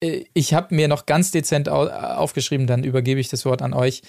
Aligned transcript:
äh, 0.00 0.24
ich 0.34 0.54
habe 0.54 0.74
mir 0.74 0.88
noch 0.88 1.06
ganz 1.06 1.30
dezent 1.30 1.68
aufgeschrieben, 1.68 2.66
dann 2.66 2.84
übergebe 2.84 3.20
ich 3.20 3.28
das 3.28 3.44
Wort 3.44 3.62
an 3.62 3.72
euch 3.72 4.02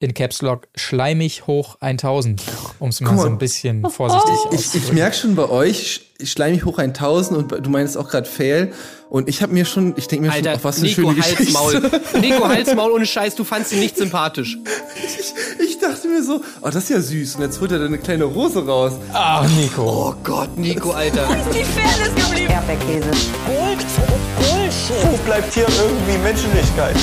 in 0.00 0.14
Caps 0.14 0.42
Lock 0.42 0.68
schleimig 0.76 1.46
hoch 1.48 1.76
1000, 1.80 2.42
um 2.78 2.90
es 2.90 3.00
mal, 3.00 3.14
mal 3.14 3.22
so 3.22 3.26
ein 3.26 3.38
bisschen 3.38 3.88
vorsichtig 3.90 4.34
oh. 4.44 4.50
Ich, 4.52 4.74
ich 4.74 4.92
merke 4.92 5.16
schon 5.16 5.34
bei 5.34 5.48
euch 5.48 6.12
schleimig 6.22 6.64
hoch 6.64 6.78
1000 6.78 7.36
und 7.36 7.66
du 7.66 7.70
meinst 7.70 7.96
auch 7.96 8.08
gerade 8.08 8.28
Fail 8.28 8.72
und 9.10 9.28
ich 9.28 9.42
habe 9.42 9.52
mir 9.52 9.64
schon, 9.64 9.94
ich 9.96 10.06
denke 10.06 10.26
mir 10.26 10.32
Alter, 10.32 10.50
schon, 10.50 10.56
auf 10.56 10.64
was 10.64 10.78
eine 10.78 10.86
Nico 10.86 11.00
schöne 11.00 11.22
Halsmaul. 11.22 11.80
Geschichte. 11.80 12.18
Nico 12.20 12.48
Halsmaul 12.48 12.92
ohne 12.92 13.06
Scheiß, 13.06 13.34
du 13.34 13.42
fandst 13.42 13.72
ihn 13.72 13.80
nicht 13.80 13.96
sympathisch. 13.96 14.56
Ich, 15.04 15.64
ich, 15.64 15.78
dachte 15.78 16.06
mir 16.06 16.22
so, 16.22 16.42
oh, 16.60 16.66
das 16.66 16.76
ist 16.84 16.90
ja 16.90 17.00
süß 17.00 17.36
und 17.36 17.42
jetzt 17.42 17.60
holt 17.60 17.72
er 17.72 17.80
da 17.80 17.86
eine 17.86 17.98
kleine 17.98 18.24
Rose 18.24 18.64
raus. 18.64 18.92
Ach, 19.12 19.48
Nico. 19.56 19.82
Oh 19.82 20.14
Gott, 20.22 20.56
Nico, 20.56 20.90
Alter. 20.90 21.28
Wo 21.28 21.32
ist 21.32 21.58
die 21.58 21.64
Fairness 21.64 22.14
geblieben? 22.14 22.52
Erdbeerkäse. 22.52 23.10
Gold. 23.46 24.47
Wo 24.88 25.18
bleibt 25.18 25.52
hier 25.52 25.66
irgendwie 25.68 26.16
Menschlichkeit? 26.16 26.94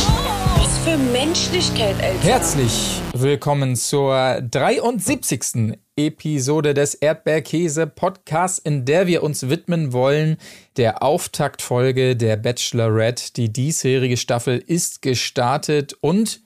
Was 0.58 0.80
für 0.80 0.98
Menschlichkeit, 0.98 1.96
Alter. 2.02 2.20
Herzlich 2.24 3.00
willkommen 3.14 3.76
zur 3.76 4.42
73. 4.42 5.78
Episode 5.96 6.74
des 6.74 6.96
Erdbeerkäse 6.96 7.86
Podcasts, 7.86 8.58
in 8.58 8.86
der 8.86 9.06
wir 9.06 9.22
uns 9.22 9.50
widmen 9.50 9.94
wollen 9.94 10.38
der 10.78 11.04
Auftaktfolge 11.04 12.16
der 12.16 12.38
Bachelorette. 12.38 13.34
Die 13.34 13.54
diesjährige 13.54 14.18
Staffel 14.18 14.58
ist 14.58 15.04
gestartet 15.04 15.96
und 16.02 16.42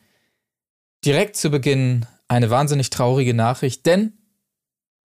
direkt 1.06 1.38
zu 1.38 1.52
Beginn 1.52 2.06
eine 2.28 2.50
wahnsinnig 2.50 2.90
traurige 2.90 3.34
Nachricht, 3.34 3.86
denn 3.86 4.12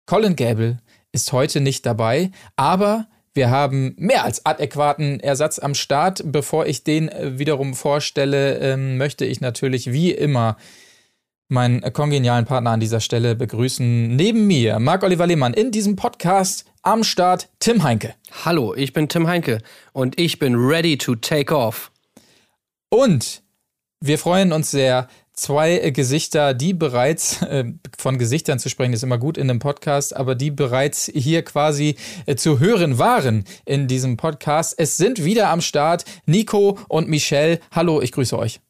Colin 0.07 0.35
Gable 0.35 0.81
ist 1.13 1.31
heute 1.31 1.61
nicht 1.61 1.87
dabei, 1.87 2.33
aber 2.57 3.07
wir 3.35 3.51
haben 3.51 3.95
mehr 3.99 4.25
als 4.25 4.47
adäquaten 4.47 5.19
Ersatz 5.21 5.59
am 5.59 5.75
Start. 5.75 6.23
Bevor 6.25 6.67
ich 6.67 6.85
den 6.85 7.09
äh, 7.09 7.39
wiederum 7.39 7.75
vorstelle, 7.75 8.59
ähm, 8.59 8.97
möchte 8.97 9.25
ich 9.25 9.41
natürlich 9.41 9.93
wie 9.93 10.13
immer 10.13 10.57
meinen 11.49 11.81
kongenialen 11.93 12.47
Partner 12.47 12.71
an 12.71 12.81
dieser 12.81 13.01
Stelle 13.01 13.35
begrüßen. 13.35 14.17
Neben 14.17 14.47
mir, 14.47 14.79
Marc-Oliver 14.79 15.27
Lehmann, 15.27 15.53
in 15.53 15.73
diesem 15.73 15.97
Podcast 15.97 16.65
am 16.83 17.05
Start, 17.05 17.49
Tim 17.59 17.83
Heinke. 17.83 18.15
Hallo, 18.45 18.75
ich 18.75 18.93
bin 18.93 19.09
Tim 19.09 19.27
Heinke 19.27 19.59
und 19.93 20.19
ich 20.19 20.39
bin 20.39 20.55
ready 20.55 20.97
to 20.97 21.15
take 21.17 21.55
off. 21.55 21.91
Und 22.89 23.43
wir 24.01 24.19
freuen 24.19 24.53
uns 24.53 24.71
sehr, 24.71 25.09
zwei 25.35 25.79
äh, 25.79 25.93
Gesichter, 25.93 26.55
die 26.55 26.73
bereits, 26.73 27.43
äh, 27.43 27.65
von 27.99 28.19
Gesichtern 28.19 28.59
zu 28.59 28.69
sprechen, 28.69 28.93
ist 28.93 29.03
immer 29.03 29.19
gut 29.19 29.37
in 29.37 29.51
einem 29.51 29.59
Podcast, 29.59 30.17
aber 30.17 30.35
die 30.35 30.51
bereits 30.51 31.11
hier 31.13 31.43
quasi 31.43 31.97
äh, 32.27 32.37
zu 32.37 32.61
hören 32.61 32.99
waren 32.99 33.45
in 33.65 33.87
diesem 33.89 34.17
Podcast. 34.17 34.75
Es 34.79 34.97
sind 34.97 35.25
wieder 35.25 35.49
am 35.51 35.61
Start 35.61 36.05
Nico 36.27 36.79
und 36.89 37.09
Michelle. 37.09 37.61
Hallo, 37.73 38.01
ich 38.01 38.13
grüße 38.13 38.39
euch. 38.39 38.61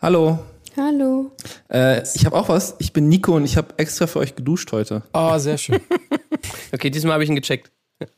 Hallo. 0.00 0.38
Hallo. 0.76 1.32
Äh, 1.70 2.02
ich 2.14 2.26
habe 2.26 2.36
auch 2.36 2.48
was. 2.48 2.76
Ich 2.78 2.92
bin 2.92 3.08
Nico 3.08 3.34
und 3.34 3.44
ich 3.44 3.56
habe 3.56 3.74
extra 3.78 4.06
für 4.06 4.18
euch 4.18 4.36
geduscht 4.36 4.72
heute. 4.72 5.02
Oh, 5.14 5.38
sehr 5.38 5.56
schön. 5.56 5.80
okay, 6.72 6.90
diesmal 6.90 7.14
habe 7.14 7.24
ich 7.24 7.30
ihn 7.30 7.36
gecheckt. 7.36 7.70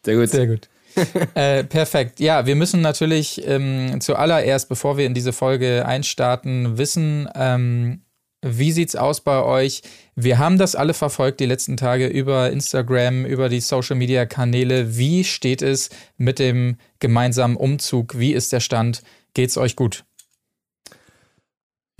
Sehr 0.05 0.17
gut. 0.17 0.29
Sehr 0.29 0.47
gut. 0.47 0.69
äh, 1.35 1.65
perfekt. 1.65 2.21
Ja, 2.21 2.47
wir 2.47 2.57
müssen 2.57 2.81
natürlich 2.81 3.47
ähm, 3.47 4.01
zuallererst, 4.01 4.69
bevor 4.69 4.97
wir 4.97 5.07
in 5.07 5.15
diese 5.15 5.33
Folge 5.33 5.85
einstarten, 5.87 6.79
wissen, 6.79 7.29
ähm, 7.35 8.03
wie 8.43 8.71
sieht's 8.71 8.95
aus 8.95 9.21
bei 9.21 9.43
euch? 9.43 9.83
Wir 10.15 10.39
haben 10.39 10.59
das 10.59 10.77
alle 10.77 10.95
verfolgt 10.95 11.41
die 11.41 11.47
letzten 11.47 11.77
Tage 11.77 12.07
über 12.07 12.51
Instagram, 12.51 13.25
über 13.25 13.49
die 13.49 13.61
Social 13.61 13.97
Media 13.97 14.27
Kanäle. 14.27 14.97
Wie 14.97 15.25
steht 15.25 15.61
es 15.61 15.91
mit 16.17 16.39
dem 16.39 16.77
gemeinsamen 17.01 17.57
Umzug? 17.57 18.19
Wie 18.19 18.33
ist 18.33 18.53
der 18.53 18.61
Stand? 18.61 19.03
Geht's 19.35 19.59
euch 19.59 19.75
gut? 19.75 20.05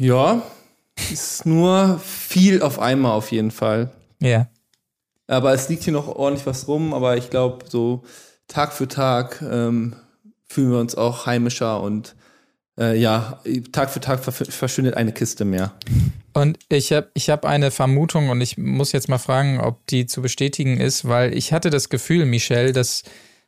Ja, 0.01 0.43
ist 1.11 1.45
nur 1.45 2.01
viel 2.05 2.63
auf 2.63 2.79
einmal 2.79 3.13
auf 3.13 3.33
jeden 3.33 3.51
Fall. 3.51 3.91
Ja. 4.21 4.29
Yeah. 4.29 4.51
Aber 5.27 5.53
es 5.53 5.69
liegt 5.69 5.85
hier 5.85 5.93
noch 5.93 6.09
ordentlich 6.09 6.47
was 6.47 6.69
rum, 6.69 6.95
aber 6.95 7.17
ich 7.17 7.31
glaube, 7.31 7.67
so 7.69 8.03
Tag 8.49 8.73
für 8.73 8.89
Tag 8.89 9.43
ähm, 9.43 9.95
fühlen 10.49 10.71
wir 10.71 10.81
uns 10.81 10.95
auch 10.95 11.27
heimischer 11.27 11.81
und 11.81 12.17
äh, 12.79 12.99
ja, 12.99 13.41
Tag 13.73 13.91
für 13.91 14.01
Tag 14.01 14.21
verschwindet 14.23 14.95
eine 14.95 15.13
Kiste 15.13 15.45
mehr. 15.45 15.73
Und 16.33 16.59
ich 16.69 16.93
habe 16.93 17.09
ich 17.15 17.31
hab 17.31 17.45
eine 17.45 17.71
Vermutung 17.71 18.31
und 18.31 18.41
ich 18.41 18.57
muss 18.57 18.93
jetzt 18.93 19.09
mal 19.09 19.19
fragen, 19.19 19.61
ob 19.61 19.87
die 19.89 20.07
zu 20.07 20.23
bestätigen 20.23 20.81
ist, 20.81 21.07
weil 21.07 21.37
ich 21.37 21.53
hatte 21.53 21.71
das 21.71 21.89
Gefühl, 21.89 22.25
Michelle, 22.25 22.73
dass 22.73 23.03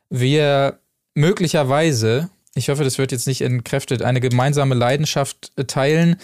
wir 0.09 0.79
möglicherweise, 1.15 2.29
ich 2.53 2.69
hoffe, 2.69 2.83
das 2.83 2.97
wird 2.97 3.11
jetzt 3.11 3.27
nicht 3.27 3.41
entkräftet, 3.41 4.01
eine 4.01 4.19
gemeinsame 4.19 4.75
Leidenschaft 4.75 5.53
teilen 5.67 6.17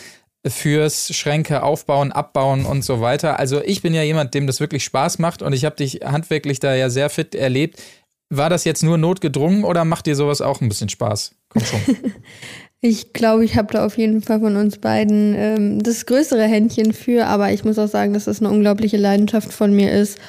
fürs 0.45 1.15
Schränke 1.15 1.63
aufbauen, 1.63 2.11
abbauen 2.11 2.65
und 2.65 2.83
so 2.83 3.01
weiter. 3.01 3.39
Also 3.39 3.61
ich 3.63 3.81
bin 3.81 3.93
ja 3.93 4.03
jemand, 4.03 4.33
dem 4.33 4.47
das 4.47 4.59
wirklich 4.59 4.83
Spaß 4.83 5.19
macht 5.19 5.41
und 5.41 5.53
ich 5.53 5.65
habe 5.65 5.77
dich 5.77 6.01
handwerklich 6.03 6.59
da 6.59 6.75
ja 6.75 6.89
sehr 6.89 7.09
fit 7.09 7.33
erlebt. 7.33 7.81
War 8.29 8.49
das 8.49 8.65
jetzt 8.65 8.83
nur 8.83 8.97
notgedrungen 8.97 9.63
oder 9.63 9.85
macht 9.85 10.05
dir 10.05 10.15
sowas 10.15 10.41
auch 10.41 10.59
ein 10.59 10.67
bisschen 10.67 10.89
Spaß? 10.89 11.31
Komm 11.49 11.63
schon. 11.63 11.79
ich 12.81 13.13
glaube, 13.13 13.45
ich 13.45 13.55
habe 13.55 13.71
da 13.73 13.85
auf 13.85 13.97
jeden 13.97 14.21
Fall 14.21 14.41
von 14.41 14.57
uns 14.57 14.79
beiden 14.79 15.33
ähm, 15.35 15.83
das 15.83 16.05
größere 16.05 16.43
Händchen 16.43 16.93
für, 16.93 17.27
aber 17.27 17.51
ich 17.51 17.63
muss 17.63 17.79
auch 17.79 17.87
sagen, 17.87 18.13
dass 18.13 18.25
das 18.25 18.41
eine 18.41 18.49
unglaubliche 18.49 18.97
Leidenschaft 18.97 19.53
von 19.53 19.73
mir 19.73 19.91
ist. 19.91 20.19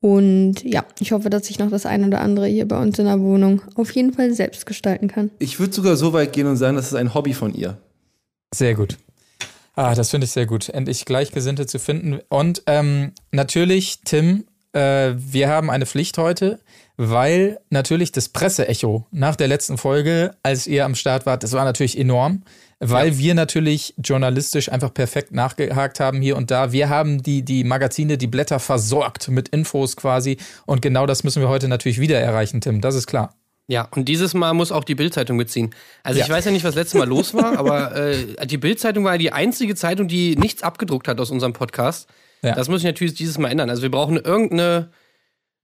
Und 0.00 0.64
ja, 0.64 0.84
ich 0.98 1.12
hoffe, 1.12 1.30
dass 1.30 1.48
ich 1.48 1.58
noch 1.58 1.70
das 1.70 1.86
eine 1.86 2.06
oder 2.08 2.22
andere 2.22 2.46
hier 2.46 2.66
bei 2.66 2.80
uns 2.80 2.98
in 2.98 3.04
der 3.04 3.20
Wohnung 3.20 3.62
auf 3.76 3.92
jeden 3.92 4.12
Fall 4.12 4.32
selbst 4.32 4.66
gestalten 4.66 5.06
kann. 5.06 5.30
Ich 5.38 5.60
würde 5.60 5.72
sogar 5.72 5.96
so 5.96 6.12
weit 6.12 6.32
gehen 6.32 6.46
und 6.46 6.56
sagen, 6.56 6.74
das 6.74 6.86
ist 6.86 6.94
ein 6.94 7.14
Hobby 7.14 7.34
von 7.34 7.54
ihr. 7.54 7.78
Sehr 8.52 8.74
gut. 8.74 8.96
Ah, 9.74 9.94
das 9.94 10.10
finde 10.10 10.24
ich 10.24 10.32
sehr 10.32 10.46
gut. 10.46 10.68
Endlich 10.70 11.04
Gleichgesinnte 11.04 11.66
zu 11.66 11.78
finden. 11.78 12.18
Und 12.28 12.62
ähm, 12.66 13.12
natürlich, 13.30 14.00
Tim, 14.04 14.44
äh, 14.72 15.12
wir 15.16 15.48
haben 15.48 15.70
eine 15.70 15.86
Pflicht 15.86 16.18
heute 16.18 16.58
weil 17.10 17.58
natürlich 17.70 18.12
das 18.12 18.28
Presseecho 18.28 19.06
nach 19.10 19.34
der 19.34 19.48
letzten 19.48 19.76
Folge, 19.76 20.36
als 20.42 20.66
ihr 20.66 20.84
am 20.84 20.94
Start 20.94 21.26
wart, 21.26 21.42
das 21.42 21.52
war 21.52 21.64
natürlich 21.64 21.98
enorm, 21.98 22.42
weil 22.78 23.08
ja. 23.08 23.18
wir 23.18 23.34
natürlich 23.34 23.94
journalistisch 23.98 24.70
einfach 24.70 24.94
perfekt 24.94 25.32
nachgehakt 25.32 25.98
haben 25.98 26.20
hier 26.20 26.36
und 26.36 26.50
da. 26.50 26.70
Wir 26.70 26.88
haben 26.88 27.22
die, 27.22 27.42
die 27.44 27.64
Magazine, 27.64 28.18
die 28.18 28.28
Blätter 28.28 28.60
versorgt 28.60 29.28
mit 29.28 29.48
Infos 29.48 29.96
quasi 29.96 30.36
und 30.64 30.80
genau 30.80 31.06
das 31.06 31.24
müssen 31.24 31.42
wir 31.42 31.48
heute 31.48 31.66
natürlich 31.66 31.98
wieder 31.98 32.20
erreichen, 32.20 32.60
Tim, 32.60 32.80
das 32.80 32.94
ist 32.94 33.08
klar. 33.08 33.34
Ja, 33.66 33.88
und 33.90 34.08
dieses 34.08 34.34
Mal 34.34 34.52
muss 34.54 34.70
auch 34.70 34.84
die 34.84 34.94
Bildzeitung 34.94 35.36
mitziehen. 35.36 35.74
Also 36.02 36.20
ja. 36.20 36.24
ich 36.24 36.30
weiß 36.30 36.44
ja 36.44 36.50
nicht, 36.50 36.64
was 36.64 36.74
letztes 36.74 36.98
Mal 36.98 37.08
los 37.08 37.34
war, 37.34 37.58
aber 37.58 37.96
äh, 37.96 38.46
die 38.46 38.58
Bildzeitung 38.58 39.04
war 39.04 39.18
die 39.18 39.32
einzige 39.32 39.74
Zeitung, 39.74 40.08
die 40.08 40.36
nichts 40.36 40.62
abgedruckt 40.62 41.08
hat 41.08 41.20
aus 41.20 41.30
unserem 41.30 41.52
Podcast. 41.52 42.08
Ja. 42.42 42.54
Das 42.54 42.68
muss 42.68 42.80
ich 42.80 42.86
natürlich 42.86 43.14
dieses 43.14 43.38
Mal 43.38 43.50
ändern. 43.50 43.70
Also 43.70 43.82
wir 43.82 43.90
brauchen 43.90 44.16
irgendeine, 44.16 44.90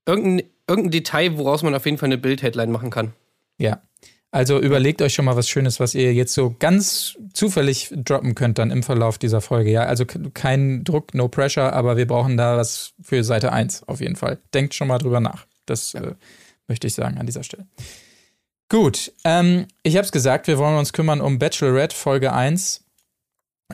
irgendein 0.06 0.48
irgendein 0.69 0.91
Detail, 0.91 1.39
woraus 1.39 1.62
man 1.62 1.75
auf 1.75 1.84
jeden 1.84 1.99
Fall 1.99 2.09
eine 2.09 2.19
Bild-Headline 2.19 2.71
machen 2.71 2.91
kann. 2.91 3.12
Ja. 3.59 3.83
Also 4.31 4.61
überlegt 4.61 5.01
euch 5.01 5.15
schon 5.15 5.25
mal 5.25 5.37
was 5.37 5.49
Schönes, 5.49 5.81
was 5.81 5.95
ihr 5.95 6.12
jetzt 6.12 6.34
so 6.34 6.55
ganz 6.59 7.17
zufällig 7.33 7.95
droppen 7.97 8.34
könnt 8.34 8.59
dann 8.59 8.71
im 8.71 8.83
Verlauf 8.83 9.17
dieser 9.17 9.41
Folge. 9.41 9.71
Ja, 9.71 9.84
also 9.84 10.05
kein 10.05 10.84
Druck, 10.84 11.15
no 11.15 11.28
pressure, 11.28 11.73
aber 11.73 11.97
wir 11.97 12.07
brauchen 12.07 12.37
da 12.37 12.59
was 12.59 12.93
für 13.01 13.25
Seite 13.25 13.53
1 13.53 13.84
auf 13.84 14.01
jeden 14.03 14.17
Fall. 14.17 14.39
Denkt 14.53 14.75
schon 14.75 14.89
mal 14.89 14.99
drüber 14.99 15.21
nach. 15.21 15.47
Das 15.65 15.95
ja. 15.95 16.03
äh, 16.03 16.15
möchte 16.67 16.87
ich 16.87 16.95
sagen 16.95 17.17
an 17.17 17.25
dieser 17.25 17.43
Stelle. 17.43 17.67
Gut, 18.69 19.12
ähm, 19.25 19.67
ich 19.83 19.97
habe 19.97 20.05
es 20.05 20.12
gesagt, 20.12 20.47
wir 20.47 20.59
wollen 20.59 20.77
uns 20.77 20.93
kümmern 20.93 21.23
um 21.23 21.39
Bachelorette 21.39 21.97
Folge 21.97 22.34
1. 22.34 22.84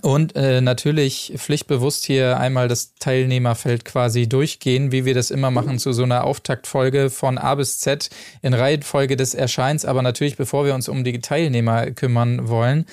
Und 0.02 0.34
äh, 0.34 0.60
natürlich 0.60 1.34
pflichtbewusst 1.36 2.04
hier 2.04 2.38
einmal 2.38 2.66
das 2.66 2.94
Teilnehmerfeld 2.96 3.84
quasi 3.84 4.28
durchgehen, 4.28 4.90
wie 4.90 5.04
wir 5.04 5.14
das 5.14 5.30
immer 5.30 5.52
machen 5.52 5.78
zu 5.78 5.92
so 5.92 6.02
einer 6.02 6.24
Auftaktfolge 6.24 7.10
von 7.10 7.38
A 7.38 7.54
bis 7.54 7.78
Z 7.78 8.10
in 8.42 8.54
Reihenfolge 8.54 9.16
des 9.16 9.34
Erscheins. 9.34 9.84
Aber 9.84 10.02
natürlich, 10.02 10.36
bevor 10.36 10.66
wir 10.66 10.74
uns 10.74 10.88
um 10.88 11.04
die 11.04 11.20
Teilnehmer 11.20 11.92
kümmern 11.92 12.48
wollen, 12.48 12.86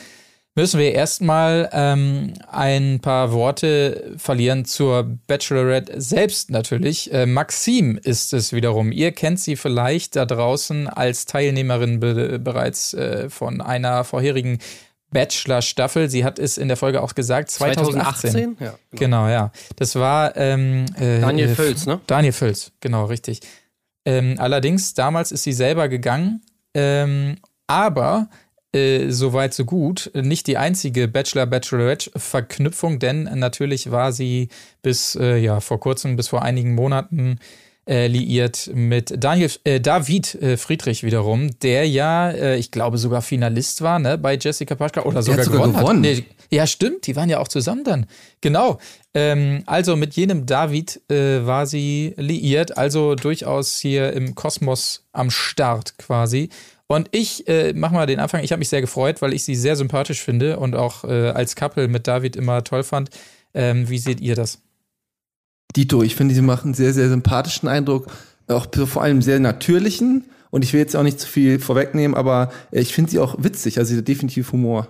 müssen 0.54 0.80
wir 0.80 0.92
erstmal 0.94 1.70
ähm, 1.74 2.34
ein 2.48 3.00
paar 3.00 3.32
Worte 3.32 4.14
verlieren 4.18 4.66
zur 4.66 5.18
Bachelorette 5.26 6.00
selbst 6.00 6.52
natürlich. 6.52 7.12
Äh, 7.12 7.26
Maxim 7.26 7.98
ist 7.98 8.32
es 8.32 8.54
wiederum. 8.54 8.92
Ihr 8.92 9.12
kennt 9.12 9.40
sie 9.40 9.56
vielleicht 9.56 10.16
da 10.16 10.26
draußen 10.28 10.88
als 10.88 11.26
Teilnehmerin 11.26 12.00
be 12.00 12.38
bereits 12.38 12.94
äh, 12.94 13.30
von 13.30 13.60
einer 13.60 14.04
vorherigen 14.04 14.60
Bachelor-Staffel. 15.12 16.10
Sie 16.10 16.26
hat 16.26 16.40
es 16.40 16.58
in 16.58 16.68
der 16.68 16.78
Folge 16.78 17.02
auch 17.02 17.16
gesagt, 17.16 17.50
2018. 17.52 18.32
2018? 18.32 18.58
Ja, 18.60 18.74
genau. 18.92 19.00
genau. 19.00 19.28
ja. 19.28 19.52
Das 19.76 19.96
war 19.96 20.36
ähm, 20.36 20.86
äh, 20.98 21.20
Daniel 21.20 21.56
Völz, 21.56 21.86
ne? 21.86 22.00
Daniel 22.08 22.34
Völz, 22.34 22.72
genau, 22.80 23.06
richtig. 23.06 23.42
Ähm, 24.06 24.36
allerdings, 24.40 24.94
damals 24.94 25.32
ist 25.32 25.44
sie 25.44 25.54
selber 25.54 25.88
gegangen, 25.88 26.42
ähm, 26.74 27.38
aber 27.68 28.30
äh, 28.74 29.10
soweit 29.10 29.54
so 29.54 29.66
gut. 29.66 30.12
Nicht 30.14 30.48
die 30.48 30.58
einzige 30.58 31.08
Bachelor-Bachelorette-Verknüpfung, 31.08 33.00
denn 33.00 33.24
natürlich 33.38 33.92
war 33.92 34.14
sie 34.14 34.48
bis 34.82 35.16
äh, 35.16 35.38
ja 35.38 35.60
vor 35.60 35.80
kurzem, 35.80 36.16
bis 36.16 36.30
vor 36.30 36.42
einigen 36.42 36.74
Monaten 36.74 37.40
äh, 37.88 38.08
liiert 38.08 38.70
mit 38.74 39.24
Daniel, 39.24 39.50
äh, 39.64 39.80
David 39.80 40.36
äh, 40.36 40.58
Friedrich 40.58 41.04
wiederum, 41.04 41.50
der 41.62 41.88
ja, 41.88 42.30
äh, 42.30 42.58
ich 42.58 42.72
glaube, 42.72 42.98
sogar 42.98 43.22
Finalist 43.22 43.82
war 43.82 44.00
ne, 44.00 44.18
bei 44.18 44.38
Jessica 44.38 44.76
Paschka 44.76 45.02
oder 45.02 45.24
sogar, 45.24 45.44
sogar 45.44 45.60
gewonnen. 45.60 45.80
gewonnen. 45.80 46.06
Hat. 46.06 46.18
Nee, 46.18 46.26
ja, 46.52 46.68
stimmt, 46.68 47.08
die 47.08 47.16
waren 47.16 47.30
ja 47.30 47.40
auch 47.40 47.48
zusammen 47.48 47.84
dann. 47.84 48.06
Genau. 48.42 48.78
Ähm, 49.14 49.64
also 49.66 49.96
mit 49.96 50.14
jenem 50.14 50.46
David 50.46 51.02
äh, 51.10 51.46
war 51.46 51.66
sie 51.66 52.14
liiert, 52.18 52.78
also 52.78 53.16
durchaus 53.16 53.78
hier 53.80 54.14
im 54.14 54.36
Kosmos 54.36 55.06
am 55.12 55.32
Start 55.32 55.98
quasi. 55.98 56.50
Und 56.88 57.08
ich 57.12 57.48
äh, 57.48 57.74
mach 57.74 57.92
mal 57.92 58.06
den 58.06 58.20
Anfang. 58.20 58.44
Ich 58.44 58.52
habe 58.52 58.60
mich 58.60 58.70
sehr 58.70 58.82
gefreut, 58.82 59.22
weil 59.22 59.34
ich 59.34 59.46
sie 59.46 59.56
sehr 59.56 59.78
sympathisch 59.78 60.22
finde 60.22 60.60
und 60.60 60.76
auch 60.76 61.06
äh, 61.06 61.30
als 61.30 61.56
Couple 61.56 61.88
mit 61.88 62.06
David 62.06 62.36
immer 62.36 62.64
toll 62.64 62.84
fand. 62.84 63.10
Ähm, 63.54 63.90
wie 63.90 63.98
seht 63.98 64.20
ihr 64.20 64.36
das? 64.36 64.60
Dito, 65.76 66.04
ich 66.04 66.16
finde, 66.16 66.36
sie 66.36 66.42
machen 66.42 66.68
einen 66.68 66.74
sehr, 66.74 66.94
sehr 66.94 67.10
sympathischen 67.10 67.70
Eindruck, 67.70 68.08
auch 68.48 68.68
so 68.74 68.86
vor 68.86 69.04
allem 69.04 69.22
sehr 69.22 69.40
natürlichen. 69.40 70.26
Und 70.50 70.64
ich 70.64 70.74
will 70.74 70.82
jetzt 70.82 70.96
auch 70.96 71.04
nicht 71.04 71.20
zu 71.20 71.28
viel 71.28 71.60
vorwegnehmen, 71.60 72.16
aber 72.16 72.52
äh, 72.72 72.82
ich 72.82 72.94
finde 72.94 73.10
sie 73.10 73.20
auch 73.20 73.36
witzig, 73.40 73.78
also 73.78 73.94
sie 73.94 74.00
hat 74.00 74.08
definitiv 74.08 74.52
Humor. 74.52 74.88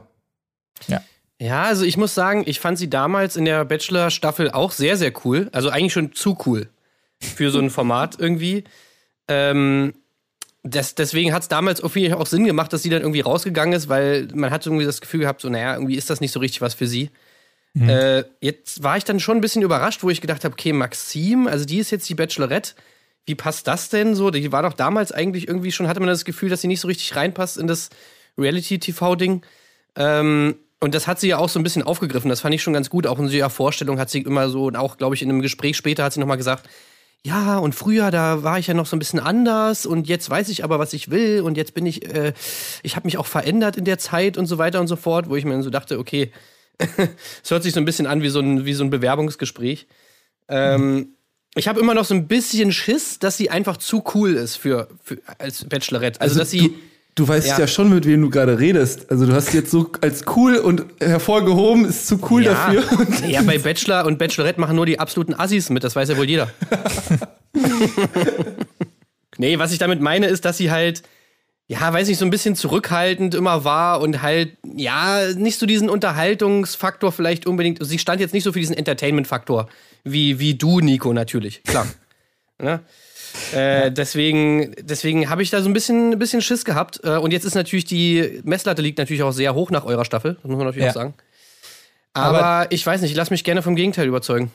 Ja, 1.39 1.63
also 1.63 1.86
ich 1.86 1.98
muss 1.98 2.13
sagen, 2.13 2.44
ich 2.45 2.60
fand 2.60 2.78
sie 2.78 2.89
damals 2.89 3.36
in 3.36 3.45
der 3.45 3.66
Bachelor-Staffel 3.66 4.51
auch 4.51 4.72
sehr, 4.72 4.95
sehr 4.95 5.12
cool. 5.25 5.50
Also 5.51 5.69
eigentlich 5.69 5.94
schon 5.94 6.13
zu 6.13 6.38
cool 6.45 6.69
für 7.19 7.50
so 7.50 7.60
ein 7.60 7.72
Format 7.72 8.19
irgendwie. 8.19 8.63
Ähm, 9.28 9.94
das, 10.62 10.94
deswegen 10.94 11.33
hat 11.33 11.42
es 11.42 11.48
damals 11.48 11.81
auf 11.81 11.95
jeden 11.95 12.13
Fall 12.13 12.22
auch 12.22 12.28
Sinn 12.28 12.45
gemacht, 12.45 12.72
dass 12.74 12.83
sie 12.83 12.89
dann 12.89 13.01
irgendwie 13.01 13.22
rausgegangen 13.22 13.74
ist, 13.74 13.89
weil 13.89 14.28
man 14.36 14.51
hat 14.51 14.66
irgendwie 14.68 14.86
das 14.86 15.01
Gefühl 15.01 15.22
gehabt, 15.22 15.42
so, 15.42 15.50
naja, 15.50 15.74
irgendwie 15.74 15.95
ist 15.95 16.12
das 16.12 16.22
nicht 16.22 16.31
so 16.31 16.39
richtig 16.39 16.62
was 16.62 16.75
für 16.75 16.86
sie. 16.86 17.10
Mhm. 17.73 17.89
Äh, 17.89 18.23
jetzt 18.41 18.83
war 18.83 18.97
ich 18.97 19.03
dann 19.03 19.19
schon 19.19 19.38
ein 19.38 19.41
bisschen 19.41 19.62
überrascht, 19.62 20.03
wo 20.03 20.09
ich 20.09 20.21
gedacht 20.21 20.44
habe, 20.44 20.53
okay, 20.53 20.73
Maxim, 20.73 21.47
also 21.47 21.65
die 21.65 21.79
ist 21.79 21.91
jetzt 21.91 22.07
die 22.09 22.15
Bachelorette. 22.15 22.73
Wie 23.25 23.35
passt 23.35 23.68
das 23.68 23.89
denn 23.89 24.15
so? 24.15 24.31
Die 24.31 24.51
war 24.51 24.63
doch 24.63 24.73
damals 24.73 25.12
eigentlich 25.12 25.47
irgendwie 25.47 25.71
schon, 25.71 25.88
hatte 25.88 26.00
man 26.00 26.09
das 26.09 26.25
Gefühl, 26.25 26.50
dass 26.50 26.62
sie 26.62 26.68
nicht 26.68 26.81
so 26.81 26.88
richtig 26.88 27.15
reinpasst 27.15 27.57
in 27.57 27.68
das 27.68 27.89
Reality-TV-Ding. 28.38 29.44
Ähm, 29.95 30.56
und 30.79 30.95
das 30.95 31.06
hat 31.07 31.19
sie 31.19 31.27
ja 31.27 31.38
auch 31.38 31.50
so 31.50 31.59
ein 31.59 31.63
bisschen 31.63 31.83
aufgegriffen. 31.83 32.29
Das 32.29 32.41
fand 32.41 32.56
ich 32.56 32.63
schon 32.63 32.73
ganz 32.73 32.89
gut. 32.89 33.06
Auch 33.06 33.19
in 33.19 33.29
ihrer 33.29 33.51
Vorstellung 33.51 34.00
hat 34.00 34.09
sie 34.09 34.21
immer 34.21 34.50
so, 34.50 34.65
und 34.65 34.75
auch, 34.75 34.97
glaube 34.97 35.15
ich, 35.15 35.21
in 35.21 35.29
einem 35.29 35.41
Gespräch 35.41 35.77
später 35.77 36.03
hat 36.03 36.13
sie 36.13 36.19
nochmal 36.19 36.38
gesagt, 36.38 36.68
ja, 37.23 37.59
und 37.59 37.75
früher, 37.75 38.09
da 38.09 38.41
war 38.41 38.57
ich 38.57 38.65
ja 38.65 38.73
noch 38.73 38.88
so 38.88 38.95
ein 38.95 39.00
bisschen 39.00 39.19
anders 39.19 39.85
und 39.85 40.07
jetzt 40.07 40.27
weiß 40.27 40.50
ich 40.50 40.63
aber, 40.63 40.79
was 40.79 40.94
ich 40.94 41.12
will 41.12 41.41
und 41.41 41.56
jetzt 41.56 41.75
bin 41.75 41.85
ich, 41.85 42.03
äh, 42.12 42.33
ich 42.81 42.95
habe 42.95 43.06
mich 43.06 43.19
auch 43.19 43.27
verändert 43.27 43.77
in 43.77 43.85
der 43.85 44.00
Zeit 44.00 44.39
und 44.39 44.47
so 44.47 44.57
weiter 44.57 44.79
und 44.79 44.88
so 44.88 44.95
fort, 44.95 45.29
wo 45.29 45.35
ich 45.35 45.45
mir 45.45 45.51
dann 45.51 45.62
so 45.62 45.69
dachte, 45.69 46.00
okay, 46.00 46.31
es 47.44 47.51
hört 47.51 47.63
sich 47.63 47.74
so 47.74 47.80
ein 47.80 47.86
bisschen 47.86 48.07
an 48.07 48.22
wie 48.22 48.30
so 48.30 48.39
ein, 48.39 48.66
wie 48.66 48.74
so 48.74 48.83
ein 48.83 48.89
Bewerbungsgespräch. 48.89 49.88
Ähm, 50.48 51.16
ich 51.56 51.68
habe 51.68 51.80
immer 51.80 51.94
noch 51.94 52.06
so 52.06 52.13
ein 52.13 52.28
bisschen 52.28 52.72
Schiss, 52.72 53.19
dass 53.19 53.38
sie 53.38 53.50
einfach 53.50 53.78
zu 53.78 54.04
cool 54.16 54.36
ist 54.36 54.56
für, 54.56 54.88
für 55.04 55.18
als 55.38 55.66
Bachelorette. 55.66 56.22
Also, 56.22 56.39
dass 56.39 56.51
sie. 56.51 56.69
du, 56.69 56.74
du 57.16 57.28
weißt 57.28 57.48
ja. 57.48 57.60
Ja. 57.60 57.68
schon, 57.68 57.94
mit 57.94 58.06
wem 58.06 58.22
du 58.22 58.30
gerade 58.30 58.57
redest. 58.57 59.12
Also 59.12 59.25
du 59.25 59.33
hast 59.33 59.54
jetzt 59.54 59.69
so 59.69 59.92
als 60.00 60.24
cool 60.36 60.56
und 60.57 60.86
hervorgehoben, 61.01 61.86
ist 61.86 62.07
zu 62.07 62.19
cool 62.30 62.44
ja, 62.44 62.54
dafür. 62.54 62.83
ja, 63.28 63.42
bei 63.42 63.57
Bachelor 63.57 64.06
und 64.06 64.18
Bachelorette 64.18 64.62
machen 64.62 64.78
nur 64.78 64.86
die 64.86 65.00
absoluten 65.00 65.33
Assis 65.33 65.69
mit, 65.69 65.83
das 65.83 65.95
weiß 65.95 66.10
ja 66.10 66.18
wohl 66.18 66.30
jeder. 66.30 66.50
nee, 69.38 69.60
was 69.60 69.74
ich 69.74 69.80
damit 69.80 70.00
meine, 70.00 70.28
ist, 70.28 70.45
dass 70.45 70.57
sie 70.57 70.72
halt, 70.72 71.04
ja, 71.71 71.94
weiß 71.94 72.09
nicht, 72.09 72.18
so 72.18 72.25
ein 72.25 72.31
bisschen 72.31 72.56
zurückhaltend 72.57 73.33
immer 73.33 73.63
war 73.63 74.01
und 74.01 74.21
halt, 74.21 74.57
ja, 74.75 75.31
nicht 75.35 75.57
so 75.57 75.65
diesen 75.65 75.89
Unterhaltungsfaktor 75.89 77.13
vielleicht 77.13 77.45
unbedingt. 77.47 77.79
Sie 77.85 77.97
stand 77.97 78.19
jetzt 78.19 78.33
nicht 78.33 78.44
so 78.44 78.51
für 78.51 78.59
diesen 78.59 78.75
Entertainment-Faktor 78.75 79.69
wie, 80.03 80.38
wie 80.38 80.56
du, 80.56 80.81
Nico, 80.81 81.13
natürlich. 81.13 81.63
Klar. 81.63 81.88
ne? 82.59 82.81
Äh, 83.53 83.89
Deswegen, 83.91 84.75
deswegen 84.81 85.29
habe 85.29 85.44
ich 85.44 85.50
da 85.50 85.62
so 85.62 85.69
ein 85.69 85.73
bisschen, 85.73 86.19
bisschen 86.19 86.41
Schiss 86.41 86.65
gehabt. 86.65 87.00
Äh, 87.06 87.12
und 87.18 87.31
jetzt 87.31 87.45
ist 87.45 87.56
natürlich 87.56 87.85
die 87.85 88.41
Messlatte 88.44 88.81
liegt 88.81 88.97
natürlich 88.97 89.23
auch 89.23 89.31
sehr 89.31 89.53
hoch 89.56 89.71
nach 89.71 89.85
eurer 89.85 90.03
Staffel, 90.03 90.33
das 90.35 90.44
muss 90.44 90.57
man 90.57 90.65
natürlich 90.68 90.83
Ja. 90.85 90.89
auch 90.91 90.95
sagen. 90.95 91.13
Aber, 92.13 92.44
Aber- 92.44 92.71
ich 92.73 92.85
weiß 92.85 93.00
nicht, 93.01 93.12
ich 93.12 93.18
lasse 93.18 93.31
mich 93.31 93.45
gerne 93.45 93.62
vom 93.62 93.77
Gegenteil 93.77 94.07
überzeugen. 94.07 94.51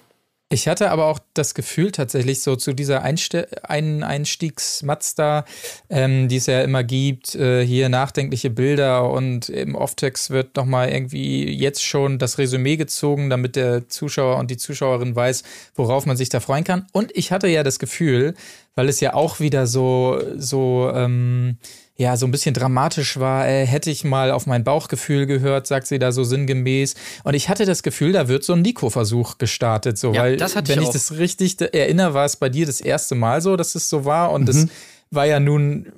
Ich 0.48 0.68
hatte 0.68 0.92
aber 0.92 1.06
auch 1.06 1.18
das 1.34 1.54
Gefühl 1.54 1.90
tatsächlich 1.90 2.40
so 2.40 2.54
zu 2.54 2.72
dieser 2.72 3.02
Einste 3.02 3.48
ein 3.68 4.04
Einstiegsmatz 4.04 5.16
ähm, 5.90 6.28
die 6.28 6.36
es 6.36 6.46
ja 6.46 6.62
immer 6.62 6.84
gibt, 6.84 7.34
äh, 7.34 7.66
hier 7.66 7.88
nachdenkliche 7.88 8.50
Bilder 8.50 9.10
und 9.10 9.48
im 9.48 9.74
Off-Text 9.74 10.30
wird 10.30 10.54
nochmal 10.54 10.90
irgendwie 10.90 11.52
jetzt 11.52 11.82
schon 11.82 12.20
das 12.20 12.38
Resümee 12.38 12.76
gezogen, 12.76 13.28
damit 13.28 13.56
der 13.56 13.88
Zuschauer 13.88 14.36
und 14.36 14.48
die 14.52 14.56
Zuschauerin 14.56 15.16
weiß, 15.16 15.42
worauf 15.74 16.06
man 16.06 16.16
sich 16.16 16.28
da 16.28 16.38
freuen 16.38 16.62
kann. 16.62 16.86
Und 16.92 17.10
ich 17.16 17.32
hatte 17.32 17.48
ja 17.48 17.64
das 17.64 17.80
Gefühl, 17.80 18.34
weil 18.76 18.88
es 18.88 19.00
ja 19.00 19.14
auch 19.14 19.40
wieder 19.40 19.66
so, 19.66 20.20
so, 20.36 20.92
ähm, 20.94 21.58
ja, 21.98 22.16
so 22.16 22.26
ein 22.26 22.30
bisschen 22.30 22.54
dramatisch 22.54 23.18
war, 23.18 23.48
äh, 23.48 23.66
hätte 23.66 23.90
ich 23.90 24.04
mal 24.04 24.30
auf 24.30 24.46
mein 24.46 24.64
Bauchgefühl 24.64 25.26
gehört, 25.26 25.66
sagt 25.66 25.86
sie 25.86 25.98
da 25.98 26.12
so 26.12 26.24
sinngemäß. 26.24 26.94
Und 27.24 27.34
ich 27.34 27.48
hatte 27.48 27.64
das 27.64 27.82
Gefühl, 27.82 28.12
da 28.12 28.28
wird 28.28 28.44
so 28.44 28.52
ein 28.52 28.62
Nico-Versuch 28.62 29.38
gestartet, 29.38 29.96
so, 29.96 30.12
Ja, 30.12 30.22
weil, 30.22 30.36
das 30.36 30.56
hatte 30.56 30.68
wenn 30.72 30.80
ich 30.80 30.88
ich 30.88 30.92
das 30.92 31.18
richtig 31.18 31.60
erinnere, 31.60 32.12
war 32.12 32.26
es 32.26 32.36
bei 32.36 32.50
dir 32.50 32.66
das 32.66 32.80
erste 32.80 33.14
Mal 33.14 33.40
so, 33.40 33.56
dass 33.56 33.74
es 33.74 33.88
so 33.88 34.04
war. 34.04 34.32
Und 34.32 34.46
das 34.46 34.66
war 35.10 35.24
ja 35.24 35.40
nun, 35.40 35.92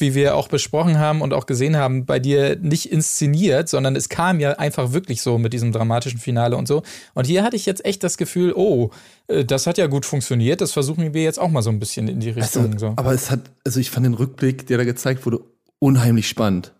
wie 0.00 0.14
wir 0.14 0.36
auch 0.36 0.48
besprochen 0.48 0.98
haben 0.98 1.22
und 1.22 1.32
auch 1.34 1.46
gesehen 1.46 1.76
haben, 1.76 2.06
bei 2.06 2.18
dir 2.18 2.56
nicht 2.56 2.90
inszeniert, 2.90 3.68
sondern 3.68 3.96
es 3.96 4.08
kam 4.08 4.40
ja 4.40 4.52
einfach 4.52 4.92
wirklich 4.92 5.22
so 5.22 5.38
mit 5.38 5.52
diesem 5.52 5.72
dramatischen 5.72 6.18
Finale 6.20 6.56
und 6.56 6.68
so. 6.68 6.82
Und 7.14 7.26
hier 7.26 7.42
hatte 7.42 7.56
ich 7.56 7.66
jetzt 7.66 7.84
echt 7.84 8.02
das 8.04 8.16
Gefühl, 8.16 8.52
oh, 8.54 8.90
äh, 9.26 9.44
das 9.44 9.66
hat 9.66 9.78
ja 9.78 9.86
gut 9.86 10.06
funktioniert, 10.06 10.60
das 10.60 10.72
versuchen 10.72 11.14
wir 11.14 11.22
jetzt 11.22 11.38
auch 11.38 11.50
mal 11.50 11.62
so 11.62 11.70
ein 11.70 11.78
bisschen 11.78 12.08
in 12.08 12.20
die 12.20 12.34
Also, 12.34 12.60
Richtung. 12.60 12.78
so. 12.78 12.92
Aber 12.96 13.12
es 13.12 13.30
hat, 13.30 13.40
also 13.64 13.80
ich 13.80 13.90
fand 13.90 14.06
den 14.06 14.14
Rückblick, 14.14 14.66
der 14.66 14.78
da 14.78 14.84
gezeigt 14.84 15.26
wurde, 15.26 15.40
unheimlich 15.78 16.28
spannend. 16.28 16.72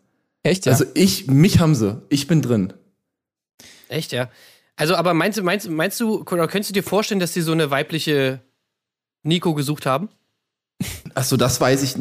Echt, 0.42 0.66
ja? 0.66 0.72
Also 0.72 0.84
ich, 0.94 1.26
mich 1.26 1.58
haben 1.58 1.74
sie, 1.74 2.00
ich 2.08 2.26
bin 2.26 2.42
drin. 2.42 2.72
Echt, 3.88 4.12
ja. 4.12 4.30
Also, 4.76 4.94
aber 4.94 5.12
meinst 5.12 5.38
du, 5.38 5.42
meinst, 5.42 5.68
meinst 5.68 5.98
du, 6.00 6.20
oder 6.20 6.46
könntest 6.46 6.70
du 6.70 6.74
dir 6.74 6.84
vorstellen, 6.84 7.18
dass 7.20 7.34
sie 7.34 7.40
so 7.40 7.52
eine 7.52 7.70
weibliche 7.70 8.40
Nico 9.24 9.54
gesucht 9.54 9.86
haben? 9.86 10.08
Ach 11.14 11.24
so, 11.24 11.36
das 11.36 11.60
weiß 11.60 11.82
ich. 11.82 11.96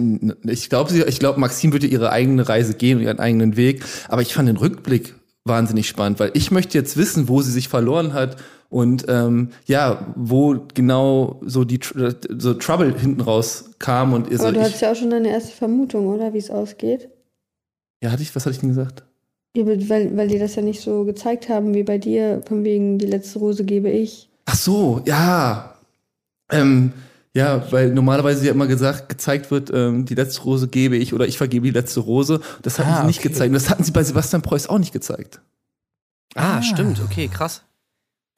Ich 0.45 0.69
glaube, 0.69 0.95
ich 0.95 1.19
glaube, 1.19 1.39
Maxim 1.39 1.71
würde 1.71 1.87
ihre 1.87 2.11
eigene 2.11 2.47
Reise 2.47 2.75
gehen 2.75 2.99
und 2.99 3.03
ihren 3.03 3.19
eigenen 3.19 3.57
Weg. 3.57 3.83
Aber 4.07 4.21
ich 4.21 4.33
fand 4.33 4.47
den 4.47 4.57
Rückblick 4.57 5.15
wahnsinnig 5.45 5.87
spannend, 5.87 6.19
weil 6.19 6.31
ich 6.33 6.51
möchte 6.51 6.77
jetzt 6.77 6.97
wissen, 6.97 7.27
wo 7.27 7.41
sie 7.41 7.51
sich 7.51 7.69
verloren 7.69 8.13
hat 8.13 8.37
und 8.69 9.05
ähm, 9.07 9.49
ja, 9.65 10.13
wo 10.15 10.57
genau 10.73 11.39
so 11.45 11.63
die 11.63 11.79
so 12.37 12.53
Trouble 12.53 12.93
hinten 12.99 13.21
raus 13.21 13.71
kam 13.79 14.13
und 14.13 14.29
ihr 14.29 14.37
so, 14.37 14.43
Aber 14.43 14.53
du 14.53 14.61
hattest 14.61 14.81
ja 14.81 14.91
auch 14.91 14.95
schon 14.95 15.09
deine 15.09 15.29
erste 15.29 15.53
Vermutung, 15.53 16.07
oder? 16.07 16.33
Wie 16.33 16.37
es 16.37 16.51
ausgeht. 16.51 17.09
ja, 18.03 18.11
hatte 18.11 18.21
ich, 18.21 18.35
was 18.35 18.45
hatte 18.45 18.55
ich 18.55 18.59
denn 18.59 18.69
gesagt? 18.69 19.03
Ja, 19.55 19.65
weil, 19.65 20.15
weil 20.17 20.27
die 20.27 20.37
das 20.37 20.55
ja 20.55 20.61
nicht 20.61 20.81
so 20.81 21.05
gezeigt 21.05 21.49
haben 21.49 21.73
wie 21.73 21.83
bei 21.83 21.97
dir, 21.97 22.43
von 22.45 22.63
wegen 22.63 22.99
die 22.99 23.07
letzte 23.07 23.39
Rose 23.39 23.63
gebe 23.63 23.89
ich. 23.89 24.29
Ach 24.45 24.55
so, 24.55 25.01
ja. 25.05 25.75
Ähm, 26.51 26.91
ja, 27.37 27.71
weil 27.71 27.89
normalerweise 27.91 28.45
ja 28.45 28.51
immer 28.51 28.67
gesagt, 28.67 29.09
gezeigt 29.09 29.51
wird, 29.51 29.69
ähm, 29.73 30.05
die 30.05 30.15
letzte 30.15 30.41
Rose 30.41 30.67
gebe 30.67 30.97
ich 30.97 31.13
oder 31.13 31.27
ich 31.27 31.37
vergebe 31.37 31.65
die 31.67 31.71
letzte 31.73 31.99
Rose. 32.01 32.41
Das 32.63 32.79
hatten 32.79 32.89
Ah, 32.89 33.01
sie 33.01 33.07
nicht 33.07 33.19
okay. 33.19 33.29
gezeigt. 33.29 33.49
Und 33.49 33.53
das 33.53 33.69
hatten 33.69 33.83
sie 33.83 33.91
bei 33.91 34.03
Sebastian 34.03 34.41
Preuß 34.41 34.67
auch 34.67 34.79
nicht 34.79 34.91
gezeigt. 34.93 35.39
Ah, 36.35 36.57
Ah. 36.57 36.61
stimmt, 36.63 36.99
okay, 37.03 37.27
krass. 37.31 37.61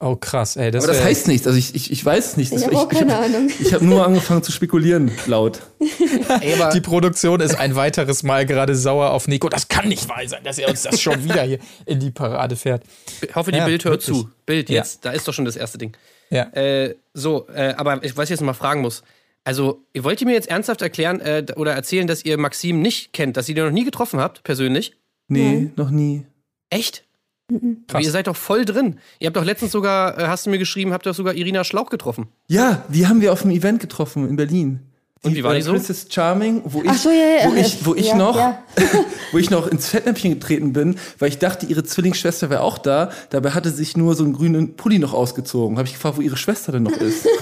Oh, 0.02 0.16
krass, 0.16 0.56
ey. 0.56 0.70
Das 0.70 0.84
Aber 0.84 0.94
das 0.94 1.04
heißt 1.04 1.28
nichts. 1.28 1.46
Also 1.46 1.58
ich, 1.58 1.74
ich, 1.74 1.90
ich 1.92 2.02
weiß 2.02 2.28
es 2.28 2.36
nicht. 2.38 2.52
Ich 2.52 2.64
habe 2.64 2.74
auch 2.76 2.88
keine 2.88 3.18
Ahnung. 3.18 3.50
Ich 3.60 3.74
habe 3.74 3.84
nur 3.84 4.06
angefangen 4.06 4.42
zu 4.42 4.50
spekulieren, 4.50 5.10
laut. 5.26 5.60
Die 6.74 6.80
Produktion 6.80 7.40
ist 7.40 7.54
ein 7.58 7.74
weiteres 7.76 8.22
Mal 8.22 8.46
gerade 8.46 8.74
sauer 8.76 9.10
auf 9.10 9.28
Nico. 9.28 9.50
Das 9.50 9.68
kann 9.68 9.88
nicht 9.88 10.08
wahr 10.08 10.22
sein, 10.26 10.42
dass 10.42 10.56
er 10.58 10.70
uns 10.70 10.82
das 10.82 11.00
schon 11.02 11.22
wieder 11.24 11.42
hier 11.42 11.58
in 11.84 12.00
die 12.00 12.10
Parade 12.10 12.56
fährt. 12.56 12.82
ich 13.20 13.34
hoffe, 13.34 13.52
die 13.52 13.58
Ja, 13.58 13.66
Bild 13.66 13.84
hört 13.84 14.06
wirklich. 14.08 14.22
zu. 14.24 14.30
Bild 14.46 14.70
Ja. 14.70 14.76
jetzt, 14.76 15.04
da 15.04 15.10
ist 15.10 15.28
doch 15.28 15.34
schon 15.34 15.44
das 15.44 15.56
erste 15.56 15.76
Ding. 15.76 15.92
Ja. 16.30 16.44
Äh, 16.52 16.96
so, 17.12 17.48
äh, 17.48 17.74
aber 17.76 18.02
ich, 18.04 18.16
was 18.16 18.24
ich 18.24 18.30
jetzt 18.30 18.40
noch 18.40 18.46
mal 18.46 18.54
fragen 18.54 18.80
muss. 18.80 19.02
Also, 19.44 19.84
ihr 19.92 20.04
wollt 20.04 20.20
ihr 20.20 20.26
mir 20.26 20.34
jetzt 20.34 20.48
ernsthaft 20.48 20.82
erklären 20.82 21.20
äh, 21.20 21.44
oder 21.56 21.72
erzählen, 21.72 22.06
dass 22.06 22.24
ihr 22.24 22.38
Maxim 22.38 22.82
nicht 22.82 23.12
kennt, 23.12 23.36
dass 23.36 23.48
ihr 23.48 23.54
den 23.54 23.64
noch 23.64 23.72
nie 23.72 23.84
getroffen 23.84 24.20
habt, 24.20 24.42
persönlich? 24.42 24.96
Nee, 25.28 25.70
noch 25.76 25.90
nie. 25.90 26.26
Echt? 26.68 27.04
Mhm. 27.50 27.84
Aber 27.88 28.00
ihr 28.00 28.10
seid 28.10 28.26
doch 28.26 28.36
voll 28.36 28.64
drin. 28.64 28.98
Ihr 29.18 29.26
habt 29.26 29.36
doch 29.36 29.44
letztens 29.44 29.72
sogar, 29.72 30.18
äh, 30.18 30.26
hast 30.26 30.46
du 30.46 30.50
mir 30.50 30.58
geschrieben, 30.58 30.92
habt 30.92 31.06
doch 31.06 31.14
sogar 31.14 31.34
Irina 31.34 31.64
Schlauch 31.64 31.90
getroffen. 31.90 32.28
Ja, 32.48 32.84
die 32.88 33.06
haben 33.06 33.20
wir 33.20 33.32
auf 33.32 33.42
einem 33.42 33.52
Event 33.52 33.80
getroffen 33.80 34.28
in 34.28 34.36
Berlin. 34.36 34.80
Und 35.22 35.34
wie 35.34 35.44
war 35.44 35.52
die 35.52 35.60
äh, 35.60 35.62
so? 35.62 35.72
Princess 35.72 36.06
Charming, 36.08 36.62
wo 36.64 36.82
ich, 36.82 36.92
so, 36.92 37.10
ja, 37.10 37.44
ja. 37.44 37.50
wo 37.50 37.54
ich, 37.54 37.84
wo 37.84 37.94
ich 37.94 38.08
Ja, 38.08 38.16
noch, 38.16 38.36
ja. 38.36 38.62
wo 39.32 39.38
ich 39.38 39.50
noch 39.50 39.66
ins 39.66 39.88
Fettnäpfchen 39.88 40.32
getreten 40.32 40.72
bin, 40.72 40.96
weil 41.18 41.28
ich 41.28 41.38
dachte, 41.38 41.66
ihre 41.66 41.84
Zwillingsschwester 41.84 42.48
wäre 42.48 42.62
auch 42.62 42.78
da. 42.78 43.10
Dabei 43.28 43.50
hatte 43.50 43.70
sich 43.70 43.98
nur 43.98 44.14
so 44.14 44.24
einen 44.24 44.32
grünen 44.32 44.76
Pulli 44.76 44.98
noch 44.98 45.12
ausgezogen. 45.12 45.76
Habe 45.76 45.88
ich 45.88 45.94
gefragt, 45.94 46.16
wo 46.16 46.22
ihre 46.22 46.38
Schwester 46.38 46.72
denn 46.72 46.84
noch 46.84 46.96
ist. 46.96 47.26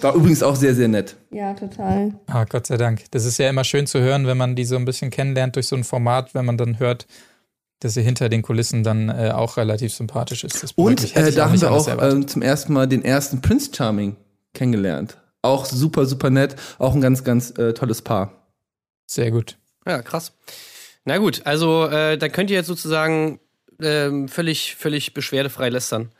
War 0.00 0.14
übrigens 0.14 0.42
auch 0.42 0.56
sehr, 0.56 0.74
sehr 0.74 0.88
nett. 0.88 1.16
Ja, 1.30 1.52
total. 1.52 2.14
Ah, 2.26 2.44
Gott 2.44 2.66
sei 2.66 2.78
Dank. 2.78 3.02
Das 3.10 3.26
ist 3.26 3.36
ja 3.36 3.50
immer 3.50 3.64
schön 3.64 3.86
zu 3.86 4.00
hören, 4.00 4.26
wenn 4.26 4.38
man 4.38 4.56
die 4.56 4.64
so 4.64 4.76
ein 4.76 4.86
bisschen 4.86 5.10
kennenlernt 5.10 5.56
durch 5.56 5.68
so 5.68 5.76
ein 5.76 5.84
Format, 5.84 6.34
wenn 6.34 6.46
man 6.46 6.56
dann 6.56 6.78
hört, 6.78 7.06
dass 7.80 7.92
sie 7.92 8.02
hinter 8.02 8.30
den 8.30 8.40
Kulissen 8.40 8.82
dann 8.82 9.10
äh, 9.10 9.32
auch 9.34 9.58
relativ 9.58 9.92
sympathisch 9.92 10.42
ist. 10.42 10.62
Das 10.62 10.72
Und 10.72 11.02
äh, 11.02 11.28
ich 11.28 11.34
da 11.34 11.50
haben 11.50 11.60
wir 11.60 11.70
auch 11.70 11.86
ähm, 12.00 12.26
zum 12.26 12.40
ersten 12.40 12.72
Mal 12.72 12.88
den 12.88 13.04
ersten 13.04 13.42
Prince 13.42 13.70
Charming 13.74 14.16
kennengelernt. 14.54 15.18
Auch 15.42 15.64
super, 15.64 16.06
super 16.06 16.30
nett. 16.30 16.56
Auch 16.78 16.94
ein 16.94 17.00
ganz, 17.00 17.24
ganz 17.24 17.50
äh, 17.58 17.72
tolles 17.72 18.02
Paar. 18.02 18.32
Sehr 19.06 19.30
gut. 19.30 19.56
Ja, 19.86 20.02
krass. 20.02 20.32
Na 21.04 21.18
gut, 21.18 21.42
also 21.44 21.86
äh, 21.86 22.18
da 22.18 22.28
könnt 22.28 22.50
ihr 22.50 22.56
jetzt 22.56 22.66
sozusagen 22.66 23.40
ähm, 23.80 24.28
völlig, 24.28 24.76
völlig 24.76 25.14
beschwerdefrei 25.14 25.70
lästern. 25.70 26.10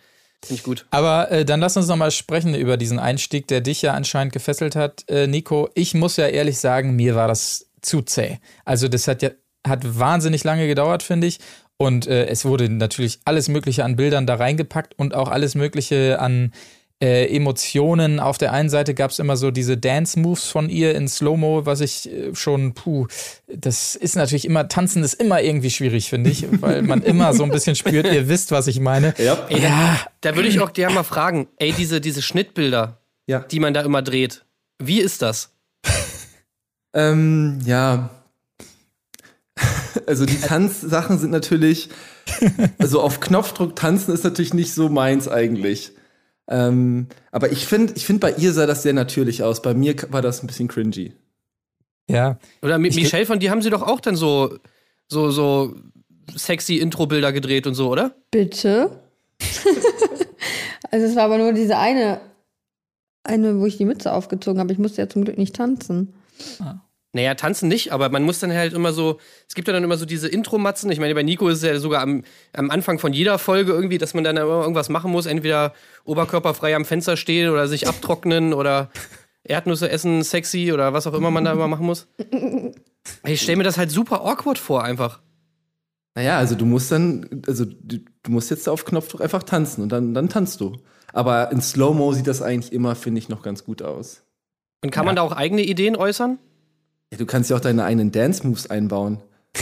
Finde 0.42 0.54
ich 0.54 0.62
gut. 0.62 0.87
Aber 0.90 1.30
äh, 1.30 1.44
dann 1.44 1.60
lass 1.60 1.76
uns 1.76 1.87
noch 1.87 1.96
mal 1.96 2.10
sprechen 2.10 2.54
über 2.54 2.78
diesen 2.78 2.99
Einstieg, 2.99 3.46
der 3.49 3.60
dich 3.60 3.82
ja 3.82 3.92
anscheinend 3.92 4.32
gefesselt 4.32 4.75
hat, 4.75 5.04
äh, 5.08 5.26
Nico. 5.26 5.68
Ich 5.75 5.92
muss 5.92 6.16
ja 6.16 6.28
ehrlich 6.28 6.58
sagen, 6.58 6.96
mir 6.96 7.14
war 7.14 7.28
das 7.28 7.70
zu 7.82 8.00
zäh. 8.00 8.38
Also 8.64 8.88
das 8.88 9.06
hat 9.06 9.22
ja 9.22 9.30
hat 9.66 9.99
wahnsinnig 9.99 10.42
lange 10.44 10.66
gedauert, 10.66 11.02
finde 11.02 11.26
ich. 11.26 11.38
Und 11.76 12.06
äh, 12.06 12.26
es 12.26 12.44
wurde 12.44 12.68
natürlich 12.70 13.20
alles 13.25 13.49
Mögliche 13.49 13.84
an 13.84 13.96
Bildern 13.96 14.26
da 14.26 14.37
reingepackt 14.37 14.99
und 14.99 15.14
auch 15.14 15.28
alles 15.28 15.54
Mögliche 15.54 16.18
an 16.18 16.52
äh, 17.02 17.35
Emotionen. 17.35 18.21
Auf 18.21 18.38
der 18.38 18.52
einen 18.52 18.69
Seite 18.69 18.95
gab 18.95 19.11
es 19.11 19.19
immer 19.19 19.37
so 19.37 19.50
diese 19.50 19.76
Dance-Moves 19.76 20.49
von 20.49 20.69
ihr 20.69 20.95
in 20.95 21.09
Slow-Mo, 21.09 21.64
was 21.66 21.80
ich 21.80 22.11
äh, 22.11 22.35
schon, 22.35 22.75
puh, 22.75 23.07
das 23.49 23.95
ist 23.95 24.16
natürlich 24.16 24.45
immer, 24.45 24.69
tanzen 24.69 25.02
ist 25.02 25.14
immer 25.14 25.40
irgendwie 25.40 25.71
schwierig, 25.71 26.11
finde 26.11 26.30
ich, 26.30 26.47
weil 26.62 26.83
man 26.83 27.02
immer 27.02 27.33
so 27.33 27.42
ein 27.45 27.50
bisschen 27.50 27.75
spürt, 27.76 28.07
ihr 28.07 28.28
wisst, 28.28 28.52
was 28.52 28.66
ich 28.66 28.80
meine. 28.80 29.14
Ja. 29.19 29.47
Ey, 29.49 29.61
da, 29.61 29.99
da 30.21 30.37
würde 30.37 30.49
ich 30.49 30.61
auch 30.61 30.73
gerne 30.73 30.95
mal 30.95 31.02
fragen, 31.04 31.49
ey, 31.57 31.73
diese, 31.73 32.00
diese 32.00 32.23
Schnittbilder, 32.23 32.99
Ja. 33.26 33.40
die 33.40 33.61
man 33.61 33.73
da 33.75 33.80
immer 33.80 34.02
dreht, 34.02 34.45
wie 34.78 35.00
ist 35.00 35.23
das? 35.23 35.50
Ähm, 36.92 37.61
ja. 37.64 38.11
Also 40.07 40.26
die 40.26 40.40
Tanzsachen 40.40 41.19
sind 41.19 41.30
natürlich, 41.30 41.88
also 42.78 43.00
auf 43.00 43.21
Knopfdruck 43.21 43.76
tanzen 43.76 44.12
ist 44.12 44.25
natürlich 44.25 44.54
nicht 44.54 44.73
so 44.75 44.88
meins 44.88 45.28
eigentlich. 45.28 45.92
Ähm, 46.50 47.07
aber 47.30 47.52
ich 47.52 47.64
finde, 47.66 47.92
ich 47.97 48.04
finde 48.04 48.21
bei 48.21 48.33
ihr 48.33 48.52
sah 48.52 48.66
das 48.66 48.83
sehr 48.83 48.92
natürlich 48.92 49.42
aus. 49.42 49.62
Bei 49.62 49.73
mir 49.73 49.95
war 50.11 50.21
das 50.21 50.42
ein 50.42 50.49
bisschen 50.49 50.69
cringy. 50.69 51.12
Ja, 52.09 52.38
Oder 52.61 52.78
Mi 52.78 52.88
Ich- 52.88 52.97
Michelle, 52.97 53.25
von 53.25 53.38
dir 53.38 53.50
haben 53.52 53.62
sie 53.62 53.71
doch 53.71 53.83
auch 53.83 54.00
dann 54.00 54.16
so, 54.16 54.59
so, 55.07 55.30
so 55.30 55.76
sexy 56.35 56.76
Intro-Bilder 56.78 57.33
gedreht 57.33 57.66
und 57.69 57.75
so, 57.75 57.88
oder? 57.88 58.14
Bitte? 58.33 58.90
also 60.90 61.07
es 61.07 61.14
war 61.16 61.25
aber 61.25 61.38
nur 61.38 61.52
diese 61.52 61.78
eine, 61.78 62.21
eine, 63.23 63.61
wo 63.61 63.66
ich 63.66 63.76
die 63.76 63.85
Mütze 63.85 64.12
aufgezogen 64.12 64.59
habe. 64.61 64.73
Ich 64.73 64.78
musste 64.78 65.00
ja 65.02 65.09
zum 65.09 65.25
Glück 65.25 65.38
nicht 65.38 65.54
tanzen. 65.54 66.12
Naja, 67.12 67.35
tanzen 67.35 67.69
nicht, 67.69 67.93
aber 67.93 68.09
man 68.09 68.23
muss 68.23 68.38
dann 68.38 68.52
halt 68.52 68.73
immer 68.73 68.93
so, 68.93 69.19
es 69.49 69.57
gibt 69.57 69.67
ja 69.67 69.75
dann 69.75 69.83
immer 69.83 69.97
so 69.97 70.07
diese 70.07 70.29
Intro-Matzen. 70.29 70.93
Ich 70.93 71.00
meine, 71.00 71.14
bei 71.14 71.25
Nico 71.25 71.49
ist 71.49 71.59
es 71.59 71.64
ja 71.64 71.79
sogar 71.81 72.02
am, 72.02 72.23
am 72.52 72.71
Anfang 72.71 73.00
von 73.00 73.12
jeder 73.12 73.38
Folge 73.38 73.73
irgendwie, 73.73 73.99
dass 73.99 74.14
man 74.14 74.23
dann 74.23 74.37
immer 74.37 74.62
irgendwas 74.62 74.88
machen 74.88 75.11
muss, 75.11 75.26
entweder 75.26 75.75
oberkörperfrei 76.05 76.76
am 76.76 76.85
Fenster 76.85 77.17
stehen 77.17 77.50
oder 77.50 77.67
sich 77.67 77.88
abtrocknen 77.88 78.55
oder 78.55 78.90
Erdnüsse 79.43 79.90
essen, 79.90 80.23
sexy 80.23 80.73
oder 80.73 80.93
was 80.93 81.09
auch 81.09 81.14
immer 81.14 81.33
man 81.33 81.45
da 81.45 81.52
immer 81.52 81.67
machen 81.67 81.87
muss. 81.87 82.07
Ich 83.25 83.40
stelle 83.40 83.57
mir 83.57 83.64
das 83.64 83.79
halt 83.79 83.90
super 83.90 84.21
awkward 84.25 84.59
vor, 84.59 84.85
einfach. 84.85 85.21
Naja, 86.14 86.38
also 86.38 86.55
du 86.55 86.64
musst 86.64 86.93
dann, 86.93 87.43
also 87.47 87.64
du, 87.64 87.99
musst 88.29 88.50
jetzt 88.50 88.69
auf 88.69 88.85
Knopfdruck 88.85 89.21
einfach 89.21 89.43
tanzen 89.43 89.83
und 89.83 89.90
dann, 89.90 90.14
dann 90.14 90.29
tanzt 90.29 90.61
du. 90.61 90.76
Aber 91.12 91.50
in 91.50 91.61
Slow-Mo 91.61 92.12
sieht 92.12 92.26
das 92.26 92.43
eigentlich 92.43 92.73
immer, 92.73 92.95
finde 92.95 93.19
ich, 93.19 93.29
noch 93.29 93.43
ganz 93.43 93.64
gut 93.64 93.83
aus. 93.83 94.23
Und 94.85 94.90
kann 94.90 95.07
man 95.07 95.17
da 95.17 95.23
auch 95.23 95.33
eigene 95.33 95.62
Ideen 95.62 95.97
äußern? 95.97 96.38
Ja, 97.11 97.19
du 97.19 97.26
kannst 97.26 97.50
ja 97.50 97.57
auch 97.57 97.61
deine 97.61 97.85
eigenen 97.85 98.12
Dance-Moves 98.12 98.71
einbauen. 98.71 99.19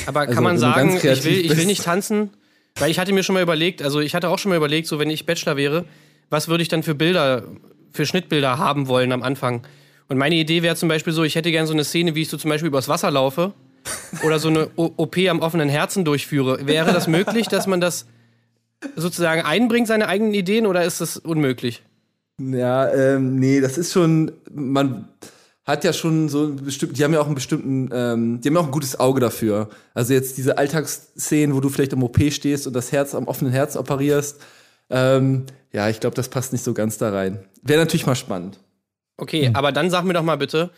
Aber 0.06 0.20
Also, 0.20 0.34
kann 0.34 0.44
man 0.44 0.58
sagen, 0.58 0.96
ich 0.96 1.24
will, 1.24 1.44
ich 1.44 1.56
will 1.56 1.64
nicht 1.66 1.84
tanzen? 1.84 2.30
Weil 2.78 2.90
ich 2.90 2.98
hatte 2.98 3.12
mir 3.12 3.22
schon 3.22 3.34
mal 3.34 3.42
überlegt, 3.42 3.82
also 3.82 4.00
ich 4.00 4.14
hatte 4.14 4.28
auch 4.28 4.38
schon 4.38 4.50
mal 4.50 4.56
überlegt, 4.56 4.86
so 4.86 4.98
wenn 4.98 5.10
ich 5.10 5.26
Bachelor 5.26 5.56
wäre, 5.56 5.84
was 6.30 6.48
würde 6.48 6.62
ich 6.62 6.68
dann 6.68 6.82
für 6.82 6.94
Bilder, 6.94 7.42
für 7.90 8.06
Schnittbilder 8.06 8.58
haben 8.58 8.86
wollen 8.86 9.12
am 9.12 9.22
Anfang? 9.22 9.62
Und 10.08 10.18
meine 10.18 10.36
Idee 10.36 10.62
wäre 10.62 10.76
zum 10.76 10.88
Beispiel 10.88 11.12
so, 11.12 11.24
ich 11.24 11.34
hätte 11.34 11.50
gerne 11.50 11.66
so 11.66 11.72
eine 11.72 11.84
Szene, 11.84 12.14
wie 12.14 12.22
ich 12.22 12.28
so 12.28 12.36
zum 12.36 12.50
Beispiel 12.50 12.68
übers 12.68 12.88
Wasser 12.88 13.10
laufe 13.10 13.52
oder 14.22 14.38
so 14.38 14.48
eine 14.48 14.68
O- 14.76 14.92
OP 14.96 15.16
am 15.28 15.40
offenen 15.40 15.68
Herzen 15.68 16.04
durchführe. 16.04 16.66
Wäre 16.66 16.92
das 16.92 17.08
möglich, 17.08 17.48
dass 17.48 17.66
man 17.66 17.80
das 17.80 18.06
sozusagen 18.94 19.42
einbringt, 19.42 19.88
seine 19.88 20.06
eigenen 20.08 20.34
Ideen, 20.34 20.66
oder 20.66 20.84
ist 20.84 21.00
das 21.00 21.16
unmöglich? 21.16 21.82
Ja, 22.40 22.92
ähm, 22.92 23.36
nee, 23.36 23.60
das 23.60 23.76
ist 23.78 23.92
schon, 23.92 24.30
man 24.54 25.08
hat 25.68 25.84
ja 25.84 25.92
schon 25.92 26.30
so 26.30 26.46
ein 26.46 26.56
bestimmt, 26.56 26.98
die 26.98 27.04
haben 27.04 27.12
ja 27.12 27.20
auch 27.20 27.26
einen 27.26 27.34
bestimmten, 27.34 27.90
ähm, 27.92 28.40
die 28.40 28.48
haben 28.48 28.54
ja 28.54 28.60
auch 28.62 28.66
ein 28.66 28.72
gutes 28.72 28.98
Auge 28.98 29.20
dafür. 29.20 29.68
Also 29.92 30.14
jetzt 30.14 30.38
diese 30.38 30.56
Alltagsszenen, 30.56 31.54
wo 31.54 31.60
du 31.60 31.68
vielleicht 31.68 31.92
im 31.92 32.02
OP 32.02 32.18
stehst 32.32 32.66
und 32.66 32.72
das 32.72 32.90
Herz 32.90 33.14
am 33.14 33.28
offenen 33.28 33.52
Herz 33.52 33.76
operierst, 33.76 34.40
ähm, 34.88 35.44
ja, 35.70 35.90
ich 35.90 36.00
glaube, 36.00 36.16
das 36.16 36.30
passt 36.30 36.52
nicht 36.52 36.64
so 36.64 36.72
ganz 36.72 36.96
da 36.96 37.10
rein. 37.10 37.44
Wäre 37.60 37.80
natürlich 37.80 38.06
mal 38.06 38.14
spannend. 38.14 38.58
Okay, 39.18 39.50
aber 39.52 39.70
dann 39.70 39.90
sag 39.90 40.04
mir 40.04 40.14
doch 40.14 40.22
mal 40.22 40.38
bitte, 40.38 40.70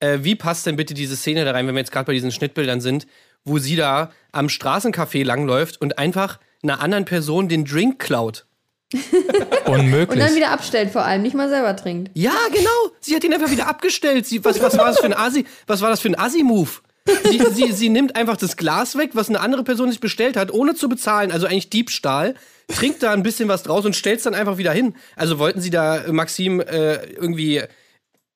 äh, 0.00 0.18
wie 0.20 0.34
passt 0.34 0.66
denn 0.66 0.76
bitte 0.76 0.92
diese 0.92 1.16
Szene 1.16 1.46
da 1.46 1.52
rein, 1.52 1.66
wenn 1.66 1.74
wir 1.74 1.80
jetzt 1.80 1.92
gerade 1.92 2.04
bei 2.04 2.12
diesen 2.12 2.30
Schnittbildern 2.30 2.82
sind, 2.82 3.06
wo 3.44 3.56
sie 3.56 3.76
da 3.76 4.10
am 4.32 4.48
Straßencafé 4.48 5.24
langläuft 5.24 5.80
und 5.80 5.98
einfach 5.98 6.38
einer 6.62 6.80
anderen 6.80 7.06
Person 7.06 7.48
den 7.48 7.64
Drink 7.64 7.98
klaut? 7.98 8.44
unmöglich. 9.66 10.08
Und 10.10 10.18
dann 10.18 10.34
wieder 10.36 10.50
abstellt 10.50 10.90
vor 10.90 11.04
allem, 11.04 11.22
nicht 11.22 11.34
mal 11.34 11.48
selber 11.48 11.74
trinkt. 11.76 12.10
Ja, 12.14 12.34
genau. 12.52 12.70
Sie 13.00 13.14
hat 13.16 13.24
ihn 13.24 13.32
einfach 13.34 13.50
wieder 13.50 13.66
abgestellt. 13.66 14.26
Sie, 14.26 14.44
was, 14.44 14.60
was 14.60 14.78
war 14.78 14.86
das 14.86 14.98
für 14.98 15.06
ein 15.06 15.14
Asi? 15.16 15.44
Was 15.66 15.80
war 15.80 15.90
das 15.90 16.00
für 16.00 16.08
ein 16.08 16.18
Asi-Move? 16.18 16.70
Sie, 17.24 17.40
sie, 17.52 17.72
sie 17.72 17.88
nimmt 17.88 18.16
einfach 18.16 18.36
das 18.36 18.56
Glas 18.56 18.96
weg, 18.96 19.10
was 19.14 19.28
eine 19.28 19.38
andere 19.40 19.62
Person 19.62 19.90
sich 19.90 20.00
bestellt 20.00 20.36
hat, 20.36 20.52
ohne 20.52 20.74
zu 20.74 20.88
bezahlen, 20.88 21.30
also 21.30 21.46
eigentlich 21.46 21.70
Diebstahl, 21.70 22.34
trinkt 22.66 23.00
da 23.02 23.12
ein 23.12 23.22
bisschen 23.22 23.48
was 23.48 23.62
draus 23.62 23.84
und 23.84 23.94
stellt 23.94 24.18
es 24.18 24.24
dann 24.24 24.34
einfach 24.34 24.58
wieder 24.58 24.72
hin. 24.72 24.94
Also 25.14 25.38
wollten 25.38 25.60
Sie 25.60 25.70
da 25.70 25.98
äh, 25.98 26.10
Maxim 26.12 26.58
äh, 26.60 26.96
irgendwie 27.12 27.62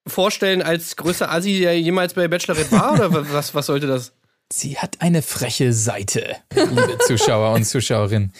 vorstellen 0.06 0.62
als 0.62 0.94
größter 0.96 1.30
Asi, 1.32 1.58
der 1.60 1.78
jemals 1.80 2.14
bei 2.14 2.28
Bachelorette 2.28 2.70
war? 2.72 2.92
Oder 2.94 3.12
wa- 3.12 3.26
was, 3.32 3.54
was 3.56 3.66
sollte 3.66 3.86
das? 3.88 4.12
Sie 4.52 4.78
hat 4.78 4.96
eine 5.00 5.22
freche 5.22 5.72
Seite, 5.72 6.36
liebe 6.54 6.98
Zuschauer 7.06 7.54
und 7.54 7.64
Zuschauerinnen. 7.64 8.32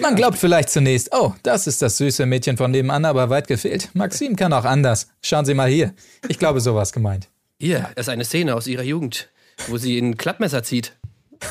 Man 0.00 0.16
glaubt 0.16 0.38
vielleicht 0.38 0.70
zunächst, 0.70 1.10
oh, 1.12 1.34
das 1.44 1.68
ist 1.68 1.80
das 1.80 1.98
süße 1.98 2.26
Mädchen 2.26 2.56
von 2.56 2.72
nebenan, 2.72 3.04
aber 3.04 3.30
weit 3.30 3.46
gefehlt. 3.46 3.90
Maxim 3.94 4.34
kann 4.34 4.52
auch 4.52 4.64
anders. 4.64 5.08
Schauen 5.22 5.44
Sie 5.44 5.54
mal 5.54 5.68
hier. 5.68 5.94
Ich 6.28 6.38
glaube, 6.38 6.60
sowas 6.60 6.92
gemeint. 6.92 7.28
Hier, 7.60 7.88
ist 7.94 8.08
eine 8.08 8.24
Szene 8.24 8.56
aus 8.56 8.66
ihrer 8.66 8.82
Jugend, 8.82 9.30
wo 9.68 9.78
sie 9.78 9.96
ein 9.98 10.16
Klappmesser 10.16 10.64
zieht. 10.64 10.96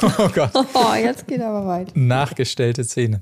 Oh 0.02 0.30
Gott. 0.34 0.52
Oh, 0.74 0.96
jetzt 0.96 1.28
geht 1.28 1.42
aber 1.42 1.66
weit. 1.66 1.96
Nachgestellte 1.96 2.84
Szene. 2.84 3.22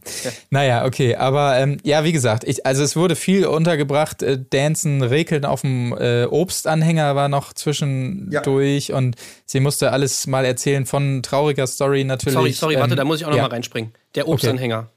Naja, 0.50 0.86
okay, 0.86 1.16
aber 1.16 1.58
ähm, 1.58 1.78
ja, 1.84 2.04
wie 2.04 2.12
gesagt, 2.12 2.44
ich, 2.44 2.66
also 2.66 2.82
es 2.84 2.96
wurde 2.96 3.16
viel 3.16 3.46
untergebracht. 3.46 4.24
Äh, 4.24 4.40
Dancen, 4.50 5.04
Rekeln 5.04 5.46
auf 5.46 5.62
dem 5.62 5.94
äh, 5.94 6.26
Obstanhänger 6.26 7.16
war 7.16 7.30
noch 7.30 7.54
zwischendurch 7.54 8.94
und 8.94 9.16
sie 9.46 9.60
musste 9.60 9.92
alles 9.92 10.28
mal 10.28 10.46
erzählen 10.46 10.86
von 10.86 11.22
trauriger 11.22 11.68
Story 11.68 12.04
natürlich. 12.04 12.34
Sorry, 12.34 12.52
sorry, 12.54 12.76
warte, 12.78 12.92
ähm, 12.92 12.98
da 12.98 13.06
muss 13.06 13.20
ich 13.20 13.26
auch 13.26 13.30
noch 13.30 13.38
ja. 13.38 13.44
mal 13.44 13.52
reinspringen. 13.52 13.94
Der 14.16 14.28
Obstanhänger. 14.28 14.90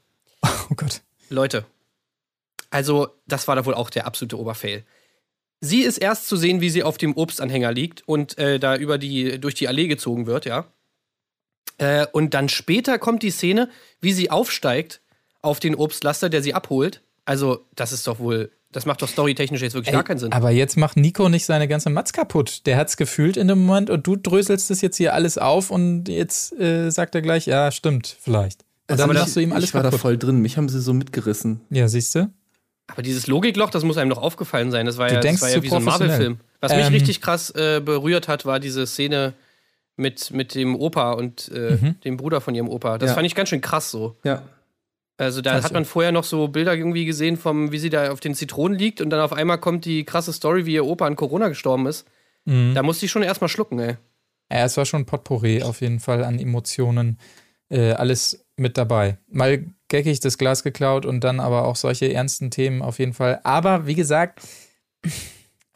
Oh 0.69 0.75
Gott. 0.75 1.01
Leute, 1.29 1.65
also 2.69 3.07
das 3.27 3.47
war 3.47 3.55
da 3.55 3.65
wohl 3.65 3.73
auch 3.73 3.89
der 3.89 4.05
absolute 4.05 4.37
Oberfail. 4.37 4.83
Sie 5.61 5.81
ist 5.81 5.97
erst 5.97 6.27
zu 6.27 6.35
sehen, 6.35 6.61
wie 6.61 6.69
sie 6.69 6.83
auf 6.83 6.97
dem 6.97 7.15
Obstanhänger 7.15 7.71
liegt 7.71 8.07
und 8.07 8.37
äh, 8.37 8.59
da 8.59 8.75
über 8.75 8.97
die, 8.97 9.39
durch 9.39 9.55
die 9.55 9.67
Allee 9.67 9.87
gezogen 9.87 10.27
wird, 10.27 10.45
ja. 10.45 10.65
Äh, 11.77 12.05
und 12.11 12.33
dann 12.33 12.49
später 12.49 12.99
kommt 12.99 13.23
die 13.23 13.31
Szene, 13.31 13.69
wie 14.01 14.13
sie 14.13 14.29
aufsteigt 14.29 15.01
auf 15.41 15.59
den 15.59 15.75
Obstlaster, 15.75 16.29
der 16.29 16.43
sie 16.43 16.53
abholt. 16.53 17.01
Also, 17.23 17.65
das 17.75 17.91
ist 17.91 18.07
doch 18.07 18.19
wohl, 18.19 18.51
das 18.71 18.85
macht 18.85 19.01
doch 19.01 19.07
storytechnisch 19.07 19.61
jetzt 19.61 19.73
wirklich 19.73 19.89
Ey, 19.89 19.95
gar 19.95 20.03
keinen 20.03 20.19
Sinn. 20.19 20.33
Aber 20.33 20.51
jetzt 20.51 20.75
macht 20.75 20.97
Nico 20.97 21.29
nicht 21.29 21.45
seine 21.45 21.67
ganze 21.67 21.89
Matz 21.89 22.11
kaputt. 22.11 22.65
Der 22.65 22.77
hat's 22.77 22.97
gefühlt 22.97 23.37
in 23.37 23.47
dem 23.47 23.65
Moment 23.65 23.89
und 23.89 24.05
du 24.05 24.17
dröselst 24.17 24.69
das 24.69 24.81
jetzt 24.81 24.97
hier 24.97 25.13
alles 25.13 25.37
auf 25.37 25.71
und 25.71 26.09
jetzt 26.09 26.53
äh, 26.59 26.89
sagt 26.89 27.15
er 27.15 27.21
gleich, 27.21 27.45
ja, 27.45 27.71
stimmt, 27.71 28.17
vielleicht. 28.19 28.64
Und 28.89 28.99
dann 28.99 29.09
Also 29.09 29.19
machst 29.19 29.35
du 29.35 29.39
ihm 29.39 29.51
alles 29.51 29.65
ich 29.65 29.73
war 29.73 29.83
da 29.83 29.91
voll 29.91 30.17
drin, 30.17 30.39
mich 30.41 30.57
haben 30.57 30.69
sie 30.69 30.79
so 30.79 30.93
mitgerissen. 30.93 31.61
Ja, 31.69 31.87
siehst 31.87 32.13
du? 32.15 32.29
Aber 32.87 33.01
dieses 33.01 33.25
Logikloch, 33.25 33.71
das 33.71 33.83
muss 33.83 33.97
einem 33.97 34.11
doch 34.11 34.19
aufgefallen 34.21 34.69
sein. 34.69 34.85
Das 34.85 34.97
war 34.97 35.07
Du 35.07 35.15
ja, 35.15 35.19
denkst 35.19 35.41
das 35.41 35.49
war 35.49 35.57
ja 35.57 35.63
wie 35.63 35.69
so 35.69 35.77
ein. 35.77 35.83
Marvel-Film. 35.83 36.39
Was 36.61 36.71
mich 36.75 36.85
Ähm. 36.85 36.93
richtig 36.93 37.19
krass 37.21 37.49
äh, 37.51 37.81
berührt 37.83 38.27
hat, 38.27 38.45
war 38.45 38.59
diese 38.59 38.85
Szene 38.85 39.33
mit, 39.97 40.29
mit 40.31 40.53
dem 40.53 40.75
Opa 40.75 41.13
und 41.13 41.49
äh, 41.53 41.77
Mhm. 41.81 41.99
dem 42.01 42.17
Bruder 42.17 42.41
von 42.41 42.53
ihrem 42.53 42.69
Opa. 42.69 42.97
Das 42.99 43.09
Ja. 43.09 43.13
fand 43.15 43.25
ich 43.25 43.33
ganz 43.33 43.49
schön 43.49 43.61
krass 43.61 43.89
so. 43.89 44.15
Ja. 44.23 44.43
Also 45.17 45.41
da 45.41 45.63
hat 45.63 45.71
man 45.73 45.85
vorher 45.85 46.11
noch 46.11 46.25
so 46.25 46.49
Bilder 46.49 46.75
irgendwie 46.75 47.05
gesehen, 47.05 47.37
vom, 47.37 47.71
wie 47.71 47.79
sie 47.79 47.89
da 47.89 48.11
auf 48.11 48.19
den 48.19 48.35
Zitronen 48.35 48.77
liegt 48.77 48.99
und 49.01 49.09
dann 49.09 49.21
auf 49.21 49.31
einmal 49.33 49.57
kommt 49.57 49.85
die 49.85 50.03
krasse 50.03 50.33
Story, 50.33 50.65
wie 50.65 50.73
ihr 50.73 50.85
Opa 50.85 51.07
an 51.07 51.15
Corona 51.15 51.47
gestorben 51.47 51.87
ist. 51.87 52.05
Mhm. 52.43 52.73
Da 52.75 52.83
musste 52.83 53.05
ich 53.05 53.11
schon 53.11 53.23
erstmal 53.23 53.47
schlucken, 53.47 53.79
ey. 53.79 53.95
Ja, 54.51 54.65
es 54.65 54.75
war 54.77 54.85
schon 54.85 55.05
Potpourri 55.05 55.63
auf 55.63 55.81
jeden 55.81 55.99
Fall 56.01 56.23
an 56.23 56.37
Emotionen. 56.37 57.17
Äh, 57.69 57.93
alles 57.93 58.44
mit 58.57 58.77
dabei. 58.77 59.17
Mal 59.29 59.65
geckig 59.87 60.19
das 60.19 60.37
Glas 60.37 60.63
geklaut 60.63 61.05
und 61.05 61.23
dann 61.23 61.39
aber 61.39 61.65
auch 61.65 61.75
solche 61.75 62.11
ernsten 62.11 62.51
Themen 62.51 62.81
auf 62.81 62.99
jeden 62.99 63.13
Fall. 63.13 63.39
Aber 63.43 63.85
wie 63.87 63.95
gesagt, 63.95 64.39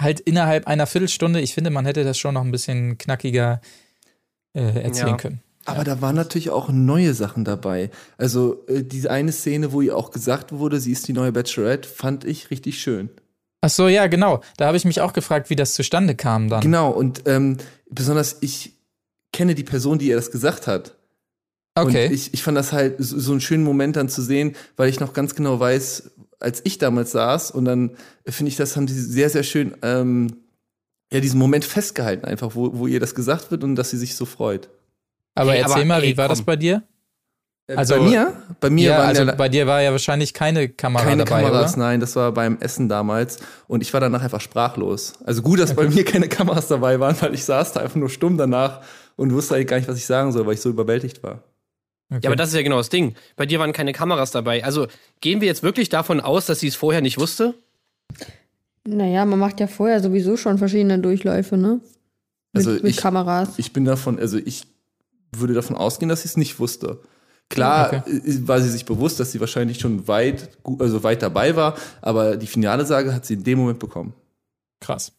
halt 0.02 0.20
innerhalb 0.22 0.68
einer 0.68 0.88
Viertelstunde, 0.88 1.42
ich 1.42 1.54
finde, 1.54 1.70
man 1.70 1.86
hätte 1.86 2.04
das 2.04 2.18
schon 2.18 2.34
noch 2.36 2.44
ein 2.44 2.52
bisschen 2.52 2.98
knackiger 2.98 3.62
äh, 4.54 4.82
erzählen 4.82 5.10
Ja. 5.10 5.18
können. 5.18 5.42
Aber 5.66 5.84
da 5.84 6.02
waren 6.02 6.16
natürlich 6.16 6.50
auch 6.50 6.70
neue 6.70 7.14
Sachen 7.14 7.46
dabei. 7.46 7.92
Also 8.18 8.66
äh, 8.68 8.82
diese 8.84 9.12
eine 9.12 9.32
Szene, 9.32 9.72
wo 9.72 9.82
ihr 9.82 9.96
auch 9.96 10.10
gesagt 10.10 10.52
wurde, 10.52 10.80
sie 10.80 10.92
ist 10.94 11.08
die 11.08 11.14
neue 11.14 11.32
Bachelorette, 11.32 11.88
fand 11.88 12.24
ich 12.24 12.50
richtig 12.50 12.82
schön. 12.82 13.10
Ach 13.62 13.70
so, 13.70 13.88
ja, 13.88 14.08
genau. 14.08 14.42
Da 14.58 14.68
habe 14.68 14.78
ich 14.78 14.86
mich 14.86 15.02
auch 15.02 15.14
gefragt, 15.14 15.50
wie 15.52 15.56
das 15.56 15.74
zustande 15.76 16.16
kam 16.16 16.50
dann. 16.50 16.62
Genau, 16.62 16.90
und 16.90 17.24
ähm, 17.28 17.58
besonders 17.90 18.38
ich 18.42 18.74
kenne 19.32 19.54
die 19.54 19.66
Person, 19.66 20.00
die 20.00 20.08
ihr 20.08 20.16
das 20.16 20.32
gesagt 20.32 20.66
hat. 20.66 20.96
Okay. 21.84 22.08
Und 22.08 22.14
ich, 22.14 22.34
ich 22.34 22.44
fand 22.44 22.58
das 22.58 22.72
halt 22.74 22.96
so, 23.00 23.20
so 23.20 23.32
einen 23.32 23.42
schönen 23.42 23.64
Moment 23.64 23.96
dann 23.96 24.10
zu 24.10 24.22
sehen, 24.22 24.56
weil 24.78 24.90
ich 24.90 25.00
noch 25.00 25.14
ganz 25.14 25.36
genau 25.36 25.60
weiß, 25.60 26.12
als 26.40 26.62
ich 26.64 26.78
damals 26.78 27.12
saß 27.12 27.52
und 27.52 27.66
dann 27.66 27.92
finde 28.26 28.50
ich, 28.50 28.56
das 28.56 28.76
haben 28.76 28.86
die 28.88 28.94
sehr, 28.94 29.30
sehr 29.30 29.44
schön, 29.44 29.76
ähm, 29.82 30.28
ja, 31.12 31.20
diesen 31.20 31.40
Moment 31.40 31.66
festgehalten 31.66 32.26
einfach, 32.26 32.52
wo, 32.56 32.72
wo 32.78 32.88
ihr 32.88 33.00
das 33.00 33.16
gesagt 33.16 33.52
wird 33.52 33.64
und 33.64 33.76
dass 33.76 33.90
sie 33.90 33.98
sich 33.98 34.16
so 34.16 34.26
freut. 34.26 34.70
aber 35.36 35.52
Hey, 35.54 35.62
erzähl 35.62 35.76
aber, 35.78 35.86
mal, 35.86 36.04
ey, 36.04 36.10
wie 36.14 36.18
war 36.18 36.28
das 36.30 36.40
komm. 36.40 36.46
bei 36.46 36.56
dir? 36.56 36.84
Äh, 37.68 37.76
Also- 37.76 37.96
bei 37.96 38.02
mir? 38.02 38.34
Bei 38.60 38.70
mir 38.70 38.90
ja, 38.92 39.00
also 39.00 39.24
ja 39.24 39.36
bei 39.36 39.50
dir 39.50 39.68
war 39.68 39.82
ja 39.82 39.92
wahrscheinlich 39.92 40.34
keine 40.34 40.70
Kamera 40.70 41.04
keine 41.04 41.26
dabei, 41.26 41.42
Kameras, 41.44 41.74
oder? 41.74 41.80
nein, 41.84 42.00
das 42.00 42.16
war 42.16 42.32
beim 42.32 42.58
Essen 42.60 42.90
damals 42.90 43.40
und 43.68 43.82
ich 43.82 43.92
war 43.94 44.00
danach 44.02 44.22
einfach 44.24 44.42
sprachlos. 44.42 45.14
Also 45.26 45.42
gut, 45.42 45.60
dass 45.60 45.74
bei 45.76 45.88
mir 45.90 46.06
keine 46.06 46.28
Kameras 46.30 46.68
dabei 46.68 47.00
waren, 47.00 47.16
weil 47.22 47.34
ich 47.34 47.44
saß 47.46 47.74
da 47.74 47.80
einfach 47.82 47.96
nur 47.96 48.10
stumm 48.10 48.38
danach 48.38 48.82
und 49.18 49.34
wusste 49.34 49.56
eigentlich 49.56 49.68
gar 49.68 49.78
nicht, 49.78 49.90
was 49.90 49.98
ich 49.98 50.06
sagen 50.06 50.32
soll, 50.32 50.46
weil 50.46 50.54
ich 50.54 50.62
so 50.62 50.70
überwältigt 50.70 51.22
war. 51.24 51.44
Okay. 52.12 52.22
Ja, 52.24 52.30
aber 52.30 52.36
das 52.36 52.50
ist 52.50 52.56
ja 52.56 52.64
genau 52.64 52.78
das 52.78 52.90
Ding. 52.90 53.16
Bei 53.36 53.46
dir 53.46 53.60
waren 53.60 53.72
keine 53.72 53.94
Kameras 53.94 54.32
dabei. 54.32 54.64
Also 54.64 54.88
gehen 55.22 55.42
wir 55.42 55.48
jetzt 55.48 55.62
wirklich 55.64 55.90
davon 55.90 56.20
aus, 56.20 56.48
dass 56.48 56.60
sie 56.60 56.68
es 56.68 56.76
vorher 56.76 57.02
nicht 57.02 57.20
wusste? 57.20 57.54
Naja, 58.88 59.26
man 59.26 59.38
macht 59.40 59.60
ja 59.60 59.68
vorher 59.68 60.02
sowieso 60.02 60.38
schon 60.38 60.58
verschiedene 60.58 61.00
Durchläufe, 61.00 61.58
ne? 61.58 61.82
Mit, 62.54 62.66
Also 62.68 62.72
mit 62.72 62.86
ich- 62.86 62.98
Kameras. 62.98 63.60
Ich 63.60 63.74
bin 63.74 63.86
davon, 63.86 64.18
also 64.18 64.38
ich 64.38 64.64
würde 65.32 65.54
davon 65.54 65.76
ausgehen, 65.76 66.10
dass 66.10 66.24
sie 66.24 66.30
es 66.30 66.38
nicht 66.38 66.60
wusste. 66.60 67.00
Klar 67.50 67.88
Okay. 68.06 68.18
äh, 68.18 68.48
war 68.48 68.60
sie 68.62 68.70
sich 68.70 68.86
bewusst, 68.86 69.20
dass 69.20 69.32
sie 69.32 69.40
wahrscheinlich 69.40 69.80
schon 69.80 70.08
weit, 70.08 70.50
also 70.80 71.04
weit 71.04 71.22
dabei 71.22 71.56
war, 71.56 71.76
aber 72.02 72.38
die 72.38 72.48
finale 72.48 72.86
Sage 72.86 73.14
hat 73.14 73.26
sie 73.26 73.36
in 73.36 73.44
dem 73.44 73.60
Moment 73.60 73.80
bekommen. 73.80 74.14
Krass. 74.80 75.12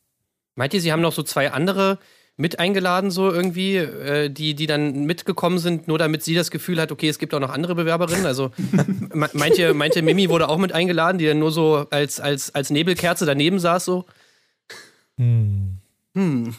Meint 0.56 0.75
ihr, 0.75 0.80
sie 0.80 0.90
haben 0.92 1.02
noch 1.02 1.12
so 1.12 1.23
zwei 1.23 1.52
andere 1.52 1.99
mit 2.40 2.59
eingeladen, 2.59 3.11
so 3.11 3.30
irgendwie, 3.30 3.76
äh, 3.76 4.30
die, 4.30 4.54
die 4.54 4.66
dann 4.66 5.04
mitgekommen 5.04 5.59
sind, 5.59 5.88
nur 5.88 5.99
damit 5.99 6.25
sie 6.25 6.35
das 6.35 6.50
Gefühl 6.50 6.80
hat, 6.80 6.90
okay, 6.90 7.09
es 7.09 7.18
gibt 7.18 7.35
auch 7.35 7.40
noch 7.40 7.50
andere 7.50 7.75
Bewerberinnen? 7.75 8.25
Also 8.25 8.50
me- 9.12 9.28
meint 9.35 9.59
ihr, 9.59 9.75
meint 9.75 9.94
ihr, 9.94 10.02
Mimi 10.02 10.28
wurde 10.30 10.49
auch 10.49 10.56
mit 10.59 10.73
eingeladen, 10.73 11.18
die 11.18 11.26
dann 11.26 11.38
nur 11.38 11.52
so 11.52 11.87
als, 11.90 12.18
als, 12.18 12.54
als 12.54 12.70
Nebelkerze 12.70 13.26
daneben 13.26 13.59
saß, 13.59 13.85
so? 13.85 14.06
Hm. 15.18 15.78
Hm. 16.14 16.54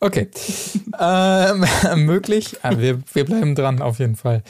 Okay. 0.00 0.28
ähm, 1.00 1.64
möglich. 2.06 2.56
Ah, 2.62 2.72
wir, 2.76 3.00
wir 3.12 3.24
bleiben 3.24 3.54
dran, 3.54 3.80
auf 3.80 3.98
jeden 4.00 4.16
Fall. 4.16 4.42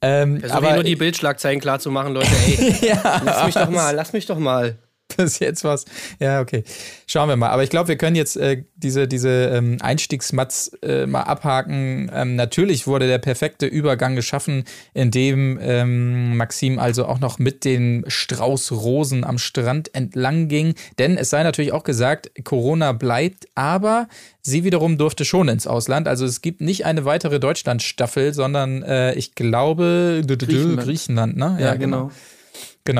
Ähm, 0.00 0.40
Versuche 0.40 0.66
ich 0.66 0.74
nur 0.74 0.82
die 0.84 0.96
Bildschlagzeilen 0.96 1.60
klar 1.60 1.78
zu 1.78 1.90
machen, 1.90 2.14
Leute. 2.14 2.30
Ey, 2.46 2.74
ja, 2.88 3.20
lass 3.22 3.44
mich 3.44 3.54
doch 3.54 3.68
mal, 3.70 3.94
lass 3.94 4.12
mich 4.14 4.24
doch 4.26 4.38
mal. 4.38 4.78
bis 5.16 5.38
jetzt 5.38 5.64
was. 5.64 5.84
Ja, 6.18 6.40
okay. 6.40 6.64
Schauen 7.06 7.28
wir 7.28 7.36
mal. 7.36 7.50
Aber 7.50 7.62
ich 7.62 7.70
glaube, 7.70 7.88
wir 7.88 7.96
können 7.96 8.16
jetzt 8.16 8.36
äh, 8.36 8.64
diese, 8.76 9.08
diese 9.08 9.28
ähm, 9.28 9.78
Einstiegsmats 9.80 10.68
äh, 10.82 11.06
mal 11.06 11.22
abhaken. 11.22 12.10
Ähm, 12.14 12.36
natürlich 12.36 12.86
wurde 12.86 13.06
der 13.06 13.18
perfekte 13.18 13.66
Übergang 13.66 14.16
geschaffen, 14.16 14.64
indem 14.94 15.58
ähm, 15.60 16.36
Maxim 16.36 16.78
also 16.78 17.06
auch 17.06 17.20
noch 17.20 17.38
mit 17.38 17.64
den 17.64 18.04
Straußrosen 18.06 19.24
am 19.24 19.38
Strand 19.38 19.94
entlang 19.94 20.48
ging. 20.48 20.74
Denn 20.98 21.16
es 21.16 21.30
sei 21.30 21.42
natürlich 21.42 21.72
auch 21.72 21.84
gesagt, 21.84 22.30
Corona 22.44 22.92
bleibt, 22.92 23.46
aber 23.54 24.08
sie 24.42 24.64
wiederum 24.64 24.98
durfte 24.98 25.24
schon 25.24 25.48
ins 25.48 25.66
Ausland. 25.66 26.08
Also 26.08 26.24
es 26.24 26.40
gibt 26.42 26.60
nicht 26.60 26.84
eine 26.86 27.04
weitere 27.04 27.40
Deutschland-Staffel, 27.40 28.34
sondern 28.34 28.82
äh, 28.82 29.14
ich 29.14 29.34
glaube 29.34 30.22
Griechenland. 30.26 30.82
Griechenland 30.82 31.36
ne? 31.36 31.58
Ja, 31.60 31.74
genau. 31.74 32.04
Genau, 32.04 32.10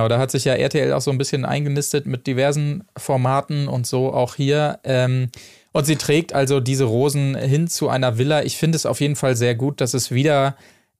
da 0.08 0.18
hat 0.18 0.30
sich 0.30 0.44
ja 0.44 0.54
RTL 0.54 0.92
auch 0.92 1.00
so 1.00 1.10
ein 1.10 1.18
bisschen 1.18 1.44
eingenistet 1.44 2.06
mit 2.06 2.26
diversen 2.26 2.84
Formaten 2.96 3.68
und 3.68 3.86
so 3.86 4.12
auch 4.12 4.34
hier. 4.34 4.78
Ähm, 4.84 5.28
und 5.72 5.84
sie 5.86 5.96
trägt 5.96 6.32
also 6.32 6.60
diese 6.60 6.84
Rosen 6.84 7.36
hin 7.36 7.68
zu 7.68 7.88
einer 7.88 8.18
Villa. 8.18 8.42
Ich 8.42 8.56
finde 8.56 8.76
es 8.76 8.86
auf 8.86 9.00
jeden 9.00 9.16
Fall 9.16 9.36
sehr 9.36 9.54
gut, 9.54 9.80
dass 9.80 9.94
es 9.94 10.10
wieder 10.10 10.56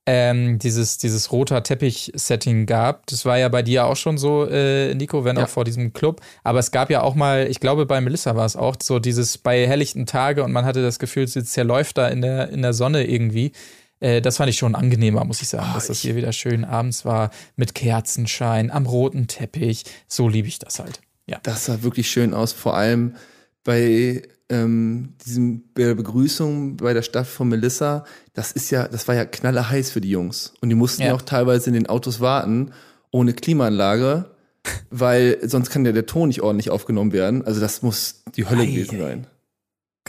ähm, 0.07 0.59
dieses, 0.59 0.99
dieses 0.99 1.31
roter 1.31 1.63
Teppich-Setting 1.63 2.67
gab. 2.67 3.07
Das 3.07 3.25
war 3.27 3.39
ja 3.39 3.49
bei 3.49 3.63
dir 3.63 3.85
auch 3.87 3.97
schon 3.97 4.17
so, 4.17 4.47
äh, 4.47 4.95
Nico, 4.95 5.25
wenn 5.25 5.37
Ja. 5.37 5.45
auch 5.45 5.49
vor 5.49 5.65
diesem 5.65 5.93
Club. 5.93 6.21
Aber 6.43 6.59
es 6.59 6.71
gab 6.71 6.91
ja 6.91 7.03
auch 7.03 7.15
mal, 7.15 7.47
ich 7.49 7.61
glaube, 7.61 7.85
bei 7.87 8.01
Melissa 8.01 8.35
war 8.35 8.47
es 8.47 8.57
auch 8.57 8.77
so 8.83 8.99
dieses 8.99 9.39
bei 9.39 9.67
helllichten 9.67 10.07
Tage 10.07 10.43
und 10.43 10.53
man 10.53 10.65
hatte 10.65 10.83
das 10.83 10.99
Gefühl, 10.99 11.29
sie 11.29 11.45
zerläuft 11.45 11.99
da 11.99 12.09
in 12.09 12.23
der, 12.23 12.49
in 12.51 12.63
der 12.63 12.73
Sonne 12.73 13.07
irgendwie. 13.07 13.53
Äh, 14.01 14.21
das 14.23 14.39
fand 14.39 14.51
ich 14.51 14.57
schon 14.59 14.75
angenehmer, 14.75 15.25
muss 15.25 15.43
ich 15.43 15.49
sagen, 15.49 15.67
Ah, 15.71 15.75
dass 15.75 15.87
das 15.89 16.01
hier 16.01 16.17
wieder 16.17 16.33
schön 16.33 16.65
abends 16.65 17.05
war 17.05 17.31
mit 17.57 17.75
Kerzenschein 17.75 18.71
am 18.71 18.87
roten 18.87 19.27
Teppich. 19.27 19.85
So 20.09 20.29
liebe 20.29 20.49
ich 20.49 20.59
das 20.59 20.79
halt. 20.79 21.01
Ja. 21.27 21.39
Das 21.43 21.67
sah 21.67 21.83
wirklich 21.83 22.11
schön 22.11 22.35
aus, 22.35 22.53
vor 22.53 22.77
allem 22.77 23.15
bei 23.63 24.23
ähm, 24.49 25.15
diesem 25.25 25.63
bei 25.75 25.83
der 25.85 25.95
Begrüßung 25.95 26.77
bei 26.79 26.93
der 26.95 27.03
Stadt 27.03 27.27
von 27.27 27.49
Melissa. 27.49 28.05
Das 28.33 28.51
ist 28.53 28.71
ja, 28.71 28.89
das 28.89 29.07
war 29.07 29.15
ja 29.15 29.25
knallerheiß 29.25 29.91
für 29.93 30.01
die 30.01 30.11
Jungs. 30.11 30.55
Und 30.61 30.71
die 30.71 30.75
mussten 30.75 31.03
ja 31.03 31.09
Ja. 31.09 31.15
auch 31.15 31.23
teilweise 31.23 31.69
in 31.71 31.75
den 31.75 31.87
Autos 31.89 32.19
warten, 32.21 32.73
ohne 33.13 33.33
Klimaanlage, 33.35 34.31
weil 34.91 35.39
sonst 35.43 35.71
kann 35.71 35.85
ja 35.85 35.93
der 35.93 36.07
Ton 36.07 36.29
nicht 36.29 36.41
ordentlich 36.43 36.71
aufgenommen 36.71 37.13
werden. 37.13 37.45
Also 37.45 37.61
das 37.61 37.83
muss 37.83 38.25
die 38.35 38.49
Hölle 38.49 38.63
Ei, 38.63 38.67
gewesen 38.67 38.97
ei. 38.97 38.99
sein. 39.01 39.27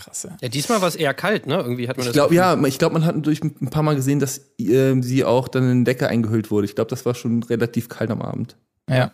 Krass. 0.03 0.23
Ja. 0.23 0.37
Ja, 0.41 0.49
diesmal 0.49 0.81
war 0.81 0.87
es 0.87 0.95
eher 0.95 1.13
kalt, 1.13 1.45
ne? 1.45 1.55
Irgendwie 1.57 1.87
hat 1.87 1.97
man 1.97 2.07
Ich 2.07 2.13
Gefühl. 2.13 2.35
ja, 2.35 2.59
ich 2.65 2.79
glaube, 2.79 2.93
man 2.93 3.05
hat 3.05 3.15
durch 3.25 3.43
ein 3.43 3.69
paar 3.69 3.83
Mal 3.83 3.95
gesehen, 3.95 4.19
dass 4.19 4.41
ähm, 4.57 5.03
sie 5.03 5.23
auch 5.23 5.47
dann 5.47 5.63
in 5.63 5.69
den 5.69 5.85
Decke 5.85 6.07
eingehüllt 6.07 6.49
wurde. 6.49 6.65
Ich 6.65 6.75
glaube, 6.75 6.89
das 6.89 7.05
war 7.05 7.13
schon 7.13 7.43
relativ 7.43 7.89
kalt 7.89 8.09
am 8.11 8.21
Abend. 8.21 8.57
ja. 8.89 9.11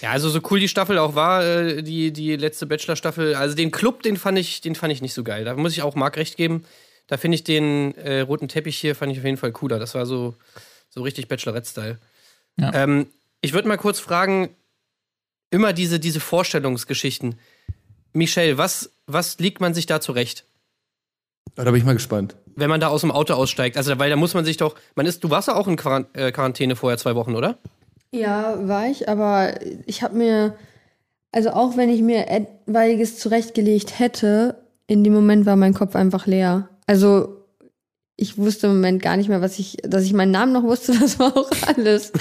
Ja, 0.00 0.12
also 0.12 0.28
so 0.28 0.38
cool 0.48 0.60
die 0.60 0.68
Staffel 0.68 0.96
auch 0.96 1.16
war, 1.16 1.44
äh, 1.44 1.82
die, 1.82 2.12
die 2.12 2.36
letzte 2.36 2.66
Bachelor-Staffel. 2.66 3.34
Also 3.34 3.56
den 3.56 3.72
Club, 3.72 4.04
den 4.04 4.16
fand 4.16 4.38
ich, 4.38 4.60
den 4.60 4.76
fand 4.76 4.92
ich 4.92 5.02
nicht 5.02 5.12
so 5.12 5.24
geil. 5.24 5.44
Da 5.44 5.54
muss 5.54 5.72
ich 5.72 5.82
auch 5.82 5.96
Marc 5.96 6.16
recht 6.16 6.36
geben. 6.36 6.62
Da 7.08 7.16
finde 7.16 7.34
ich 7.34 7.42
den 7.42 7.92
äh, 7.96 8.20
roten 8.20 8.46
Teppich 8.46 8.76
hier, 8.76 8.94
fand 8.94 9.10
ich 9.10 9.18
auf 9.18 9.24
jeden 9.24 9.38
Fall 9.38 9.50
cooler. 9.50 9.80
Das 9.80 9.96
war 9.96 10.06
so, 10.06 10.36
so 10.88 11.02
richtig 11.02 11.26
Bachelorette-Style. 11.26 11.98
Ja. 12.60 12.74
Ähm, 12.74 13.08
ich 13.40 13.54
würde 13.54 13.66
mal 13.66 13.76
kurz 13.76 13.98
fragen, 13.98 14.50
immer 15.50 15.72
diese, 15.72 15.98
diese 15.98 16.20
Vorstellungsgeschichten. 16.20 17.34
Michelle, 18.12 18.58
was, 18.58 18.92
was 19.06 19.38
liegt 19.38 19.60
man 19.60 19.74
sich 19.74 19.86
da 19.86 20.00
zurecht? 20.00 20.44
Da 21.54 21.64
bin 21.64 21.76
ich 21.76 21.84
mal 21.84 21.94
gespannt. 21.94 22.36
Wenn 22.54 22.68
man 22.68 22.80
da 22.80 22.88
aus 22.88 23.00
dem 23.00 23.10
Auto 23.10 23.34
aussteigt, 23.34 23.76
also 23.76 23.98
weil 23.98 24.10
da 24.10 24.16
muss 24.16 24.34
man 24.34 24.44
sich 24.44 24.56
doch, 24.56 24.74
man 24.94 25.06
ist, 25.06 25.24
du 25.24 25.30
warst 25.30 25.48
ja 25.48 25.54
auch 25.54 25.68
in 25.68 25.76
Quarant 25.76 26.08
äh, 26.14 26.32
Quarantäne 26.32 26.76
vorher 26.76 26.98
zwei 26.98 27.14
Wochen, 27.14 27.34
oder? 27.34 27.56
Ja, 28.12 28.66
war 28.66 28.86
ich, 28.86 29.08
aber 29.08 29.54
ich 29.86 30.02
habe 30.02 30.16
mir, 30.16 30.56
also 31.32 31.50
auch 31.50 31.76
wenn 31.76 31.90
ich 31.90 32.02
mir 32.02 32.28
etwaiges 32.28 33.18
zurechtgelegt 33.18 33.98
hätte, 33.98 34.56
in 34.86 35.04
dem 35.04 35.12
Moment 35.12 35.46
war 35.46 35.56
mein 35.56 35.74
Kopf 35.74 35.96
einfach 35.96 36.26
leer. 36.26 36.68
Also 36.86 37.44
ich 38.16 38.38
wusste 38.38 38.68
im 38.68 38.74
Moment 38.74 39.02
gar 39.02 39.16
nicht 39.16 39.28
mehr, 39.28 39.40
was 39.40 39.58
ich, 39.58 39.78
dass 39.82 40.04
ich 40.04 40.12
meinen 40.12 40.30
Namen 40.30 40.52
noch 40.52 40.62
wusste, 40.62 40.92
das 41.00 41.18
war 41.18 41.36
auch 41.36 41.50
alles. 41.66 42.12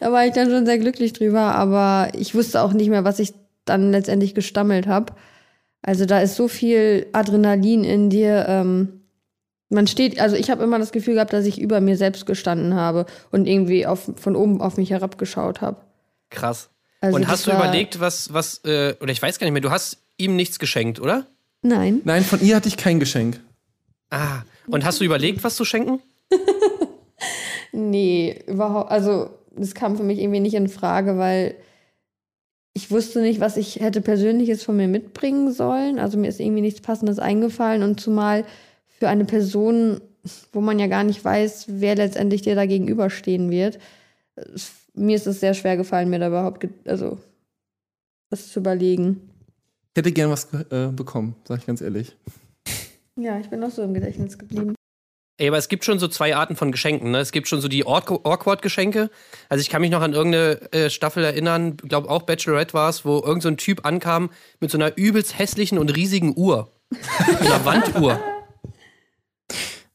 da 0.00 0.12
war 0.12 0.26
ich 0.26 0.32
dann 0.32 0.50
schon 0.50 0.66
sehr 0.66 0.78
glücklich 0.78 1.12
drüber, 1.12 1.54
aber 1.54 2.10
ich 2.14 2.34
wusste 2.34 2.62
auch 2.62 2.72
nicht 2.72 2.88
mehr, 2.88 3.04
was 3.04 3.18
ich 3.18 3.32
dann 3.64 3.90
letztendlich 3.92 4.34
gestammelt 4.34 4.86
habe. 4.86 5.12
Also 5.82 6.06
da 6.06 6.20
ist 6.20 6.36
so 6.36 6.48
viel 6.48 7.06
Adrenalin 7.12 7.84
in 7.84 8.08
dir. 8.10 8.46
Ähm, 8.48 9.00
man 9.68 9.86
steht, 9.86 10.20
also 10.20 10.36
ich 10.36 10.50
habe 10.50 10.62
immer 10.62 10.78
das 10.78 10.92
Gefühl 10.92 11.14
gehabt, 11.14 11.32
dass 11.32 11.44
ich 11.44 11.60
über 11.60 11.80
mir 11.80 11.96
selbst 11.96 12.26
gestanden 12.26 12.74
habe 12.74 13.06
und 13.30 13.46
irgendwie 13.46 13.86
auf, 13.86 14.10
von 14.16 14.36
oben 14.36 14.60
auf 14.60 14.76
mich 14.76 14.90
herabgeschaut 14.90 15.60
habe. 15.60 15.78
Krass. 16.30 16.70
Also 17.00 17.16
Und 17.16 17.26
hast 17.26 17.46
du 17.46 17.50
überlegt, 17.50 17.98
was, 17.98 18.32
was, 18.32 18.60
äh, 18.64 18.94
oder 19.00 19.10
ich 19.10 19.20
weiß 19.20 19.38
gar 19.38 19.46
nicht 19.46 19.52
mehr, 19.52 19.62
du 19.62 19.70
hast 19.70 19.98
ihm 20.18 20.36
nichts 20.36 20.58
geschenkt, 20.58 21.00
oder? 21.00 21.26
Nein. 21.62 22.00
Nein, 22.04 22.22
von 22.22 22.40
ihr 22.40 22.54
hatte 22.56 22.68
ich 22.68 22.76
kein 22.76 23.00
Geschenk. 23.00 23.40
Ah. 24.10 24.42
Und 24.68 24.84
hast 24.84 25.00
du 25.00 25.04
überlegt, 25.04 25.42
was 25.42 25.56
zu 25.56 25.64
schenken? 25.64 26.00
Nee, 27.72 28.44
überhaupt, 28.46 28.90
also 28.90 29.30
das 29.56 29.74
kam 29.74 29.96
für 29.96 30.02
mich 30.02 30.18
irgendwie 30.18 30.40
nicht 30.40 30.54
in 30.54 30.68
Frage, 30.68 31.16
weil 31.16 31.54
ich 32.74 32.90
wusste 32.90 33.20
nicht, 33.20 33.40
was 33.40 33.56
ich 33.56 33.80
hätte 33.80 34.00
Persönliches 34.00 34.62
von 34.62 34.76
mir 34.76 34.88
mitbringen 34.88 35.52
sollen. 35.52 35.98
Also 35.98 36.18
mir 36.18 36.28
ist 36.28 36.40
irgendwie 36.40 36.62
nichts 36.62 36.80
Passendes 36.80 37.18
eingefallen 37.18 37.82
und 37.82 38.00
zumal 38.00 38.44
für 38.98 39.08
eine 39.08 39.24
Person, 39.24 40.00
wo 40.52 40.60
man 40.60 40.78
ja 40.78 40.86
gar 40.86 41.04
nicht 41.04 41.24
weiß, 41.24 41.66
wer 41.68 41.96
letztendlich 41.96 42.42
dir 42.42 42.54
da 42.54 42.64
gegenüberstehen 42.64 43.50
wird. 43.50 43.78
Mir 44.94 45.16
ist 45.16 45.26
es 45.26 45.40
sehr 45.40 45.54
schwer 45.54 45.76
gefallen, 45.76 46.08
mir 46.08 46.18
da 46.18 46.28
überhaupt, 46.28 46.66
also 46.86 47.18
das 48.30 48.48
zu 48.48 48.60
überlegen. 48.60 49.28
Ich 49.94 49.98
hätte 49.98 50.12
gern 50.12 50.30
was 50.30 50.48
äh, 50.70 50.88
bekommen, 50.88 51.36
sag 51.46 51.58
ich 51.58 51.66
ganz 51.66 51.82
ehrlich. 51.82 52.16
Ja, 53.16 53.38
ich 53.38 53.50
bin 53.50 53.60
noch 53.60 53.70
so 53.70 53.82
im 53.82 53.92
Gedächtnis 53.92 54.38
geblieben. 54.38 54.74
Ey, 55.42 55.48
aber 55.48 55.58
es 55.58 55.68
gibt 55.68 55.84
schon 55.84 55.98
so 55.98 56.06
zwei 56.06 56.36
Arten 56.36 56.54
von 56.54 56.70
Geschenken. 56.70 57.10
Ne? 57.10 57.18
Es 57.18 57.32
gibt 57.32 57.48
schon 57.48 57.60
so 57.60 57.66
die 57.66 57.84
Awk- 57.84 58.20
Awkward-Geschenke. 58.24 59.10
Also 59.48 59.60
ich 59.60 59.70
kann 59.70 59.80
mich 59.80 59.90
noch 59.90 60.00
an 60.00 60.12
irgendeine 60.12 60.70
äh, 60.72 60.88
Staffel 60.88 61.24
erinnern, 61.24 61.76
glaube 61.78 62.08
auch 62.08 62.22
Bachelorette 62.22 62.74
war 62.74 62.88
es, 62.88 63.04
wo 63.04 63.16
irgendein 63.16 63.40
so 63.40 63.48
ein 63.48 63.56
Typ 63.56 63.84
ankam 63.84 64.30
mit 64.60 64.70
so 64.70 64.78
einer 64.78 64.96
übelst 64.96 65.36
hässlichen 65.36 65.78
und 65.78 65.88
riesigen 65.96 66.32
Uhr. 66.36 66.70
einer 67.40 67.64
Wanduhr. 67.64 68.20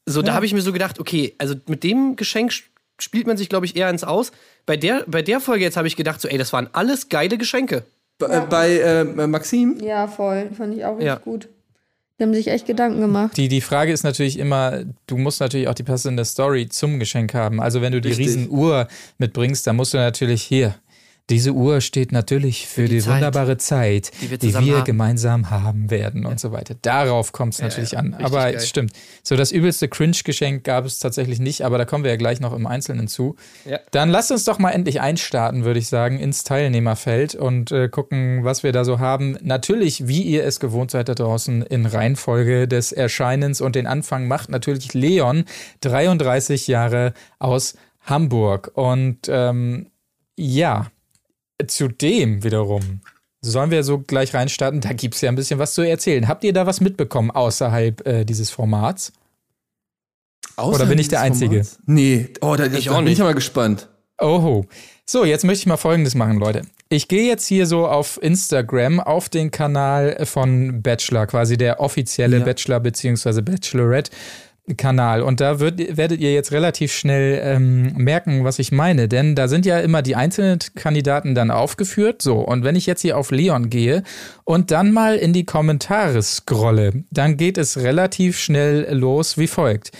So, 0.04 0.20
da 0.20 0.34
habe 0.34 0.44
ich 0.44 0.52
mir 0.52 0.60
so 0.60 0.74
gedacht, 0.74 1.00
okay, 1.00 1.34
also 1.38 1.54
mit 1.66 1.82
dem 1.82 2.16
Geschenk 2.16 2.50
sch- 2.50 2.64
spielt 3.00 3.26
man 3.26 3.38
sich, 3.38 3.48
glaube 3.48 3.64
ich, 3.64 3.74
eher 3.74 3.88
ins 3.88 4.04
Aus. 4.04 4.32
Bei 4.66 4.76
der, 4.76 5.04
bei 5.06 5.22
der 5.22 5.40
Folge 5.40 5.64
jetzt 5.64 5.78
habe 5.78 5.88
ich 5.88 5.96
gedacht, 5.96 6.20
so, 6.20 6.28
ey, 6.28 6.36
das 6.36 6.52
waren 6.52 6.68
alles 6.74 7.08
geile 7.08 7.38
Geschenke. 7.38 7.84
Äh, 8.20 8.40
Bei 8.50 8.78
äh, 8.80 9.04
Maxim? 9.04 9.78
Ja, 9.80 10.08
voll. 10.08 10.50
Fand 10.56 10.74
ich 10.76 10.84
auch 10.84 10.92
richtig 10.96 11.06
Ja. 11.06 11.14
gut. 11.16 11.48
Die 12.18 12.24
haben 12.24 12.34
sich 12.34 12.48
echt 12.48 12.66
Gedanken 12.66 13.00
gemacht. 13.00 13.36
Die, 13.36 13.46
die 13.46 13.60
Frage 13.60 13.92
ist 13.92 14.02
natürlich 14.02 14.38
immer, 14.38 14.84
du 15.06 15.16
musst 15.16 15.40
natürlich 15.40 15.68
auch 15.68 15.74
die 15.74 15.84
passende 15.84 16.24
Story 16.24 16.68
zum 16.68 16.98
Geschenk 16.98 17.32
haben. 17.32 17.60
Also 17.60 17.80
wenn 17.80 17.92
du 17.92 18.00
die 18.00 18.08
Richtig. 18.08 18.26
Riesenuhr 18.26 18.88
mitbringst, 19.18 19.66
dann 19.66 19.76
musst 19.76 19.94
du 19.94 19.98
natürlich 19.98 20.42
hier. 20.42 20.74
Diese 21.30 21.52
Uhr 21.52 21.82
steht 21.82 22.10
natürlich 22.10 22.66
für, 22.66 22.84
die 22.84 22.96
die, 22.96 23.00
Zeit, 23.00 23.14
wunderbare 23.16 23.58
Zeit, 23.58 24.12
die 24.22 24.30
wir 24.30 24.38
die 24.38 24.54
wir 24.54 24.78
haben. 24.78 24.84
gemeinsam 24.84 25.50
haben 25.50 25.90
werden 25.90 26.24
und 26.24 26.40
so 26.40 26.52
weiter. 26.52 26.74
Darauf 26.80 27.32
kommt 27.32 27.54
es 27.54 27.60
natürlich 27.60 27.92
ja, 27.92 27.98
an. 27.98 28.14
Aber 28.14 28.38
geil. 28.38 28.54
es 28.54 28.68
stimmt. 28.68 28.92
So 29.22 29.36
das 29.36 29.52
übelste 29.52 29.88
Cringe-Geschenk 29.88 30.64
gab 30.64 30.86
es 30.86 30.98
tatsächlich 30.98 31.38
nicht, 31.38 31.62
aber 31.62 31.76
da 31.76 31.84
kommen 31.84 32.04
wir 32.04 32.10
ja 32.10 32.16
gleich 32.16 32.40
noch 32.40 32.54
im 32.54 32.66
Einzelnen 32.66 33.08
zu. 33.08 33.36
Dann 33.90 34.08
lasst 34.08 34.32
uns 34.32 34.44
doch 34.44 34.58
mal 34.58 34.70
endlich 34.70 35.02
einstarten, 35.02 35.64
würde 35.64 35.78
ich 35.78 35.88
sagen, 35.88 36.18
ins 36.18 36.44
Teilnehmerfeld 36.44 37.34
und 37.34 37.72
äh, 37.72 37.88
gucken, 37.88 38.44
was 38.44 38.62
wir 38.62 38.72
da 38.72 38.84
so 38.84 38.98
haben. 38.98 39.36
Natürlich, 39.42 40.08
wie 40.08 40.22
ihr 40.22 40.44
es 40.44 40.60
gewohnt 40.60 40.90
seid 40.90 41.08
da 41.08 41.14
draußen, 41.14 41.62
in 41.62 41.84
Reihenfolge 41.84 42.66
des 42.66 42.92
Erscheinens 42.92 43.60
und 43.60 43.76
den 43.76 43.86
Anfang 43.86 44.28
macht 44.28 44.48
natürlich 44.48 44.94
Leon, 44.94 45.44
33 45.80 46.68
Jahre 46.68 47.12
aus 47.38 47.74
Hamburg. 48.00 48.70
Und 48.74 49.28
ähm, 49.28 49.90
ja, 50.36 50.86
zudem 51.66 52.44
wiederum. 52.44 53.00
Sollen 53.40 53.70
wir 53.70 53.84
so 53.84 53.98
gleich 54.00 54.34
reinstarten? 54.34 54.80
Da 54.80 54.92
gibt 54.92 55.14
es 55.14 55.20
ja 55.20 55.28
ein 55.28 55.36
bisschen 55.36 55.58
was 55.58 55.74
zu 55.74 55.82
erzählen. 55.82 56.26
Habt 56.28 56.42
ihr 56.44 56.52
da 56.52 56.66
was 56.66 56.80
mitbekommen 56.80 57.30
außerhalb 57.30 58.06
äh, 58.06 58.24
dieses 58.24 58.50
Formats? 58.50 59.12
Oder 60.56 60.86
bin 60.86 60.98
ich 60.98 61.08
der 61.08 61.18
Außerhalb 61.20 61.32
Einzige? 61.32 61.64
Formats? 61.64 61.78
Nee, 61.86 62.28
oh, 62.40 62.56
da, 62.56 62.66
Ich 62.66 62.86
da 62.86 62.92
auch 62.92 62.96
bin 62.98 63.06
ich 63.06 63.10
nicht. 63.12 63.20
aber 63.20 63.34
gespannt. 63.34 63.88
Oho. 64.20 64.66
So, 65.06 65.24
jetzt 65.24 65.44
möchte 65.44 65.60
ich 65.62 65.66
mal 65.66 65.76
Folgendes 65.76 66.14
machen, 66.16 66.38
Leute. 66.38 66.62
Ich 66.88 67.06
gehe 67.06 67.26
jetzt 67.28 67.46
hier 67.46 67.66
so 67.66 67.86
auf 67.86 68.18
Instagram 68.22 68.98
auf 68.98 69.28
den 69.28 69.50
Kanal 69.50 70.24
von 70.26 70.82
Bachelor, 70.82 71.26
quasi 71.26 71.56
der 71.56 71.80
offizielle 71.80 72.38
Ja. 72.38 72.44
Bachelor 72.44 72.80
bzw. 72.80 73.40
Bachelorette. 73.42 74.10
Kanal 74.76 75.22
und 75.22 75.40
da 75.40 75.60
wird, 75.60 75.96
werdet 75.96 76.20
ihr 76.20 76.32
jetzt 76.32 76.52
relativ 76.52 76.92
schnell 76.92 77.40
ähm, 77.42 77.94
merken, 77.96 78.44
was 78.44 78.58
ich 78.58 78.72
meine, 78.72 79.08
denn 79.08 79.34
da 79.34 79.48
sind 79.48 79.66
ja 79.66 79.78
immer 79.80 80.02
die 80.02 80.16
einzelnen 80.16 80.58
Kandidaten 80.74 81.34
dann 81.34 81.50
aufgeführt. 81.50 82.22
So, 82.22 82.38
und 82.38 82.64
wenn 82.64 82.76
ich 82.76 82.86
jetzt 82.86 83.02
hier 83.02 83.16
auf 83.16 83.30
Leon 83.30 83.70
gehe 83.70 84.02
und 84.44 84.70
dann 84.70 84.92
mal 84.92 85.16
in 85.16 85.32
die 85.32 85.44
Kommentare 85.44 86.22
scrolle, 86.22 87.04
dann 87.10 87.36
geht 87.36 87.58
es 87.58 87.78
relativ 87.78 88.38
schnell 88.38 88.92
los 88.92 89.38
wie 89.38 89.46
folgt. 89.46 89.92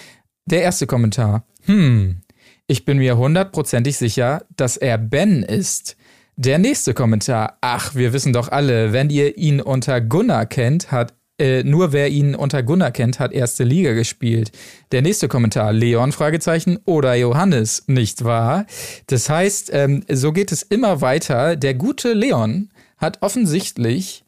Der 0.46 0.62
erste 0.62 0.86
Kommentar. 0.86 1.44
Hm, 1.64 2.22
ich 2.66 2.84
bin 2.84 2.98
mir 2.98 3.16
hundertprozentig 3.16 3.96
sicher, 3.96 4.42
dass 4.56 4.76
er 4.76 4.98
Ben 4.98 5.42
ist. 5.42 5.96
Der 6.36 6.58
nächste 6.58 6.94
Kommentar. 6.94 7.58
Ach, 7.60 7.94
wir 7.96 8.12
wissen 8.12 8.32
doch 8.32 8.48
alle, 8.48 8.92
wenn 8.92 9.10
ihr 9.10 9.36
ihn 9.36 9.60
unter 9.60 10.00
Gunnar 10.00 10.46
kennt, 10.46 10.92
hat 10.92 11.14
äh, 11.38 11.62
nur 11.62 11.92
wer 11.92 12.08
ihn 12.08 12.34
unter 12.34 12.62
Gunnar 12.62 12.90
kennt, 12.90 13.20
hat 13.20 13.32
erste 13.32 13.64
Liga 13.64 13.92
gespielt. 13.92 14.50
Der 14.92 15.02
nächste 15.02 15.28
Kommentar, 15.28 15.72
Leon, 15.72 16.12
Fragezeichen, 16.12 16.78
oder 16.84 17.14
Johannes, 17.14 17.84
nicht 17.86 18.24
wahr? 18.24 18.66
Das 19.06 19.30
heißt, 19.30 19.70
ähm, 19.72 20.04
so 20.10 20.32
geht 20.32 20.52
es 20.52 20.62
immer 20.62 21.00
weiter. 21.00 21.56
Der 21.56 21.74
gute 21.74 22.12
Leon 22.12 22.70
hat 22.96 23.22
offensichtlich 23.22 24.24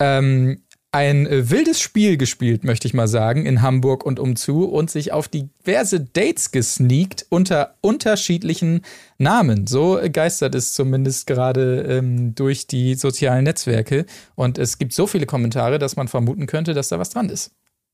ähm, 0.00 0.62
ein 0.92 1.26
äh, 1.26 1.50
wildes 1.50 1.80
Spiel 1.80 2.18
gespielt, 2.18 2.64
möchte 2.64 2.86
ich 2.86 2.92
mal 2.92 3.08
sagen, 3.08 3.46
in 3.46 3.62
Hamburg 3.62 4.04
und 4.04 4.20
umzu 4.20 4.66
und 4.66 4.90
sich 4.90 5.10
auf 5.12 5.26
diverse 5.26 6.00
Dates 6.00 6.50
gesneakt 6.52 7.24
unter 7.30 7.74
unterschiedlichen 7.80 8.82
Namen. 9.16 9.66
So 9.66 9.98
geistert 10.12 10.54
es 10.54 10.74
zumindest 10.74 11.26
gerade 11.26 11.82
ähm, 11.88 12.34
durch 12.34 12.66
die 12.66 12.94
sozialen 12.94 13.44
Netzwerke. 13.44 14.04
Und 14.34 14.58
es 14.58 14.76
gibt 14.76 14.92
so 14.92 15.06
viele 15.06 15.24
Kommentare, 15.24 15.78
dass 15.78 15.96
man 15.96 16.08
vermuten 16.08 16.46
könnte, 16.46 16.74
dass 16.74 16.88
da 16.88 16.98
was 16.98 17.08
dran 17.10 17.30
ist. 17.30 17.52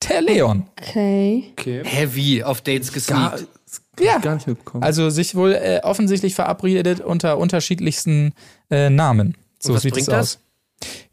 Der 0.08 0.20
Leon. 0.20 0.66
Okay. 0.80 1.52
Okay. 1.52 1.82
Heavy 1.84 2.42
auf 2.42 2.60
Dates 2.62 2.92
gesneakt. 2.92 3.46
ja. 4.00 4.06
Ja. 4.06 4.18
gar 4.18 4.34
nicht 4.34 4.46
mitbekommen. 4.46 4.82
Also 4.84 5.10
sich 5.10 5.34
wohl 5.34 5.52
äh, 5.54 5.80
offensichtlich 5.82 6.34
verabredet 6.34 7.00
unter 7.00 7.38
unterschiedlichsten 7.38 8.32
äh, 8.70 8.90
Namen. 8.90 9.36
So 9.60 9.70
Und 9.70 9.76
was 9.76 9.82
sieht 9.82 9.92
bringt 9.94 10.08
es 10.08 10.12
das? 10.12 10.36
aus. 10.36 10.38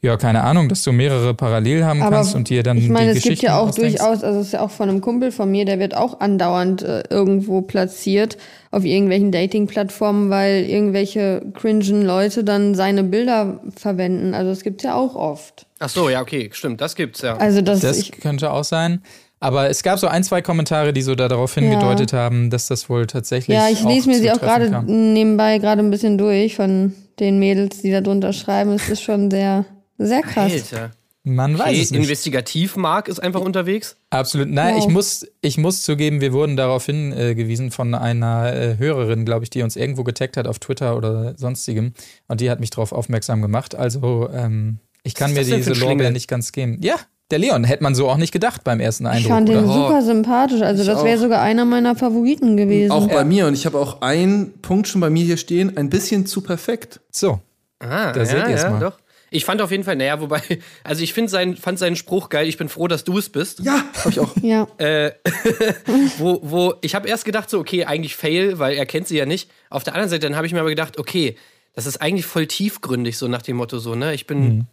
Ja, 0.01 0.17
keine 0.17 0.43
Ahnung, 0.43 0.69
dass 0.69 0.83
du 0.83 0.91
mehrere 0.91 1.33
parallel 1.33 1.83
haben 1.83 2.01
Aber 2.03 2.17
kannst 2.17 2.35
und 2.35 2.49
dir 2.49 2.61
dann 2.61 2.77
ich 2.77 2.89
meine, 2.89 3.13
die 3.13 3.17
es 3.17 3.23
gibt 3.23 3.37
Geschichten 3.39 3.45
ja 3.47 3.59
auch 3.59 3.69
ausdenkst. 3.69 3.97
durchaus, 3.97 4.23
also 4.23 4.39
es 4.39 4.47
ist 4.47 4.53
ja 4.53 4.61
auch 4.61 4.69
von 4.69 4.87
einem 4.87 5.01
Kumpel 5.01 5.31
von 5.31 5.49
mir, 5.49 5.65
der 5.65 5.79
wird 5.79 5.95
auch 5.95 6.19
andauernd 6.19 6.83
äh, 6.83 7.03
irgendwo 7.09 7.61
platziert 7.61 8.37
auf 8.69 8.85
irgendwelchen 8.85 9.31
Dating-Plattformen, 9.31 10.29
weil 10.29 10.65
irgendwelche 10.65 11.41
cringen 11.55 12.05
Leute 12.05 12.43
dann 12.43 12.75
seine 12.75 13.03
Bilder 13.03 13.61
verwenden. 13.75 14.35
Also 14.35 14.51
es 14.51 14.61
gibt's 14.63 14.83
ja 14.83 14.93
auch 14.93 15.15
oft. 15.15 15.65
Ach 15.79 15.89
so, 15.89 16.09
ja, 16.09 16.21
okay, 16.21 16.49
stimmt, 16.53 16.81
das 16.81 16.95
gibt's 16.95 17.21
ja. 17.21 17.37
Also 17.37 17.61
das, 17.61 17.79
Das 17.79 17.97
ich, 17.97 18.11
könnte 18.11 18.51
auch 18.51 18.63
sein. 18.63 19.01
Aber 19.39 19.69
es 19.69 19.83
gab 19.83 19.99
so 19.99 20.07
ein, 20.07 20.23
zwei 20.23 20.41
Kommentare, 20.41 20.93
die 20.93 21.01
so 21.01 21.13
da 21.15 21.27
darauf 21.27 21.53
hingedeutet 21.55 22.13
haben, 22.13 22.49
dass 22.49 22.67
das 22.67 22.89
wohl 22.89 23.05
tatsächlich. 23.05 23.57
ja, 23.57 23.69
ich 23.69 23.83
lese 23.83 24.07
mir 24.09 24.19
sie 24.19 24.31
auch 24.31 24.39
gerade 24.39 24.83
nebenbei 24.85 25.57
gerade 25.57 25.81
ein 25.81 25.91
bisschen 25.91 26.17
durch 26.17 26.55
von 26.55 26.93
den 27.19 27.39
Mädels, 27.39 27.81
die 27.81 27.91
da 27.91 28.01
drunter 28.01 28.33
schreiben. 28.33 28.71
Es 28.73 28.89
ist 28.89 29.01
schon 29.01 29.29
sehr, 29.31 29.65
sehr 29.97 30.21
krass. 30.21 30.51
Alter. 30.51 30.91
Man 31.27 31.57
weiß 31.57 31.69
Okay, 31.69 31.81
es 31.81 31.91
nicht. 31.91 32.01
Investigativ-Mark 32.01 33.07
ist 33.07 33.19
einfach 33.19 33.41
unterwegs. 33.41 33.97
Absolut. 34.11 34.47
Nein, 34.49 34.75
Wow. 34.75 34.83
ich, 34.85 34.89
muss, 34.93 35.25
ich 35.41 35.57
muss 35.57 35.83
zugeben, 35.83 36.21
wir 36.21 36.33
wurden 36.33 36.55
darauf 36.55 36.85
hingewiesen 36.85 37.71
von 37.71 37.95
einer 37.95 38.53
äh, 38.53 38.77
Hörerin, 38.77 39.25
glaube 39.25 39.43
ich, 39.43 39.49
die 39.49 39.63
uns 39.63 39.75
irgendwo 39.75 40.03
getaggt 40.03 40.37
hat 40.37 40.47
auf 40.47 40.59
Twitter 40.59 40.95
oder 40.95 41.35
sonstigem. 41.35 41.93
Und 42.27 42.41
die 42.41 42.49
hat 42.51 42.59
mich 42.59 42.69
darauf 42.69 42.91
aufmerksam 42.91 43.41
gemacht. 43.41 43.73
Also, 43.73 44.29
ähm, 44.31 44.77
ich 45.01 45.15
kann 45.15 45.33
mir 45.33 45.43
diese 45.43 45.73
Lorbeer 45.73 46.11
nicht 46.11 46.27
ganz 46.27 46.51
geben. 46.51 46.79
Ja, 46.83 46.95
der 47.31 47.39
Leon. 47.39 47.63
Hätte 47.63 47.83
man 47.83 47.95
so 47.95 48.09
auch 48.09 48.17
nicht 48.17 48.31
gedacht 48.31 48.63
beim 48.63 48.79
ersten 48.79 49.05
Ich 49.05 49.11
Eindruck. 49.11 49.31
fand 49.31 49.49
den 49.49 49.57
oder? 49.65 49.67
super 49.73 50.01
sympathisch. 50.01 50.61
Also 50.61 50.83
Ich 50.83 50.87
das 50.87 51.03
wäre 51.03 51.17
sogar 51.17 51.41
einer 51.41 51.65
meiner 51.65 51.95
Favoriten 51.95 52.55
gewesen. 52.57 52.91
auch 52.91 53.07
bei 53.07 53.23
mir 53.23 53.47
und 53.47 53.53
ich 53.53 53.65
habe 53.65 53.77
auch 53.79 54.01
einen 54.01 54.61
Punkt 54.61 54.87
schon 54.87 55.01
bei 55.01 55.09
mir 55.09 55.23
hier 55.23 55.37
stehen, 55.37 55.77
ein 55.77 55.89
bisschen 55.89 56.25
zu 56.25 56.41
perfekt. 56.41 56.99
So. 57.11 57.39
Ah, 57.79 58.11
Da 58.11 58.25
seht 58.25 58.47
ihr's 58.47 58.63
mal. 58.63 58.79
Doch. 58.79 58.99
Ich 59.31 59.43
fand 59.43 59.61
auf 59.61 59.71
jeden 59.71 59.83
Fall, 59.83 59.95
naja, 59.97 60.21
wobei, 60.21 60.39
also 60.83 61.01
ich 61.03 61.13
find 61.13 61.29
sein, 61.29 61.57
fand 61.57 61.77
seinen 61.79 61.95
Spruch 61.97 62.29
geil, 62.29 62.47
ich 62.47 62.57
bin 62.57 62.69
froh, 62.69 62.87
dass 62.87 63.03
du 63.03 63.17
es 63.17 63.27
bist. 63.29 63.59
Ja, 63.59 63.83
habe 63.99 64.09
ich 64.09 64.19
auch. 64.19 64.29
ja. 64.41 64.67
Äh, 64.77 65.11
wo, 66.19 66.39
wo, 66.43 66.73
ich 66.81 66.95
habe 66.95 67.07
erst 67.09 67.25
gedacht, 67.25 67.49
so, 67.49 67.59
okay, 67.59 67.85
eigentlich 67.85 68.15
fail, 68.15 68.59
weil 68.59 68.75
er 68.77 68.85
kennt 68.85 69.07
sie 69.07 69.17
ja 69.17 69.25
nicht. 69.25 69.49
Auf 69.69 69.83
der 69.83 69.93
anderen 69.93 70.09
Seite, 70.09 70.27
dann 70.27 70.35
habe 70.35 70.47
ich 70.47 70.53
mir 70.53 70.59
aber 70.59 70.69
gedacht, 70.69 70.97
okay, 70.99 71.35
das 71.73 71.85
ist 71.85 72.01
eigentlich 72.01 72.25
voll 72.25 72.47
tiefgründig, 72.47 73.17
so 73.17 73.27
nach 73.27 73.41
dem 73.41 73.57
Motto, 73.57 73.79
so, 73.79 73.95
ne? 73.95 74.13
Ich 74.13 74.27
bin, 74.27 74.39
Mhm. 74.39 74.65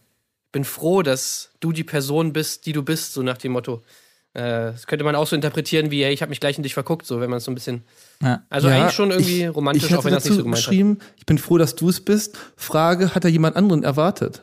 Bin 0.52 0.64
froh, 0.64 1.02
dass 1.02 1.50
du 1.60 1.72
die 1.72 1.84
Person 1.84 2.32
bist, 2.32 2.66
die 2.66 2.72
du 2.72 2.82
bist, 2.82 3.14
so 3.14 3.22
nach 3.22 3.38
dem 3.38 3.52
Motto. 3.52 3.82
Äh, 4.34 4.72
das 4.72 4.86
könnte 4.86 5.04
man 5.04 5.14
auch 5.14 5.26
so 5.26 5.34
interpretieren 5.36 5.90
wie, 5.90 6.04
hey, 6.04 6.12
ich 6.12 6.22
habe 6.22 6.30
mich 6.30 6.40
gleich 6.40 6.56
in 6.56 6.62
dich 6.62 6.74
verguckt, 6.74 7.04
so, 7.06 7.20
wenn 7.20 7.28
man 7.30 7.36
es 7.38 7.44
so 7.44 7.50
ein 7.50 7.54
bisschen. 7.54 7.82
Ja. 8.22 8.42
Also 8.48 8.68
Ja, 8.68 8.76
eigentlich 8.82 8.94
schon 8.94 9.10
irgendwie 9.10 9.42
ich, 9.44 9.54
romantisch, 9.54 9.84
ich 9.84 9.90
hätte 9.90 9.98
auch 10.00 10.04
wenn 10.04 10.12
er 10.14 10.18
es 10.18 10.24
nicht 10.24 10.34
so 10.36 10.42
gemeint 10.42 10.58
hat. 10.62 10.64
geschrieben, 10.66 10.98
ich 11.16 11.26
bin 11.26 11.38
froh, 11.38 11.58
dass 11.58 11.74
du 11.74 11.88
es 11.88 12.00
bist. 12.02 12.38
Frage, 12.56 13.14
hat 13.14 13.24
er 13.24 13.30
jemand 13.30 13.56
anderen 13.56 13.82
erwartet? 13.82 14.42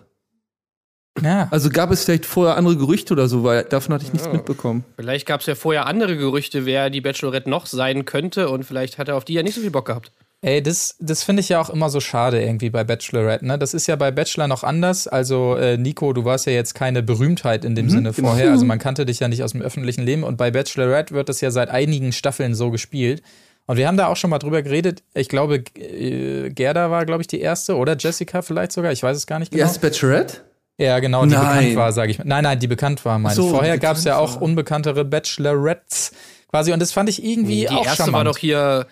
ja. 1.21 1.47
Also 1.51 1.69
gab 1.69 1.91
es 1.91 2.05
vielleicht 2.05 2.25
vorher 2.25 2.55
andere 2.55 2.77
Gerüchte 2.77 3.13
oder 3.13 3.27
so, 3.27 3.43
weil 3.43 3.63
davon 3.63 3.93
hatte 3.95 4.05
ich 4.05 4.13
nichts 4.13 4.27
Ja. 4.27 4.33
mitbekommen. 4.33 4.85
Vielleicht 4.95 5.25
gab 5.27 5.41
es 5.41 5.47
ja 5.47 5.55
vorher 5.55 5.85
andere 5.85 6.15
Gerüchte, 6.17 6.65
wer 6.65 6.89
die 6.89 7.01
Bachelorette 7.01 7.49
noch 7.49 7.65
sein 7.65 8.05
könnte 8.05 8.49
und 8.49 8.63
vielleicht 8.63 8.97
hat 8.97 9.07
er 9.09 9.15
auf 9.15 9.25
die 9.25 9.33
ja 9.33 9.43
nicht 9.43 9.55
so 9.55 9.61
viel 9.61 9.71
Bock 9.71 9.85
gehabt. 9.87 10.11
Ey, 10.41 10.63
das, 10.63 10.95
das 10.99 11.23
finde 11.23 11.41
ich 11.41 11.49
ja 11.49 11.59
auch 11.59 11.69
immer 11.69 11.89
so 11.89 11.99
schade 11.99 12.41
irgendwie 12.41 12.69
bei 12.69 12.85
Bachelorette, 12.85 13.45
ne? 13.45 13.59
Das 13.59 13.73
ist 13.73 13.87
ja 13.87 13.97
bei 13.97 14.09
Bachelor 14.09 14.47
noch 14.47 14.63
anders. 14.63 15.07
Also, 15.07 15.55
äh, 15.55 15.77
Nico, 15.77 16.13
du 16.13 16.23
warst 16.23 16.45
ja 16.45 16.53
jetzt 16.53 16.75
keine 16.75 17.03
Berühmtheit 17.03 17.65
in 17.65 17.75
dem 17.75 17.89
Sinne 17.89 18.13
genau. 18.13 18.29
vorher. 18.29 18.51
Also, 18.51 18.63
man 18.63 18.79
kannte 18.79 19.05
dich 19.05 19.19
ja 19.19 19.27
nicht 19.27 19.43
aus 19.43 19.51
dem 19.51 19.61
öffentlichen 19.61 20.03
Leben. 20.03 20.23
Und 20.23 20.37
bei 20.37 20.49
Bachelorette 20.49 21.13
wird 21.13 21.27
das 21.27 21.41
ja 21.41 21.51
seit 21.51 21.69
einigen 21.69 22.13
Staffeln 22.13 22.55
so 22.55 22.71
gespielt. 22.71 23.21
Und 23.65 23.75
wir 23.75 23.87
haben 23.87 23.97
da 23.97 24.07
auch 24.07 24.15
schon 24.15 24.29
mal 24.29 24.39
drüber 24.39 24.61
geredet. 24.61 25.03
Ich 25.13 25.27
glaube, 25.27 25.63
äh, 25.77 26.49
Gerda 26.51 26.89
war, 26.89 27.05
glaube 27.05 27.21
ich, 27.21 27.27
die 27.27 27.41
erste 27.41 27.75
oder 27.75 27.97
Jessica 27.97 28.41
vielleicht 28.41 28.71
sogar. 28.71 28.93
Ich 28.93 29.03
weiß 29.03 29.17
es 29.17 29.27
gar 29.27 29.39
nicht 29.39 29.51
Die 29.51 29.57
genau. 29.57 29.67
erste 29.67 29.81
Bachelorette? 29.81 30.37
Ja, 30.79 30.99
genau, 30.99 31.25
die 31.25 31.33
Nein. 31.33 31.57
bekannt 31.57 31.75
war, 31.75 31.91
sage 31.91 32.11
ich. 32.11 32.19
Nein, 32.23 32.45
nein, 32.45 32.57
die 32.57 32.67
bekannt 32.67 33.03
war, 33.03 33.19
meine 33.19 33.35
so, 33.35 33.47
ich. 33.47 33.51
Vorher 33.51 33.73
die 33.73 33.79
gab 33.81 33.97
es 33.97 34.05
ja 34.05 34.17
auch 34.17 34.39
unbekanntere 34.39 35.03
Bachelorettes 35.03 36.13
quasi. 36.49 36.71
Und 36.71 36.79
das 36.81 36.93
fand 36.93 37.09
ich 37.09 37.21
irgendwie 37.23 37.61
Die 37.61 37.69
auch 37.69 37.83
erste 37.83 37.97
charmant. 38.03 38.15
war 38.15 38.23
doch 38.23 38.37
hier, 38.37 38.87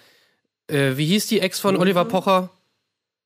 äh, 0.68 0.98
wie 0.98 1.06
hieß 1.06 1.28
die 1.28 1.40
Ex 1.40 1.60
von 1.60 1.78
Oliver 1.78 2.06
Pocher? 2.06 2.50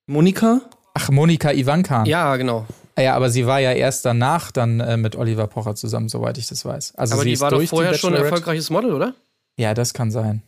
Monika? 0.07 0.61
Ach, 0.93 1.09
Monika 1.09 1.51
Ivanka. 1.51 2.03
Ja, 2.05 2.35
genau. 2.35 2.65
Ja, 2.97 3.15
aber 3.15 3.29
sie 3.29 3.47
war 3.47 3.59
ja 3.59 3.71
erst 3.71 4.05
danach 4.05 4.51
dann 4.51 4.79
äh, 4.79 4.97
mit 4.97 5.15
Oliver 5.15 5.47
Pocher 5.47 5.75
zusammen, 5.75 6.09
soweit 6.09 6.37
ich 6.37 6.47
das 6.47 6.65
weiß. 6.65 6.95
Also 6.95 7.13
Aber 7.13 7.23
sie 7.23 7.29
die 7.29 7.33
ist 7.33 7.41
war 7.41 7.51
doch 7.51 7.63
vorher 7.63 7.93
schon 7.93 8.13
ein 8.13 8.23
erfolgreiches 8.23 8.69
Model, 8.69 8.93
oder? 8.93 9.15
Ja, 9.57 9.73
das 9.73 9.93
kann 9.93 10.11
sein. 10.11 10.43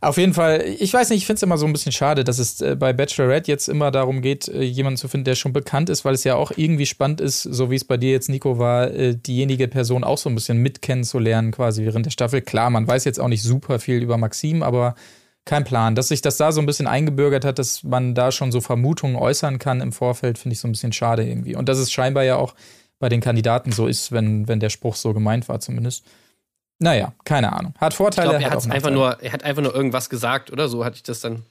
Auf 0.00 0.16
jeden 0.16 0.34
Fall, 0.34 0.64
ich 0.78 0.92
weiß 0.92 1.10
nicht, 1.10 1.18
ich 1.18 1.26
finde 1.26 1.38
es 1.38 1.42
immer 1.42 1.58
so 1.58 1.66
ein 1.66 1.72
bisschen 1.72 1.92
schade, 1.92 2.24
dass 2.24 2.38
es 2.38 2.60
äh, 2.60 2.76
bei 2.76 2.92
Bachelorette 2.92 3.50
jetzt 3.50 3.68
immer 3.68 3.90
darum 3.90 4.22
geht, 4.22 4.48
äh, 4.48 4.62
jemanden 4.62 4.96
zu 4.96 5.08
finden, 5.08 5.24
der 5.24 5.34
schon 5.34 5.52
bekannt 5.52 5.90
ist, 5.90 6.04
weil 6.04 6.14
es 6.14 6.24
ja 6.24 6.36
auch 6.36 6.52
irgendwie 6.54 6.86
spannend 6.86 7.20
ist, 7.20 7.42
so 7.42 7.70
wie 7.70 7.76
es 7.76 7.84
bei 7.84 7.96
dir 7.96 8.12
jetzt, 8.12 8.28
Nico, 8.28 8.58
war, 8.58 8.90
äh, 8.90 9.16
diejenige 9.16 9.68
Person 9.68 10.04
auch 10.04 10.18
so 10.18 10.28
ein 10.28 10.34
bisschen 10.34 10.58
mit 10.58 10.82
kennenzulernen, 10.82 11.50
quasi 11.50 11.84
während 11.84 12.06
der 12.06 12.10
Staffel. 12.10 12.42
Klar, 12.42 12.70
man 12.70 12.86
weiß 12.86 13.04
jetzt 13.04 13.18
auch 13.18 13.28
nicht 13.28 13.42
super 13.42 13.78
viel 13.78 14.02
über 14.02 14.18
Maxim, 14.18 14.62
aber 14.62 14.94
kein 15.46 15.64
Plan. 15.64 15.94
Dass 15.94 16.08
sich 16.08 16.20
das 16.20 16.36
da 16.36 16.52
so 16.52 16.60
ein 16.60 16.66
bisschen 16.66 16.86
eingebürgert 16.86 17.46
hat, 17.46 17.58
dass 17.58 17.82
man 17.82 18.14
da 18.14 18.30
schon 18.30 18.52
so 18.52 18.60
Vermutungen 18.60 19.16
äußern 19.16 19.58
kann 19.58 19.80
im 19.80 19.92
Vorfeld, 19.92 20.36
finde 20.36 20.52
ich 20.52 20.60
so 20.60 20.68
ein 20.68 20.72
bisschen 20.72 20.92
schade 20.92 21.26
irgendwie. 21.26 21.56
Und 21.56 21.70
dass 21.70 21.78
es 21.78 21.90
scheinbar 21.90 22.24
ja 22.24 22.36
auch 22.36 22.54
bei 22.98 23.08
den 23.08 23.20
Kandidaten 23.22 23.72
so 23.72 23.86
ist, 23.86 24.12
wenn, 24.12 24.48
wenn 24.48 24.60
der 24.60 24.70
Spruch 24.70 24.96
so 24.96 25.14
gemeint 25.14 25.48
war, 25.48 25.60
zumindest. 25.60 26.04
Naja, 26.78 27.14
keine 27.24 27.52
Ahnung. 27.52 27.74
Hat 27.78 27.94
Vorteile. 27.94 28.32
Ich 28.32 28.38
glaub, 28.40 28.52
er, 28.52 28.56
hat 28.56 28.70
einfach 28.70 28.90
nur, 28.90 29.22
er 29.22 29.32
hat 29.32 29.44
einfach 29.44 29.62
nur 29.62 29.74
irgendwas 29.74 30.10
gesagt, 30.10 30.52
oder 30.52 30.68
so 30.68 30.84
hatte 30.84 30.96
ich 30.96 31.02
das 31.02 31.20
dann. 31.20 31.44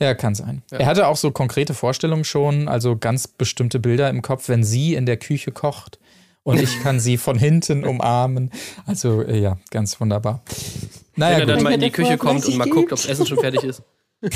Ja, 0.00 0.14
kann 0.14 0.34
sein. 0.34 0.62
Ja. 0.70 0.78
Er 0.78 0.86
hatte 0.86 1.06
auch 1.06 1.16
so 1.16 1.30
konkrete 1.30 1.74
Vorstellungen 1.74 2.24
schon, 2.24 2.68
also 2.68 2.96
ganz 2.96 3.28
bestimmte 3.28 3.78
Bilder 3.78 4.08
im 4.08 4.22
Kopf, 4.22 4.48
wenn 4.48 4.64
sie 4.64 4.94
in 4.94 5.04
der 5.04 5.18
Küche 5.18 5.52
kocht 5.52 5.98
und 6.42 6.58
ich 6.58 6.80
kann 6.82 7.00
sie 7.00 7.18
von 7.18 7.38
hinten 7.38 7.84
umarmen. 7.86 8.50
Also 8.86 9.22
äh, 9.22 9.38
ja, 9.38 9.58
ganz 9.70 10.00
wunderbar. 10.00 10.42
Naja, 11.20 11.36
Wenn 11.38 11.48
er 11.48 11.54
dann 11.54 11.62
mal 11.62 11.72
in 11.74 11.80
die 11.80 11.90
Küche 11.90 12.16
kommt 12.16 12.44
und 12.46 12.56
mal 12.56 12.64
fleißig 12.64 12.72
guckt, 12.72 12.92
ob 12.92 12.98
das 12.98 13.06
Essen 13.06 13.26
schon 13.26 13.38
fertig 13.38 13.62
ist. 13.62 13.82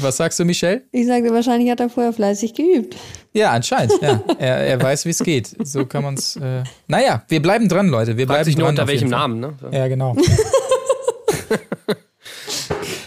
Was 0.00 0.18
sagst 0.18 0.38
du, 0.38 0.44
Michelle? 0.44 0.82
Ich 0.92 1.06
sagte, 1.06 1.32
wahrscheinlich 1.32 1.70
hat 1.70 1.80
er 1.80 1.88
vorher 1.90 2.12
fleißig 2.12 2.54
geübt. 2.54 2.94
Ja, 3.32 3.50
anscheinend. 3.52 3.92
Ja. 4.00 4.22
Er, 4.38 4.56
er 4.58 4.82
weiß, 4.82 5.04
wie 5.06 5.10
es 5.10 5.18
geht. 5.18 5.50
So 5.66 5.84
kann 5.84 6.02
man 6.04 6.14
es. 6.14 6.36
Äh 6.36 6.62
naja, 6.86 7.24
wir 7.28 7.42
bleiben 7.42 7.68
dran, 7.68 7.88
Leute. 7.88 8.16
Wir 8.16 8.26
Fragt 8.26 8.36
bleiben 8.36 8.44
sich 8.44 8.56
nur 8.56 8.66
dran. 8.66 8.74
unter 8.74 8.86
welchem. 8.86 9.08
Namen, 9.08 9.40
ne? 9.40 9.54
So. 9.60 9.68
Ja, 9.68 9.88
genau. 9.88 10.14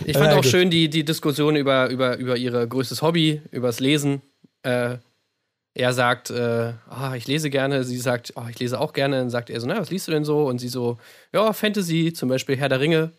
Ich 0.06 0.17
fand 0.17 0.26
Ja, 0.32 0.32
auch 0.34 0.41
gut. 0.41 0.45
schön 0.47 0.69
die, 0.69 0.89
die 0.89 1.06
Diskussion 1.06 1.56
über, 1.56 1.89
über, 1.89 2.17
über 2.17 2.36
ihr 2.36 2.52
größtes 2.67 3.02
Hobby, 3.02 3.41
übers 3.52 3.80
Lesen. 3.80 4.21
Äh, 4.63 4.97
er 5.75 5.93
sagt, 5.93 6.29
äh, 6.29 6.73
ah, 6.89 7.13
ich 7.15 7.27
lese 7.27 7.49
gerne. 7.49 7.83
Sie 7.83 7.97
sagt, 7.97 8.33
ah, 8.38 8.47
ich 8.49 8.59
lese 8.59 8.79
auch 8.79 8.93
gerne. 8.93 9.17
Dann 9.17 9.29
sagt 9.29 9.49
er 9.49 9.59
so, 9.59 9.67
na, 9.67 9.79
was 9.79 9.89
liest 9.89 10.07
du 10.07 10.12
denn 10.12 10.23
so? 10.23 10.45
Und 10.45 10.59
sie 10.59 10.67
so, 10.67 10.97
ja, 11.33 11.51
Fantasy, 11.53 12.13
zum 12.13 12.29
Beispiel 12.29 12.55
Herr 12.57 12.69
der 12.69 12.79
Ringe. 12.79 13.12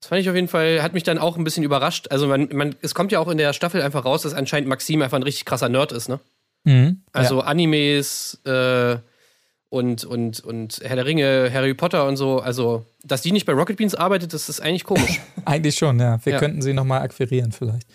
Das 0.00 0.08
fand 0.08 0.20
ich 0.20 0.28
auf 0.28 0.34
jeden 0.36 0.46
Fall, 0.48 0.82
hat 0.82 0.92
mich 0.92 1.02
dann 1.02 1.18
auch 1.18 1.36
ein 1.36 1.44
bisschen 1.44 1.64
überrascht. 1.64 2.08
Also 2.10 2.26
man, 2.28 2.48
man, 2.52 2.76
es 2.82 2.94
kommt 2.94 3.12
ja 3.12 3.18
auch 3.18 3.28
in 3.28 3.38
der 3.38 3.52
Staffel 3.52 3.82
einfach 3.82 4.04
raus, 4.04 4.22
dass 4.22 4.34
anscheinend 4.34 4.68
Maxim 4.68 5.00
einfach 5.02 5.16
ein 5.16 5.22
richtig 5.22 5.44
krasser 5.46 5.68
Nerd 5.68 5.90
ist, 5.92 6.08
ne? 6.08 6.20
Mhm. 6.64 7.02
Also 7.12 7.40
Animes 7.40 8.40
äh, 8.44 8.96
und, 9.68 10.04
und, 10.04 10.40
und 10.40 10.80
Herr 10.84 10.96
der 10.96 11.06
Ringe, 11.06 11.50
Harry 11.52 11.74
Potter 11.74 12.06
und 12.06 12.16
so. 12.16 12.40
Also, 12.40 12.84
dass 13.04 13.22
die 13.22 13.32
nicht 13.32 13.46
bei 13.46 13.52
Rocket 13.54 13.76
Beans 13.78 13.94
arbeitet, 13.94 14.32
das 14.34 14.48
ist 14.48 14.60
eigentlich 14.60 14.84
komisch. 14.84 15.20
Eigentlich 15.44 15.76
schon, 15.76 15.98
ja. 15.98 16.18
Wir 16.24 16.34
Ja. 16.34 16.38
könnten 16.38 16.60
sie 16.62 16.72
nochmal 16.74 17.02
akquirieren 17.02 17.52
vielleicht. 17.52 17.86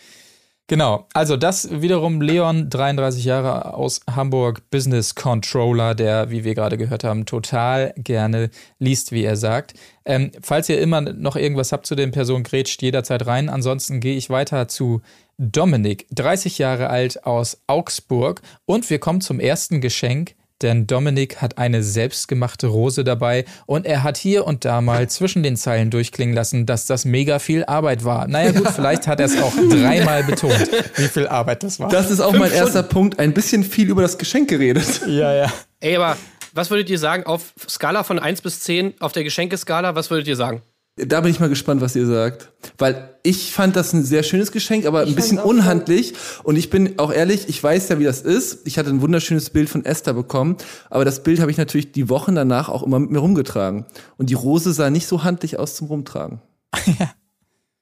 Genau, 0.72 1.06
also 1.14 1.36
das 1.36 1.82
wiederum 1.82 2.22
Leon, 2.22 2.70
33 2.70 3.26
Jahre 3.26 3.74
aus 3.74 4.00
Hamburg, 4.10 4.70
Business 4.70 5.16
Controller, 5.16 5.96
der, 5.96 6.32
wie 6.32 6.46
wir 6.46 6.56
gerade 6.56 6.78
gehört 6.78 7.04
haben, 7.04 7.26
total 7.26 7.94
gerne 7.98 8.50
liest, 8.80 9.12
wie 9.12 9.26
er 9.26 9.36
sagt. 9.36 9.74
Ähm, 10.06 10.32
falls 10.42 10.70
ihr 10.70 10.80
immer 10.80 11.02
noch 11.02 11.36
irgendwas 11.36 11.74
habt 11.74 11.88
zu 11.88 11.96
den 11.96 12.12
Personen, 12.12 12.46
grätscht 12.46 12.82
jederzeit 12.82 13.28
rein. 13.28 13.50
Ansonsten 13.50 14.00
gehe 14.00 14.16
ich 14.16 14.30
weiter 14.30 14.70
zu 14.70 15.02
Dominik, 15.38 16.08
30 16.12 16.58
Jahre 16.58 16.90
alt 16.90 17.26
aus 17.26 17.58
Augsburg. 17.68 18.42
Und 18.64 18.90
wir 18.90 19.00
kommen 19.00 19.20
zum 19.20 19.42
ersten 19.42 19.82
Geschenk, 19.82 20.36
denn 20.62 20.88
Dominik 20.88 21.42
hat 21.42 21.58
eine 21.58 21.84
selbstgemachte 21.84 22.68
Rose 22.68 23.04
dabei 23.04 23.46
und 23.66 23.86
er 23.86 24.04
hat 24.04 24.18
hier 24.18 24.46
und 24.46 24.66
da 24.66 24.82
mal 24.82 25.10
zwischen 25.10 25.44
den 25.44 25.58
Zeilen 25.58 25.90
durchklingen 25.90 26.36
lassen, 26.36 26.66
dass 26.66 26.86
das 26.86 27.06
mega 27.06 27.40
viel 27.40 27.66
Arbeit 27.66 28.04
war. 28.04 28.28
Naja 28.28 28.52
gut, 28.52 28.70
vielleicht 28.76 29.08
hat 29.08 29.20
er 29.20 29.28
es 29.28 29.42
auch 29.42 29.54
dreimal 29.70 30.24
betont, 30.24 30.70
wie 30.96 31.08
viel 31.08 31.28
Arbeit 31.28 31.64
das 31.64 31.80
war. 31.80 31.90
Das 31.90 32.12
ist 32.12 32.20
auch 32.20 32.34
mein 32.34 32.52
erster 32.52 32.84
Punkt. 32.84 33.20
Ein 33.20 33.34
bisschen 33.34 33.64
viel 33.64 33.90
über 33.90 34.02
das 34.02 34.18
Geschenk 34.18 34.50
geredet. 34.50 35.02
ja, 35.08 35.34
ja. 35.34 35.52
Ey, 35.80 35.96
aber 35.96 36.16
was 36.54 36.70
würdet 36.70 36.90
ihr 36.90 37.00
sagen 37.00 37.26
auf 37.26 37.54
Skala 37.68 38.04
von 38.04 38.20
1 38.20 38.42
bis 38.42 38.60
10, 38.62 38.96
auf 39.00 39.14
der 39.14 39.24
Geschenkeskala, 39.24 39.96
was 39.96 40.10
würdet 40.10 40.28
ihr 40.28 40.36
sagen? 40.36 40.62
Da 40.98 41.22
bin 41.22 41.32
ich 41.32 41.40
mal 41.40 41.50
gespannt, 41.50 41.82
was 41.82 41.96
ihr 41.96 42.06
sagt. 42.06 42.52
Weil 42.78 43.16
ich 43.24 43.54
fand 43.54 43.76
das 43.76 43.94
ein 43.94 44.04
sehr 44.04 44.24
schönes 44.24 44.52
Geschenk, 44.52 44.86
aber 44.86 45.02
ein 45.02 45.16
bisschen 45.16 45.40
unhandlich. 45.40 46.14
Und 46.44 46.58
ich 46.58 46.70
bin 46.70 47.00
auch 47.00 47.14
ehrlich, 47.14 47.48
ich 47.48 47.64
weiß 47.64 47.90
ja, 47.90 48.00
wie 48.00 48.04
das 48.04 48.22
ist. 48.22 48.68
Ich 48.68 48.78
hatte 48.78 48.90
ein 48.90 49.02
wunderschönes 49.02 49.50
Bild 49.52 49.70
von 49.70 49.86
Esther 49.86 50.14
bekommen, 50.14 50.58
aber 50.90 51.06
das 51.06 51.24
Bild 51.24 51.40
habe 51.40 51.50
ich 51.50 51.58
natürlich 51.58 51.92
die 51.94 52.10
Wochen 52.10 52.36
danach 52.36 52.68
auch 52.68 52.84
immer 52.84 53.00
mit 53.00 53.10
mir 53.10 53.20
rumgetragen. 53.20 53.86
Und 54.18 54.30
die 54.30 54.34
Rose 54.34 54.74
sah 54.74 54.90
nicht 54.90 55.08
so 55.08 55.24
handlich 55.24 55.58
aus 55.58 55.76
zum 55.76 55.88
Rumtragen. 55.88 56.42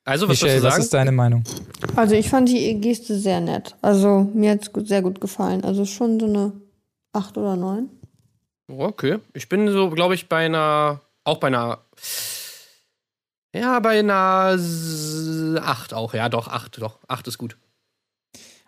Also, 0.06 0.28
was 0.28 0.42
Michelle, 0.42 0.64
was 0.64 0.74
sagen? 0.74 0.84
ist 0.84 0.94
deine 0.96 1.12
Meinung? 1.12 1.44
Also 1.96 2.16
ich 2.16 2.30
fand 2.30 2.50
die 2.50 2.82
Geste 2.82 3.20
sehr 3.20 3.42
nett. 3.42 3.76
Also 3.84 4.28
mir 4.34 4.52
hat 4.52 4.62
es 4.62 4.88
sehr 4.88 5.04
gut 5.04 5.22
gefallen. 5.22 5.64
Also 5.64 5.86
schon 5.86 6.20
so 6.20 6.26
eine 6.26 6.54
8 7.14 7.38
oder 7.38 7.56
9. 7.56 7.90
Okay. 8.68 9.20
Ich 9.34 9.50
bin 9.50 9.72
so, 9.72 9.92
glaube 9.92 10.16
ich, 10.16 10.28
bei 10.28 10.46
einer, 10.48 11.02
auch 11.24 11.38
bei 11.38 11.48
einer, 11.48 11.80
ja, 13.56 13.80
bei 13.80 14.00
einer 14.00 14.58
8 15.62 15.94
auch. 15.94 16.14
Ja, 16.14 16.30
doch, 16.30 16.48
8, 16.48 16.82
doch. 16.82 17.00
8 17.08 17.28
ist 17.28 17.38
gut. 17.38 17.58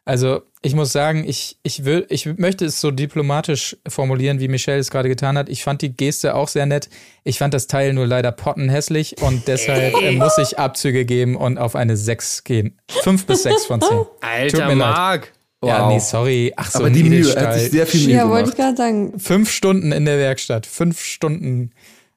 Also, 0.04 0.42
ich 0.64 0.74
muss 0.74 0.92
sagen, 0.92 1.24
ich, 1.28 1.60
ich, 1.62 1.86
will, 1.86 2.08
ich 2.10 2.26
möchte 2.26 2.66
es 2.66 2.82
so 2.82 2.90
diplomatisch 2.90 3.78
formulieren, 3.88 4.40
wie 4.40 4.48
Michelle 4.48 4.80
es 4.80 4.90
gerade 4.90 5.10
getan 5.10 5.38
hat. 5.38 5.48
Ich 5.48 5.64
fand 5.64 5.84
die 5.84 5.96
Geste 5.96 6.34
auch 6.34 6.48
sehr 6.48 6.66
nett. 6.66 6.90
Ich 7.24 7.38
fand 7.38 7.54
das 7.54 7.68
Teil 7.68 7.94
nur 7.94 8.08
leider 8.08 8.32
pottenhässlich 8.32 9.22
und 9.22 9.48
deshalb 9.48 9.94
äh, 10.02 10.12
muss 10.14 10.40
ich 10.40 10.58
Abzüge 10.58 11.06
geben 11.06 11.36
und 11.36 11.60
auf 11.60 11.76
eine 11.76 11.98
6 11.98 12.44
gehen. 12.44 12.80
5 12.90 13.28
bis 13.28 13.44
6 13.44 13.66
von 13.68 13.80
10. 13.82 13.90
Tut 13.98 14.08
Alter, 14.22 14.58
mir 14.68 14.76
leid. 14.76 14.78
Marc. 14.78 15.34
Ja, 15.64 15.84
Wow. 15.86 15.94
nee, 15.94 16.00
sorry. 16.00 16.54
Ach 16.56 16.72
so, 16.72 16.80
aber 16.80 16.90
die 16.90 17.04
Mühe, 17.04 17.36
er 17.36 17.50
hat 17.50 17.60
sich 17.60 17.70
sehr 17.70 17.86
viel 17.86 18.08
Mühe 18.08 18.16
Ja, 18.16 18.28
wollte 18.28 18.50
ich 18.50 18.56
gemacht. 18.56 18.78
gerade 18.78 18.78
sagen. 18.78 19.20
Fünf 19.20 19.52
Stunden 19.52 19.92
in 19.92 20.06
der 20.06 20.18
Werkstatt. 20.18 20.66
Fünf 20.66 21.00
Stunden. 21.00 21.72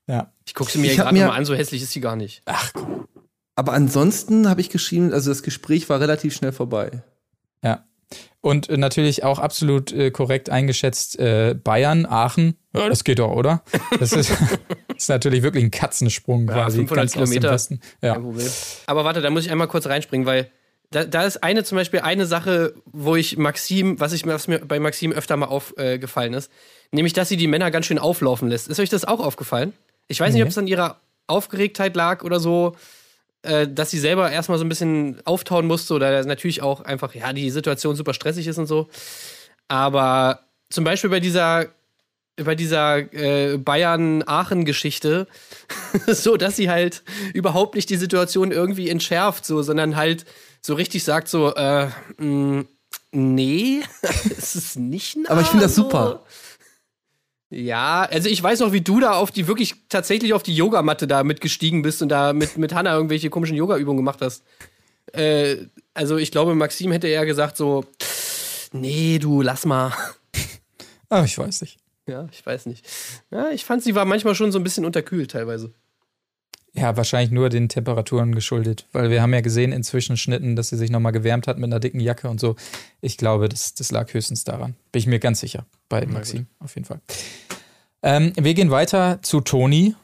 Ja. 0.06 0.32
Ich 0.46 0.54
gucke 0.54 0.70
sie 0.70 0.78
mir 0.78 0.94
gerade 0.94 1.16
mal 1.16 1.30
an, 1.30 1.44
so 1.44 1.54
hässlich 1.54 1.82
ist 1.82 1.92
sie 1.92 2.00
gar 2.00 2.16
nicht. 2.16 2.42
Aber 3.56 3.72
ansonsten 3.72 4.48
habe 4.48 4.60
ich 4.60 4.68
geschrieben, 4.68 5.12
also 5.12 5.30
das 5.30 5.42
Gespräch 5.42 5.88
war 5.88 6.00
relativ 6.00 6.34
schnell 6.34 6.52
vorbei. 6.52 7.02
Ja. 7.62 7.84
Und 8.40 8.68
äh, 8.68 8.76
natürlich 8.76 9.24
auch 9.24 9.38
absolut 9.38 9.92
äh, 9.92 10.10
korrekt 10.10 10.50
eingeschätzt 10.50 11.18
äh, 11.18 11.54
Bayern, 11.54 12.04
Aachen. 12.04 12.56
Ja, 12.74 12.88
das 12.88 13.04
geht 13.04 13.18
doch, 13.18 13.30
oder? 13.30 13.62
Das 13.98 14.12
ist, 14.12 14.32
ist 14.96 15.08
natürlich 15.08 15.42
wirklich 15.42 15.64
ein 15.64 15.70
Katzensprung 15.70 16.46
Ja, 16.48 16.54
quasi 16.54 16.78
500 16.78 16.96
ganz 16.96 17.16
aus 17.16 17.30
dem 17.30 17.40
Kilometer. 17.40 17.78
Ja. 18.02 18.20
Aber 18.86 19.04
warte, 19.04 19.22
da 19.22 19.30
muss 19.30 19.46
ich 19.46 19.50
einmal 19.50 19.68
kurz 19.68 19.86
reinspringen, 19.86 20.26
weil 20.26 20.50
da, 20.90 21.04
da 21.04 21.24
ist 21.24 21.42
eine 21.42 21.64
zum 21.64 21.76
Beispiel 21.76 22.00
eine 22.00 22.26
Sache, 22.26 22.74
wo 22.84 23.16
ich 23.16 23.38
Maxim, 23.38 23.98
was, 23.98 24.12
ich, 24.12 24.26
was 24.26 24.46
mir 24.46 24.58
bei 24.60 24.78
Maxim 24.78 25.12
öfter 25.12 25.36
mal 25.36 25.46
aufgefallen 25.46 26.34
ist, 26.34 26.50
nämlich, 26.92 27.14
dass 27.14 27.28
sie 27.28 27.36
die 27.36 27.48
Männer 27.48 27.70
ganz 27.70 27.86
schön 27.86 27.98
auflaufen 27.98 28.48
lässt. 28.48 28.68
Ist 28.68 28.78
euch 28.78 28.90
das 28.90 29.04
auch 29.04 29.20
aufgefallen? 29.20 29.72
Ich 30.08 30.20
weiß 30.20 30.34
nicht, 30.34 30.42
ob 30.42 30.48
es 30.48 30.58
an 30.58 30.66
ihrer 30.66 31.00
Aufgeregtheit 31.26 31.96
lag 31.96 32.22
oder 32.22 32.40
so, 32.40 32.76
äh, 33.42 33.68
dass 33.68 33.90
sie 33.90 33.98
selber 33.98 34.30
erstmal 34.30 34.58
so 34.58 34.64
ein 34.64 34.68
bisschen 34.68 35.20
auftauen 35.24 35.66
musste 35.66 35.94
oder 35.94 36.24
natürlich 36.24 36.62
auch 36.62 36.80
einfach, 36.82 37.14
ja, 37.14 37.32
die 37.32 37.50
Situation 37.50 37.96
super 37.96 38.14
stressig 38.14 38.46
ist 38.46 38.58
und 38.58 38.66
so. 38.66 38.88
Aber 39.68 40.40
zum 40.70 40.84
Beispiel 40.84 41.10
bei 41.10 41.20
dieser 41.20 41.66
bei 42.36 42.56
dieser 42.56 43.12
äh, 43.12 43.58
Bayern-Aachen-Geschichte, 43.58 45.28
so 46.08 46.36
dass 46.36 46.56
sie 46.56 46.68
halt 46.68 47.02
überhaupt 47.32 47.76
nicht 47.76 47.90
die 47.90 47.96
Situation 47.96 48.50
irgendwie 48.50 48.88
entschärft, 48.88 49.46
so, 49.46 49.62
sondern 49.62 49.94
halt 49.94 50.24
so 50.60 50.74
richtig 50.74 51.04
sagt 51.04 51.28
so, 51.28 51.54
äh, 51.54 51.88
mh, 52.16 52.64
nee, 53.12 53.82
es 54.02 54.56
ist 54.56 54.76
nicht 54.76 55.16
nah, 55.16 55.30
Aber 55.30 55.42
ich 55.42 55.46
finde 55.46 55.64
das 55.64 55.76
so. 55.76 55.88
Ja, 57.50 58.02
also 58.10 58.28
ich 58.28 58.42
weiß 58.42 58.60
noch, 58.60 58.72
wie 58.72 58.80
du 58.80 59.00
da 59.00 59.12
auf 59.12 59.30
die, 59.30 59.46
wirklich 59.46 59.74
tatsächlich 59.88 60.32
auf 60.32 60.42
die 60.42 60.56
Yogamatte 60.56 61.06
da 61.06 61.22
mitgestiegen 61.22 61.82
bist 61.82 62.02
und 62.02 62.08
da 62.08 62.32
mit, 62.32 62.56
mit 62.56 62.74
Hanna 62.74 62.94
irgendwelche 62.94 63.30
komischen 63.30 63.56
Yoga-Übungen 63.56 63.98
gemacht 63.98 64.20
hast. 64.22 64.44
Äh, 65.12 65.66
also 65.92 66.16
ich 66.16 66.30
glaube, 66.30 66.54
Maxim 66.54 66.90
hätte 66.90 67.08
eher 67.08 67.26
gesagt 67.26 67.56
so, 67.56 67.84
nee, 68.72 69.18
du, 69.18 69.42
lass 69.42 69.66
mal. 69.66 69.92
Ah, 71.10 71.22
ich 71.24 71.38
weiß 71.38 71.60
nicht. 71.60 71.78
Ja, 72.06 72.26
ich 72.32 72.44
weiß 72.44 72.66
nicht. 72.66 72.84
Ja, 73.30 73.50
ich 73.50 73.64
fand, 73.64 73.82
sie 73.82 73.94
war 73.94 74.04
manchmal 74.04 74.34
schon 74.34 74.52
so 74.52 74.58
ein 74.58 74.64
bisschen 74.64 74.84
unterkühlt 74.84 75.30
teilweise. 75.30 75.72
Ja, 76.76 76.96
wahrscheinlich 76.96 77.30
nur 77.30 77.50
den 77.50 77.68
Temperaturen 77.68 78.34
geschuldet, 78.34 78.86
weil 78.92 79.08
wir 79.08 79.22
haben 79.22 79.32
ja 79.32 79.40
gesehen 79.42 79.70
in 79.70 79.84
Zwischenschnitten, 79.84 80.56
dass 80.56 80.70
sie 80.70 80.76
sich 80.76 80.90
nochmal 80.90 81.12
gewärmt 81.12 81.46
hat 81.46 81.56
mit 81.56 81.66
einer 81.68 81.78
dicken 81.78 82.00
Jacke 82.00 82.28
und 82.28 82.40
so. 82.40 82.56
Ich 83.00 83.16
glaube, 83.16 83.48
das, 83.48 83.74
das 83.74 83.92
lag 83.92 84.12
höchstens 84.12 84.42
daran. 84.42 84.74
Bin 84.90 84.98
ich 85.00 85.06
mir 85.06 85.20
ganz 85.20 85.38
sicher 85.40 85.66
bei 85.88 86.04
Maxim, 86.06 86.46
auf 86.58 86.74
jeden 86.74 86.84
Fall. 86.84 87.00
Ähm, 88.02 88.32
wir 88.36 88.54
gehen 88.54 88.70
weiter 88.70 89.20
zu 89.22 89.40
Toni. 89.40 89.94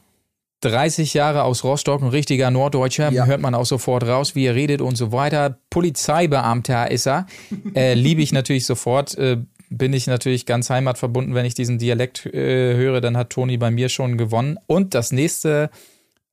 30 0.62 1.14
Jahre 1.14 1.44
aus 1.44 1.64
Rostock, 1.64 2.02
ein 2.02 2.08
richtiger 2.08 2.50
Norddeutscher, 2.50 3.10
Ja. 3.10 3.24
hört 3.24 3.40
man 3.40 3.54
auch 3.54 3.64
sofort 3.64 4.04
raus, 4.06 4.34
wie 4.34 4.44
er 4.44 4.54
redet 4.54 4.82
und 4.82 4.94
so 4.94 5.10
weiter. 5.10 5.58
Polizeibeamter 5.70 6.90
ist 6.90 7.06
er. 7.06 7.26
Äh, 7.74 7.94
Liebe 7.94 8.20
ich 8.22 8.32
natürlich 8.32 8.66
sofort. 8.66 9.16
Äh, 9.16 9.38
bin 9.70 9.92
ich 9.92 10.06
natürlich 10.06 10.46
ganz 10.46 10.68
heimatverbunden, 10.68 11.34
wenn 11.34 11.46
ich 11.46 11.54
diesen 11.54 11.78
Dialekt 11.78 12.26
äh, 12.26 12.74
höre, 12.76 13.00
dann 13.00 13.16
hat 13.16 13.30
Toni 13.30 13.56
bei 13.56 13.70
mir 13.70 13.88
schon 13.88 14.18
gewonnen. 14.18 14.58
Und 14.66 14.94
das 14.94 15.12
nächste 15.12 15.70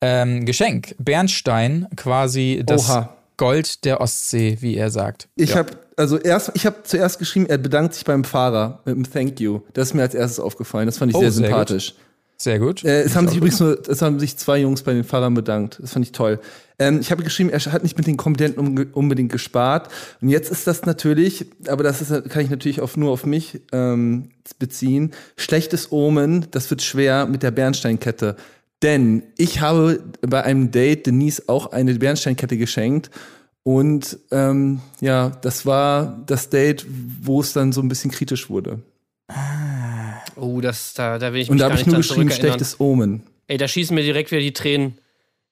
ähm, 0.02 0.46
Geschenk. 0.46 0.96
Bernstein, 1.00 1.88
quasi 1.96 2.62
das 2.66 2.90
Oha. 2.90 3.14
Gold 3.38 3.86
der 3.86 4.02
Ostsee, 4.02 4.58
wie 4.62 4.76
er 4.76 4.90
sagt. 4.90 5.28
Ich 5.36 5.52
Ja. 5.52 5.58
habe 5.58 5.72
also 5.96 6.18
erst, 6.20 6.52
ich 6.54 6.66
habe 6.68 6.78
zuerst 6.84 7.18
geschrieben, 7.18 7.48
er 7.48 7.58
bedankt 7.58 7.96
sich 7.96 8.06
beim 8.06 8.24
Fahrer 8.24 8.82
mit 8.86 8.96
einem 8.96 9.12
Thank 9.12 9.40
you. 9.40 9.62
Das 9.74 9.90
ist 9.90 9.94
mir 9.96 10.04
als 10.04 10.14
erstes 10.14 10.40
aufgefallen. 10.40 10.86
Das 10.86 10.98
fand 11.00 11.12
ich 11.12 11.16
Oh, 11.18 11.22
sehr 11.22 11.32
sehr 11.32 11.48
gut. 11.50 11.50
sympathisch. 11.50 11.96
Sehr 12.40 12.60
gut. 12.60 12.84
Äh, 12.86 13.02
es 13.02 13.16
haben 13.16 13.28
sich 13.28 13.38
übrigens 13.38 13.60
nur, 13.60 13.82
es 13.90 14.00
haben 14.04 14.20
sich 14.20 14.38
zwei 14.38 14.60
Jungs 14.60 14.84
bei 14.84 14.94
den 14.94 15.04
Fahrern 15.04 15.34
bedankt. 15.34 15.80
Das 15.82 15.94
fand 15.94 16.06
ich 16.06 16.12
toll. 16.12 16.40
Ähm, 16.78 17.00
ich 17.02 17.10
habe 17.10 17.24
geschrieben, 17.24 17.50
er 17.50 17.60
hat 17.60 17.82
nicht 17.82 17.98
mit 17.98 18.06
den 18.06 18.16
Komponenten 18.16 18.64
unge- 18.64 18.92
unbedingt 18.94 19.32
gespart. 19.32 19.90
Und 20.22 20.30
jetzt 20.30 20.52
ist 20.52 20.68
das 20.68 20.86
natürlich, 20.86 21.48
aber 21.68 21.82
das 21.84 22.00
ist, 22.00 22.30
kann 22.30 22.44
ich 22.44 22.52
natürlich 22.52 22.80
auf, 22.80 22.96
nur 22.96 23.10
auf 23.12 23.26
mich 23.26 23.62
ähm, 23.72 24.30
beziehen. 24.60 25.14
Schlechtes 25.36 25.92
Omen, 25.92 26.46
das 26.52 26.70
wird 26.70 26.84
schwer 26.84 27.26
mit 27.26 27.42
der 27.42 27.50
Bernsteinkette. 27.50 28.36
Denn 28.84 29.24
ich 29.38 29.62
habe 29.62 30.04
bei 30.22 30.44
einem 30.44 30.72
Date 30.72 31.08
Denise 31.08 31.44
auch 31.48 31.72
eine 31.72 31.94
Bernsteinkette 31.96 32.58
geschenkt. 32.58 33.10
Und 33.64 34.20
ähm, 34.32 34.82
ja, 35.02 35.30
das 35.42 35.66
war 35.66 36.24
das 36.26 36.50
Date, 36.50 36.86
wo 37.22 37.42
es 37.42 37.54
dann 37.54 37.74
so 37.74 37.82
ein 37.82 37.90
bisschen 37.90 38.12
kritisch 38.12 38.50
wurde. 38.50 38.80
Oh, 40.36 40.62
das, 40.62 40.94
da, 40.94 41.18
da 41.18 41.34
will 41.34 41.42
ich 41.42 41.50
Und 41.50 41.56
mich 41.56 41.62
da 41.62 41.68
gar 41.68 41.72
habe 41.72 41.82
ich 41.82 41.86
nicht 41.86 41.94
nur 41.94 42.02
geschrieben, 42.02 42.32
schlechtes 42.32 42.80
Omen. 42.80 43.24
Ey, 43.48 43.58
da 43.58 43.68
schießen 43.68 43.94
mir 43.94 44.04
direkt 44.04 44.32
wieder 44.32 44.42
die 44.42 44.54
Tränen 44.54 44.98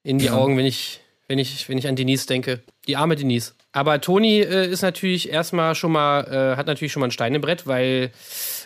in 0.03 0.19
die 0.19 0.29
Augen, 0.29 0.57
wenn 0.57 0.65
ich, 0.65 1.01
wenn, 1.27 1.39
ich, 1.39 1.67
wenn 1.67 1.77
ich 1.77 1.88
an 1.88 1.95
Denise 1.95 2.27
denke. 2.27 2.61
Die 2.88 2.95
arme 2.95 3.15
Denise. 3.15 3.53
Aber 3.71 3.99
Toni 3.99 4.39
äh, 4.39 4.69
ist 4.69 4.83
natürlich 4.83 5.29
erstmal 5.29 5.75
schon 5.75 5.91
mal, 5.91 6.21
äh, 6.21 6.55
hat 6.55 6.67
natürlich 6.67 6.93
schon 6.93 7.01
mal 7.01 7.07
ein 7.07 7.11
Stein 7.11 7.33
im 7.35 7.41
Brett, 7.41 7.67
weil 7.67 8.11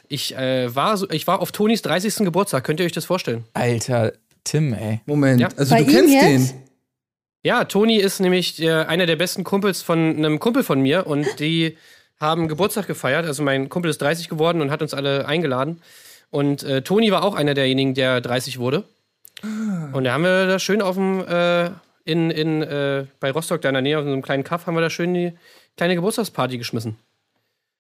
ich, 0.09 0.35
äh, 0.35 0.73
war, 0.75 0.97
so, 0.97 1.09
ich 1.09 1.25
war 1.25 1.41
auf 1.41 1.51
Tonis 1.51 1.81
30. 1.81 2.17
Geburtstag. 2.17 2.63
Könnt 2.63 2.79
ihr 2.79 2.85
euch 2.85 2.91
das 2.91 3.05
vorstellen? 3.05 3.45
Alter, 3.53 4.13
Tim, 4.43 4.73
ey. 4.73 5.01
Moment, 5.05 5.41
Ja. 5.41 5.49
also 5.55 5.75
Bei 5.75 5.83
du 5.83 5.91
kennst 5.91 6.13
jetzt? 6.13 6.51
den. 6.53 6.61
Ja, 7.43 7.63
Toni 7.65 7.97
ist 7.97 8.19
nämlich 8.19 8.57
der, 8.57 8.89
einer 8.89 9.05
der 9.05 9.15
besten 9.15 9.43
Kumpels 9.43 9.81
von 9.81 9.97
einem 10.17 10.39
Kumpel 10.39 10.63
von 10.63 10.81
mir 10.81 11.07
und 11.07 11.25
die 11.39 11.77
haben 12.19 12.47
Geburtstag 12.49 12.87
gefeiert. 12.87 13.25
Also 13.25 13.43
mein 13.43 13.69
Kumpel 13.69 13.89
ist 13.89 14.01
30 14.01 14.27
geworden 14.27 14.61
und 14.61 14.71
hat 14.71 14.81
uns 14.81 14.93
alle 14.93 15.25
eingeladen. 15.25 15.81
Und 16.31 16.63
äh, 16.63 16.81
Toni 16.81 17.11
war 17.11 17.23
auch 17.23 17.33
einer 17.35 17.53
derjenigen, 17.53 17.93
der 17.93 18.19
30 18.21 18.59
wurde. 18.59 18.83
Und 19.93 20.03
da 20.03 20.11
haben 20.13 20.23
wir 20.23 20.47
da 20.47 20.59
schön 20.59 20.81
auf 20.81 20.95
dem, 20.95 21.25
äh, 21.25 21.69
in, 22.03 22.29
in, 22.29 22.61
äh, 22.61 23.05
bei 23.21 23.31
Rostock, 23.31 23.61
da 23.61 23.69
in 23.69 23.73
der 23.73 23.81
Nähe, 23.81 23.97
auf 23.97 24.03
so 24.03 24.11
einem 24.11 24.21
kleinen 24.21 24.43
Kaff, 24.43 24.67
haben 24.67 24.75
wir 24.75 24.81
da 24.81 24.89
schön 24.89 25.13
die 25.13 25.31
kleine 25.77 25.95
Geburtstagsparty 25.95 26.57
geschmissen. 26.57 26.97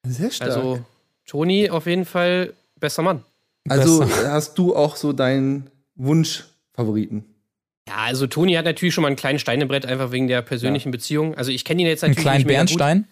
Sehr 0.07 0.31
stark. 0.31 0.51
Also 0.51 0.79
Toni 1.27 1.69
auf 1.69 1.85
jeden 1.85 2.05
Fall 2.05 2.53
bester 2.79 3.01
Mann. 3.03 3.23
Also 3.67 3.99
Besser. 3.99 4.31
hast 4.31 4.57
du 4.57 4.73
auch 4.73 4.95
so 4.95 5.11
deinen 5.11 5.69
Wunschfavoriten? 6.87 7.25
Ja, 7.87 7.95
also 7.97 8.27
Toni 8.27 8.53
hat 8.53 8.65
natürlich 8.65 8.93
schon 8.93 9.01
mal 9.01 9.07
einen 9.07 9.15
kleinen 9.15 9.39
Stein 9.39 9.61
im 9.61 9.67
Brett, 9.67 9.85
einfach 9.85 10.11
wegen 10.11 10.27
der 10.27 10.41
persönlichen 10.41 10.91
Beziehung. 10.91 11.35
Also 11.35 11.51
ich 11.51 11.65
kenne 11.65 11.81
ihn 11.81 11.87
jetzt 11.87 12.03
Einen 12.03 12.11
natürlich 12.11 12.23
kleinen 12.23 12.37
nicht 12.39 12.47
mega 12.47 12.59
gut. 12.61 12.67
Bernstein. 12.77 13.07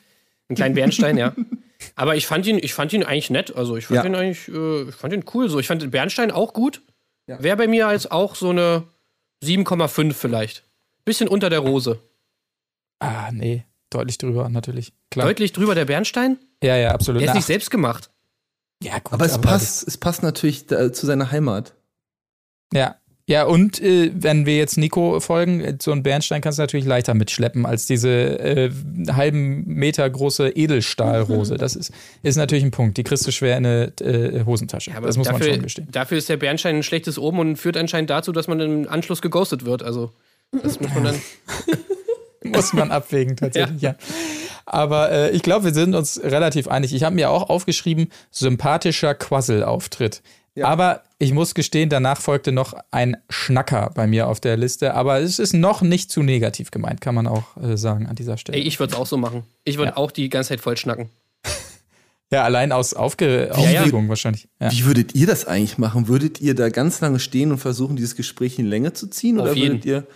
Einen 0.49 0.56
kleinen 0.56 0.75
Bernstein, 0.75 1.17
ja. 1.17 1.36
Aber 1.95 2.15
ich 2.15 2.27
fand 2.27 2.45
ihn, 2.47 2.58
ich 2.62 2.73
fand 2.73 2.93
ihn 2.93 3.03
eigentlich 3.03 3.30
nett. 3.30 3.56
Also 3.56 3.75
ich 3.77 3.88
fand 3.88 3.97
Ja. 3.97 4.06
ihn 4.06 4.15
eigentlich, 4.15 4.47
äh, 4.47 4.84
ich 4.89 4.95
fand 4.95 5.13
ihn 5.13 5.25
cool. 5.34 5.49
So, 5.49 5.60
ich 5.60 5.67
fand 5.67 5.82
den 5.82 5.91
Bernstein 5.91 6.32
auch 6.32 6.53
gut. 6.53 6.82
Ja. 7.27 7.41
Wäre 7.41 7.58
bei 7.58 7.67
mir 7.67 7.88
als 7.88 8.10
auch 8.10 8.36
so 8.36 8.49
eine 8.51 8.84
7,5 9.43 10.13
vielleicht. 10.13 10.63
Bisschen 11.06 11.27
unter 11.27 11.49
der 11.49 11.60
Rose. 11.60 11.99
Ah, 12.99 13.32
nee. 13.32 13.63
Deutlich 13.89 14.17
drüber, 14.17 14.49
natürlich. 14.49 14.93
Klar. 15.12 15.27
Deutlich 15.27 15.53
drüber 15.53 15.73
der 15.75 15.86
Bernstein. 15.86 16.38
Ja, 16.63 16.75
ja, 16.75 16.91
absolut. 16.91 17.21
Der 17.21 17.30
ist 17.30 17.36
nicht 17.36 17.45
selbst 17.45 17.71
gemacht. 17.71 18.10
ja, 18.84 18.99
gut, 18.99 19.13
Aber 19.13 19.25
es 19.25 19.39
passt, 19.39 19.88
es 19.88 19.97
passt 19.97 20.23
natürlich 20.23 20.67
da, 20.67 20.91
zu 20.91 21.06
seiner 21.06 21.32
Heimat. 21.32 21.73
Ja. 22.73 22.97
Ja, 23.30 23.44
und 23.44 23.82
äh, 23.82 24.10
wenn 24.16 24.46
wir 24.46 24.56
jetzt 24.56 24.78
Nico 24.78 25.20
folgen, 25.20 25.60
äh, 25.60 25.78
so 25.82 25.92
ein 25.92 26.02
Bernstein 26.02 26.40
kannst 26.40 26.60
du 26.60 26.63
natürlich 26.63 26.86
leichter 26.86 27.13
mitschleppen 27.13 27.66
als 27.66 27.86
diese 27.86 28.10
äh, 28.10 28.72
halben 29.10 29.66
Meter 29.66 30.10
große 30.10 30.48
Edelstahlrose. 30.50 31.58
Das 31.58 31.76
ist, 31.76 31.92
ist 32.24 32.38
natürlich 32.38 32.63
ein 32.63 32.72
Punkt. 32.72 32.98
Die 32.98 33.04
kriegst 33.04 33.28
du 33.28 33.32
schwer 33.32 33.58
in 33.58 33.66
eine 33.66 33.92
äh, 34.00 34.46
Hosentasche. 34.46 34.92
Ja, 34.92 35.02
das 35.02 35.18
muss 35.18 35.28
dafür, 35.28 35.48
man 35.48 35.56
schon 35.56 35.63
gestehen. 35.63 35.88
Dafür 35.92 36.18
ist 36.18 36.30
der 36.30 36.38
Bernstein 36.38 36.78
ein 36.78 36.84
schlechtes 36.84 37.20
Oben 37.20 37.40
und 37.40 37.58
führt 37.58 37.76
anscheinend 37.76 38.10
dazu, 38.10 38.32
dass 38.32 38.48
man 38.48 38.62
im 38.62 38.88
Anschluss 38.88 39.22
geghostet 39.22 39.66
wird. 39.66 39.84
Also 39.84 40.13
das 40.54 40.80
muss 40.80 40.94
man 40.94 41.04
dann. 41.04 41.22
Muss 42.44 42.72
man 42.72 42.92
abwägen, 42.92 43.36
tatsächlich, 43.36 43.82
ja. 43.82 43.96
Aber 44.66 45.12
äh, 45.12 45.32
ich 45.32 45.42
glaube, 45.42 45.66
wir 45.66 45.74
sind 45.74 45.96
uns 45.96 46.22
relativ 46.24 46.68
einig. 46.68 46.94
Ich 46.94 47.04
habe 47.04 47.16
mir 47.16 47.30
auch 47.30 47.50
aufgeschrieben, 47.50 48.10
sympathischer 48.32 49.16
Quassel-Auftritt. 49.16 50.22
Aber 50.65 51.04
ich 51.20 51.34
muss 51.34 51.54
gestehen, 51.56 51.89
danach 51.89 52.20
folgte 52.20 52.52
noch 52.52 52.74
ein 52.91 53.17
Schnacker 53.30 53.91
bei 53.96 54.08
mir 54.08 54.28
auf 54.28 54.39
der 54.39 54.58
Liste. 54.58 54.93
Aber 54.93 55.20
es 55.20 55.39
ist 55.39 55.54
noch 55.54 55.82
nicht 55.82 56.12
zu 56.12 56.24
negativ 56.24 56.72
gemeint, 56.72 57.02
kann 57.02 57.15
man 57.15 57.28
auch 57.28 57.58
äh, 57.58 57.78
sagen 57.78 58.08
an 58.08 58.15
dieser 58.15 58.38
Stelle. 58.38 58.58
Ey, 58.58 58.63
ich 58.63 58.80
würde 58.80 58.93
es 58.93 59.00
auch 59.00 59.06
so 59.08 59.17
machen. 59.17 59.43
Ich 59.63 59.78
würde 59.78 59.91
Ja. 59.91 59.98
auch 59.98 60.12
die 60.12 60.30
ganze 60.30 60.50
Zeit 60.50 60.62
voll 60.62 60.78
schnacken. 60.78 61.10
ja, 62.32 62.43
allein 62.43 62.72
aus 62.72 62.93
Aufge 62.93 63.48
ja. 63.48 63.54
Aufregung 63.54 64.10
wahrscheinlich. 64.10 64.48
Ja. 64.60 64.72
Wie 64.72 64.86
würdet 64.86 65.15
ihr 65.15 65.28
das 65.28 65.46
eigentlich 65.46 65.78
machen? 65.78 66.08
Würdet 66.08 66.41
ihr 66.41 66.56
da 66.56 66.70
ganz 66.70 67.02
lange 67.02 67.20
stehen 67.20 67.52
und 67.52 67.58
versuchen, 67.60 67.96
dieses 67.96 68.15
Gespräch 68.15 68.60
in 68.60 68.65
Länge 68.67 68.93
zu 68.93 69.08
ziehen? 69.08 69.38
Auf 69.39 69.46
oder 69.46 69.54
jeden. 69.54 69.74
würdet 69.76 69.86
ihr, 69.86 70.08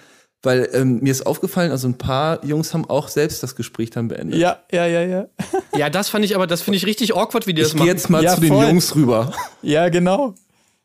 weil 0.43 0.69
ähm, 0.73 0.99
mir 1.01 1.11
ist 1.11 1.25
aufgefallen, 1.25 1.71
also 1.71 1.87
ein 1.87 1.97
paar 1.97 2.43
Jungs 2.45 2.73
haben 2.73 2.89
auch 2.89 3.07
selbst 3.09 3.43
das 3.43 3.55
Gespräch 3.55 3.89
dann 3.91 4.07
beendet. 4.07 4.39
ja, 4.39 4.59
ja, 4.71 4.85
ja, 4.87 5.01
ja. 5.03 5.25
Ja, 5.77 5.89
das 5.89 6.09
fand 6.09 6.25
ich 6.25 6.35
aber, 6.35 6.47
das 6.47 6.61
finde 6.61 6.77
ich 6.77 6.85
richtig 6.85 7.15
awkward, 7.15 7.47
wie 7.47 7.53
die 7.53 7.61
das 7.61 7.69
ich 7.69 7.75
gehe 7.75 7.79
machen. 7.85 7.87
jetzt 7.95 8.09
mal 8.09 8.23
Ja, 8.23 8.35
zu 8.35 8.41
den 8.41 8.49
voll. 8.49 8.65
Jungs 8.67 8.95
rüber. 8.95 9.33
Ja, 9.61 9.87
genau. 9.89 10.35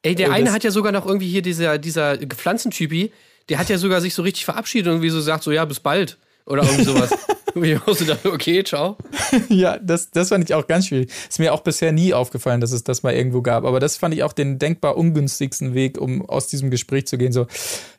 Ey, 0.03 0.15
der 0.15 0.29
Oh, 0.29 0.33
eine 0.33 0.45
das- 0.47 0.55
hat 0.55 0.65
ja 0.65 0.71
sogar 0.71 0.93
noch 0.93 1.07
irgendwie 1.07 1.29
hier 1.29 1.43
dieser, 1.43 1.79
dieser 1.79 2.17
Pflanzentypi, 2.19 3.13
der 3.49 3.59
hat 3.59 3.69
ja 3.69 3.79
sogar 3.79 4.01
sich 4.01 4.15
so 4.15 4.23
richtig 4.23 4.45
verabschiedet 4.45 4.87
und 4.89 4.95
irgendwie 4.95 5.11
so 5.11 5.21
sagt, 5.21 5.43
so 5.43 5.51
ja, 5.53 5.65
bis 5.65 5.81
bald. 5.81 6.19
Oder 6.47 6.63
irgendwie 6.65 6.85
sowas. 6.85 7.11
Ich 7.63 7.81
auch 7.81 7.95
so 7.95 8.05
dachte, 8.05 8.33
okay, 8.33 8.63
ciao. 8.65 8.97
Ja, 9.49 9.79
das, 9.79 10.11
das 10.11 10.29
fand 10.29 10.45
ich 10.45 10.55
auch 10.55 10.67
ganz 10.67 10.89
schwierig. 10.89 11.11
Ist 11.29 11.39
mir 11.39 11.53
auch 11.53 11.61
bisher 11.61 11.93
nie 11.93 12.13
aufgefallen, 12.13 12.61
dass 12.61 12.73
es 12.73 12.85
das 12.85 13.03
mal 13.03 13.15
irgendwo 13.15 13.43
gab. 13.43 13.65
Aber 13.65 13.81
das 13.81 13.97
fand 13.97 14.15
ich 14.15 14.23
auch 14.23 14.33
den 14.33 14.59
denkbar 14.59 14.97
ungünstigsten 14.97 15.75
Weg, 15.75 15.99
um 15.99 16.29
aus 16.29 16.49
diesem 16.49 16.71
Gespräch 16.71 17.07
zu 17.07 17.19
gehen. 17.19 17.33
So, 17.33 17.47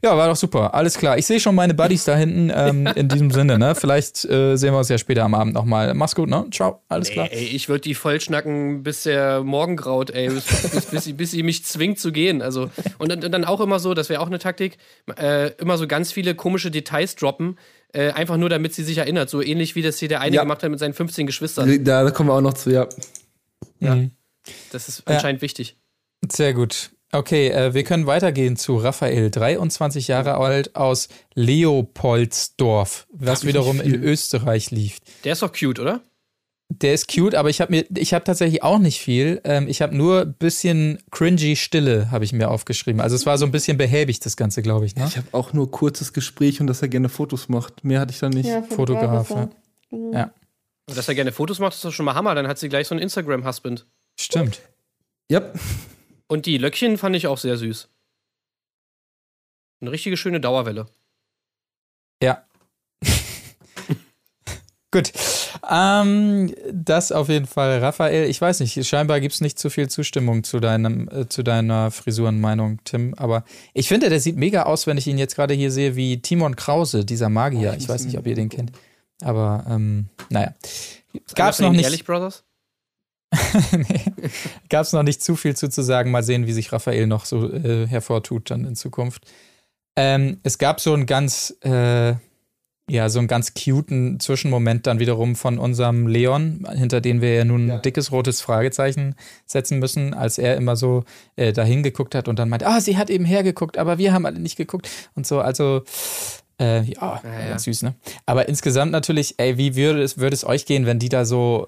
ja, 0.04 0.16
war 0.16 0.28
doch 0.28 0.36
super, 0.36 0.74
alles 0.74 0.98
klar. 0.98 1.18
Ich 1.18 1.26
sehe 1.26 1.40
schon 1.40 1.56
meine 1.56 1.74
Buddies 1.74 2.06
da 2.06 2.16
hinten. 2.16 2.52
Ähm, 2.54 2.88
in 2.96 3.08
diesem 3.08 3.32
Sinne, 3.32 3.58
ne? 3.58 3.76
Vielleicht 3.76 4.26
äh, 4.26 4.56
sehen 4.56 4.74
wir 4.74 4.80
uns 4.80 4.90
ja 4.90 4.98
später 4.98 5.24
am 5.24 5.34
Abend 5.34 5.54
nochmal. 5.54 5.94
Mach's 5.94 6.16
gut, 6.16 6.30
ne? 6.30 6.46
Ciao, 6.52 6.82
alles 6.88 7.10
klar. 7.10 7.28
Ey, 7.32 7.40
ey, 7.40 7.56
ich 7.56 7.68
würde 7.70 7.82
die 7.82 7.96
voll 7.96 8.22
schnacken, 8.22 8.84
bis 8.84 9.04
der 9.04 9.44
Morgen 9.44 9.76
graut, 9.76 10.12
ey, 10.12 10.30
bis, 10.30 10.46
bis, 10.46 10.86
bis, 10.86 11.04
sie, 11.04 11.14
bis 11.14 11.32
sie 11.32 11.44
mich 11.44 11.66
zwingt 11.66 12.00
zu 12.00 12.12
gehen. 12.12 12.42
Also, 12.42 12.70
und 13.00 13.12
dann, 13.12 13.20
dann 13.32 13.46
auch 13.46 13.60
immer 13.60 13.80
so, 13.80 13.94
das 13.94 14.10
wäre 14.10 14.22
auch 14.22 14.28
eine 14.28 14.40
Taktik, 14.40 14.78
äh, 15.18 15.52
immer 15.58 15.78
so 15.78 15.88
ganz 15.88 16.12
viele 16.12 16.36
komische 16.36 16.72
Details 16.72 17.16
droppen, 17.16 17.58
äh, 17.93 18.12
einfach 18.12 18.38
nur 18.38 18.50
damit 18.50 18.73
sie 18.73 18.84
sich 18.84 18.97
erinnert. 18.97 19.30
So 19.30 19.41
ähnlich 19.41 19.76
wie 19.76 19.82
das 19.82 19.97
hier 20.00 20.08
der 20.10 20.21
eine 20.21 20.36
Ja. 20.36 20.41
gemacht 20.43 20.63
hat 20.63 20.69
mit 20.69 20.80
seinen 20.80 20.93
15 20.93 21.26
Geschwistern. 21.28 21.84
Da, 21.84 22.04
da 22.04 22.12
kommen 22.12 22.30
wir 22.30 22.34
auch 22.34 22.41
noch 22.41 22.54
zu, 22.54 22.69
ja. 22.71 22.88
Mhm. 23.80 24.12
Das 24.71 24.88
ist 24.88 25.04
anscheinend 25.08 25.41
wichtig. 25.41 25.78
Sehr 26.32 26.54
gut. 26.54 26.91
Okay, 27.12 27.50
äh, 27.50 27.73
wir 27.73 27.84
können 27.84 28.06
weitergehen 28.06 28.58
zu 28.58 28.78
Raphael, 28.78 29.32
23 29.32 30.10
Jahre 30.10 30.36
alt 30.38 30.76
aus 30.76 31.08
Leopoldsdorf, 31.36 33.08
was 33.12 33.45
wiederum 33.45 33.80
in. 33.80 34.04
Österreich 34.04 34.71
liegt. 34.71 35.04
Der 35.23 35.34
ist 35.34 35.41
doch 35.41 35.54
cute, 35.54 35.80
oder? 35.80 36.02
Der 36.69 36.93
ist 36.93 37.08
cute, 37.08 37.34
aber 37.34 37.49
ich 37.49 37.62
habe 37.62 37.71
mir, 37.71 37.86
ich 37.95 38.13
habe 38.13 38.25
tatsächlich 38.25 38.62
auch 38.62 38.77
nicht 38.77 38.99
viel. 38.99 39.39
Ähm, 39.45 39.69
ich 39.69 39.82
habe 39.82 39.95
nur 39.95 40.21
ein 40.21 40.34
bisschen 40.34 41.01
cringy 41.12 41.56
Stille, 41.56 42.12
habe 42.12 42.25
ich 42.25 42.34
mir 42.34 42.51
aufgeschrieben. 42.51 42.99
Also 42.99 43.15
es 43.15 43.25
war 43.25 43.38
so 43.38 43.45
ein 43.45 43.51
bisschen 43.51 43.77
behäbig, 43.77 44.19
das 44.19 44.36
Ganze, 44.36 44.62
glaube 44.62 44.86
ich. 44.86 44.95
Ne? 44.95 45.06
Ich 45.08 45.15
habe 45.15 45.27
auch 45.32 45.53
nur 45.53 45.71
kurzes 45.71 46.12
Gespräch 46.12 46.60
und 46.60 46.67
dass 46.67 46.82
er 46.82 46.89
gerne 46.89 47.08
Fotos 47.08 47.47
macht. 47.47 47.86
Mehr 47.86 48.01
hatte 48.01 48.12
ich 48.12 48.19
da 48.19 48.27
nicht. 48.30 48.49
Fotograf, 48.69 49.30
ist 49.30 49.36
er. 49.36 49.49
Genau. 49.89 50.13
Ja. 50.13 50.34
Und 50.88 50.97
dass 50.97 51.08
er 51.08 51.15
gerne 51.15 51.32
Fotos 51.32 51.60
macht, 51.60 51.73
ist 51.73 51.86
doch 51.86 51.91
schon 51.91 52.06
mal 52.06 52.15
Hammer. 52.15 52.36
Dann 52.36 52.47
hat 52.47 52.58
sie 52.58 52.67
gleich 52.67 52.88
so 52.88 52.95
einen 52.95 53.01
Instagram-Husband. 53.01 53.86
Stimmt. 54.19 54.62
Ja. 55.30 55.41
Und 56.27 56.45
die 56.45 56.58
Löckchen 56.58 56.97
fand 56.97 57.15
ich 57.15 57.27
auch 57.27 57.38
sehr 57.38 57.58
süß. 57.58 57.88
Eine 59.80 59.91
richtige 59.91 60.17
schöne 60.17 60.41
Dauerwelle. 60.41 60.88
Ja. 62.21 62.45
Gut. 64.91 65.13
Ähm, 65.69 66.53
das 66.71 67.12
auf 67.12 67.30
jeden 67.30 67.45
Fall, 67.45 67.80
Raphael. 67.80 68.30
Ich 68.30 68.39
weiß 68.39 68.62
nicht, 68.62 68.86
scheinbar 68.86 69.19
gibt 69.19 69.36
es 69.36 69.41
nicht 69.41 69.60
zu 69.60 69.69
viel 69.69 69.89
Zustimmung 69.89 70.43
zu, 70.43 70.60
deinem, 70.60 71.10
äh, 71.10 71.27
zu 71.27 71.43
deiner 71.43 71.91
Frisurenmeinung, 71.91 72.80
Tim. 72.86 73.13
Aber 73.15 73.43
ich 73.73 73.88
finde, 73.88 74.10
der 74.10 74.19
sieht 74.19 74.38
mega 74.38 74.63
aus, 74.63 74.88
wenn 74.88 74.97
ich 74.97 75.08
ihn 75.08 75.17
jetzt 75.17 75.36
gerade 75.36 75.53
hier 75.53 75.71
sehe, 75.71 75.95
wie 75.95 76.21
Timon 76.21 76.56
Krause, 76.56 77.03
dieser 77.03 77.30
Magier. 77.30 77.75
Ich 77.77 77.89
weiß 77.89 78.06
nicht, 78.06 78.17
ob 78.17 78.25
ihr 78.27 78.36
den 78.36 78.49
kennt. 78.49 78.71
Aber 79.21 79.65
ähm, 79.69 80.06
naja. 80.30 80.53
Gab 81.36 81.51
es 81.51 81.60
noch 81.60 81.71
nicht. 81.71 81.84
Ehrlich 81.84 82.06
Brothers? 82.06 82.43
nee. 83.71 84.06
Gab 84.69 84.84
es 84.84 84.93
noch 84.93 85.03
nicht 85.03 85.21
zu 85.21 85.36
viel 85.36 85.56
zu, 85.56 85.69
zu 85.69 85.82
sagen. 85.82 86.11
Mal 86.11 86.24
sehen, 86.24 86.47
wie 86.47 86.53
sich 86.53 86.72
Raphael 86.72 87.07
noch 87.07 87.26
so 87.26 87.51
äh, 87.51 87.88
hervortut 87.88 88.49
dann 88.51 88.65
in 88.65 88.76
Zukunft. 88.76 89.24
Ähm, 89.97 90.39
es 90.43 90.59
gab 90.59 90.80
so 90.80 90.93
ein 90.93 91.05
ganz, 91.07 91.55
äh, 91.61 92.13
ja, 92.90 93.10
so 93.10 93.20
einen 93.20 93.28
ganz 93.28 93.54
cuten 93.54 94.20
Zwischenmoment 94.20 94.88
dann 94.88 95.00
wiederum 95.00 95.36
von 95.36 95.58
unserem 95.60 96.08
Leon, 96.08 96.66
hinter 96.74 97.02
den 97.02 97.20
wir 97.22 97.34
ja 97.34 97.44
nun 97.44 97.70
ein 97.70 97.82
dickes 97.82 98.12
rotes 98.14 98.40
Fragezeichen 98.40 99.16
setzen 99.46 99.80
müssen, 99.80 100.14
als 100.14 100.38
er 100.38 100.56
immer 100.56 100.78
so 100.78 101.04
äh, 101.36 101.52
dahin 101.52 101.84
geguckt 101.84 102.16
hat 102.16 102.28
und 102.30 102.40
dann 102.40 102.48
meint, 102.48 102.64
ah, 102.66 102.80
sie 102.80 102.98
hat 102.98 103.10
eben 103.10 103.26
hergeguckt, 103.26 103.78
aber 103.78 103.98
wir 103.98 104.14
haben 104.14 104.26
alle 104.26 104.40
nicht 104.40 104.56
geguckt 104.56 104.90
und 105.16 105.28
so. 105.28 105.42
Also 105.42 105.84
äh, 106.60 106.82
ja, 106.84 107.22
Ja, 107.24 107.40
ja. 107.40 107.50
ganz 107.50 107.64
süß, 107.64 107.82
ne? 107.84 107.96
Aber 108.26 108.48
insgesamt 108.48 108.94
natürlich, 108.94 109.36
ey, 109.38 109.58
wie 109.58 109.76
würde 109.76 110.02
es, 110.02 110.18
würde 110.18 110.34
es 110.34 110.46
euch 110.46 110.66
gehen, 110.66 110.86
wenn 110.86 110.98
die 110.98 111.10
da 111.10 111.26
so, 111.26 111.68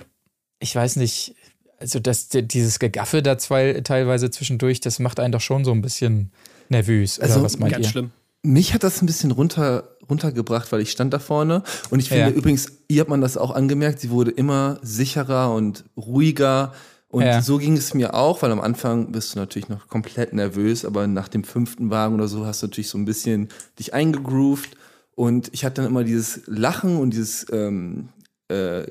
ich 0.60 0.74
weiß 0.74 0.96
nicht, 0.96 1.36
also 1.80 2.00
das, 2.00 2.30
dieses 2.30 2.80
Gegaffe 2.80 3.22
da 3.22 3.38
zwei 3.38 3.82
teilweise 3.84 4.32
zwischendurch, 4.32 4.80
das 4.80 5.00
macht 5.00 5.20
einen 5.20 5.32
doch 5.34 5.42
schon 5.42 5.66
so 5.66 5.72
ein 5.72 5.82
bisschen 5.82 6.32
nervös. 6.70 7.20
Oder 7.20 7.28
Also, 7.28 7.44
was 7.44 7.60
meint 7.60 7.74
Ganz 7.74 7.88
ihr? 7.88 7.92
schlimm. 7.92 8.12
Mich 8.42 8.74
hat 8.74 8.84
das 8.84 9.02
ein 9.02 9.06
bisschen 9.06 9.32
runter, 9.32 9.98
runtergebracht, 10.10 10.72
weil 10.72 10.82
ich 10.82 10.92
stand 10.92 11.14
da 11.14 11.20
vorne 11.20 11.62
und 11.90 12.00
ich 12.00 12.10
finde 12.10 12.32
Ja. 12.32 12.36
übrigens, 12.36 12.72
ihr 12.88 13.02
habt 13.02 13.10
man 13.10 13.22
das 13.22 13.36
auch 13.38 13.52
angemerkt, 13.52 14.00
sie 14.00 14.10
wurde 14.10 14.32
immer 14.32 14.80
sicherer 14.82 15.54
und 15.54 15.84
ruhiger 15.98 16.74
und 17.10 17.24
Ja. 17.24 17.42
so 17.42 17.58
ging 17.58 17.76
es 17.76 17.94
mir 17.94 18.14
auch, 18.14 18.42
weil 18.42 18.52
am 18.52 18.62
Anfang 18.62 19.12
bist 19.12 19.36
du 19.36 19.40
natürlich 19.40 19.68
noch 19.68 19.88
komplett 19.88 20.32
nervös, 20.34 20.86
aber 20.86 21.06
nach 21.08 21.28
dem 21.28 21.44
fünften 21.44 21.90
Wagen 21.90 22.16
oder 22.16 22.28
so 22.28 22.46
hast 22.46 22.62
du 22.64 22.68
natürlich 22.68 22.90
so 22.90 22.98
ein 22.98 23.06
bisschen 23.06 23.50
dich 23.78 23.94
eingegroovt 23.94 24.78
und 25.16 25.50
ich 25.52 25.66
hatte 25.66 25.82
dann 25.82 25.92
immer 25.92 26.06
dieses 26.06 26.42
Lachen 26.46 26.98
und 26.98 27.12
dieses 27.12 27.46
ähm, 27.52 28.08
äh, 28.48 28.84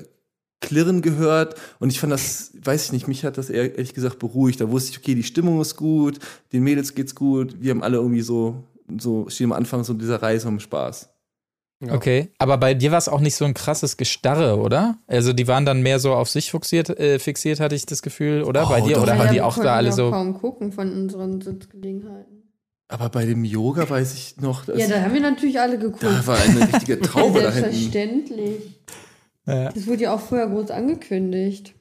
Klirren 0.61 1.01
gehört 1.01 1.55
und 1.79 1.89
ich 1.89 1.99
fand 1.99 2.11
das, 2.13 2.51
weiß 2.63 2.85
ich 2.85 2.91
nicht, 2.91 3.07
mich 3.07 3.23
hat 3.25 3.37
das 3.37 3.49
ehrlich 3.49 3.93
gesagt 3.93 4.19
beruhigt. 4.19 4.59
Da 4.61 4.69
wusste 4.69 4.91
ich, 4.91 4.97
okay, 4.99 5.15
die 5.15 5.23
Stimmung 5.23 5.59
ist 5.61 5.75
gut, 5.77 6.19
den 6.53 6.63
Mädels 6.63 6.93
geht's 6.93 7.15
gut, 7.15 7.55
wir 7.61 7.71
haben 7.71 7.81
alle 7.81 7.97
irgendwie 7.97 8.21
so, 8.21 8.63
so 8.97 9.29
stehen 9.29 9.47
am 9.47 9.53
Anfang 9.53 9.83
so 9.83 9.93
dieser 9.93 10.21
Reise 10.21 10.47
um 10.47 10.59
Spaß. 10.59 11.09
Ja. 11.85 11.93
Okay, 11.93 12.29
aber 12.39 12.57
bei 12.57 12.73
dir 12.73 12.91
war 12.91 12.97
es 12.97 13.07
auch 13.07 13.21
nicht 13.21 13.35
so 13.35 13.45
ein 13.45 13.53
krasses 13.53 13.95
Gestarre, 13.95 14.57
oder? 14.59 14.97
Also 15.07 15.31
die 15.31 15.47
waren 15.47 15.65
dann 15.65 15.81
mehr 15.81 15.99
so 15.99 16.13
auf 16.13 16.29
sich 16.29 16.51
fixiert, 16.51 16.89
äh, 16.89 17.19
fixiert 17.19 17.61
hatte 17.61 17.75
ich 17.75 17.85
das 17.85 18.01
Gefühl, 18.01 18.43
oder? 18.43 18.65
bei 18.67 18.81
Oh, 18.81 18.85
dir? 18.87 18.95
doch. 18.95 19.03
Oder 19.03 19.13
Ja, 19.13 19.19
waren 19.19 19.25
ja, 19.27 19.31
die 19.31 19.37
wir 19.37 19.45
auch 19.45 19.57
da 19.57 19.75
alle 19.75 19.89
auch 19.89 19.93
so? 19.95 20.11
kaum 20.11 20.33
gucken 20.37 20.73
von 20.73 20.91
unseren 20.91 21.39
Sitzgelegenheiten. 21.39 22.51
Aber 22.89 23.07
bei 23.09 23.25
dem 23.25 23.45
Yoga 23.45 23.89
weiß 23.89 24.13
ich 24.15 24.35
noch, 24.41 24.65
dass 24.65 24.77
Ja, 24.77 24.87
da 24.87 25.01
haben 25.03 25.13
wir 25.13 25.21
natürlich 25.21 25.57
alle 25.59 25.77
geguckt. 25.79 26.03
da 26.03 26.27
war 26.27 26.37
eine 26.37 26.61
richtige 26.73 26.99
Traube 26.99 27.39
da 27.43 27.51
hinten. 27.51 27.61
Selbstverständlich. 27.71 28.79
Ja. 29.47 29.71
Das 29.71 29.87
wurde 29.87 30.03
ja 30.03 30.13
auch 30.15 30.19
vorher 30.19 30.47
groß 30.47 30.71
angekündigt. 30.71 31.75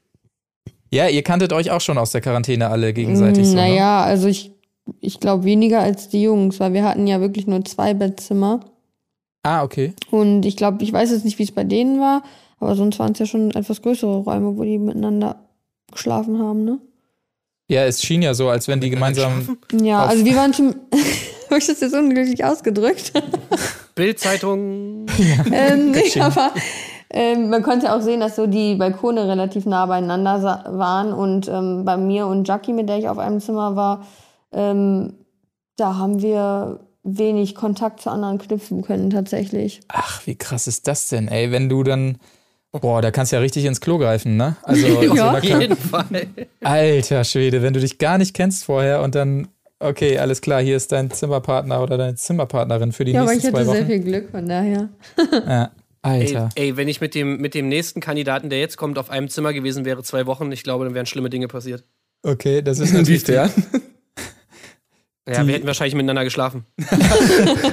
ja, 0.90 1.08
ihr 1.08 1.22
kanntet 1.24 1.52
euch 1.52 1.70
auch 1.72 1.80
schon 1.80 1.98
aus 1.98 2.12
der 2.12 2.20
Quarantäne 2.20 2.68
alle 2.68 2.92
gegenseitig. 2.92 3.46
so, 3.46 3.54
ne? 3.54 3.62
naja, 3.62 4.02
also 4.04 4.28
ich, 4.28 4.52
ich 5.00 5.20
glaube 5.20 5.44
weniger 5.44 5.80
als 5.80 6.08
die 6.08 6.22
Jungs, 6.22 6.60
weil 6.60 6.72
wir 6.72 6.84
hatten 6.84 7.06
ja 7.06 7.20
wirklich 7.20 7.46
nur 7.46 7.64
zwei 7.64 7.94
Bettzimmer. 7.94 8.60
Ah, 9.42 9.62
okay. 9.62 9.94
Und 10.10 10.44
ich 10.44 10.56
glaube, 10.56 10.82
ich 10.82 10.92
weiß 10.92 11.10
jetzt 11.10 11.24
nicht, 11.24 11.38
wie 11.38 11.44
es 11.44 11.52
bei 11.52 11.64
denen 11.64 12.00
war, 12.00 12.22
aber 12.60 12.74
sonst 12.74 12.98
waren 12.98 13.12
es 13.12 13.18
ja 13.18 13.26
schon 13.26 13.50
etwas 13.52 13.82
größere 13.82 14.18
Räume, 14.18 14.56
wo 14.56 14.64
die 14.64 14.78
miteinander 14.78 15.36
geschlafen 15.90 16.38
haben, 16.38 16.64
ne? 16.64 16.78
Ja, 17.70 17.84
es 17.84 18.02
schien 18.02 18.22
ja 18.22 18.32
so, 18.32 18.48
als 18.48 18.66
wenn 18.66 18.80
die 18.80 18.88
gemeinsam. 18.88 19.58
Ja, 19.72 20.04
also 20.06 20.24
wir 20.24 20.36
waren 20.36 20.54
schon. 20.54 20.74
Habe 21.48 21.58
ich 21.58 21.66
das 21.66 21.80
jetzt 21.80 21.94
unglücklich 21.94 22.44
ausgedrückt? 22.44 23.12
Bildzeitung. 23.94 25.06
ähm, 25.52 25.92
nee, 25.92 26.20
aber 26.20 26.52
ähm, 27.10 27.48
man 27.48 27.62
konnte 27.62 27.94
auch 27.94 28.02
sehen, 28.02 28.20
dass 28.20 28.36
so 28.36 28.46
die 28.46 28.74
Balkone 28.74 29.26
relativ 29.26 29.64
nah 29.64 29.86
beieinander 29.86 30.64
waren. 30.66 31.12
Und 31.12 31.48
ähm, 31.48 31.84
bei 31.84 31.96
mir 31.96 32.26
und 32.26 32.46
Jackie, 32.46 32.74
mit 32.74 32.88
der 32.88 32.98
ich 32.98 33.08
auf 33.08 33.18
einem 33.18 33.40
Zimmer 33.40 33.76
war, 33.76 34.06
ähm, 34.52 35.14
da 35.76 35.96
haben 35.96 36.22
wir 36.22 36.80
wenig 37.04 37.54
Kontakt 37.54 38.00
zu 38.00 38.10
anderen 38.10 38.38
knüpfen 38.38 38.82
können 38.82 39.10
tatsächlich. 39.10 39.80
Ach, 39.88 40.26
wie 40.26 40.36
krass 40.36 40.66
ist 40.66 40.86
das 40.88 41.08
denn, 41.08 41.28
ey? 41.28 41.50
Wenn 41.50 41.68
du 41.68 41.82
dann. 41.82 42.18
Boah, 42.70 43.00
da 43.00 43.10
kannst 43.10 43.32
du 43.32 43.36
ja 43.36 43.40
richtig 43.40 43.64
ins 43.64 43.80
Klo 43.80 43.96
greifen, 43.96 44.36
ne? 44.36 44.56
Also, 44.62 44.86
Ja. 45.02 45.30
einer 45.30 45.38
Auf 45.38 45.42
jeden 45.44 45.76
Fall. 45.76 46.26
Alter 46.62 47.24
Schwede, 47.24 47.62
wenn 47.62 47.72
du 47.72 47.80
dich 47.80 47.96
gar 47.98 48.18
nicht 48.18 48.34
kennst 48.34 48.64
vorher 48.64 49.00
und 49.02 49.14
dann, 49.14 49.48
okay, 49.80 50.18
alles 50.18 50.42
klar, 50.42 50.60
hier 50.60 50.76
ist 50.76 50.92
dein 50.92 51.10
Zimmerpartner 51.10 51.82
oder 51.82 51.96
deine 51.96 52.14
Zimmerpartnerin 52.16 52.92
für 52.92 53.06
die 53.06 53.12
Ja, 53.12 53.22
aber 53.22 53.32
ich 53.32 53.42
nächsten 53.42 53.56
hatte 53.56 53.64
zwei 53.64 53.72
sehr 53.72 53.80
Wochen. 53.82 53.90
viel 53.90 54.00
Glück, 54.00 54.30
von 54.30 54.46
daher. 54.48 54.90
Ja, 55.46 55.70
Ey, 56.02 56.20
Alter. 56.36 56.48
ey, 56.54 56.76
wenn 56.76 56.88
ich 56.88 57.00
mit 57.00 57.14
dem, 57.14 57.38
mit 57.40 57.54
dem 57.54 57.68
nächsten 57.68 58.00
Kandidaten, 58.00 58.50
der 58.50 58.60
jetzt 58.60 58.76
kommt, 58.76 58.98
auf 58.98 59.10
einem 59.10 59.28
Zimmer 59.28 59.52
gewesen 59.52 59.84
wäre, 59.84 60.02
zwei 60.04 60.26
Wochen, 60.26 60.52
ich 60.52 60.62
glaube, 60.62 60.84
dann 60.84 60.94
wären 60.94 61.06
schlimme 61.06 61.30
Dinge 61.30 61.48
passiert. 61.48 61.84
Okay, 62.22 62.60
das 62.62 62.78
ist 62.78 62.92
natürlich. 62.92 63.26
Inwiefern? 63.28 63.50
Ja, 65.28 65.46
wir 65.46 65.54
hätten 65.54 65.66
wahrscheinlich 65.66 65.94
miteinander 65.94 66.24
geschlafen. 66.24 66.64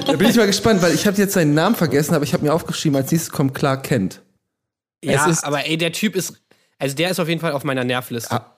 Da 0.06 0.12
bin 0.12 0.28
ich 0.28 0.36
mal 0.36 0.46
gespannt, 0.46 0.82
weil 0.82 0.94
ich 0.94 1.06
habe 1.06 1.16
jetzt 1.16 1.32
seinen 1.32 1.54
Namen 1.54 1.74
vergessen, 1.74 2.14
aber 2.14 2.24
ich 2.24 2.32
habe 2.34 2.44
mir 2.44 2.52
aufgeschrieben, 2.52 2.96
als 2.96 3.10
nächstes 3.10 3.30
kommt 3.32 3.54
Clark 3.54 3.84
Kent. 3.84 4.22
Ja, 5.04 5.26
ist- 5.26 5.44
aber 5.44 5.66
ey, 5.66 5.76
der 5.78 5.92
Typ 5.92 6.14
ist, 6.16 6.34
also 6.78 6.94
der 6.96 7.10
ist 7.10 7.18
auf 7.20 7.28
jeden 7.28 7.40
Fall 7.40 7.52
auf 7.52 7.64
meiner 7.64 7.84
Nervliste. 7.84 8.30
Ah, 8.32 8.56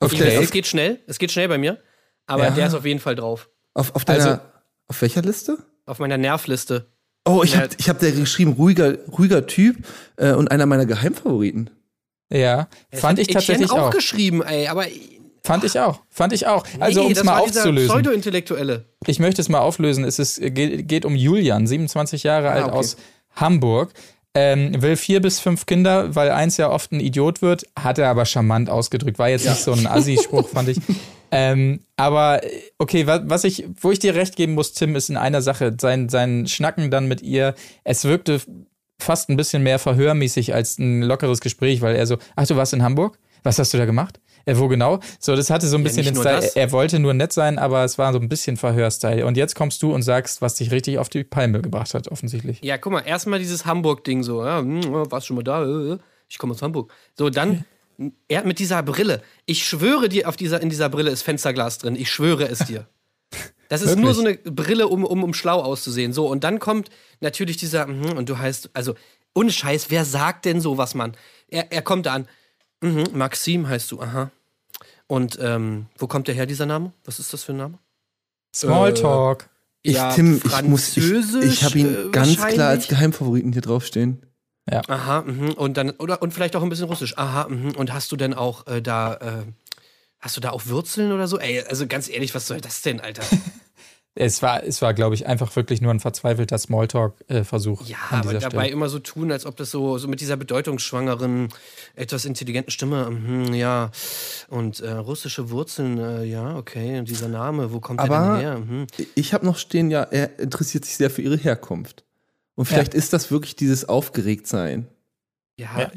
Auf, 0.00 0.12
ich 0.12 0.18
der, 0.18 0.40
es 0.40 0.50
geht 0.50 0.66
schnell, 0.66 1.00
es 1.06 1.18
geht 1.18 1.30
schnell 1.32 1.48
bei 1.48 1.58
mir, 1.58 1.78
aber 2.26 2.44
Ja. 2.44 2.50
der 2.50 2.66
ist 2.68 2.74
auf 2.74 2.84
jeden 2.84 3.00
Fall 3.00 3.14
drauf. 3.16 3.48
auf, 3.74 3.94
auf 3.94 4.04
deiner, 4.04 4.24
Also- 4.26 4.40
auf 4.88 5.02
welcher 5.02 5.22
Liste? 5.22 5.58
Auf 5.86 5.98
meiner 5.98 6.18
Nervliste. 6.18 6.86
Oh, 7.24 7.42
ich 7.44 7.56
habe 7.56 7.68
ich 7.78 7.88
hab 7.88 7.98
der 8.00 8.12
geschrieben, 8.12 8.52
ruhiger, 8.52 8.98
ruhiger 9.06 9.46
Typ 9.46 9.84
äh, 10.16 10.32
und 10.32 10.50
einer 10.50 10.66
meiner 10.66 10.86
Geheimfavoriten. 10.86 11.70
Ja, 12.32 12.68
Das 12.90 13.00
fand 13.00 13.18
ich 13.18 13.28
tatsächlich 13.28 13.66
Etienne 13.66 13.82
auch, 13.82 13.88
auch. 13.88 13.94
geschrieben, 13.94 14.42
ey, 14.42 14.66
aber 14.68 14.86
Fand 15.44 15.64
ich 15.64 15.78
auch. 15.78 16.00
Fand 16.08 16.32
ich 16.32 16.46
auch. 16.46 16.64
Also, 16.78 17.00
nee, 17.00 17.06
um 17.06 17.12
es 17.12 17.24
mal 17.24 17.38
aufzulösen. 17.38 17.88
Pseudo-Intellektuelle. 17.88 18.84
Ich 19.06 19.18
möchte 19.18 19.40
es 19.40 19.48
mal 19.48 19.58
auflösen. 19.58 20.04
Es 20.04 20.18
ist, 20.18 20.40
geht, 20.40 20.86
geht 20.86 21.04
um 21.04 21.16
Julian, 21.16 21.66
27 21.66 22.22
Jahre 22.22 22.50
alt 22.50 22.66
okay. 22.66 22.74
aus 22.74 22.96
Hamburg. 23.34 23.92
Ähm, 24.34 24.80
will 24.80 24.96
vier 24.96 25.20
bis 25.20 25.40
fünf 25.40 25.66
Kinder, 25.66 26.14
weil 26.14 26.30
eins 26.30 26.56
ja 26.56 26.70
oft 26.70 26.92
ein 26.92 27.00
Idiot 27.00 27.42
wird, 27.42 27.66
hat 27.78 27.98
er 27.98 28.08
aber 28.08 28.24
charmant 28.24 28.70
ausgedrückt. 28.70 29.18
War 29.18 29.28
jetzt 29.28 29.44
nicht 29.44 29.60
so 29.60 29.72
ein 29.72 29.86
Assi-Spruch, 29.86 30.48
fand 30.48 30.68
ich. 30.68 30.78
Ähm, 31.34 31.80
aber 31.96 32.42
okay, 32.76 33.06
was, 33.06 33.22
was 33.24 33.44
ich, 33.44 33.64
wo 33.80 33.90
ich 33.90 33.98
dir 33.98 34.14
recht 34.14 34.36
geben 34.36 34.52
muss, 34.52 34.74
Tim, 34.74 34.94
ist 34.94 35.08
in 35.08 35.16
einer 35.16 35.40
Sache. 35.40 35.74
Sein, 35.80 36.10
sein 36.10 36.46
Schnacken 36.46 36.90
dann 36.90 37.08
mit 37.08 37.22
ihr, 37.22 37.54
es 37.84 38.04
wirkte 38.04 38.42
fast 38.98 39.30
ein 39.30 39.38
bisschen 39.38 39.62
mehr 39.62 39.78
verhörmäßig 39.78 40.52
als 40.52 40.78
ein 40.78 41.00
lockeres 41.00 41.40
Gespräch, 41.40 41.80
weil 41.80 41.96
er 41.96 42.06
so, 42.06 42.18
ach, 42.36 42.46
du 42.46 42.56
warst 42.56 42.74
in 42.74 42.82
Hamburg? 42.82 43.18
Was 43.44 43.58
hast 43.58 43.72
du 43.72 43.78
da 43.78 43.86
gemacht? 43.86 44.20
Äh, 44.44 44.56
wo 44.56 44.68
genau? 44.68 45.00
So, 45.18 45.36
das 45.36 45.50
hatte 45.50 45.66
so 45.66 45.76
ein 45.76 45.84
bisschen 45.84 46.04
den 46.04 46.14
Style. 46.16 46.36
das. 46.40 46.56
Er 46.56 46.72
wollte 46.72 46.98
nur 46.98 47.14
nett 47.14 47.32
sein, 47.32 47.58
aber 47.58 47.84
es 47.84 47.98
war 47.98 48.12
so 48.12 48.18
ein 48.18 48.28
bisschen 48.28 48.56
Verhörstyle. 48.56 49.24
Und 49.26 49.36
jetzt 49.36 49.54
kommst 49.54 49.82
du 49.82 49.92
und 49.92 50.02
sagst, 50.02 50.42
was 50.42 50.54
dich 50.54 50.70
richtig 50.70 50.98
auf 50.98 51.08
die 51.08 51.24
Palme 51.24 51.60
gebracht 51.62 51.94
hat, 51.94 52.08
offensichtlich. 52.08 52.60
Ja, 52.62 52.78
guck 52.78 52.92
mal, 52.92 53.00
erstmal 53.00 53.38
dieses 53.38 53.64
Hamburg-Ding 53.66 54.22
so, 54.22 54.44
ja, 54.44 54.58
hm, 54.60 54.82
warst 55.10 55.26
schon 55.26 55.36
mal 55.36 55.42
da? 55.42 55.64
Äh, 55.64 55.98
Ich 56.28 56.38
komme 56.38 56.52
aus 56.54 56.62
Hamburg. 56.62 56.92
So, 57.16 57.30
dann, 57.30 57.64
er 58.28 58.38
hat 58.38 58.46
mit 58.46 58.58
dieser 58.58 58.82
Brille. 58.82 59.22
Ich 59.46 59.66
schwöre 59.66 60.08
dir, 60.08 60.28
auf 60.28 60.36
dieser, 60.36 60.60
in 60.60 60.70
dieser 60.70 60.88
Brille 60.88 61.10
ist 61.10 61.22
Fensterglas 61.22 61.78
drin. 61.78 61.94
Ich 61.96 62.10
schwöre 62.10 62.48
es 62.48 62.60
dir. 62.60 62.86
Das 63.68 63.80
ist 63.80 63.88
Wirklich? 63.88 64.04
nur 64.04 64.12
so 64.14 64.20
eine 64.20 64.34
Brille, 64.34 64.86
um, 64.88 65.02
um, 65.02 65.24
um 65.24 65.32
schlau 65.32 65.58
auszusehen. 65.62 66.12
So, 66.12 66.26
und 66.26 66.44
dann 66.44 66.58
kommt 66.58 66.90
natürlich 67.20 67.56
dieser, 67.56 67.86
mhm, 67.86 68.18
und 68.18 68.28
du 68.28 68.36
heißt, 68.36 68.68
also, 68.74 68.94
ohne 69.34 69.50
Scheiß, 69.50 69.86
wer 69.88 70.04
sagt 70.04 70.44
denn 70.44 70.60
sowas, 70.60 70.94
Mann? 70.94 71.16
Er, 71.48 71.72
er 71.72 71.80
kommt 71.80 72.06
an, 72.06 72.28
mhm, 72.82 73.04
Maxim 73.14 73.68
heißt 73.68 73.90
du, 73.90 74.00
aha. 74.00 74.30
Und 75.06 75.38
ähm, 75.40 75.86
wo 75.98 76.06
kommt 76.06 76.28
der 76.28 76.34
her, 76.34 76.46
dieser 76.46 76.66
Name? 76.66 76.92
Was 77.04 77.18
ist 77.18 77.32
das 77.32 77.44
für 77.44 77.52
ein 77.52 77.58
Name? 77.58 77.78
Smalltalk. 78.54 79.48
Ich, 79.82 79.94
Ja, 79.94 80.12
Tim, 80.12 80.40
ich 80.44 80.62
muss, 80.62 80.96
ich, 80.96 81.04
Französisch, 81.04 81.44
ich 81.44 81.64
habe 81.64 81.78
ihn 81.78 81.94
äh, 81.94 82.10
ganz 82.10 82.36
klar 82.36 82.68
als 82.68 82.88
Geheimfavoriten 82.88 83.52
hier 83.52 83.62
draufstehen. 83.62 84.24
Aha, 84.86 85.22
mhm. 85.22 85.54
und 85.54 85.76
dann, 85.76 85.90
oder 85.90 86.22
und 86.22 86.32
vielleicht 86.32 86.54
auch 86.54 86.62
ein 86.62 86.68
bisschen 86.68 86.86
Russisch. 86.86 87.18
Aha, 87.18 87.48
mhm. 87.48 87.72
und 87.72 87.92
hast 87.92 88.12
du 88.12 88.16
denn 88.16 88.32
auch 88.32 88.66
äh, 88.68 88.80
da, 88.80 89.14
äh, 89.14 89.44
hast 90.20 90.36
du 90.36 90.40
da 90.40 90.50
auch 90.50 90.66
Wurzeln 90.66 91.10
oder 91.12 91.26
so? 91.26 91.38
Ey, 91.38 91.62
also 91.62 91.86
ganz 91.86 92.08
ehrlich, 92.08 92.34
was 92.34 92.46
soll 92.46 92.60
das 92.60 92.82
denn, 92.82 93.00
Alter? 93.00 93.24
Es 94.14 94.42
war, 94.42 94.62
es 94.62 94.82
war, 94.82 94.92
glaube 94.92 95.14
ich, 95.14 95.26
einfach 95.26 95.56
wirklich 95.56 95.80
nur 95.80 95.90
ein 95.90 95.98
verzweifelter 96.00 96.58
Smalltalk-Versuch. 96.58 97.86
Ja, 97.86 97.96
an 98.10 98.20
aber 98.20 98.34
dabei 98.34 98.48
Stelle. 98.48 98.68
immer 98.68 98.90
so 98.90 98.98
tun, 98.98 99.32
als 99.32 99.46
ob 99.46 99.56
das 99.56 99.70
so, 99.70 99.96
so 99.96 100.06
mit 100.06 100.20
dieser 100.20 100.36
bedeutungsschwangeren, 100.36 101.48
etwas 101.94 102.26
intelligenten 102.26 102.70
Stimme, 102.72 103.08
mhm, 103.10 103.54
ja, 103.54 103.90
und 104.48 104.80
äh, 104.80 104.90
russische 104.90 105.48
Wurzeln, 105.50 105.98
äh, 105.98 106.24
ja, 106.24 106.56
okay, 106.56 106.98
und 106.98 107.08
dieser 107.08 107.28
Name, 107.28 107.72
wo 107.72 107.80
kommt 107.80 108.00
der 108.00 108.10
Aber- 108.10 108.32
denn 108.36 108.40
her? 108.40 108.58
Mhm. 108.58 108.86
Ich 109.14 109.32
habe 109.32 109.46
noch 109.46 109.56
stehen, 109.56 109.90
ja, 109.90 110.02
er 110.02 110.38
interessiert 110.38 110.84
sich 110.84 110.96
sehr 110.98 111.08
für 111.10 111.22
ihre 111.22 111.38
Herkunft. 111.38 112.04
Und 112.54 112.66
vielleicht 112.66 112.92
ist 112.92 113.14
das 113.14 113.30
wirklich 113.30 113.56
dieses 113.56 113.88
Aufgeregtsein. 113.88 114.88
Ja, 115.56 115.68
Ja. 115.80 115.90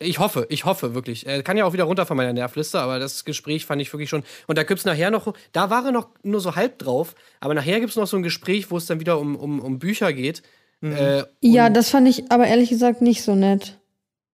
Ich 0.00 0.18
hoffe, 0.18 0.46
ich 0.48 0.64
hoffe 0.64 0.94
wirklich. 0.94 1.26
Er 1.26 1.42
kann 1.42 1.56
ja 1.56 1.64
auch 1.64 1.72
wieder 1.72 1.84
runter 1.84 2.06
von 2.06 2.16
meiner 2.16 2.32
Nervliste, 2.32 2.78
aber 2.80 2.98
das 2.98 3.24
Gespräch 3.24 3.66
fand 3.66 3.82
ich 3.82 3.92
wirklich 3.92 4.08
schon. 4.08 4.22
Und 4.46 4.56
da 4.58 4.62
gibt's 4.62 4.84
nachher 4.84 5.10
noch, 5.10 5.32
da 5.52 5.70
war 5.70 5.84
er 5.84 5.92
noch 5.92 6.08
nur 6.22 6.40
so 6.40 6.54
halb 6.56 6.78
drauf, 6.78 7.14
aber 7.40 7.54
nachher 7.54 7.80
gibt's 7.80 7.96
noch 7.96 8.06
so 8.06 8.16
ein 8.16 8.22
Gespräch, 8.22 8.70
wo 8.70 8.76
es 8.76 8.86
dann 8.86 9.00
wieder 9.00 9.18
um, 9.18 9.34
um, 9.36 9.60
um 9.60 9.78
Bücher 9.78 10.12
geht. 10.12 10.42
Äh, 10.82 11.24
Ja, 11.40 11.70
das 11.70 11.90
fand 11.90 12.06
ich 12.08 12.30
aber 12.30 12.46
ehrlich 12.46 12.68
gesagt 12.70 13.02
nicht 13.02 13.22
so 13.22 13.34
nett. 13.34 13.78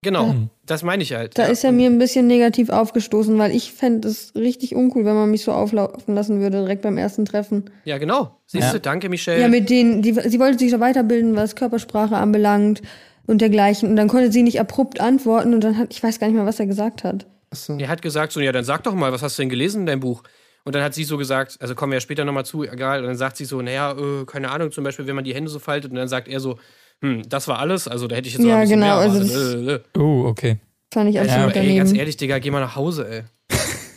Genau, 0.03 0.35
das 0.67 0.83
meine 0.83 1.03
ich 1.03 1.15
halt. 1.15 1.39
Da 1.39 1.45
ja. 1.45 1.49
ist 1.49 1.65
er 1.65 1.73
mir 1.73 1.89
ein 1.89 1.99
bisschen 1.99 2.27
negativ 2.27 2.69
aufgestoßen, 2.69 3.39
weil 3.39 3.57
ich 3.57 3.73
fände 3.73 4.07
es 4.09 4.35
richtig 4.35 4.75
uncool, 4.75 5.07
wenn 5.07 5.15
man 5.15 5.31
mich 5.31 5.45
so 5.45 5.53
auflaufen 5.53 6.15
lassen 6.15 6.41
würde, 6.41 6.59
direkt 6.59 6.83
beim 6.83 6.99
ersten 6.99 7.25
Treffen. 7.25 7.71
Ja, 7.87 7.97
genau. 7.97 8.37
Siehst 8.45 8.65
Ja. 8.67 8.73
du, 8.75 8.81
danke, 8.81 9.09
Michelle. 9.09 9.41
Ja, 9.41 9.49
mit 9.49 9.71
denen, 9.71 10.03
die, 10.03 10.13
sie 10.13 10.39
wollte 10.39 10.59
sich 10.59 10.71
so 10.71 10.79
weiterbilden, 10.79 11.37
was 11.37 11.57
Körpersprache 11.57 12.17
anbelangt 12.19 12.83
und 13.27 13.41
dergleichen. 13.41 13.89
Und 13.91 13.97
dann 13.97 14.09
konnte 14.09 14.31
sie 14.33 14.43
nicht 14.43 14.61
abrupt 14.61 15.01
antworten 15.01 15.55
und 15.55 15.63
dann 15.63 15.79
hat, 15.79 15.89
ich 15.93 16.03
weiß 16.03 16.19
gar 16.21 16.27
nicht 16.29 16.37
mehr, 16.37 16.47
was 16.47 16.61
er 16.61 16.67
gesagt 16.67 17.05
hat. 17.05 17.27
Achso. 17.51 17.77
Er 17.79 17.89
hat 17.89 18.03
gesagt 18.03 18.33
so, 18.33 18.41
ja, 18.41 18.53
dann 18.53 18.65
sag 18.65 18.83
doch 18.85 18.95
mal, 18.95 19.13
was 19.13 19.23
hast 19.23 19.39
du 19.39 19.43
denn 19.43 19.49
gelesen 19.51 19.81
in 19.83 19.87
deinem 19.87 20.01
Buch? 20.01 20.23
Und 20.65 20.75
dann 20.75 20.83
hat 20.83 20.95
sie 20.95 21.05
so 21.05 21.17
gesagt, 21.19 21.57
also 21.61 21.75
kommen 21.75 21.93
wir 21.93 21.97
ja 21.97 22.01
später 22.01 22.25
nochmal 22.25 22.47
zu, 22.47 22.65
egal, 22.65 23.01
und 23.01 23.07
dann 23.07 23.17
sagt 23.17 23.37
sie 23.37 23.45
so, 23.45 23.61
naja, 23.61 23.93
äh, 23.93 24.25
keine 24.25 24.51
Ahnung, 24.51 24.73
zum 24.73 24.83
Beispiel, 24.83 25.07
wenn 25.07 25.15
man 25.15 25.25
die 25.25 25.35
Hände 25.35 25.51
so 25.51 25.59
faltet, 25.59 25.91
und 25.91 25.97
dann 25.97 26.09
sagt 26.09 26.27
er 26.27 26.41
so, 26.41 26.59
hm, 27.03 27.23
das 27.29 27.49
war 27.49 27.59
alles, 27.59 27.87
also 27.87 28.07
da 28.09 28.17
hätte 28.17 28.29
ich 28.29 28.35
jetzt 28.35 28.43
noch 28.43 28.49
Ja, 28.49 28.57
ein 28.57 28.61
bisschen 28.63 28.81
genau, 28.81 28.99
mehr 28.99 29.11
also 29.11 29.69
Äh, 29.69 29.75
äh. 29.75 29.81
Oh, 29.99 30.25
okay. 30.27 30.59
Fand 30.93 31.11
ich 31.11 31.19
Also, 31.19 31.31
absolut 31.33 31.57
ey, 31.57 31.67
ganz 31.77 31.91
daneben. 31.91 31.97
ehrlich, 31.97 32.17
Digga, 32.17 32.39
geh 32.39 32.51
mal 32.51 32.61
nach 32.61 32.77
Hause, 32.77 33.07
ey. 33.09 33.23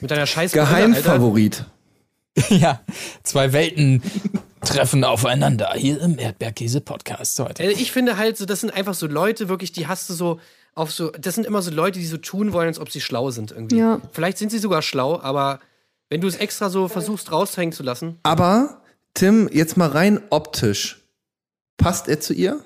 Mit 0.02 0.12
deiner 0.12 0.26
scheiß 0.26 0.52
Brille, 0.52 0.66
Alter. 0.66 1.20
Ja, 2.50 2.82
zwei 3.24 3.54
Welten 3.54 4.02
treffen 4.62 5.04
aufeinander 5.04 5.74
hier 5.76 6.02
im 6.02 6.20
Erdbeerkäse-Podcast 6.20 7.40
heute. 7.40 7.64
Also 7.64 7.80
ich 7.80 7.92
finde 7.92 8.18
halt, 8.18 8.38
so, 8.38 8.46
das 8.46 8.62
sind 8.62 8.74
einfach 8.74 8.94
so 8.94 9.08
Leute, 9.08 9.50
wirklich, 9.50 9.72
die 9.72 9.88
hast 9.88 10.10
du 10.10 10.14
so 10.14 10.40
auf 10.76 10.92
so, 10.92 11.10
das 11.12 11.36
sind 11.36 11.48
immer 11.48 11.62
so 11.62 11.72
Leute, 11.72 12.00
die 12.00 12.06
so 12.06 12.18
tun 12.18 12.54
wollen, 12.54 12.68
als 12.68 12.80
ob 12.80 12.92
sie 12.92 13.02
schlau 13.02 13.32
sind 13.32 13.52
irgendwie. 13.52 13.78
Ja. 13.78 14.00
Vielleicht 14.12 14.38
sind 14.38 14.52
sie 14.52 14.60
sogar 14.60 14.82
schlau, 14.82 15.20
aber 15.20 15.60
wenn 16.10 16.22
du 16.22 16.28
es 16.28 16.36
extra 16.36 16.70
so 16.70 16.88
versuchst 16.88 17.32
raushängen 17.32 17.74
zu 17.74 17.84
lassen, 17.84 18.20
Aber, 18.24 18.82
Tim, 19.14 19.50
jetzt 19.52 19.78
mal 19.78 19.90
rein 19.90 20.22
optisch. 20.30 21.04
Passt 21.78 22.08
er 22.08 22.20
zu 22.20 22.34
ihr? 22.34 22.64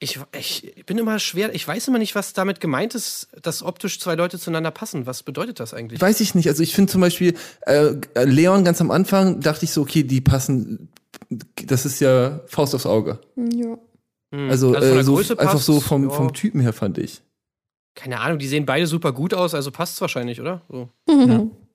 Ich, 0.00 0.18
ich 0.38 0.86
bin 0.86 0.96
immer 0.98 1.18
schwer, 1.18 1.54
ich 1.54 1.66
weiß 1.66 1.88
immer 1.88 1.98
nicht, 1.98 2.14
was 2.14 2.32
damit 2.32 2.60
gemeint 2.60 2.94
ist, 2.94 3.28
dass 3.42 3.62
optisch 3.62 3.98
zwei 3.98 4.14
Leute 4.14 4.38
zueinander 4.38 4.70
passen. 4.70 5.06
Was 5.06 5.22
bedeutet 5.22 5.58
das 5.60 5.74
eigentlich? 5.74 6.00
Weiß 6.00 6.20
ich 6.20 6.34
nicht. 6.34 6.48
Also 6.48 6.62
ich 6.62 6.74
finde 6.74 6.92
zum 6.92 7.00
Beispiel 7.00 7.34
äh, 7.62 7.94
Leon 8.24 8.64
ganz 8.64 8.80
am 8.80 8.90
Anfang 8.90 9.40
dachte 9.40 9.64
ich 9.64 9.72
so, 9.72 9.82
okay, 9.82 10.04
die 10.04 10.20
passen. 10.20 10.88
Das 11.66 11.84
ist 11.84 12.00
ja 12.00 12.40
Faust 12.46 12.74
aufs 12.74 12.86
Auge. 12.86 13.18
Ja. 13.36 13.76
Hm, 14.34 14.50
Also, 14.50 14.72
von 14.74 14.82
äh, 14.82 15.02
so 15.02 15.16
einfach 15.18 15.58
so 15.58 15.80
vom, 15.80 16.04
ja. 16.04 16.10
vom 16.10 16.32
Typen 16.32 16.60
her 16.60 16.72
fand 16.72 16.98
ich. 16.98 17.22
Keine 17.94 18.20
Ahnung, 18.20 18.38
die 18.38 18.46
sehen 18.46 18.66
beide 18.66 18.86
super 18.86 19.12
gut 19.12 19.34
aus, 19.34 19.54
also 19.54 19.72
passt's 19.72 20.00
wahrscheinlich, 20.00 20.40
oder? 20.40 20.62
So. 20.68 20.88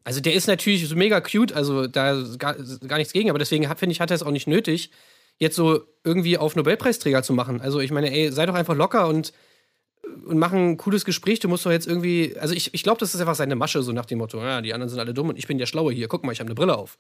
Also 0.06 0.22
der 0.22 0.34
ist 0.34 0.48
natürlich 0.48 0.88
so 0.88 0.96
mega 0.96 1.20
cute, 1.20 1.52
also 1.54 1.88
da 1.88 2.14
ist 2.22 2.40
gar, 2.40 2.56
gar 2.88 2.98
nichts 2.98 3.12
gegen, 3.12 3.30
aber 3.30 3.40
deswegen 3.40 3.68
hat- 3.68 3.80
finde 3.80 3.92
ich, 3.94 4.00
hat 4.02 4.12
er 4.12 4.16
es 4.16 4.24
auch 4.24 4.32
nicht 4.32 4.48
nötig, 4.48 4.92
jetzt 5.40 5.56
so 5.56 5.82
irgendwie 6.04 6.38
auf 6.38 6.56
Nobelpreisträger 6.56 7.24
zu 7.24 7.34
machen. 7.34 7.62
Also 7.62 7.80
ich 7.80 7.92
meine, 7.92 8.12
ey, 8.12 8.32
sei 8.32 8.46
doch 8.46 8.56
einfach 8.56 8.76
locker 8.76 9.08
und, 9.08 9.34
und 10.26 10.38
mach 10.38 10.52
ein 10.52 10.78
cooles 10.78 11.06
Gespräch. 11.06 11.40
Du 11.40 11.48
musst 11.48 11.66
doch 11.66 11.72
jetzt 11.72 11.88
irgendwie, 11.88 12.36
also 12.40 12.54
ich, 12.54 12.74
ich 12.74 12.84
glaube, 12.84 13.00
das 13.00 13.14
ist 13.14 13.22
einfach 13.22 13.36
seine 13.36 13.56
Masche, 13.56 13.84
so 13.84 13.92
nach 13.92 14.06
dem 14.06 14.20
Motto, 14.20 14.40
ja, 14.40 14.62
die 14.62 14.74
anderen 14.74 14.90
sind 14.90 15.00
alle 15.00 15.14
dumm 15.14 15.30
und 15.30 15.38
ich 15.38 15.48
bin 15.48 15.58
der 15.58 15.66
Schlaue 15.66 15.94
hier. 15.94 16.08
Guck 16.08 16.24
mal, 16.24 16.32
ich 16.32 16.40
habe 16.40 16.48
eine 16.48 16.56
Brille 16.56 16.78
auf. 16.78 16.98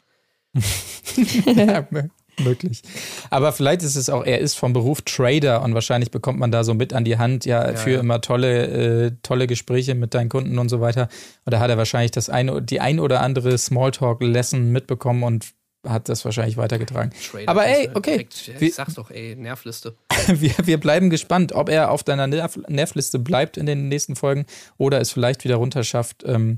ja, 0.53 1.81
mö- 1.91 2.09
möglich. 2.39 2.83
Aber 3.29 3.51
vielleicht 3.51 3.81
ist 3.81 3.95
es 3.95 4.09
auch, 4.09 4.23
er 4.23 4.39
ist 4.39 4.55
vom 4.55 4.73
Beruf 4.73 5.01
Trader 5.01 5.63
und 5.63 5.73
wahrscheinlich 5.73 6.11
bekommt 6.11 6.39
man 6.39 6.51
da 6.51 6.63
so 6.63 6.73
mit 6.73 6.93
an 6.93 7.03
die 7.03 7.17
Hand, 7.17 7.45
ja, 7.45 7.75
für 7.75 7.91
ja. 7.91 7.99
immer 7.99 8.21
tolle, 8.21 8.67
äh, 9.07 9.11
tolle 9.23 9.47
Gespräche 9.47 9.95
mit 9.95 10.13
deinen 10.13 10.29
Kunden 10.29 10.59
und 10.59 10.69
so 10.69 10.79
weiter. 10.79 11.09
Und 11.45 11.53
da 11.53 11.59
hat 11.59 11.69
er 11.69 11.77
wahrscheinlich 11.77 12.11
das 12.11 12.29
ein, 12.29 12.65
die 12.65 12.79
ein 12.79 12.99
oder 12.99 13.21
andere 13.21 13.57
Smalltalk-Lesson 13.57 14.71
mitbekommen 14.71 15.23
und 15.23 15.53
hat 15.85 16.09
das 16.09 16.23
wahrscheinlich 16.25 16.57
weitergetragen. 16.57 17.11
Trader, 17.31 17.49
Aber 17.49 17.65
ey, 17.65 17.87
du 17.87 17.95
okay. 17.97 18.11
direkt- 18.11 18.59
Wir- 18.59 18.67
Ich 18.69 18.75
sag's 18.75 18.93
doch, 18.95 19.11
ey, 19.11 19.35
Nervliste. 19.35 19.95
wir, 20.27 20.53
wir 20.63 20.79
bleiben 20.79 21.09
gespannt, 21.09 21.51
ob 21.53 21.69
er 21.69 21.91
auf 21.91 22.03
deiner 22.03 22.27
Nerv 22.27 22.57
Nervliste 22.67 23.19
bleibt 23.19 23.57
in 23.57 23.65
den 23.65 23.87
nächsten 23.89 24.15
Folgen 24.15 24.45
oder 24.77 25.01
es 25.01 25.11
vielleicht 25.11 25.43
wieder 25.43 25.55
runterschafft. 25.55 26.23
Ähm, 26.25 26.57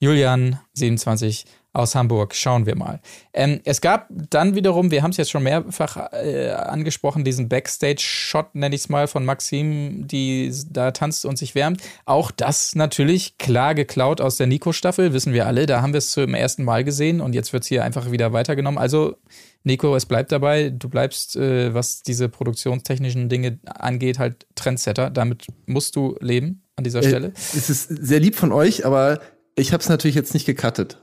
Julian, 0.00 0.60
27 0.74 1.44
aus 1.72 1.94
Hamburg, 1.94 2.34
schauen 2.34 2.66
wir 2.66 2.76
mal. 2.76 3.00
Ähm, 3.32 3.60
es 3.64 3.80
gab 3.80 4.08
dann 4.10 4.54
wiederum, 4.54 4.90
wir 4.90 5.02
haben 5.02 5.10
es 5.10 5.16
jetzt 5.16 5.30
schon 5.30 5.42
mehrfach 5.42 6.12
äh, 6.12 6.50
angesprochen, 6.50 7.24
diesen 7.24 7.48
Backstage-Shot, 7.48 8.54
nenne 8.54 8.74
ich 8.74 8.82
es 8.82 8.88
mal, 8.88 9.06
von 9.06 9.24
Maxim, 9.24 10.06
die 10.08 10.52
da 10.70 10.90
tanzt 10.90 11.24
und 11.24 11.38
sich 11.38 11.54
wärmt. 11.54 11.82
Auch 12.04 12.30
das 12.30 12.74
natürlich 12.74 13.38
klar 13.38 13.74
geklaut 13.74 14.20
aus 14.20 14.36
der 14.36 14.46
Nico-Staffel, 14.46 15.12
wissen 15.12 15.32
wir 15.32 15.46
alle. 15.46 15.66
Da 15.66 15.82
haben 15.82 15.92
wir 15.92 15.98
es 15.98 16.10
zum 16.10 16.34
ersten 16.34 16.64
Mal 16.64 16.84
gesehen 16.84 17.20
und 17.20 17.34
jetzt 17.34 17.52
wird 17.52 17.62
es 17.62 17.68
hier 17.68 17.84
einfach 17.84 18.10
wieder 18.10 18.32
weitergenommen. 18.32 18.78
Also 18.78 19.16
Nico, 19.64 19.94
es 19.94 20.06
bleibt 20.06 20.32
dabei. 20.32 20.70
Du 20.70 20.88
bleibst, 20.88 21.36
äh, 21.36 21.74
was 21.74 22.02
diese 22.02 22.28
produktionstechnischen 22.28 23.28
Dinge 23.28 23.58
angeht, 23.66 24.18
halt 24.18 24.46
Trendsetter. 24.54 25.10
Damit 25.10 25.46
musst 25.66 25.96
du 25.96 26.16
leben 26.20 26.62
an 26.76 26.84
dieser 26.84 27.02
Stelle. 27.02 27.28
Äh, 27.28 27.32
es 27.56 27.68
ist 27.68 27.88
sehr 27.88 28.20
lieb 28.20 28.36
von 28.36 28.52
euch, 28.52 28.86
aber 28.86 29.20
ich 29.54 29.72
habe 29.72 29.82
es 29.82 29.88
natürlich 29.88 30.14
jetzt 30.14 30.34
nicht 30.34 30.46
gecuttet. 30.46 31.00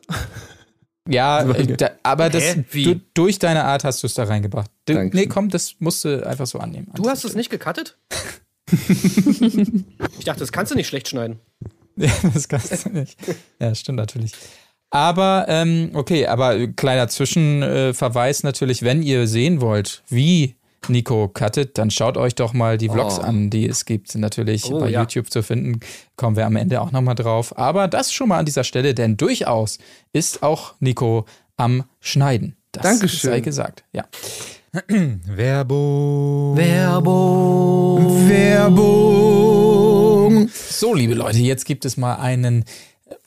Ja, 1.08 1.44
da, 1.44 1.92
aber 2.04 2.30
das, 2.30 2.56
du, 2.72 3.00
durch 3.14 3.38
deine 3.40 3.64
Art 3.64 3.84
hast 3.84 4.02
du 4.02 4.08
es 4.08 4.16
da 4.16 4.24
reingebracht. 4.24 4.72
Du, 4.86 4.94
nee, 4.94 5.28
komm, 5.28 5.50
das 5.50 5.76
musst 5.80 6.04
du 6.04 6.26
einfach 6.26 6.48
so 6.48 6.60
annehmen. 6.60 6.88
Du 6.96 7.08
hast 7.08 7.24
es 7.24 7.36
nicht 7.36 7.50
gecuttet? 7.50 7.98
ich 8.72 10.26
dachte, 10.26 10.40
das 10.40 10.52
kannst 10.52 10.72
du 10.72 10.76
nicht 10.76 10.88
schlecht 10.88 11.08
schneiden. 11.08 11.40
Ja, 11.96 12.12
das 12.34 12.48
kannst 12.48 12.86
du 12.86 12.90
nicht. 12.90 13.18
Ja, 13.60 13.74
stimmt 13.76 13.98
natürlich. 13.98 14.32
Aber, 14.90 15.46
ähm, 15.48 15.92
okay, 15.94 16.26
aber 16.28 16.68
kleiner 16.68 17.08
Zwischenverweis 17.08 18.44
natürlich, 18.44 18.82
wenn 18.82 19.02
ihr 19.04 19.28
sehen 19.28 19.62
wollt, 19.62 20.04
wie 20.08 20.56
Nico 20.90 21.28
cuttet, 21.28 21.78
dann 21.78 21.90
schaut 21.92 22.18
euch 22.18 22.36
doch 22.36 22.54
mal 22.54 22.78
die 22.78 22.90
Vlogs 22.90 23.20
Oh. 23.20 23.24
an, 23.24 23.50
die 23.50 23.68
es 23.68 23.86
gibt. 23.86 24.12
Sind 24.12 24.22
natürlich 24.22 24.72
Oh, 24.72 24.80
bei 24.80 24.90
ja. 24.90 25.02
YouTube 25.02 25.30
zu 25.32 25.42
finden. 25.44 25.80
Kommen 26.16 26.36
wir 26.36 26.46
am 26.46 26.56
Ende 26.56 26.82
auch 26.82 26.92
nochmal 26.92 27.16
drauf. 27.16 27.58
Aber 27.58 27.88
das 27.88 28.12
schon 28.14 28.30
mal 28.30 28.40
an 28.40 28.46
dieser 28.46 28.64
Stelle, 28.64 28.94
denn 28.94 29.18
durchaus 29.18 29.78
ist 30.14 30.44
auch 30.44 30.74
Nico 30.80 31.26
am 31.58 31.84
Schneiden. 32.00 32.56
Das 32.72 32.84
Dankeschön. 32.84 33.30
sei 33.32 33.40
gesagt. 33.40 33.84
Ja. 33.94 34.06
Werbung. 34.90 36.58
Werbung. 36.58 38.28
Werbung! 39.26 40.50
So, 40.54 40.94
liebe 40.94 41.14
Leute, 41.14 41.38
jetzt 41.40 41.66
gibt 41.66 41.86
es 41.86 41.96
mal 41.98 42.16
einen 42.16 42.66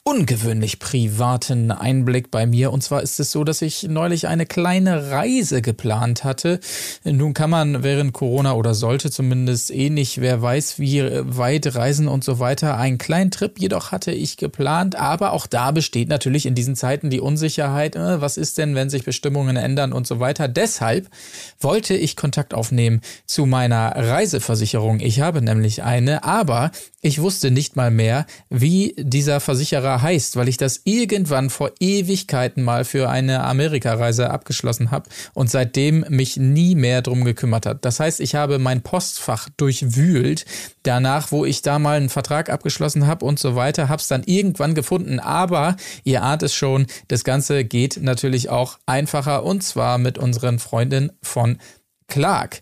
ungewöhnlich 0.09 0.79
privaten 0.79 1.69
Einblick 1.69 2.31
bei 2.31 2.47
mir. 2.47 2.73
Und 2.73 2.81
zwar 2.81 3.03
ist 3.03 3.19
es 3.19 3.29
so, 3.29 3.43
dass 3.43 3.61
ich 3.61 3.83
neulich 3.83 4.27
eine 4.27 4.47
kleine 4.47 5.11
Reise 5.11 5.61
geplant 5.61 6.23
hatte. 6.23 6.59
Nun 7.03 7.35
kann 7.35 7.51
man 7.51 7.83
während 7.83 8.11
Corona 8.11 8.53
oder 8.53 8.73
sollte 8.73 9.11
zumindest 9.11 9.69
eh 9.69 9.91
nicht, 9.91 10.19
wer 10.19 10.41
weiß, 10.41 10.79
wie 10.79 11.03
weit 11.03 11.75
reisen 11.75 12.07
und 12.07 12.23
so 12.23 12.39
weiter. 12.39 12.75
Einen 12.75 12.97
kleinen 12.97 13.29
Trip 13.29 13.59
jedoch 13.59 13.91
hatte 13.91 14.11
ich 14.11 14.37
geplant, 14.37 14.95
aber 14.95 15.31
auch 15.31 15.45
da 15.45 15.69
besteht 15.69 16.09
natürlich 16.09 16.47
in 16.47 16.55
diesen 16.55 16.75
Zeiten 16.75 17.11
die 17.11 17.21
Unsicherheit, 17.21 17.95
äh, 17.95 18.19
was 18.19 18.37
ist 18.37 18.57
denn, 18.57 18.73
wenn 18.73 18.89
sich 18.89 19.05
Bestimmungen 19.05 19.57
ändern 19.57 19.93
und 19.93 20.07
so 20.07 20.19
weiter. 20.19 20.47
Deshalb 20.47 21.07
wollte 21.59 21.93
ich 21.93 22.15
Kontakt 22.15 22.55
aufnehmen 22.55 23.01
zu 23.27 23.45
meiner 23.45 23.95
Reiseversicherung. 23.95 25.01
Ich 25.01 25.21
habe 25.21 25.43
nämlich 25.43 25.83
eine, 25.83 26.23
aber 26.23 26.71
ich 27.01 27.21
wusste 27.21 27.49
nicht 27.49 27.77
mal 27.77 27.91
mehr, 27.91 28.25
wie 28.49 28.93
dieser 28.97 29.39
Versicherer 29.39 30.01
heißt, 30.01 30.35
weil 30.35 30.49
ich 30.49 30.57
das 30.57 30.81
irgendwann 30.83 31.49
vor 31.49 31.71
Ewigkeiten 31.79 32.61
mal 32.61 32.83
für 32.83 33.09
eine 33.09 33.43
Amerikareise 33.43 34.29
abgeschlossen 34.29 34.91
habe 34.91 35.09
und 35.33 35.49
seitdem 35.49 36.05
mich 36.09 36.35
nie 36.35 36.75
mehr 36.75 37.01
drum 37.01 37.23
gekümmert 37.23 37.65
hat. 37.65 37.85
Das 37.85 38.01
heißt, 38.01 38.19
ich 38.19 38.35
habe 38.35 38.59
mein 38.59 38.81
Postfach 38.81 39.47
durchwühlt, 39.55 40.45
danach, 40.83 41.31
wo 41.31 41.45
ich 41.45 41.61
da 41.61 41.79
mal 41.79 41.97
einen 41.97 42.09
Vertrag 42.09 42.49
abgeschlossen 42.49 43.07
habe 43.07 43.25
und 43.25 43.39
so 43.39 43.55
weiter, 43.55 43.87
habe 43.87 44.01
es 44.01 44.09
dann 44.09 44.23
irgendwann 44.25 44.75
gefunden. 44.75 45.19
Aber 45.19 45.77
ihr 46.03 46.23
ahnt 46.23 46.43
es 46.43 46.53
schon, 46.53 46.85
das 47.07 47.23
Ganze 47.23 47.63
geht 47.63 47.99
natürlich 48.01 48.49
auch 48.49 48.77
einfacher 48.85 49.43
und 49.45 49.63
zwar 49.63 49.97
mit 49.99 50.17
unseren 50.17 50.59
Freunden 50.59 51.11
von 51.21 51.59
Clark. 52.07 52.61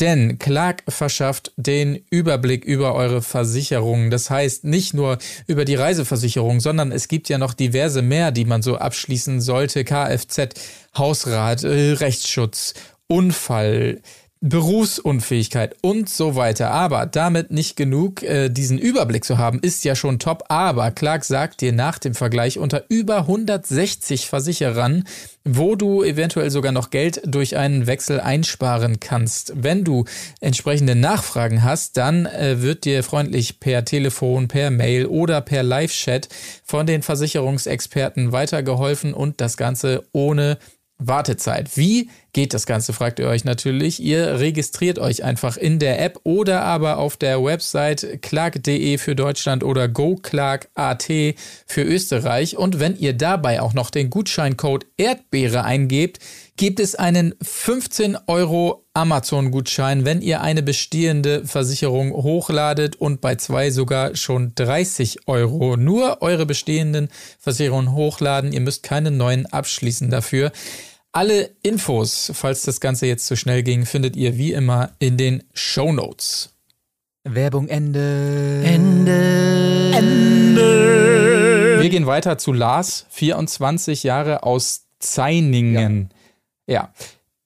Denn 0.00 0.38
Clark 0.38 0.82
verschafft 0.88 1.52
den 1.56 2.04
Überblick 2.10 2.64
über 2.64 2.94
eure 2.94 3.22
Versicherungen. 3.22 4.10
Das 4.10 4.28
heißt 4.28 4.64
nicht 4.64 4.92
nur 4.92 5.18
über 5.46 5.64
die 5.64 5.74
Reiseversicherung, 5.74 6.60
sondern 6.60 6.92
es 6.92 7.08
gibt 7.08 7.28
ja 7.30 7.38
noch 7.38 7.54
diverse 7.54 8.02
mehr, 8.02 8.30
die 8.30 8.44
man 8.44 8.62
so 8.62 8.76
abschließen 8.76 9.40
sollte. 9.40 9.84
Kfz, 9.84 10.48
Hausrat, 10.96 11.64
äh, 11.64 11.92
Rechtsschutz, 11.92 12.74
Unfall, 13.06 14.02
Berufsunfähigkeit 14.42 15.74
und 15.80 16.10
so 16.10 16.36
weiter. 16.36 16.70
Aber 16.70 17.06
damit 17.06 17.50
nicht 17.50 17.74
genug, 17.74 18.22
äh, 18.22 18.50
diesen 18.50 18.78
Überblick 18.78 19.24
zu 19.24 19.38
haben, 19.38 19.60
ist 19.60 19.84
ja 19.84 19.96
schon 19.96 20.18
top. 20.18 20.44
Aber 20.48 20.90
Clark 20.90 21.24
sagt 21.24 21.62
dir 21.62 21.72
nach 21.72 21.98
dem 21.98 22.14
Vergleich 22.14 22.58
unter 22.58 22.84
über 22.88 23.20
160 23.20 24.26
Versicherern, 24.26 25.04
wo 25.44 25.74
du 25.74 26.02
eventuell 26.02 26.50
sogar 26.50 26.72
noch 26.72 26.90
Geld 26.90 27.22
durch 27.24 27.56
einen 27.56 27.86
Wechsel 27.86 28.20
einsparen 28.20 29.00
kannst. 29.00 29.52
Wenn 29.56 29.84
du 29.84 30.04
entsprechende 30.40 30.94
Nachfragen 30.94 31.62
hast, 31.62 31.96
dann 31.96 32.26
äh, 32.26 32.60
wird 32.60 32.84
dir 32.84 33.02
freundlich 33.02 33.58
per 33.58 33.86
Telefon, 33.86 34.48
per 34.48 34.70
Mail 34.70 35.06
oder 35.06 35.40
per 35.40 35.62
Live-Chat 35.62 36.28
von 36.62 36.86
den 36.86 37.02
Versicherungsexperten 37.02 38.32
weitergeholfen 38.32 39.14
und 39.14 39.40
das 39.40 39.56
Ganze 39.56 40.06
ohne 40.12 40.58
Wartezeit. 40.98 41.76
Wie 41.76 42.10
geht 42.36 42.52
das 42.52 42.66
Ganze, 42.66 42.92
fragt 42.92 43.18
ihr 43.18 43.28
euch 43.28 43.46
natürlich. 43.46 43.98
Ihr 43.98 44.38
registriert 44.38 44.98
euch 44.98 45.24
einfach 45.24 45.56
in 45.56 45.78
der 45.78 46.04
App 46.04 46.20
oder 46.22 46.64
aber 46.64 46.98
auf 46.98 47.16
der 47.16 47.42
Website 47.42 48.18
clark.de 48.20 48.98
für 48.98 49.16
Deutschland 49.16 49.64
oder 49.64 49.88
goclark.at 49.88 51.06
für 51.66 51.82
Österreich. 51.82 52.58
Und 52.58 52.78
wenn 52.78 52.94
ihr 52.94 53.14
dabei 53.14 53.62
auch 53.62 53.72
noch 53.72 53.88
den 53.88 54.10
Gutscheincode 54.10 54.84
Erdbeere 54.98 55.64
eingebt, 55.64 56.18
gibt 56.56 56.78
es 56.78 56.94
einen 56.94 57.34
15 57.42 58.18
Euro 58.26 58.84
Amazon-Gutschein, 58.92 60.04
wenn 60.04 60.22
ihr 60.22 60.40
eine 60.40 60.62
bestehende 60.62 61.46
Versicherung 61.46 62.12
hochladet 62.12 62.96
und 62.96 63.20
bei 63.20 63.36
zwei 63.36 63.70
sogar 63.70 64.16
schon 64.16 64.54
30 64.54 65.26
Euro. 65.26 65.76
Nur 65.76 66.22
eure 66.22 66.46
bestehenden 66.46 67.08
Versicherungen 67.38 67.92
hochladen. 67.92 68.52
Ihr 68.52 68.62
müsst 68.62 68.82
keine 68.82 69.10
neuen 69.10 69.46
abschließen 69.46 70.10
dafür. 70.10 70.50
Alle 71.16 71.52
Infos, 71.62 72.30
falls 72.34 72.60
das 72.64 72.78
Ganze 72.78 73.06
jetzt 73.06 73.24
zu 73.24 73.36
schnell 73.36 73.62
ging, 73.62 73.86
findet 73.86 74.16
ihr 74.16 74.36
wie 74.36 74.52
immer 74.52 74.90
in 74.98 75.16
den 75.16 75.44
Show 75.54 75.90
Notes. 75.90 76.54
Werbung 77.24 77.68
Ende. 77.68 78.60
Ende. 78.62 79.92
Ende. 79.94 81.78
Wir 81.80 81.88
gehen 81.88 82.04
weiter 82.04 82.36
zu 82.36 82.52
Lars, 82.52 83.06
24 83.08 84.02
Jahre 84.02 84.42
aus 84.42 84.88
Zeiningen. 84.98 86.10
Ja. 86.66 86.92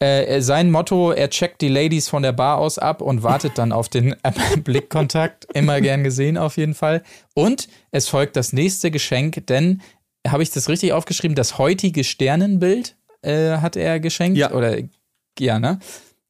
Äh, 0.00 0.40
sein 0.40 0.72
Motto, 0.72 1.12
er 1.12 1.30
checkt 1.30 1.60
die 1.60 1.68
Ladies 1.68 2.08
von 2.08 2.24
der 2.24 2.32
Bar 2.32 2.58
aus 2.58 2.76
ab 2.76 3.00
und 3.00 3.22
wartet 3.22 3.56
dann 3.56 3.70
auf 3.70 3.88
den 3.88 4.16
Blickkontakt. 4.64 5.46
Immer 5.54 5.80
gern 5.80 6.02
gesehen 6.02 6.38
auf 6.38 6.56
jeden 6.56 6.74
Fall. 6.74 7.04
Und 7.34 7.68
es 7.92 8.08
folgt 8.08 8.34
das 8.34 8.52
nächste 8.52 8.90
Geschenk, 8.90 9.46
denn, 9.46 9.80
habe 10.26 10.42
ich 10.42 10.50
das 10.50 10.68
richtig 10.68 10.92
aufgeschrieben, 10.92 11.36
das 11.36 11.56
heutige 11.56 12.02
Sternenbild 12.02 12.96
äh, 13.22 13.58
hat 13.58 13.76
er 13.76 14.00
geschenkt? 14.00 14.38
Ja. 14.38 14.52
Oder, 14.52 14.78
ja, 15.38 15.58
ne? 15.58 15.78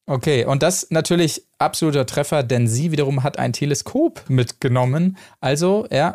Okay, 0.06 0.44
und 0.44 0.62
das 0.62 0.88
natürlich 0.90 1.44
absoluter 1.58 2.04
Treffer, 2.06 2.42
denn 2.42 2.66
sie 2.66 2.90
wiederum 2.90 3.22
hat 3.22 3.38
ein 3.38 3.52
Teleskop 3.52 4.24
mitgenommen. 4.28 5.16
Also, 5.40 5.86
ja, 5.90 6.14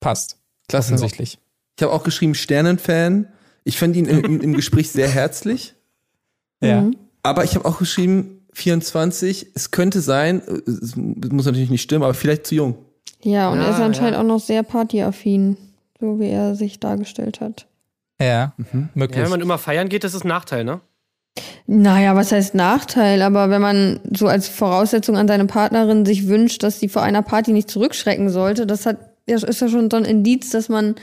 passt. 0.00 0.38
Klasse. 0.68 0.94
Offensichtlich. 0.94 1.38
Ich 1.76 1.82
habe 1.82 1.92
auch 1.92 2.04
geschrieben 2.04 2.34
Sternenfan. 2.34 3.26
Ich 3.64 3.78
fand 3.78 3.96
ihn 3.96 4.06
im, 4.06 4.40
im 4.40 4.54
Gespräch 4.54 4.90
sehr 4.90 5.08
herzlich. 5.08 5.74
Ja. 6.60 6.82
Mhm. 6.82 6.96
Aber 7.22 7.44
ich 7.44 7.54
habe 7.54 7.64
auch 7.64 7.78
geschrieben 7.78 8.46
24. 8.52 9.48
Es 9.54 9.70
könnte 9.70 10.00
sein, 10.00 10.42
es 10.66 10.94
muss 10.96 11.46
natürlich 11.46 11.70
nicht 11.70 11.82
stimmen, 11.82 12.04
aber 12.04 12.14
vielleicht 12.14 12.46
zu 12.46 12.54
jung. 12.54 12.76
Ja, 13.22 13.50
und 13.50 13.58
er 13.58 13.70
ist 13.70 13.76
Ah, 13.76 13.84
anscheinend 13.86 14.14
ja. 14.14 14.20
auch 14.20 14.26
noch 14.26 14.40
sehr 14.40 14.62
partyaffin, 14.62 15.56
so 16.00 16.18
wie 16.18 16.28
er 16.28 16.54
sich 16.54 16.80
dargestellt 16.80 17.40
hat. 17.40 17.66
Ja, 18.20 18.52
Mhm. 18.56 18.88
möglich. 18.94 19.18
Ja, 19.18 19.24
wenn 19.24 19.30
man 19.30 19.40
immer 19.40 19.58
feiern 19.58 19.88
geht, 19.88 20.04
das 20.04 20.14
ist 20.14 20.24
ein 20.24 20.28
Nachteil, 20.28 20.64
ne? 20.64 20.80
Naja, 21.66 22.14
was 22.14 22.30
heißt 22.32 22.54
Nachteil? 22.54 23.22
Aber 23.22 23.48
wenn 23.48 23.62
man 23.62 24.00
so 24.12 24.26
als 24.28 24.48
Voraussetzung 24.48 25.16
an 25.16 25.26
seine 25.28 25.46
Partnerin 25.46 26.04
sich 26.04 26.28
wünscht, 26.28 26.62
dass 26.62 26.78
sie 26.78 26.88
vor 26.88 27.02
einer 27.02 27.22
Party 27.22 27.52
nicht 27.52 27.70
zurückschrecken 27.70 28.28
sollte, 28.28 28.66
das 28.66 28.84
hat, 28.86 28.98
ist 29.26 29.60
ja 29.60 29.68
schon 29.68 29.90
so 29.90 29.96
ein 29.96 30.04
Indiz, 30.04 30.50
dass 30.50 30.68
man 30.68 30.94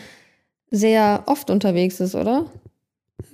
sehr 0.70 1.24
oft 1.26 1.49
unterwegs 1.49 1.99
ist, 1.99 2.14
oder? 2.14 2.45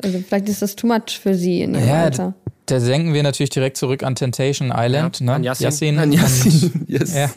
Also 0.02 0.20
vielleicht 0.26 0.48
ist 0.50 0.62
das 0.62 0.76
too 0.76 0.88
much 0.88 1.20
für 1.22 1.36
sie 1.36 1.62
in 1.62 1.76
ihrem 1.76 1.88
Ja, 1.88 2.04
Alter. 2.04 2.34
da 2.68 2.80
denken 2.80 3.14
wir 3.14 3.24
natürlich 3.24 3.50
direkt 3.50 3.76
zurück 3.78 4.04
an 4.04 4.16
Temptation 4.16 4.72
Island. 4.76 5.20
Ja, 5.20 5.26
ne? 5.26 5.34
an 5.34 5.44
Yassin. 5.44 5.66
Yassin. 5.66 6.00
An 6.00 6.12
Yassin. 6.14 6.86
Yes. 6.88 7.14
Ja. 7.14 7.30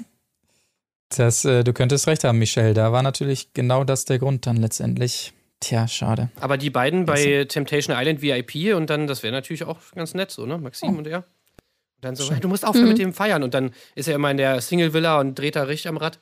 Das, 1.16 1.44
äh, 1.44 1.64
du 1.64 1.72
könntest 1.72 2.06
recht 2.06 2.22
haben, 2.24 2.38
Michelle. 2.38 2.74
Da 2.74 2.92
war 2.92 3.02
natürlich 3.02 3.52
genau 3.54 3.82
das 3.82 4.04
der 4.04 4.18
Grund 4.18 4.46
dann 4.46 4.56
letztendlich. 4.58 5.32
Tja, 5.60 5.88
schade. 5.88 6.30
Aber 6.40 6.56
die 6.56 6.70
beiden 6.70 7.04
bei 7.04 7.44
Temptation 7.48 7.96
Island 7.98 8.22
VIP 8.22 8.74
und 8.76 8.90
dann, 8.90 9.06
das 9.06 9.22
wäre 9.22 9.32
natürlich 9.32 9.64
auch 9.64 9.78
ganz 9.94 10.14
nett 10.14 10.30
so, 10.30 10.46
ne? 10.46 10.58
Maxim 10.58 10.94
Oh. 10.94 10.98
und 10.98 11.06
er. 11.06 11.18
Und 11.18 11.24
dann 12.02 12.14
so, 12.16 12.30
hey, 12.32 12.38
du 12.40 12.46
musst 12.48 12.64
aufhören 12.64 12.88
mit 12.88 12.98
dem 12.98 13.12
Feiern. 13.12 13.42
Und 13.42 13.54
dann 13.54 13.72
ist 13.96 14.06
er 14.06 14.14
immer 14.14 14.30
in 14.30 14.36
der 14.36 14.60
Single-Villa 14.60 15.18
und 15.18 15.36
dreht 15.36 15.56
da 15.56 15.64
richtig 15.64 15.88
am 15.88 15.96
Rad. 15.96 16.20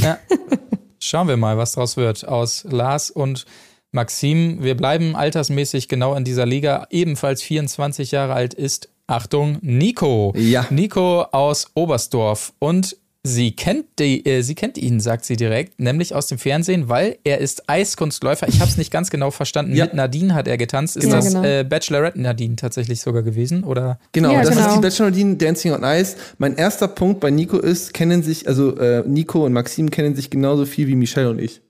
Ja. 0.00 0.18
Schauen 0.98 1.28
wir 1.28 1.36
mal, 1.36 1.56
was 1.58 1.72
draus 1.72 1.96
wird 1.96 2.26
aus 2.26 2.64
Lars 2.68 3.10
und 3.10 3.44
Maxim. 3.92 4.62
Wir 4.64 4.76
bleiben 4.76 5.14
altersmäßig 5.14 5.86
genau 5.88 6.14
in 6.14 6.24
dieser 6.24 6.46
Liga. 6.46 6.86
Ebenfalls 6.90 7.42
24 7.42 8.10
Jahre 8.10 8.32
alt 8.34 8.54
ist, 8.54 8.88
Achtung, 9.06 9.58
Nico. 9.62 10.32
Ja. 10.36 10.66
Nico 10.70 11.22
aus 11.22 11.70
Oberstdorf. 11.74 12.52
Und 12.58 12.96
sie 13.24 13.52
kennt, 13.52 13.86
die, 13.98 14.26
äh, 14.26 14.42
sie 14.42 14.54
kennt 14.54 14.76
ihn, 14.78 14.98
sagt 15.00 15.24
sie 15.24 15.36
direkt, 15.36 15.78
nämlich 15.80 16.14
aus 16.14 16.26
dem 16.26 16.38
Fernsehen, 16.38 16.88
weil 16.88 17.18
er 17.24 17.38
ist 17.38 17.68
Eiskunstläufer. 17.68 18.48
Ich 18.48 18.60
habe 18.60 18.70
es 18.70 18.76
nicht 18.76 18.90
ganz 18.90 19.10
genau 19.10 19.30
verstanden. 19.30 19.74
Ja. 19.74 19.84
Mit 19.84 19.94
Nadine 19.94 20.34
hat 20.34 20.48
er 20.48 20.56
getanzt. 20.58 20.96
Ist 20.96 21.04
Ja, 21.06 21.16
das 21.16 21.28
genau. 21.28 21.44
äh, 21.44 21.64
Bachelorette 21.64 22.20
Nadine 22.20 22.56
tatsächlich 22.56 23.00
sogar 23.00 23.22
gewesen? 23.22 23.64
Oder? 23.64 23.98
Genau, 24.12 24.32
Ja, 24.32 24.42
das 24.42 24.50
genau. 24.56 24.68
ist 24.68 24.76
die 24.76 24.80
Bachelor 24.80 25.10
Nadine 25.10 25.36
Dancing 25.36 25.72
on 25.72 25.82
Ice. 25.84 26.16
Mein 26.38 26.56
erster 26.56 26.88
Punkt 26.88 27.20
bei 27.20 27.30
Nico 27.30 27.58
ist, 27.58 27.94
kennen 27.94 28.22
sich, 28.22 28.48
also 28.48 28.76
äh, 28.78 29.04
Nico 29.06 29.44
und 29.46 29.52
Maxim 29.52 29.90
kennen 29.90 30.16
sich 30.16 30.30
genauso 30.30 30.66
viel 30.66 30.88
wie 30.88 30.96
Michelle 30.96 31.30
und 31.30 31.38
ich. 31.40 31.60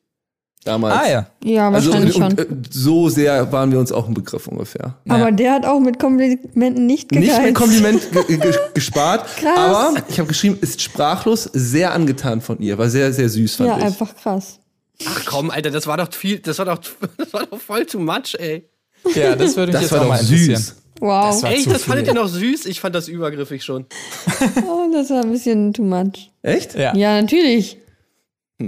Damals. 0.65 0.95
Ah 0.95 1.11
ja. 1.11 1.27
Ja, 1.43 1.71
Also 1.71 1.91
wahrscheinlich 1.91 2.15
und, 2.17 2.23
schon. 2.23 2.47
und, 2.49 2.67
äh, 2.67 2.69
so 2.71 3.09
sehr 3.09 3.51
waren 3.51 3.73
wir 3.73 3.81
uns 3.81 3.91
auch 3.91 4.07
im 4.07 4.15
Begriff 4.15 4.47
ungefähr. 4.47 4.95
Aber 5.09 5.33
der 5.33 5.55
hat 5.55 5.67
auch 5.67 5.81
mit 5.81 5.99
Komplimenten 5.99 6.87
nicht 6.87 7.09
gegeizt. 7.09 7.33
Nicht 7.33 7.43
mit 7.43 7.55
Kompliment 7.57 8.13
ge 8.13 8.37
ge 8.39 8.55
gespart, 8.75 9.27
Krass. 9.39 9.57
aber 9.59 9.95
ich 10.09 10.19
habe 10.21 10.29
geschrieben, 10.29 10.59
ist 10.61 10.81
sprachlos, 10.81 11.51
sehr 11.53 11.93
angetan 11.93 12.41
von 12.41 12.61
ihr, 12.61 12.79
war 12.79 12.89
sehr, 12.89 13.13
sehr 13.13 13.29
süß, 13.29 13.57
fand 13.57 13.71
Ja, 13.71 13.79
ich. 13.79 13.85
einfach 13.85 14.15
krass. 14.15 14.61
Ach 15.05 15.25
komm, 15.27 15.51
Alter, 15.51 15.71
das 15.73 15.89
war 15.89 15.97
doch 15.97 16.13
viel, 16.13 16.39
das 16.39 16.59
war 16.59 16.67
doch, 16.67 16.79
das 17.19 17.33
war 17.33 17.45
doch 17.47 17.59
voll 17.61 17.85
too 17.85 17.99
much, 17.99 18.37
ey. 18.39 18.69
Ja, 19.17 19.35
das 19.35 19.57
würde 19.57 19.73
mich 19.73 19.81
Das 19.81 19.83
jetzt 19.83 19.93
war 19.93 19.99
auch 19.99 20.03
doch 20.05 20.09
mal 20.11 20.21
interessieren. 20.21 20.57
süß. 20.59 20.77
Wow. 21.01 21.41
Das 21.43 21.63
zu 21.65 21.71
das 21.71 21.83
fandet 21.83 22.07
ihr 22.07 22.15
noch 22.15 22.29
süß? 22.29 22.67
Ich 22.67 22.79
fand 22.81 22.95
das 22.95 23.09
übergriffig 23.09 23.65
schon. 23.65 23.87
Oh, 24.69 24.89
das 24.93 25.11
war 25.11 25.23
ein 25.25 25.33
bisschen 25.33 25.73
too 25.73 25.83
much. 25.83 26.31
Echt? 26.43 26.77
Ja, 26.77 26.95
Ja, 26.95 27.21
natürlich. 27.21 27.79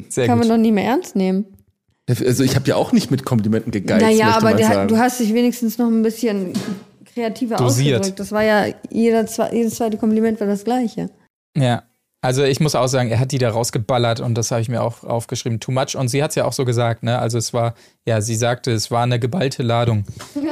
sehr 0.08 0.26
Kann 0.26 0.40
gut. 0.40 0.48
man 0.48 0.56
doch 0.56 0.60
nicht 0.60 0.72
mehr 0.72 0.84
ernst 0.86 1.14
nehmen. 1.14 1.46
Also 2.08 2.44
ich 2.44 2.54
habe 2.54 2.68
ja 2.68 2.76
auch 2.76 2.92
nicht 2.92 3.10
mit 3.10 3.24
Komplimenten 3.24 3.72
gegeizt, 3.72 4.02
naja, 4.04 4.36
aber 4.36 4.52
der, 4.52 4.86
du 4.86 4.98
hast 4.98 5.20
dich 5.20 5.32
wenigstens 5.32 5.78
noch 5.78 5.86
ein 5.86 6.02
bisschen 6.02 6.52
kreativer 7.14 7.56
Dosiert. 7.56 8.00
ausgedrückt. 8.00 8.20
Das 8.20 8.32
war 8.32 8.42
ja 8.42 8.66
jeder, 8.90 9.24
jedes 9.52 9.76
zweite 9.76 9.96
Kompliment 9.96 10.38
war 10.40 10.46
das 10.46 10.64
gleiche. 10.64 11.08
Ja. 11.56 11.84
Also 12.24 12.42
ich 12.42 12.58
muss 12.58 12.74
auch 12.74 12.86
sagen, 12.86 13.10
er 13.10 13.18
hat 13.20 13.32
die 13.32 13.38
da 13.38 13.50
rausgeballert 13.50 14.20
und 14.20 14.34
das 14.38 14.50
habe 14.50 14.62
ich 14.62 14.70
mir 14.70 14.82
auch 14.82 15.04
aufgeschrieben. 15.04 15.60
Too 15.60 15.72
much. 15.72 15.94
Und 15.94 16.08
sie 16.08 16.22
hat 16.22 16.30
es 16.30 16.36
ja 16.36 16.46
auch 16.46 16.54
so 16.54 16.64
gesagt, 16.64 17.02
ne? 17.02 17.18
Also 17.18 17.36
es 17.36 17.52
war, 17.52 17.74
ja, 18.06 18.22
sie 18.22 18.34
sagte, 18.34 18.72
es 18.72 18.90
war 18.90 19.02
eine 19.02 19.18
geballte 19.20 19.62
Ladung 19.62 20.04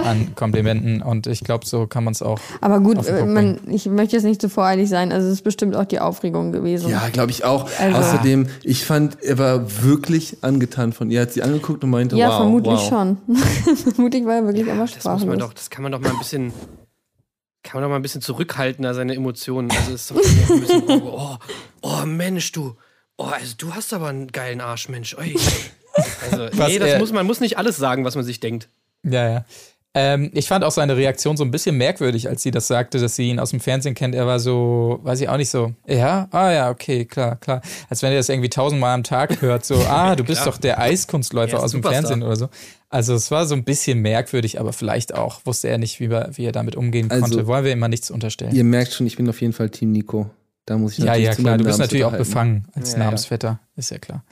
an 0.04 0.34
Komplimenten 0.34 1.00
und 1.00 1.26
ich 1.26 1.40
glaube, 1.40 1.64
so 1.66 1.86
kann 1.86 2.04
man 2.04 2.12
es 2.12 2.20
auch. 2.20 2.38
Aber 2.60 2.80
gut, 2.80 2.98
man, 3.26 3.58
ich 3.68 3.86
möchte 3.86 4.16
jetzt 4.16 4.24
nicht 4.24 4.40
zu 4.42 4.50
voreilig 4.50 4.90
sein. 4.90 5.12
Also 5.12 5.28
es 5.28 5.34
ist 5.34 5.42
bestimmt 5.44 5.74
auch 5.74 5.86
die 5.86 5.98
Aufregung 5.98 6.52
gewesen. 6.52 6.90
Ja, 6.90 7.08
glaube 7.10 7.30
ich 7.30 7.44
auch. 7.44 7.68
Also- 7.80 7.98
Außerdem, 7.98 8.48
ich 8.62 8.84
fand, 8.84 9.22
er 9.22 9.38
war 9.38 9.82
wirklich 9.82 10.36
angetan 10.42 10.92
von 10.92 11.10
ihr. 11.10 11.20
Er 11.20 11.22
hat 11.22 11.32
sie 11.32 11.42
angeguckt 11.42 11.82
und 11.84 11.90
meinte, 11.90 12.16
Ja, 12.16 12.28
wow, 12.28 12.36
vermutlich 12.36 12.74
wow. 12.80 12.88
schon. 12.88 13.16
vermutlich 13.94 14.26
war 14.26 14.34
er 14.34 14.44
wirklich 14.46 14.66
immer 14.66 14.84
Das 14.86 14.94
muss 14.96 15.04
man 15.04 15.18
sprachlos. 15.20 15.38
doch, 15.38 15.52
das 15.54 15.70
kann 15.70 15.82
man 15.84 15.92
doch 15.92 16.00
mal 16.00 16.10
ein 16.10 16.18
bisschen, 16.18 16.52
kann 17.62 17.80
man 17.80 17.82
doch 17.82 17.90
mal 17.90 17.96
ein 17.96 18.02
bisschen 18.02 18.22
zurückhalten, 18.22 18.82
da 18.82 18.94
seine 18.94 19.14
Emotionen. 19.14 19.70
Also 19.70 19.92
es 19.94 20.02
ist 20.02 20.10
doch 20.10 20.16
ein 20.16 20.60
bisschen, 20.60 21.02
oh, 21.02 21.36
oh 21.82 22.06
Mensch, 22.06 22.52
du, 22.52 22.76
oh, 23.16 23.24
also 23.24 23.54
du 23.56 23.74
hast 23.74 23.92
aber 23.92 24.08
einen 24.08 24.28
geilen 24.28 24.60
Arsch, 24.60 24.88
Mensch. 24.88 25.16
Oi. 25.16 25.34
Also, 26.22 26.48
nee, 26.54 26.78
das 26.78 26.98
muss, 26.98 27.12
man 27.12 27.26
muss 27.26 27.40
nicht 27.40 27.58
alles 27.58 27.76
sagen, 27.76 28.06
was 28.06 28.14
man 28.14 28.24
sich 28.24 28.40
denkt. 28.40 28.70
Ja, 29.02 29.28
ja. 29.28 29.44
Ähm, 29.94 30.30
ich 30.32 30.48
fand 30.48 30.64
auch 30.64 30.70
seine 30.70 30.96
Reaktion 30.96 31.36
so 31.36 31.44
ein 31.44 31.50
bisschen 31.50 31.76
merkwürdig, 31.76 32.26
als 32.28 32.42
sie 32.42 32.50
das 32.50 32.66
sagte, 32.66 32.98
dass 32.98 33.14
sie 33.14 33.28
ihn 33.28 33.38
aus 33.38 33.50
dem 33.50 33.60
Fernsehen 33.60 33.94
kennt. 33.94 34.14
Er 34.14 34.26
war 34.26 34.40
so, 34.40 35.00
weiß 35.02 35.20
ich 35.20 35.28
auch 35.28 35.36
nicht 35.36 35.50
so, 35.50 35.74
ja, 35.86 36.28
ah 36.30 36.50
ja, 36.50 36.70
okay, 36.70 37.04
klar, 37.04 37.36
klar. 37.36 37.60
Als 37.90 38.02
wenn 38.02 38.10
er 38.12 38.16
das 38.18 38.30
irgendwie 38.30 38.48
tausendmal 38.48 38.94
am 38.94 39.02
Tag 39.02 39.42
hört, 39.42 39.66
so, 39.66 39.74
ah, 39.88 40.16
du 40.16 40.24
bist 40.24 40.46
doch 40.46 40.56
der 40.56 40.78
Eiskunstläufer 40.80 41.58
Er 41.58 41.62
aus 41.62 41.72
dem 41.72 41.78
Superstar. 41.82 42.02
Fernsehen 42.08 42.22
oder 42.22 42.36
so. 42.36 42.48
Also 42.88 43.14
es 43.14 43.30
war 43.30 43.44
so 43.46 43.54
ein 43.54 43.64
bisschen 43.64 43.98
merkwürdig, 44.00 44.58
aber 44.60 44.72
vielleicht 44.72 45.14
auch 45.14 45.40
wusste 45.44 45.68
er 45.68 45.76
nicht, 45.78 46.00
wie, 46.00 46.08
wir, 46.10 46.30
wie 46.34 46.44
er 46.46 46.52
damit 46.52 46.74
umgehen 46.74 47.10
Also- 47.10 47.24
konnte. 47.26 47.46
Wollen 47.46 47.64
wir 47.64 47.72
ihm 47.72 47.78
mal 47.78 47.88
nichts 47.88 48.10
unterstellen. 48.10 48.54
Ihr 48.54 48.64
merkt 48.64 48.92
schon, 48.94 49.06
ich 49.06 49.16
bin 49.16 49.28
auf 49.28 49.40
jeden 49.42 49.52
Fall 49.52 49.68
Team 49.68 49.92
Nico. 49.92 50.30
Da 50.64 50.78
muss 50.78 50.92
ich 50.92 50.98
Ja, 51.00 51.06
natürlich 51.06 51.26
ja, 51.26 51.32
zu 51.32 51.42
klar. 51.42 51.58
Du 51.58 51.64
bist 51.64 51.78
natürlich 51.80 52.04
auch 52.04 52.16
befangen 52.16 52.68
als 52.74 52.92
Ja, 52.92 52.98
ja. 52.98 53.04
Namensvetter. 53.04 53.60
Ist 53.76 53.90
ja 53.90 53.98
klar. 53.98 54.24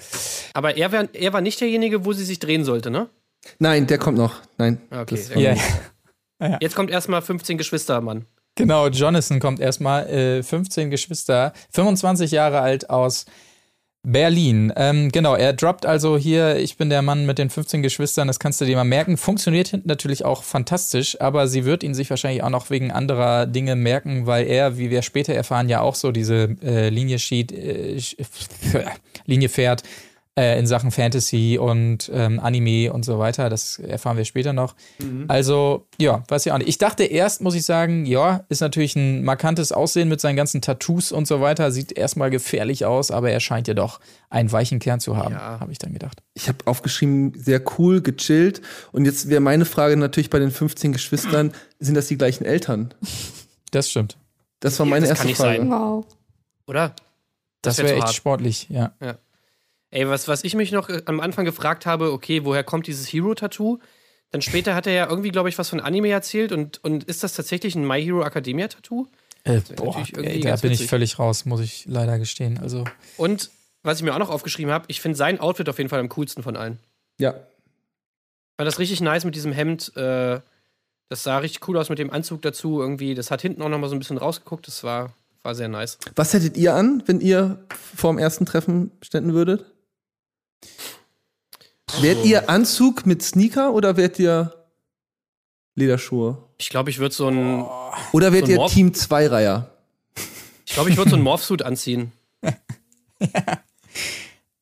Aber 0.54 0.76
er, 0.76 0.92
wär, 0.92 1.08
er 1.12 1.32
war 1.32 1.40
nicht 1.40 1.60
derjenige, 1.60 2.04
wo 2.04 2.12
sie 2.12 2.24
sich 2.24 2.38
drehen 2.38 2.64
sollte, 2.64 2.90
ne? 2.90 3.08
Nein, 3.58 3.86
der 3.86 3.98
kommt 3.98 4.18
noch. 4.18 4.34
Nein. 4.58 4.80
Okay, 4.90 5.16
kommt 5.16 5.36
Ja, 5.36 5.54
noch. 5.54 6.60
Jetzt 6.60 6.74
kommt 6.74 6.90
erstmal 6.90 7.22
15 7.22 7.58
Geschwister, 7.58 8.00
Mann. 8.00 8.24
Genau, 8.54 8.88
Jonathan 8.88 9.40
kommt 9.40 9.60
erstmal, 9.60 10.08
äh, 10.08 10.42
15 10.42 10.90
Geschwister, 10.90 11.52
25 11.70 12.30
Jahre 12.30 12.60
alt 12.60 12.90
aus 12.90 13.26
Berlin. 14.02 14.72
Ähm, 14.76 15.10
genau, 15.10 15.34
er 15.34 15.52
droppt 15.52 15.84
also 15.84 16.16
hier, 16.16 16.56
ich 16.56 16.78
bin 16.78 16.88
der 16.88 17.02
Mann 17.02 17.26
mit 17.26 17.38
den 17.38 17.50
15 17.50 17.82
Geschwistern, 17.82 18.28
das 18.28 18.38
kannst 18.38 18.60
du 18.60 18.64
dir 18.64 18.76
mal 18.76 18.84
merken. 18.84 19.18
Funktioniert 19.18 19.68
hinten 19.68 19.88
natürlich 19.88 20.24
auch 20.24 20.42
fantastisch, 20.42 21.20
aber 21.20 21.48
sie 21.48 21.66
wird 21.66 21.82
ihn 21.82 21.94
sich 21.94 22.08
wahrscheinlich 22.08 22.42
auch 22.42 22.50
noch 22.50 22.70
wegen 22.70 22.90
anderer 22.90 23.46
Dinge 23.46 23.76
merken, 23.76 24.26
weil 24.26 24.46
er, 24.46 24.78
wie 24.78 24.90
wir 24.90 25.02
später 25.02 25.34
erfahren, 25.34 25.68
ja 25.68 25.82
auch 25.82 25.94
so 25.94 26.12
diese 26.12 26.56
äh, 26.62 26.88
Linie, 26.88 27.18
schied, 27.18 27.52
äh, 27.52 28.00
Linie 29.26 29.50
fährt. 29.50 29.82
Äh, 30.38 30.58
in 30.58 30.66
Sachen 30.66 30.90
Fantasy 30.90 31.58
und 31.58 32.10
ähm, 32.14 32.40
Anime 32.40 32.92
und 32.92 33.04
so 33.04 33.18
weiter. 33.18 33.48
Das 33.50 33.78
erfahren 33.78 34.16
wir 34.16 34.24
später 34.24 34.52
noch. 34.52 34.74
Mhm. 34.98 35.24
Also, 35.28 35.86
ja, 35.98 36.22
weiß 36.28 36.46
ich 36.46 36.52
auch 36.52 36.58
nicht. 36.58 36.68
Ich 36.68 36.78
dachte 36.78 37.04
erst, 37.04 37.40
muss 37.40 37.54
ich 37.54 37.64
sagen, 37.64 38.06
ja, 38.06 38.44
ist 38.48 38.60
natürlich 38.60 38.96
ein 38.96 39.24
markantes 39.24 39.72
Aussehen 39.72 40.08
mit 40.08 40.20
seinen 40.20 40.36
ganzen 40.36 40.60
Tattoos 40.60 41.12
und 41.12 41.26
so 41.26 41.40
weiter. 41.40 41.72
Sieht 41.72 41.92
erstmal 41.92 42.30
gefährlich 42.30 42.84
aus, 42.84 43.10
aber 43.10 43.30
er 43.30 43.40
scheint 43.40 43.68
ja 43.68 43.74
doch 43.74 44.00
einen 44.28 44.52
weichen 44.52 44.78
Kern 44.78 45.00
zu 45.00 45.16
haben, 45.16 45.34
ja. 45.34 45.60
habe 45.60 45.72
ich 45.72 45.78
dann 45.78 45.92
gedacht. 45.92 46.22
Ich 46.34 46.48
habe 46.48 46.58
aufgeschrieben, 46.66 47.32
sehr 47.36 47.60
cool, 47.78 48.00
gechillt. 48.00 48.62
Und 48.92 49.04
jetzt 49.04 49.28
wäre 49.28 49.40
meine 49.40 49.64
Frage 49.64 49.96
natürlich 49.96 50.30
bei 50.30 50.38
den 50.38 50.50
15 50.52 50.92
Geschwistern, 50.92 51.52
sind 51.80 51.96
das 51.96 52.06
die 52.06 52.16
gleichen 52.16 52.44
Eltern? 52.44 52.94
Das 53.72 53.90
stimmt. 53.90 54.16
Das 54.60 54.78
war 54.78 54.86
meine 54.86 55.06
ja, 55.06 55.12
das 55.12 55.24
erste 55.24 55.42
Frage. 55.42 55.68
Wow. 55.68 56.06
Oder? 56.66 56.94
Das, 57.62 57.76
das 57.76 57.78
wäre 57.84 57.96
wär 57.96 58.04
echt 58.04 58.14
sportlich, 58.14 58.68
ja. 58.70 58.92
ja. 59.00 59.18
Ey, 59.90 60.08
was, 60.08 60.28
was 60.28 60.44
ich 60.44 60.54
mich 60.54 60.72
noch 60.72 60.88
äh, 60.88 61.02
am 61.06 61.20
Anfang 61.20 61.44
gefragt 61.44 61.86
habe, 61.86 62.12
okay, 62.12 62.44
woher 62.44 62.62
kommt 62.62 62.86
dieses 62.86 63.12
Hero-Tattoo? 63.12 63.80
Dann 64.30 64.42
später 64.42 64.74
hat 64.74 64.86
er 64.86 64.92
ja 64.92 65.08
irgendwie, 65.08 65.30
glaube 65.30 65.48
ich, 65.48 65.58
was 65.58 65.68
von 65.68 65.80
Anime 65.80 66.10
erzählt 66.10 66.52
und, 66.52 66.82
und 66.84 67.04
ist 67.04 67.24
das 67.24 67.34
tatsächlich 67.34 67.74
ein 67.74 67.86
My 67.86 68.02
Hero 68.02 68.22
Academia-Tattoo? 68.22 69.08
Äh, 69.44 69.60
boah, 69.74 70.04
ey, 70.16 70.40
da 70.40 70.56
bin 70.56 70.72
ich 70.72 70.86
völlig 70.86 71.18
raus, 71.18 71.46
muss 71.46 71.60
ich 71.60 71.86
leider 71.86 72.18
gestehen. 72.18 72.58
Also. 72.58 72.84
Und 73.16 73.50
was 73.82 73.98
ich 73.98 74.04
mir 74.04 74.14
auch 74.14 74.18
noch 74.18 74.30
aufgeschrieben 74.30 74.72
habe, 74.72 74.84
ich 74.88 75.00
finde 75.00 75.16
sein 75.16 75.40
Outfit 75.40 75.68
auf 75.68 75.78
jeden 75.78 75.90
Fall 75.90 76.00
am 76.00 76.08
coolsten 76.10 76.42
von 76.42 76.56
allen. 76.56 76.78
Ja. 77.18 77.30
Ich 77.30 78.56
fand 78.58 78.68
das 78.68 78.78
richtig 78.78 79.00
nice 79.00 79.24
mit 79.24 79.34
diesem 79.34 79.52
Hemd. 79.52 79.96
Äh, 79.96 80.40
das 81.08 81.24
sah 81.24 81.38
richtig 81.38 81.66
cool 81.66 81.78
aus 81.78 81.88
mit 81.88 81.98
dem 81.98 82.10
Anzug 82.10 82.42
dazu. 82.42 82.80
Irgendwie, 82.80 83.14
das 83.14 83.30
hat 83.30 83.42
hinten 83.42 83.62
auch 83.62 83.68
noch 83.68 83.78
mal 83.78 83.88
so 83.88 83.96
ein 83.96 83.98
bisschen 83.98 84.18
rausgeguckt. 84.18 84.66
Das 84.68 84.84
war, 84.84 85.12
war 85.42 85.54
sehr 85.54 85.68
nice. 85.68 85.98
Was 86.14 86.34
hättet 86.34 86.56
ihr 86.56 86.74
an, 86.74 87.02
wenn 87.06 87.20
ihr 87.20 87.58
vor 87.96 88.12
dem 88.12 88.18
ersten 88.18 88.46
Treffen 88.46 88.92
ständen 89.02 89.32
würdet? 89.32 89.64
Also. 91.92 92.02
Wärt 92.02 92.24
ihr 92.24 92.48
Anzug 92.48 93.06
mit 93.06 93.22
Sneaker 93.22 93.72
oder 93.74 93.96
wärt 93.96 94.18
ihr 94.18 94.54
Lederschuhe? 95.74 96.38
Ich 96.58 96.68
glaube, 96.68 96.90
ich 96.90 96.98
würde 96.98 97.14
so 97.14 97.28
ein. 97.28 97.64
Oder 98.12 98.32
wärt 98.32 98.46
so 98.46 98.52
ihr 98.52 98.66
Team 98.66 98.94
Zweireiher? 98.94 99.70
Ich 100.66 100.74
glaube, 100.74 100.90
ich 100.90 100.96
würde 100.96 101.10
so 101.10 101.16
ein 101.16 101.22
Morphsuit 101.22 101.62
anziehen. 101.62 102.12
ja. 102.42 102.52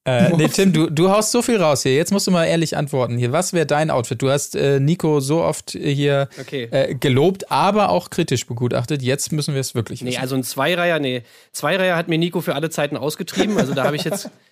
Äh, 0.08 0.34
nee, 0.36 0.48
Tim, 0.48 0.72
du, 0.72 0.88
du 0.88 1.10
haust 1.10 1.32
so 1.32 1.42
viel 1.42 1.60
raus 1.60 1.82
hier. 1.82 1.94
Jetzt 1.94 2.12
musst 2.12 2.26
du 2.26 2.30
mal 2.30 2.46
ehrlich 2.46 2.78
antworten 2.78 3.18
hier. 3.18 3.30
Was 3.30 3.52
wäre 3.52 3.66
dein 3.66 3.90
Outfit? 3.90 4.22
Du 4.22 4.30
hast 4.30 4.56
äh, 4.56 4.80
Nico 4.80 5.20
so 5.20 5.42
oft 5.42 5.72
hier 5.72 6.30
okay. 6.40 6.68
äh, 6.70 6.94
gelobt, 6.94 7.50
aber 7.52 7.90
auch 7.90 8.08
kritisch 8.08 8.46
begutachtet. 8.46 9.02
Jetzt 9.02 9.32
müssen 9.32 9.52
wir 9.52 9.60
es 9.60 9.74
wirklich 9.74 10.00
wissen. 10.00 10.14
Nee, 10.14 10.18
also 10.18 10.34
ein 10.34 10.44
Zweireiher, 10.44 10.98
nee. 10.98 11.24
Zweireiher 11.52 11.94
hat 11.94 12.08
mir 12.08 12.16
Nico 12.16 12.40
für 12.40 12.54
alle 12.54 12.70
Zeiten 12.70 12.96
ausgetrieben. 12.96 13.58
Also 13.58 13.74
da 13.74 13.84
habe 13.84 13.96
ich 13.96 14.04
jetzt 14.04 14.30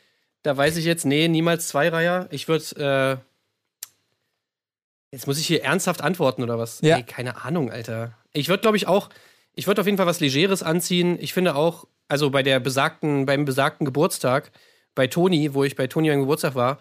Da 0.47 0.57
weiß 0.57 0.77
ich 0.77 0.85
jetzt, 0.85 1.05
nee, 1.05 1.27
niemals 1.27 1.67
Zweireiher. 1.67 2.29
Ich 2.31 2.47
würde, 2.47 3.21
äh, 3.21 3.87
jetzt 5.11 5.27
muss 5.27 5.41
ich 5.41 5.47
hier 5.49 5.65
ernsthaft 5.65 6.03
antworten 6.03 6.45
oder 6.45 6.57
was? 6.57 6.81
Ja. 6.83 6.99
Ey, 6.99 7.03
keine 7.03 7.43
Ahnung, 7.45 7.69
Alter. 7.69 8.17
Ich 8.33 8.49
würde, 8.49 8.61
glaube 8.61 8.77
ich, 8.77 8.87
auch, 8.87 9.11
ich 9.57 9.67
würde 9.67 9.81
auf 9.81 9.89
jeden 9.89 9.97
Fall 9.97 10.07
was 10.07 10.21
Legeres 10.21 10.63
anziehen. 10.63 11.19
Ich 11.21 11.35
finde 11.35 11.57
auch, 11.57 11.89
also 12.07 12.31
bei 12.31 12.45
der 12.45 12.61
besagten, 12.61 13.27
beim 13.27 13.45
besagten 13.45 13.85
Geburtstag, 13.85 14.53
bei 14.95 15.09
Toni, 15.09 15.53
wo 15.53 15.65
ich 15.65 15.75
bei 15.75 15.89
Toni 15.89 16.11
beim 16.11 16.21
Geburtstag 16.21 16.55
war, 16.55 16.79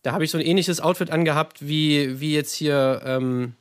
da 0.00 0.12
habe 0.12 0.24
ich 0.24 0.30
so 0.30 0.38
ein 0.38 0.46
ähnliches 0.46 0.80
Outfit 0.80 1.10
angehabt, 1.10 1.58
wie, 1.60 2.18
wie 2.18 2.32
jetzt 2.32 2.54
hier 2.54 3.02
ähm, 3.04 3.56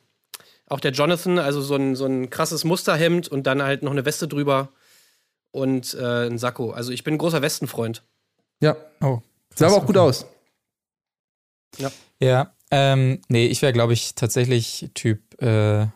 auch 0.68 0.80
der 0.80 0.92
Jonathan, 0.92 1.40
also 1.40 1.60
so 1.60 1.76
ein, 1.76 1.98
so 1.98 2.06
ein 2.06 2.30
krasses 2.30 2.64
Musterhemd 2.64 3.28
und 3.28 3.48
dann 3.48 3.62
halt 3.62 3.84
noch 3.84 3.92
eine 3.92 4.06
Weste 4.06 4.30
drüber 4.30 4.70
und 5.52 5.94
äh, 5.94 6.28
ein 6.28 6.38
Sakko. 6.38 6.72
Also 6.72 6.94
ich 6.94 7.04
bin 7.04 7.16
ein 7.16 7.18
großer 7.18 7.42
Westenfreund. 7.42 8.02
Ja. 8.62 8.78
Oh, 9.02 9.22
Sah 9.56 9.68
aber 9.68 9.78
auch 9.78 9.86
gut 9.86 9.98
aus. 9.98 10.26
Ja. 11.78 11.92
Ja. 12.20 12.54
Ähm, 12.72 13.20
nee, 13.28 13.48
ich 13.48 13.62
wäre, 13.62 13.74
glaube 13.74 13.94
ich, 13.94 14.16
tatsächlich 14.16 14.90
Typ 14.94 15.42
äh, 15.42 15.88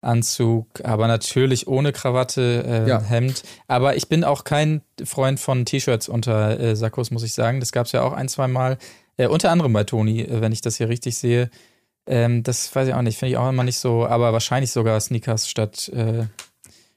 Anzug, 0.00 0.84
aber 0.84 1.08
natürlich 1.08 1.66
ohne 1.66 1.92
Krawatte, 1.92 2.64
äh, 2.66 2.88
ja. 2.88 3.00
Hemd. 3.00 3.42
Aber 3.66 3.96
ich 3.96 4.08
bin 4.08 4.22
auch 4.22 4.44
kein 4.44 4.82
Freund 5.02 5.40
von 5.40 5.64
T-Shirts 5.64 6.08
unter 6.08 6.58
äh, 6.60 6.76
Sakkos, 6.76 7.10
muss 7.10 7.24
ich 7.24 7.34
sagen. 7.34 7.60
Das 7.60 7.72
gab 7.72 7.86
es 7.86 7.92
ja 7.92 8.02
auch 8.02 8.12
ein, 8.12 8.28
zwei 8.28 8.46
Mal. 8.46 8.78
Äh, 9.16 9.26
unter 9.26 9.50
anderem 9.50 9.72
bei 9.72 9.84
Toni, 9.84 10.22
äh, 10.22 10.40
wenn 10.40 10.52
ich 10.52 10.60
das 10.60 10.76
hier 10.76 10.88
richtig 10.88 11.18
sehe. 11.18 11.50
Ähm, 12.06 12.42
das 12.42 12.74
weiß 12.74 12.88
ich 12.88 12.94
auch 12.94 13.02
nicht, 13.02 13.18
finde 13.18 13.32
ich 13.32 13.36
auch 13.38 13.48
immer 13.48 13.64
nicht 13.64 13.78
so, 13.78 14.06
aber 14.06 14.32
wahrscheinlich 14.32 14.70
sogar 14.70 14.98
Sneakers 15.00 15.48
statt, 15.48 15.88
äh, 15.88 16.26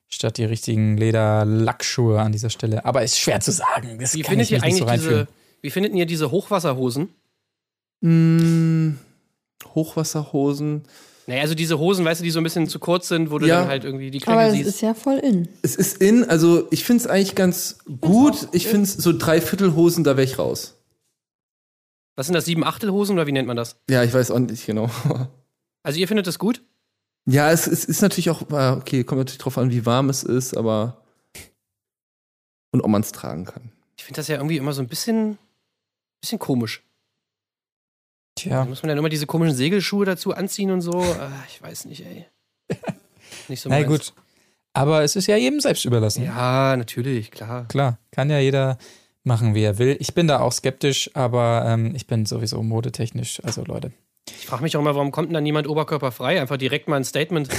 statt 0.07 0.38
die 0.38 0.45
richtigen 0.45 0.95
Leder-Lackschuhe 0.95 2.22
an 2.22 2.32
dieser 2.32 2.49
Stelle. 2.49 2.86
Aber 2.86 3.03
ist 3.03 3.19
schwer 3.19 3.39
zu 3.39 3.51
sagen. 3.51 3.97
Das 3.99 4.13
Wie 4.13 4.24
findet 4.24 4.51
ihr 4.51 4.61
eigentlich 4.63 4.78
so 4.78 4.86
diese, 4.86 5.28
wie 5.62 5.70
findet 5.70 5.93
ihr 5.93 6.05
diese 6.05 6.32
Hochwasserhosen? 6.32 7.09
Mm, 8.01 8.95
Hochwasserhosen. 9.76 10.84
Naja, 11.28 11.43
also 11.43 11.53
diese 11.53 11.78
Hosen, 11.78 12.03
weißt 12.03 12.22
du, 12.22 12.24
die 12.24 12.32
so 12.32 12.39
ein 12.39 12.43
bisschen 12.43 12.68
zu 12.68 12.80
kurz 12.80 13.07
sind, 13.07 13.32
wo 13.32 13.38
du 13.38 13.47
ja. 13.47 13.62
dann 13.62 13.70
halt 13.70 13.84
irgendwie 13.84 14.09
die 14.12 14.20
Knöchel 14.20 14.39
Aber 14.39 14.51
siehst. 14.51 14.68
es 14.68 14.76
ist 14.76 14.82
ja 14.82 14.93
voll 14.93 15.20
in. 15.20 15.47
Es 15.62 15.76
ist 15.76 16.01
in, 16.01 16.24
also 16.26 16.68
ich 16.72 16.84
finde 16.84 17.03
es 17.03 17.07
eigentlich 17.07 17.36
ganz 17.36 17.78
gut. 18.01 18.47
Ich 18.51 18.68
finde 18.68 18.84
es 18.84 18.93
so 18.93 19.14
Dreiviertelhosen, 19.16 20.03
da 20.03 20.18
wäre 20.18 20.26
ich 20.26 20.39
raus. 20.39 20.78
Was 22.16 22.26
sind 22.26 22.34
das, 22.34 22.45
sieben 22.45 22.64
Achtelhosen 22.64 23.14
oder 23.14 23.28
wie 23.28 23.32
nennt 23.32 23.47
man 23.47 23.55
das? 23.55 23.78
Ja, 23.89 24.03
ich 24.03 24.14
weiß 24.14 24.32
auch 24.32 24.39
nicht 24.39 24.66
genau. 24.66 24.89
also 25.84 25.99
ihr 25.99 26.07
findet 26.07 26.28
das 26.28 26.39
gut? 26.39 26.64
Ja, 27.26 27.51
es, 27.51 27.68
es 27.68 27.86
ist 27.86 28.01
natürlich 28.01 28.30
auch, 28.32 28.41
okay, 28.41 29.03
kommt 29.03 29.20
natürlich 29.20 29.38
drauf 29.38 29.57
an, 29.57 29.72
wie 29.72 29.86
warm 29.86 30.09
es 30.09 30.24
ist, 30.24 30.57
aber 30.57 31.01
und 32.72 32.82
ob 32.82 32.89
man 32.89 33.01
es 33.01 33.12
tragen 33.12 33.45
kann. 33.45 33.72
Ich 33.97 34.03
finde 34.03 34.18
das 34.18 34.28
ja 34.28 34.38
irgendwie 34.38 34.57
immer 34.57 34.74
so 34.74 34.82
ein 34.82 34.88
bisschen 34.88 35.38
bisschen 36.22 36.39
komisch. 36.39 36.84
Tja. 38.36 38.63
Da 38.63 38.65
muss 38.65 38.82
man 38.82 38.89
dann 38.89 38.97
immer 38.97 39.09
diese 39.09 39.26
komischen 39.26 39.55
Segelschuhe 39.55 40.05
dazu 40.05 40.34
anziehen 40.34 40.72
und 40.72 40.82
so. 40.82 40.99
Ah, 40.99 41.43
ich 41.49 41.61
weiß 41.61 41.86
nicht, 41.86 42.05
ey. 42.05 42.26
Nicht 43.47 43.61
so 43.61 43.69
Na 43.69 43.84
gut. 43.84 44.13
Aber 44.74 45.03
es 45.03 45.15
ist 45.15 45.28
ja 45.28 45.36
jedem 45.36 45.59
selbst 45.59 45.84
überlassen. 45.84 46.24
Ja, 46.24 46.78
natürlich, 46.78 47.32
klar. 47.32 47.67
Klar, 47.67 47.97
kann 48.11 48.30
ja 48.30 48.39
jeder 48.39 48.78
machen, 49.24 49.53
wie 49.53 49.63
er 49.63 49.78
will. 49.78 49.97
Ich 49.99 50.13
bin 50.13 50.28
da 50.28 50.39
auch 50.39 50.53
skeptisch, 50.53 51.11
aber 51.13 51.65
ähm, 51.67 51.93
ich 51.93 52.07
bin 52.07 52.26
sowieso 52.26 52.63
modetechnisch. 52.63 53.41
Also 53.43 53.63
Leute. 53.63 53.91
Ich 54.30 54.45
frage 54.45 54.63
mich 54.63 54.78
auch 54.78 54.82
mal, 54.82 54.95
warum 54.95 55.11
kommt 55.11 55.28
denn 55.28 55.34
da 55.34 55.41
niemand 55.41 55.67
oberkörperfrei? 55.67 56.39
Einfach 56.39 56.57
direkt 56.57 56.88
mal 56.88 56.95
ein 56.97 57.03
Statement. 57.03 57.49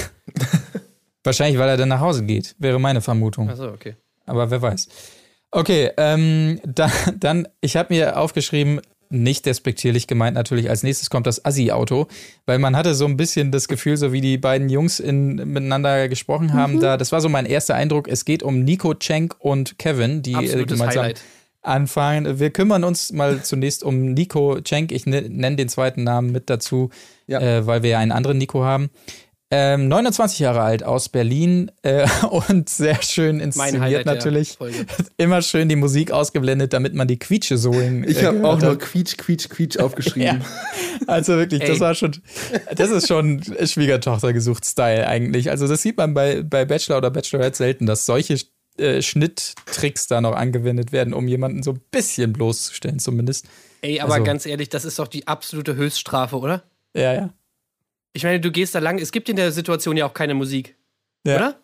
Wahrscheinlich, 1.23 1.59
weil 1.59 1.69
er 1.69 1.77
dann 1.77 1.89
nach 1.89 1.99
Hause 1.99 2.25
geht, 2.25 2.55
wäre 2.57 2.79
meine 2.79 3.01
Vermutung. 3.01 3.49
Achso, 3.49 3.67
okay. 3.69 3.95
Aber 4.25 4.49
wer 4.49 4.61
weiß. 4.61 4.87
Okay, 5.53 5.91
ähm, 5.97 6.59
da, 6.65 6.91
dann, 7.19 7.47
ich 7.61 7.75
habe 7.75 7.93
mir 7.93 8.17
aufgeschrieben, 8.17 8.81
nicht 9.09 9.45
despektierlich 9.45 10.07
gemeint 10.07 10.35
natürlich, 10.35 10.69
als 10.69 10.81
nächstes 10.81 11.11
kommt 11.11 11.27
das 11.27 11.45
Assi-Auto, 11.45 12.07
weil 12.47 12.57
man 12.57 12.75
hatte 12.75 12.95
so 12.95 13.05
ein 13.05 13.15
bisschen 13.15 13.51
das 13.51 13.67
Gefühl, 13.67 13.95
so 13.95 14.11
wie 14.11 14.21
die 14.21 14.39
beiden 14.39 14.69
Jungs 14.69 14.99
in, 14.99 15.35
miteinander 15.35 16.09
gesprochen 16.09 16.53
haben, 16.53 16.75
mhm. 16.75 16.79
da, 16.79 16.97
das 16.97 17.11
war 17.11 17.21
so 17.21 17.29
mein 17.29 17.45
erster 17.45 17.75
Eindruck, 17.75 18.07
es 18.07 18.25
geht 18.25 18.41
um 18.41 18.63
Nico 18.63 18.95
Cenk 18.95 19.35
und 19.37 19.77
Kevin, 19.77 20.23
die 20.23 20.33
äh, 20.33 20.65
gemeinsam 20.65 21.03
Highlight. 21.03 21.21
anfangen. 21.61 22.39
Wir 22.39 22.49
kümmern 22.49 22.83
uns 22.83 23.11
mal 23.11 23.43
zunächst 23.43 23.83
um 23.83 24.13
Nico 24.13 24.59
Cenk, 24.61 24.91
ich 24.91 25.05
nenne 25.05 25.55
den 25.55 25.69
zweiten 25.69 26.03
Namen 26.03 26.31
mit 26.31 26.49
dazu, 26.49 26.89
ja. 27.27 27.39
äh, 27.39 27.67
weil 27.67 27.83
wir 27.83 27.91
ja 27.91 27.99
einen 27.99 28.11
anderen 28.11 28.39
Nico 28.39 28.63
haben. 28.63 28.89
Ähm, 29.55 29.87
29 29.87 30.39
Jahre 30.39 30.61
alt 30.61 30.83
aus 30.83 31.09
Berlin 31.09 31.69
äh, 31.83 32.07
und 32.49 32.69
sehr 32.69 32.99
schön 33.03 33.39
inszeniert 33.39 34.03
natürlich. 34.03 34.57
Immer 35.17 35.43
schön 35.43 35.69
die 35.69 35.75
Musik 35.75 36.09
ausgeblendet, 36.09 36.73
damit 36.73 36.95
man 36.95 37.07
die 37.07 37.19
Quietsche 37.19 37.59
so 37.59 37.71
in. 37.71 38.03
Ich 38.03 38.23
habe 38.23 38.43
auch 38.47 38.59
nur 38.59 38.79
Quietsch, 38.79 39.15
Quietsch, 39.15 39.49
Quietsch 39.49 39.77
aufgeschrieben. 39.77 40.41
ja. 40.99 41.05
Also 41.05 41.37
wirklich, 41.37 41.61
Ey. 41.61 41.67
das 41.67 41.79
war 41.79 41.93
schon, 41.93 42.13
das 42.75 42.89
ist 42.89 43.07
schon 43.07 43.43
Schwiegertochter 43.43 44.33
gesucht 44.33 44.65
Style 44.65 45.07
eigentlich. 45.07 45.51
Also 45.51 45.67
das 45.67 45.83
sieht 45.83 45.97
man 45.97 46.15
bei, 46.15 46.41
bei 46.41 46.65
Bachelor 46.65 46.97
oder 46.97 47.11
Bachelorette 47.11 47.55
selten, 47.55 47.85
dass 47.85 48.07
solche 48.07 48.39
äh, 48.79 49.03
Schnitttricks 49.03 50.07
da 50.07 50.19
noch 50.19 50.33
angewendet 50.33 50.91
werden, 50.91 51.13
um 51.13 51.27
jemanden 51.27 51.61
so 51.61 51.73
ein 51.73 51.81
bisschen 51.91 52.33
bloßzustellen 52.33 52.97
zumindest. 52.97 53.45
Ey, 53.83 53.99
aber 53.99 54.13
also, 54.13 54.25
ganz 54.25 54.47
ehrlich, 54.47 54.69
das 54.69 54.83
ist 54.83 54.97
doch 54.97 55.07
die 55.07 55.27
absolute 55.27 55.75
Höchststrafe, 55.75 56.37
oder? 56.37 56.63
Ja, 56.95 57.13
ja. 57.13 57.29
Ich 58.13 58.23
meine, 58.23 58.39
du 58.39 58.51
gehst 58.51 58.75
da 58.75 58.79
lang, 58.79 58.99
es 58.99 59.11
gibt 59.11 59.27
in 59.29 59.35
der 59.35 59.51
Situation 59.51 59.97
ja 59.97 60.05
auch 60.05 60.13
keine 60.13 60.33
Musik. 60.33 60.75
Ja. 61.25 61.35
Oder? 61.35 61.59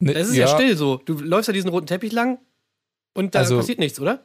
Ne, 0.00 0.14
das 0.14 0.28
ist 0.28 0.34
ja. 0.34 0.46
ja. 0.46 0.54
still 0.54 0.76
so. 0.76 0.96
Du 0.96 1.14
läufst 1.14 1.48
ja 1.48 1.52
diesen 1.52 1.70
roten 1.70 1.86
Teppich 1.86 2.12
lang 2.12 2.38
und 3.14 3.34
da 3.34 3.40
also, 3.40 3.56
passiert 3.56 3.78
nichts, 3.78 4.00
oder? 4.00 4.24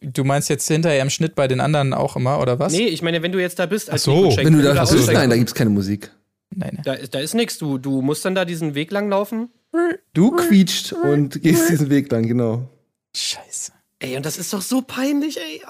Du 0.00 0.24
meinst 0.24 0.48
jetzt 0.48 0.66
hinterher 0.66 1.02
im 1.02 1.10
Schnitt 1.10 1.34
bei 1.34 1.48
den 1.48 1.60
anderen 1.60 1.92
auch 1.92 2.16
immer, 2.16 2.40
oder 2.40 2.58
was? 2.58 2.72
Nee, 2.72 2.86
ich 2.86 3.02
meine, 3.02 3.22
wenn 3.22 3.32
du 3.32 3.40
jetzt 3.40 3.58
da 3.58 3.66
bist 3.66 3.90
als 3.90 4.02
Ach 4.02 4.06
so. 4.06 4.36
wenn 4.36 4.52
du 4.52 4.62
da, 4.62 4.72
da 4.72 4.84
bist, 4.84 5.12
nein, 5.12 5.28
da 5.28 5.36
gibt's 5.36 5.54
keine 5.54 5.70
Musik. 5.70 6.10
Nein, 6.50 6.74
nein. 6.76 6.82
Da, 6.84 6.94
da 6.94 7.18
ist 7.18 7.34
nichts. 7.34 7.58
Du, 7.58 7.78
du 7.78 8.00
musst 8.00 8.24
dann 8.24 8.34
da 8.34 8.44
diesen 8.44 8.74
Weg 8.74 8.90
lang 8.90 9.10
laufen. 9.10 9.50
Du 10.12 10.30
quietscht 10.30 10.92
und 10.92 11.42
gehst 11.42 11.68
diesen 11.68 11.90
Weg 11.90 12.10
lang, 12.10 12.26
genau. 12.26 12.70
Scheiße. 13.14 13.72
Ey, 13.98 14.16
und 14.16 14.24
das 14.24 14.38
ist 14.38 14.52
doch 14.52 14.62
so 14.62 14.82
peinlich, 14.82 15.38
ey. 15.38 15.62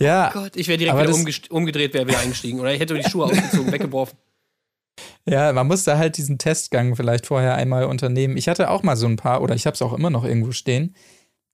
Oh. 0.00 0.04
Ja. 0.04 0.30
Oh 0.34 0.40
Gott, 0.40 0.56
ich 0.56 0.68
wäre 0.68 0.78
direkt 0.78 0.98
wieder 0.98 1.54
umgedreht, 1.54 1.94
wäre 1.94 2.08
wieder 2.08 2.20
eingestiegen. 2.20 2.60
Oder 2.60 2.72
ich 2.72 2.80
hätte 2.80 2.94
die 2.94 3.08
Schuhe 3.08 3.26
ausgezogen, 3.26 3.70
weggeworfen. 3.72 4.18
Ja, 5.26 5.52
man 5.52 5.66
muss 5.66 5.84
da 5.84 5.98
halt 5.98 6.16
diesen 6.16 6.38
Testgang 6.38 6.96
vielleicht 6.96 7.26
vorher 7.26 7.54
einmal 7.54 7.84
unternehmen. 7.84 8.36
Ich 8.36 8.48
hatte 8.48 8.70
auch 8.70 8.82
mal 8.82 8.96
so 8.96 9.06
ein 9.06 9.16
paar, 9.16 9.42
oder 9.42 9.54
ich 9.54 9.66
habe 9.66 9.74
es 9.74 9.82
auch 9.82 9.92
immer 9.92 10.10
noch 10.10 10.24
irgendwo 10.24 10.52
stehen. 10.52 10.96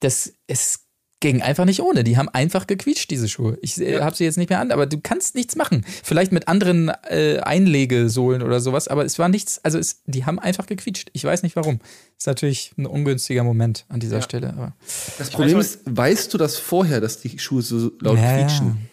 Das 0.00 0.32
ist 0.46 0.85
ging 1.20 1.40
einfach 1.42 1.64
nicht 1.64 1.80
ohne. 1.80 2.04
Die 2.04 2.16
haben 2.18 2.28
einfach 2.28 2.66
gequietscht, 2.66 3.10
diese 3.10 3.28
Schuhe. 3.28 3.58
Ich 3.62 3.80
äh, 3.80 4.00
habe 4.00 4.14
sie 4.14 4.24
jetzt 4.24 4.36
nicht 4.36 4.50
mehr 4.50 4.60
an, 4.60 4.70
aber 4.70 4.86
du 4.86 5.00
kannst 5.00 5.34
nichts 5.34 5.56
machen. 5.56 5.84
Vielleicht 6.04 6.30
mit 6.30 6.46
anderen 6.48 6.90
äh, 7.08 7.38
Einlegesohlen 7.42 8.42
oder 8.42 8.60
sowas, 8.60 8.86
aber 8.88 9.04
es 9.04 9.18
war 9.18 9.28
nichts, 9.28 9.58
also 9.64 9.78
es, 9.78 10.02
die 10.04 10.26
haben 10.26 10.38
einfach 10.38 10.66
gequietscht. 10.66 11.08
Ich 11.14 11.24
weiß 11.24 11.42
nicht 11.42 11.56
warum. 11.56 11.80
Ist 12.18 12.26
natürlich 12.26 12.72
ein 12.76 12.86
ungünstiger 12.86 13.44
Moment 13.44 13.86
an 13.88 14.00
dieser 14.00 14.20
Stelle. 14.22 14.50
Aber 14.50 14.76
Das 15.18 15.30
Problem 15.30 15.58
ist, 15.58 15.80
weißt 15.86 16.32
du 16.34 16.38
das 16.38 16.58
vorher, 16.58 17.00
dass 17.00 17.20
die 17.20 17.38
Schuhe 17.38 17.62
so 17.62 17.92
laut 18.00 18.18
Ja, 18.18 18.36
ja. 18.38 18.44
quietschen? 18.46 18.88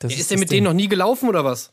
das 0.00 0.10
Ja, 0.12 0.16
ist 0.18 0.22
das 0.24 0.28
der 0.30 0.38
mit 0.38 0.50
Ding. 0.50 0.56
denen 0.56 0.64
noch 0.64 0.74
nie 0.74 0.88
gelaufen 0.88 1.28
oder 1.28 1.44
was? 1.44 1.72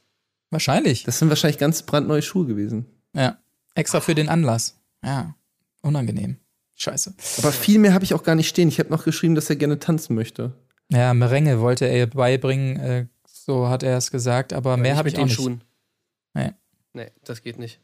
Wahrscheinlich. 0.51 1.03
Das 1.03 1.17
sind 1.19 1.29
wahrscheinlich 1.29 1.57
ganz 1.59 1.83
brandneue 1.83 2.21
Schuhe 2.21 2.45
gewesen. 2.45 2.85
Ja. 3.15 3.37
Extra 3.75 4.01
für 4.01 4.13
den 4.15 4.29
Anlass. 4.29 4.75
Ja. 5.03 5.35
Unangenehm. 5.81 6.37
Scheiße. 6.79 7.13
Aber 7.39 7.51
viel 7.51 7.77
mehr 7.77 7.93
habe 7.93 8.05
ich 8.05 8.13
auch 8.13 8.23
gar 8.23 8.35
nicht 8.35 8.47
stehen. 8.47 8.69
Ich 8.69 8.79
habe 8.79 8.89
noch 8.89 9.03
geschrieben, 9.03 9.35
dass 9.35 9.49
er 9.49 9.57
gerne 9.57 9.79
tanzen 9.79 10.15
möchte. 10.15 10.53
Ja, 10.91 11.13
Merengue 11.13 11.59
wollte 11.59 11.85
er 11.85 11.97
ihr 11.97 12.07
beibringen, 12.07 12.79
äh, 12.79 13.05
so 13.27 13.67
hat 13.67 13.83
er 13.83 13.97
es 13.97 14.11
gesagt, 14.11 14.53
aber 14.53 14.77
mehr 14.77 14.95
habe 14.95 15.09
ich 15.09 15.17
auch 15.17 15.25
nicht. 15.25 15.35
Schuhen. 15.35 15.61
Nee. 16.33 16.53
Nee, 16.93 17.11
das 17.23 17.43
geht 17.43 17.59
nicht. 17.59 17.79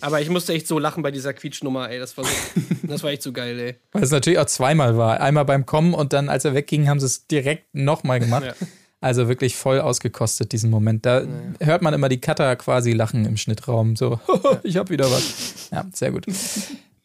Aber 0.00 0.20
ich 0.20 0.28
musste 0.28 0.52
echt 0.52 0.66
so 0.66 0.78
lachen 0.78 1.02
bei 1.02 1.10
dieser 1.10 1.32
Quietschnummer, 1.34 1.90
ey. 1.90 1.98
Das 1.98 2.16
war, 2.16 2.24
so, 2.24 2.30
das 2.82 3.02
war 3.02 3.10
echt 3.10 3.22
so 3.22 3.32
geil, 3.32 3.58
ey. 3.58 3.76
Weil 3.92 4.02
es 4.02 4.10
natürlich 4.10 4.38
auch 4.38 4.46
zweimal 4.46 4.96
war. 4.96 5.20
Einmal 5.20 5.44
beim 5.44 5.66
Kommen 5.66 5.94
und 5.94 6.12
dann, 6.12 6.28
als 6.28 6.44
er 6.44 6.54
wegging, 6.54 6.88
haben 6.88 7.00
sie 7.00 7.06
es 7.06 7.26
direkt 7.26 7.74
nochmal 7.74 8.20
gemacht. 8.20 8.44
Ja. 8.44 8.66
Also 9.02 9.28
wirklich 9.28 9.56
voll 9.56 9.80
ausgekostet, 9.80 10.52
diesen 10.52 10.70
Moment. 10.70 11.06
Da 11.06 11.24
hört 11.58 11.80
man 11.80 11.94
immer 11.94 12.10
die 12.10 12.20
Cutter 12.20 12.54
quasi 12.56 12.92
lachen 12.92 13.24
im 13.24 13.36
Schnittraum. 13.38 13.96
So, 13.96 14.20
ich 14.62 14.76
hab 14.76 14.90
wieder 14.90 15.10
was. 15.10 15.68
Ja, 15.70 15.86
sehr 15.92 16.12
gut. 16.12 16.26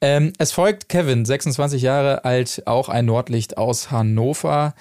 Ähm, 0.02 0.34
es 0.38 0.52
folgt 0.52 0.90
Kevin, 0.90 1.26
26 1.26 1.82
Jahre 1.82 2.26
alt, 2.26 2.64
auch 2.66 2.90
ein 2.90 3.06
Nordlicht 3.06 3.58
aus 3.58 3.92
Hannover. 3.92 4.76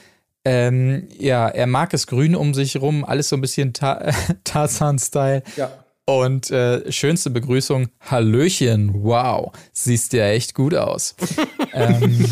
Ähm, 0.45 1.09
ja, 1.19 1.49
er 1.49 1.67
mag 1.67 1.95
es 1.95 2.07
grün 2.07 2.35
um 2.37 2.53
sich 2.53 2.81
rum, 2.81 3.05
alles 3.05 3.29
so 3.31 3.37
ein 3.37 3.41
bisschen 3.41 3.73
Ta 3.73 4.11
Tarzan-Style. 4.45 5.43
Ja. 5.57 5.71
Und 6.07 6.51
äh, 6.51 6.93
schönste 6.93 7.31
Begrüßung, 7.31 7.89
Hallöchen, 8.01 9.03
wow, 9.05 9.53
siehst 9.73 10.13
ja 10.13 10.27
echt 10.27 10.55
gut 10.55 10.75
aus. 10.75 11.15
ähm, 11.73 12.27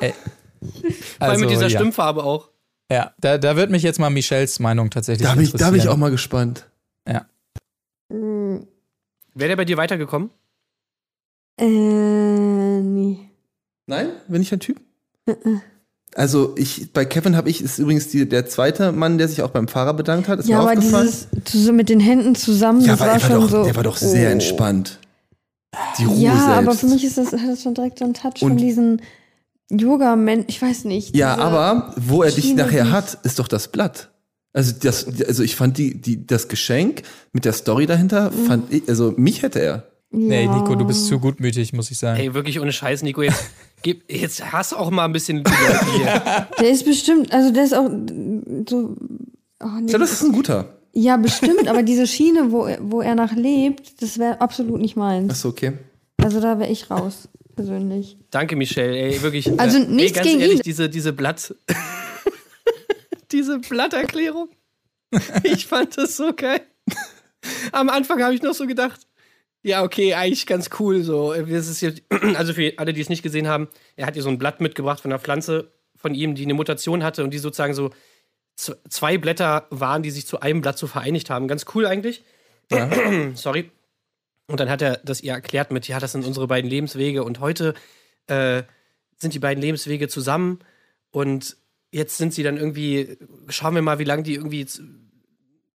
äh, 0.00 0.12
Vor 1.18 1.28
allem 1.28 1.40
mit 1.40 1.50
dieser 1.50 1.68
ja. 1.68 1.78
Stimmfarbe 1.78 2.22
auch. 2.22 2.50
Ja, 2.90 3.12
da, 3.18 3.38
da 3.38 3.56
wird 3.56 3.70
mich 3.70 3.82
jetzt 3.82 3.98
mal 3.98 4.10
Michelles 4.10 4.58
Meinung 4.60 4.90
tatsächlich 4.90 5.26
Da 5.26 5.34
bin 5.34 5.44
ich, 5.44 5.52
da 5.52 5.56
bin 5.56 5.60
ich 5.60 5.68
interessieren. 5.68 5.92
auch 5.94 5.96
mal 5.96 6.10
gespannt. 6.10 6.68
Ja. 7.08 7.24
Mm, 8.10 8.66
Wäre 9.34 9.48
der 9.48 9.56
bei 9.56 9.64
dir 9.64 9.78
weitergekommen? 9.78 10.28
Äh, 11.58 12.80
nee. 12.80 13.18
Nein? 13.86 14.08
Bin 14.28 14.42
ich 14.42 14.52
ein 14.52 14.60
Typ? 14.60 14.80
Also 16.14 16.54
ich, 16.56 16.92
bei 16.92 17.04
Kevin 17.04 17.36
habe 17.36 17.48
ich, 17.48 17.62
ist 17.62 17.78
übrigens 17.78 18.08
die, 18.08 18.28
der 18.28 18.46
zweite 18.46 18.92
Mann, 18.92 19.18
der 19.18 19.28
sich 19.28 19.42
auch 19.42 19.50
beim 19.50 19.68
Fahrer 19.68 19.94
bedankt 19.94 20.28
hat. 20.28 20.40
Ist 20.40 20.48
Ja, 20.48 20.58
mir 20.58 20.62
aber 20.70 20.78
aufgefallen. 20.78 21.08
dieses 21.46 21.64
so 21.64 21.72
mit 21.72 21.88
den 21.88 22.00
Händen 22.00 22.34
zusammen, 22.34 22.80
ja, 22.82 22.92
das 22.92 23.00
war 23.00 23.06
der, 23.06 23.14
war 23.14 23.20
schon 23.30 23.40
doch, 23.40 23.50
so. 23.50 23.64
der 23.64 23.76
war 23.76 23.82
doch 23.82 23.96
sehr 23.96 24.28
oh. 24.28 24.32
entspannt. 24.32 24.98
Die 25.98 26.04
Ruhe 26.04 26.18
Ja, 26.18 26.32
selbst. 26.36 26.48
aber 26.58 26.72
für 26.74 26.86
mich 26.86 27.04
ist 27.04 27.16
das, 27.16 27.32
hat 27.32 27.48
das 27.48 27.62
schon 27.62 27.74
direkt 27.74 27.98
so 27.98 28.04
einen 28.04 28.14
Touch 28.14 28.42
Und- 28.42 28.48
von 28.50 28.56
diesen 28.58 29.00
Yoga-Men, 29.70 30.44
ich 30.48 30.60
weiß 30.60 30.84
nicht. 30.84 31.16
Ja, 31.16 31.36
aber 31.38 31.94
wo 31.96 32.22
er 32.22 32.30
dich 32.30 32.44
Schiene, 32.44 32.64
nachher 32.64 32.90
hat, 32.90 33.18
ist 33.22 33.38
doch 33.38 33.48
das 33.48 33.68
Blatt. 33.68 34.10
Also 34.52 34.74
das, 34.78 35.06
also 35.26 35.42
ich 35.42 35.56
fand 35.56 35.78
die, 35.78 35.98
die, 35.98 36.26
das 36.26 36.48
Geschenk 36.48 37.04
mit 37.32 37.46
der 37.46 37.54
Story 37.54 37.86
dahinter, 37.86 38.30
Mhm. 38.30 38.44
fand 38.46 38.72
ich, 38.72 38.86
also 38.86 39.14
mich 39.16 39.40
hätte 39.40 39.60
er. 39.60 39.86
Nee, 40.12 40.44
Ja. 40.44 40.54
Nico, 40.54 40.74
du 40.74 40.84
bist 40.84 41.06
zu 41.06 41.18
gutmütig, 41.18 41.72
muss 41.72 41.90
ich 41.90 41.98
sagen. 41.98 42.20
Ey, 42.20 42.34
wirklich 42.34 42.60
ohne 42.60 42.72
Scheiß, 42.72 43.02
Nico. 43.02 43.22
Jetzt, 43.22 43.50
gib, 43.82 44.10
jetzt 44.12 44.52
hast 44.52 44.74
auch 44.74 44.90
mal 44.90 45.06
ein 45.06 45.12
bisschen 45.12 45.42
hier. 45.96 46.46
Der 46.60 46.70
ist 46.70 46.84
bestimmt, 46.84 47.32
also 47.32 47.50
der 47.52 47.64
ist 47.64 47.74
auch 47.74 47.88
so. 48.68 48.96
Oh, 49.60 49.66
nee. 49.80 49.86
Glaube, 49.86 49.98
das 50.00 50.12
ist 50.12 50.22
ein 50.22 50.32
guter. 50.32 50.76
Ja, 50.92 51.16
bestimmt, 51.16 51.68
aber 51.68 51.82
diese 51.82 52.06
Schiene, 52.06 52.52
wo, 52.52 52.68
wo 52.80 53.00
er 53.00 53.14
nach 53.14 53.32
lebt, 53.34 54.02
das 54.02 54.18
wäre 54.18 54.40
absolut 54.42 54.80
nicht 54.80 54.96
meins. 54.96 55.30
Achso, 55.30 55.48
okay. 55.48 55.72
Also 56.22 56.40
da 56.40 56.58
wäre 56.58 56.70
ich 56.70 56.90
raus, 56.90 57.28
persönlich. 57.56 58.18
Danke, 58.30 58.56
Michelle. 58.56 58.94
Ey, 58.94 59.22
wirklich. 59.22 59.58
Also 59.58 59.78
äh, 59.78 59.86
nichts 59.86 60.10
ey, 60.12 60.16
ganz 60.16 60.26
gegen 60.28 60.40
ehrlich, 60.40 60.58
ihn. 60.58 60.62
Diese, 60.64 60.90
diese 60.90 61.12
Blatt. 61.14 61.54
diese 63.32 63.58
Blatterklärung. 63.60 64.48
Ich 65.44 65.66
fand 65.66 65.96
das 65.96 66.16
so 66.16 66.32
geil. 66.34 66.60
Am 67.72 67.88
Anfang 67.88 68.22
habe 68.22 68.34
ich 68.34 68.42
noch 68.42 68.54
so 68.54 68.66
gedacht, 68.66 69.06
ja, 69.62 69.82
okay, 69.82 70.14
eigentlich 70.14 70.46
ganz 70.46 70.70
cool. 70.78 71.02
So, 71.02 71.34
das 71.34 71.68
ist 71.68 71.80
jetzt, 71.80 72.02
also 72.36 72.54
für 72.54 72.72
alle, 72.76 72.92
die 72.92 73.00
es 73.00 73.08
nicht 73.08 73.22
gesehen 73.22 73.48
haben, 73.48 73.68
er 73.96 74.06
hat 74.06 74.14
hier 74.14 74.22
so 74.22 74.28
ein 74.28 74.38
Blatt 74.38 74.60
mitgebracht 74.60 75.00
von 75.00 75.12
einer 75.12 75.20
Pflanze 75.20 75.72
von 75.96 76.14
ihm, 76.14 76.34
die 76.34 76.44
eine 76.44 76.54
Mutation 76.54 77.04
hatte 77.04 77.22
und 77.22 77.30
die 77.30 77.38
sozusagen 77.38 77.74
so 77.74 77.90
zwei 78.56 79.18
Blätter 79.18 79.66
waren, 79.70 80.02
die 80.02 80.10
sich 80.10 80.26
zu 80.26 80.40
einem 80.40 80.60
Blatt 80.60 80.78
so 80.78 80.86
vereinigt 80.86 81.30
haben. 81.30 81.48
Ganz 81.48 81.64
cool 81.74 81.86
eigentlich. 81.86 82.24
Sorry. 83.34 83.70
Und 84.48 84.60
dann 84.60 84.68
hat 84.68 84.82
er 84.82 84.98
das 85.04 85.20
ihr 85.20 85.32
erklärt 85.32 85.70
mit, 85.70 85.88
ja, 85.88 85.98
das 85.98 86.12
sind 86.12 86.26
unsere 86.26 86.46
beiden 86.46 86.68
Lebenswege 86.68 87.24
und 87.24 87.40
heute 87.40 87.74
äh, 88.26 88.64
sind 89.16 89.34
die 89.34 89.38
beiden 89.38 89.62
Lebenswege 89.62 90.08
zusammen 90.08 90.58
und 91.10 91.56
jetzt 91.92 92.18
sind 92.18 92.34
sie 92.34 92.42
dann 92.42 92.56
irgendwie, 92.56 93.18
schauen 93.48 93.74
wir 93.74 93.82
mal, 93.82 93.98
wie 93.98 94.04
lange 94.04 94.24
die 94.24 94.34
irgendwie, 94.34 94.66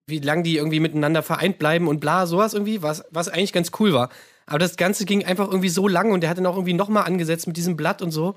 wie 0.07 0.19
lange 0.19 0.43
die 0.43 0.57
irgendwie 0.57 0.79
miteinander 0.79 1.23
vereint 1.23 1.57
bleiben 1.57 1.87
und 1.87 1.99
bla, 1.99 2.25
sowas 2.25 2.53
irgendwie, 2.53 2.81
was, 2.81 3.03
was 3.09 3.27
eigentlich 3.27 3.53
ganz 3.53 3.71
cool 3.79 3.93
war. 3.93 4.09
Aber 4.45 4.59
das 4.59 4.77
Ganze 4.77 5.05
ging 5.05 5.25
einfach 5.25 5.47
irgendwie 5.47 5.69
so 5.69 5.87
lang 5.87 6.11
und 6.11 6.21
der 6.21 6.29
hat 6.29 6.37
dann 6.37 6.45
auch 6.45 6.55
irgendwie 6.55 6.73
nochmal 6.73 7.05
angesetzt 7.05 7.47
mit 7.47 7.57
diesem 7.57 7.75
Blatt 7.75 8.01
und 8.01 8.11
so 8.11 8.35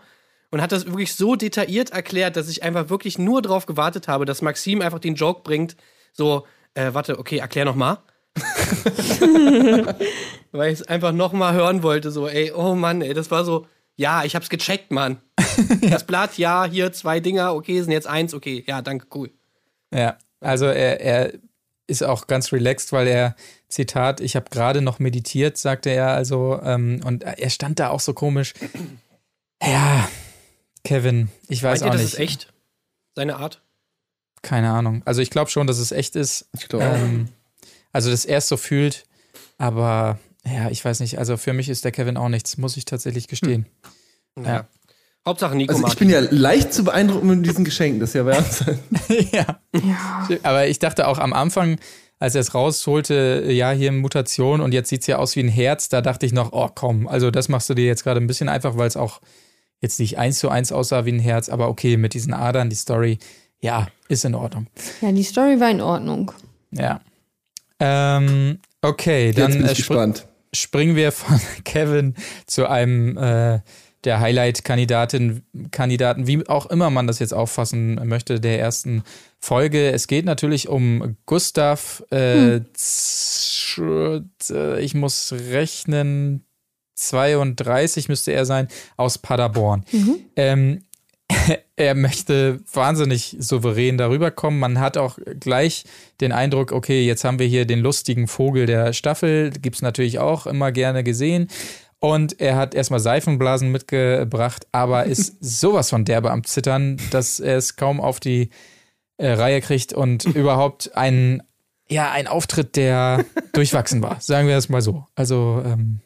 und 0.51 0.62
hat 0.62 0.73
das 0.73 0.87
wirklich 0.87 1.14
so 1.14 1.37
detailliert 1.37 1.91
erklärt, 1.91 2.37
dass 2.37 2.49
ich 2.49 2.62
einfach 2.62 2.89
wirklich 2.89 3.19
nur 3.19 3.43
drauf 3.43 3.66
gewartet 3.66 4.09
habe, 4.09 4.25
dass 4.25 4.41
Maxim 4.41 4.81
einfach 4.81 4.99
den 4.99 5.14
Joke 5.14 5.43
bringt, 5.43 5.77
so, 6.12 6.47
äh, 6.75 6.95
warte, 6.95 7.19
okay, 7.19 7.39
erklär 7.39 7.66
nochmal. 7.66 7.99
Weil 10.53 10.73
ich 10.73 10.81
es 10.81 10.89
einfach 10.89 11.12
nochmal 11.12 11.53
hören 11.55 11.83
wollte, 11.83 12.11
so, 12.11 12.27
ey, 12.29 12.53
oh 12.53 12.75
Mann, 12.75 13.03
ey, 13.03 13.12
das 13.12 13.31
war 13.31 13.45
so, 13.45 13.66
ja, 13.97 14.25
ich 14.25 14.35
hab's 14.35 14.49
gecheckt, 14.49 14.91
Mann. 14.91 15.21
Das 15.83 16.05
Blatt, 16.05 16.39
ja, 16.39 16.64
hier 16.66 16.93
zwei 16.93 17.19
Dinger, 17.19 17.53
okay, 17.53 17.83
sind 17.83 17.91
jetzt 17.91 18.07
eins, 18.07 18.33
okay, 18.33 18.62
ja, 18.69 18.81
danke, 18.81 19.07
cool. 19.12 19.33
Ja, 19.93 20.16
also 20.41 20.66
er, 20.66 21.01
er 21.01 21.33
ist 21.89 22.05
auch 22.05 22.28
ganz 22.28 22.53
relaxed, 22.53 22.93
weil 22.93 23.09
er, 23.09 23.34
Zitat, 23.68 24.20
ich 24.20 24.36
habe 24.36 24.51
gerade 24.51 24.80
noch 24.80 25.01
meditiert, 25.01 25.57
sagte 25.57 25.91
er, 25.91 26.11
also, 26.11 26.61
ähm, 26.62 27.01
und 27.05 27.24
er 27.24 27.51
stand 27.51 27.80
da 27.80 27.89
auch 27.89 28.01
so 28.01 28.14
komisch. 28.14 28.55
Ja, 29.62 30.09
Kevin, 30.84 31.30
ich 31.49 31.62
weiß 31.62 31.80
Meint 31.80 31.82
ihr, 31.82 31.89
auch 31.89 31.93
das 31.95 32.03
nicht. 32.03 32.12
ist 32.14 32.20
echt? 32.20 32.53
Seine 33.16 33.36
Art? 33.36 33.62
Keine 34.43 34.70
Ahnung. 34.70 35.03
Also 35.05 35.20
ich 35.20 35.30
glaube 35.30 35.51
schon, 35.51 35.66
dass 35.66 35.78
es 35.78 35.91
echt 35.91 36.14
ist. 36.14 36.49
Ich 36.53 36.68
glaube. 36.68 36.84
Ähm, 36.84 37.28
also, 37.93 38.11
dass 38.11 38.24
er 38.24 38.39
es 38.39 38.49
so 38.49 38.57
fühlt, 38.57 39.05
aber 39.57 40.18
ja, 40.45 40.70
ich 40.70 40.84
weiß 40.84 41.01
nicht. 41.01 41.18
Also 41.18 41.36
für 41.36 41.53
mich 41.53 41.68
ist 41.68 41.84
der 41.84 41.91
Kevin 41.91 42.16
auch 42.16 42.28
nichts, 42.28 42.57
muss 42.57 42.76
ich 42.76 42.84
tatsächlich 42.84 43.26
gestehen. 43.26 43.66
Ja. 44.39 44.68
Hauptsache 45.29 45.55
Nico 45.57 45.74
Also 45.74 45.87
ich 45.87 45.97
bin 45.97 46.11
ja 46.11 46.20
leicht 46.31 46.72
zu 46.72 46.85
beeindrucken 46.85 47.29
mit 47.29 47.47
diesen 47.47 47.64
Geschenken, 47.64 48.01
das 48.01 48.11
ist 48.11 48.14
ja 48.14 48.26
Wahnsinn. 48.26 48.79
ja. 49.33 49.61
Aber 50.43 50.66
ich 50.66 50.79
dachte 50.79 51.07
auch 51.07 51.18
am 51.18 51.33
Anfang, 51.33 51.79
als 52.18 52.35
er 52.35 52.41
es 52.41 52.55
rausholte, 52.55 53.45
ja, 53.49 53.70
hier 53.70 53.93
Mutation 53.93 54.61
und 54.61 54.74
jetzt 54.74 54.89
sieht 54.89 55.03
es 55.03 55.07
ja 55.07 55.18
aus 55.18 55.37
wie 55.37 55.41
ein 55.41 55.49
Herz, 55.49 55.89
da 55.89 56.01
dachte 56.01 56.26
ich 56.26 56.33
noch, 56.33 56.53
oh 56.53 56.68
komm, 56.74 57.07
also 57.07 57.31
das 57.31 57.49
machst 57.49 57.70
du 57.70 57.74
dir 57.74 57.87
jetzt 57.87 58.03
gerade 58.03 58.20
ein 58.20 58.26
bisschen 58.26 58.49
einfach, 58.49 58.76
weil 58.76 58.89
es 58.89 58.97
auch 58.97 59.20
jetzt 59.81 60.01
nicht 60.01 60.18
eins 60.18 60.41
zu 60.41 60.49
eins 60.49 60.72
aussah 60.72 61.05
wie 61.05 61.12
ein 61.12 61.20
Herz, 61.20 61.49
aber 61.49 61.68
okay, 61.68 61.97
mit 61.97 62.14
diesen 62.14 62.35
Adern, 62.35 62.70
die 62.70 62.76
Story, 62.76 63.18
ja, 63.61 63.87
ist 64.09 64.24
in 64.24 64.35
Ordnung. 64.35 64.66
Ja, 65.01 65.12
die 65.12 65.22
Story 65.22 65.61
war 65.61 65.70
in 65.70 65.81
Ordnung. 65.81 66.33
Ja. 66.72 67.01
Ähm, 67.79 68.59
okay, 68.83 69.33
dann 69.33 69.53
Jetzt 69.53 69.59
bin 69.59 69.66
äh, 69.68 69.72
ich 69.72 69.79
spr- 69.79 69.87
gespannt. 69.89 70.26
springen 70.53 70.97
wir 70.97 71.12
von 71.12 71.41
Kevin 71.64 72.14
zu 72.47 72.68
einem 72.68 73.16
äh, 73.16 73.61
der 74.05 74.20
Highlight-Kandidatin, 74.20 75.42
Kandidaten, 75.70 76.26
wie 76.26 76.49
auch 76.49 76.66
immer 76.66 76.88
man 76.90 77.07
das 77.07 77.18
jetzt 77.18 77.34
auffassen 77.34 78.01
möchte, 78.05 78.40
der 78.40 78.61
ersten 78.61 79.03
Folge. 79.40 79.90
Es 79.90 80.07
geht 80.07 80.24
natürlich 80.24 80.68
um 80.68 81.16
Gustav. 81.26 82.05
Äh, 82.11 82.61
z- 82.74 84.51
äh, 84.51 84.80
ich 84.80 84.94
muss 84.94 85.32
rechnen, 85.51 86.44
32 86.96 88.09
müsste 88.09 88.32
er 88.32 88.44
sein, 88.46 88.68
aus 88.96 89.18
Paderborn. 89.18 89.84
Ähm, 90.36 90.84
er 91.76 91.94
möchte 91.94 92.61
wahnsinnig 92.72 93.36
souverän 93.38 93.99
darüber 93.99 94.30
kommen. 94.30 94.59
Man 94.59 94.80
hat 94.80 94.96
auch 94.96 95.18
gleich 95.40 95.84
den 96.20 96.32
Eindruck, 96.32 96.72
okay, 96.72 97.05
jetzt 97.07 97.22
haben 97.24 97.38
wir 97.38 97.46
hier 97.46 97.66
den 97.66 97.80
lustigen 97.80 98.26
Vogel 98.28 98.66
der 98.66 98.92
Staffel. 98.92 99.51
Gibt's 99.51 99.82
natürlich 99.82 100.18
auch 100.18 100.46
immer 100.46 100.72
gerne 100.72 101.05
gesehen. 101.05 101.49
Und 102.01 102.40
er 102.40 102.55
hat 102.57 102.74
erstmal 102.74 103.01
Seifenblasen 103.01 103.72
mitgebracht, 103.72 104.66
aber 104.72 105.05
ist 105.05 105.36
sowas 105.40 105.90
von 105.90 106.05
derbe 106.05 106.30
am 106.30 106.44
Zittern, 106.44 106.96
dass 107.11 107.40
er 107.40 107.57
es 107.57 107.74
kaum 107.76 108.01
auf 108.01 108.20
die 108.20 108.51
äh, 109.16 109.30
Reihe 109.32 109.61
kriegt 109.61 109.92
und 109.92 110.24
überhaupt 110.36 110.96
ein, 110.96 111.42
ja, 111.88 112.11
ein 112.12 112.26
Auftritt, 112.28 112.76
der 112.76 113.24
durchwachsen 113.53 114.01
war. 114.03 114.20
Sagen 114.20 114.46
wir 114.46 114.57
es 114.57 114.68
mal 114.68 114.80
so. 114.82 115.07
Also 115.16 115.61
ähm, 115.64 115.99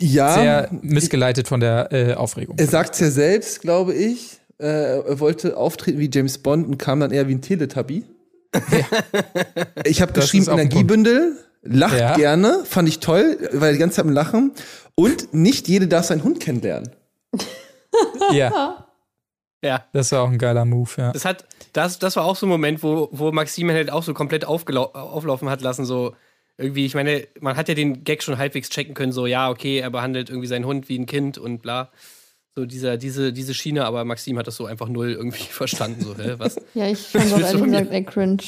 Ja, 0.00 0.34
sehr 0.34 0.68
missgeleitet 0.82 1.48
von 1.48 1.58
der 1.60 1.92
äh, 1.92 2.14
Aufregung. 2.14 2.56
er 2.58 2.66
sagt 2.68 2.94
es 2.94 3.00
ja 3.00 3.10
selbst, 3.10 3.60
glaube 3.60 3.92
ich. 3.94 4.38
äh, 4.58 4.66
er 4.98 5.18
wollte 5.18 5.56
auftreten 5.56 5.98
wie 5.98 6.10
James 6.12 6.38
Bond 6.38 6.68
und 6.68 6.78
kam 6.78 7.00
dann 7.00 7.10
eher 7.10 7.26
wie 7.26 7.34
ein 7.34 7.42
Teletubby. 7.42 8.04
Ich 9.84 10.00
habe 10.00 10.12
geschrieben. 10.12 10.48
Energiebündel, 10.48 11.36
lacht 11.64 11.98
Ja. 11.98 12.14
gerne, 12.16 12.62
fand 12.64 12.88
ich 12.88 13.00
toll, 13.00 13.48
weil 13.52 13.72
die 13.72 13.78
ganze 13.78 13.96
Zeit 13.96 14.04
am 14.04 14.12
Lachen. 14.12 14.52
Und 14.94 15.34
nicht 15.34 15.66
jede 15.68 15.88
darf 15.88 16.06
seinen 16.06 16.22
Hund 16.24 16.40
kennenlernen. 16.40 16.90
Ja, 18.32 18.86
Ja. 19.62 19.84
das 19.92 20.10
war 20.12 20.22
auch 20.22 20.28
ein 20.30 20.38
geiler 20.38 20.64
Move, 20.64 20.90
ja. 20.96 21.12
Das 21.12 21.24
hat, 21.24 21.44
das, 21.72 21.98
das 21.98 22.16
war 22.16 22.24
auch 22.24 22.36
so 22.36 22.46
ein 22.46 22.48
Moment, 22.48 22.82
wo, 22.82 23.08
wo 23.12 23.30
Maxim 23.32 23.70
halt 23.70 23.90
auch 23.90 24.02
so 24.02 24.14
komplett 24.14 24.44
auflaufen 24.44 25.48
hat 25.48 25.62
lassen, 25.62 25.84
so 25.84 26.14
irgendwie, 26.58 26.86
ich 26.86 26.94
meine, 26.94 27.26
man 27.40 27.56
hat 27.56 27.68
ja 27.68 27.74
den 27.74 28.04
Gag 28.04 28.22
schon 28.22 28.36
halbwegs 28.38 28.68
checken 28.70 28.94
können, 28.94 29.12
so, 29.12 29.26
ja, 29.26 29.48
okay, 29.50 29.78
er 29.78 29.90
behandelt 29.90 30.28
irgendwie 30.28 30.46
seinen 30.48 30.66
Hund 30.66 30.88
wie 30.88 30.98
ein 30.98 31.06
Kind 31.06 31.38
und 31.38 31.62
bla. 31.62 31.90
So 32.56 32.66
dieser, 32.66 32.96
diese, 32.96 33.32
diese 33.32 33.52
Schiene, 33.54 33.84
aber 33.84 34.04
Maxim 34.04 34.38
hat 34.38 34.46
das 34.46 34.54
so 34.56 34.66
einfach 34.66 34.88
null 34.88 35.10
irgendwie 35.12 35.42
verstanden, 35.50 36.02
so, 36.04 36.16
hä, 36.16 36.34
was? 36.38 36.56
Ja, 36.74 36.86
ich 36.88 36.98
fand 37.00 37.24
das 37.32 37.38
du 37.38 37.44
ehrlich 37.44 37.64
gesagt 37.64 37.92
eher 37.92 38.04
cringe. 38.04 38.42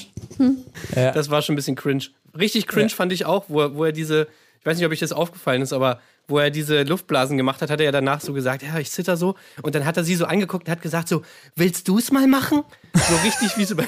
ja. 0.94 1.10
Das 1.12 1.30
war 1.30 1.42
schon 1.42 1.54
ein 1.54 1.56
bisschen 1.56 1.76
cringe. 1.76 2.04
Richtig 2.38 2.66
cringe 2.66 2.90
fand 2.90 3.12
ich 3.12 3.24
auch, 3.24 3.46
wo 3.48 3.60
er, 3.60 3.74
wo 3.74 3.84
er 3.84 3.92
diese, 3.92 4.28
ich 4.60 4.66
weiß 4.66 4.76
nicht, 4.76 4.86
ob 4.86 4.92
euch 4.92 5.00
das 5.00 5.12
aufgefallen 5.12 5.62
ist, 5.62 5.72
aber 5.72 6.00
wo 6.28 6.38
er 6.38 6.50
diese 6.50 6.82
Luftblasen 6.82 7.36
gemacht 7.36 7.62
hat, 7.62 7.70
hat 7.70 7.80
er 7.80 7.86
ja 7.86 7.92
danach 7.92 8.20
so 8.20 8.32
gesagt, 8.32 8.62
ja, 8.62 8.78
ich 8.78 8.90
zitter 8.90 9.16
so. 9.16 9.36
Und 9.62 9.74
dann 9.74 9.84
hat 9.84 9.96
er 9.96 10.04
sie 10.04 10.16
so 10.16 10.24
angeguckt 10.24 10.66
und 10.66 10.72
hat 10.72 10.82
gesagt 10.82 11.08
so, 11.08 11.22
willst 11.54 11.86
du 11.88 11.98
es 11.98 12.10
mal 12.10 12.26
machen? 12.26 12.64
So 12.94 13.16
richtig 13.24 13.56
wie 13.56 13.64
so 13.64 13.76
beim, 13.76 13.86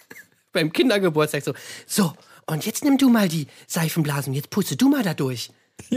beim 0.52 0.72
Kindergeburtstag 0.72 1.42
so, 1.42 1.54
so, 1.86 2.12
und 2.46 2.64
jetzt 2.66 2.84
nimm 2.84 2.98
du 2.98 3.08
mal 3.08 3.28
die 3.28 3.46
Seifenblasen, 3.66 4.34
jetzt 4.34 4.50
puste 4.50 4.76
du 4.76 4.88
mal 4.88 5.02
da 5.02 5.14
durch. 5.14 5.50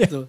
So. 0.09 0.27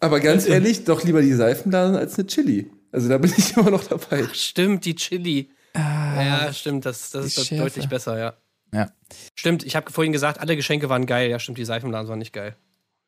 Aber 0.00 0.18
ganz 0.20 0.46
ehrlich, 0.48 0.84
doch 0.84 1.04
lieber 1.04 1.22
die 1.22 1.32
Seifenblasen 1.34 1.96
als 1.96 2.18
eine 2.18 2.26
Chili. 2.26 2.70
Also 2.92 3.08
da 3.08 3.18
bin 3.18 3.32
ich 3.36 3.56
immer 3.56 3.70
noch 3.70 3.84
dabei. 3.84 4.26
Stimmt, 4.32 4.84
die 4.84 4.94
Chili. 4.96 5.50
ja, 5.74 6.52
stimmt, 6.52 6.84
das, 6.84 7.10
das 7.10 7.26
ist 7.26 7.38
doch 7.38 7.44
Schärfe. 7.44 7.64
deutlich 7.64 7.88
besser, 7.88 8.18
ja. 8.18 8.34
Ja. 8.72 8.90
Stimmt, 9.34 9.64
ich 9.64 9.76
habe 9.76 9.90
vorhin 9.90 10.12
gesagt, 10.12 10.40
alle 10.40 10.56
Geschenke 10.56 10.88
waren 10.88 11.06
geil. 11.06 11.30
Ja, 11.30 11.38
stimmt, 11.38 11.58
die 11.58 11.64
Seifenblasen 11.64 12.08
waren 12.08 12.18
nicht 12.18 12.32
geil. 12.32 12.54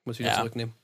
Muss 0.05 0.19
wieder 0.19 0.31
Ja. 0.31 0.37
zurücknehmen. 0.39 0.75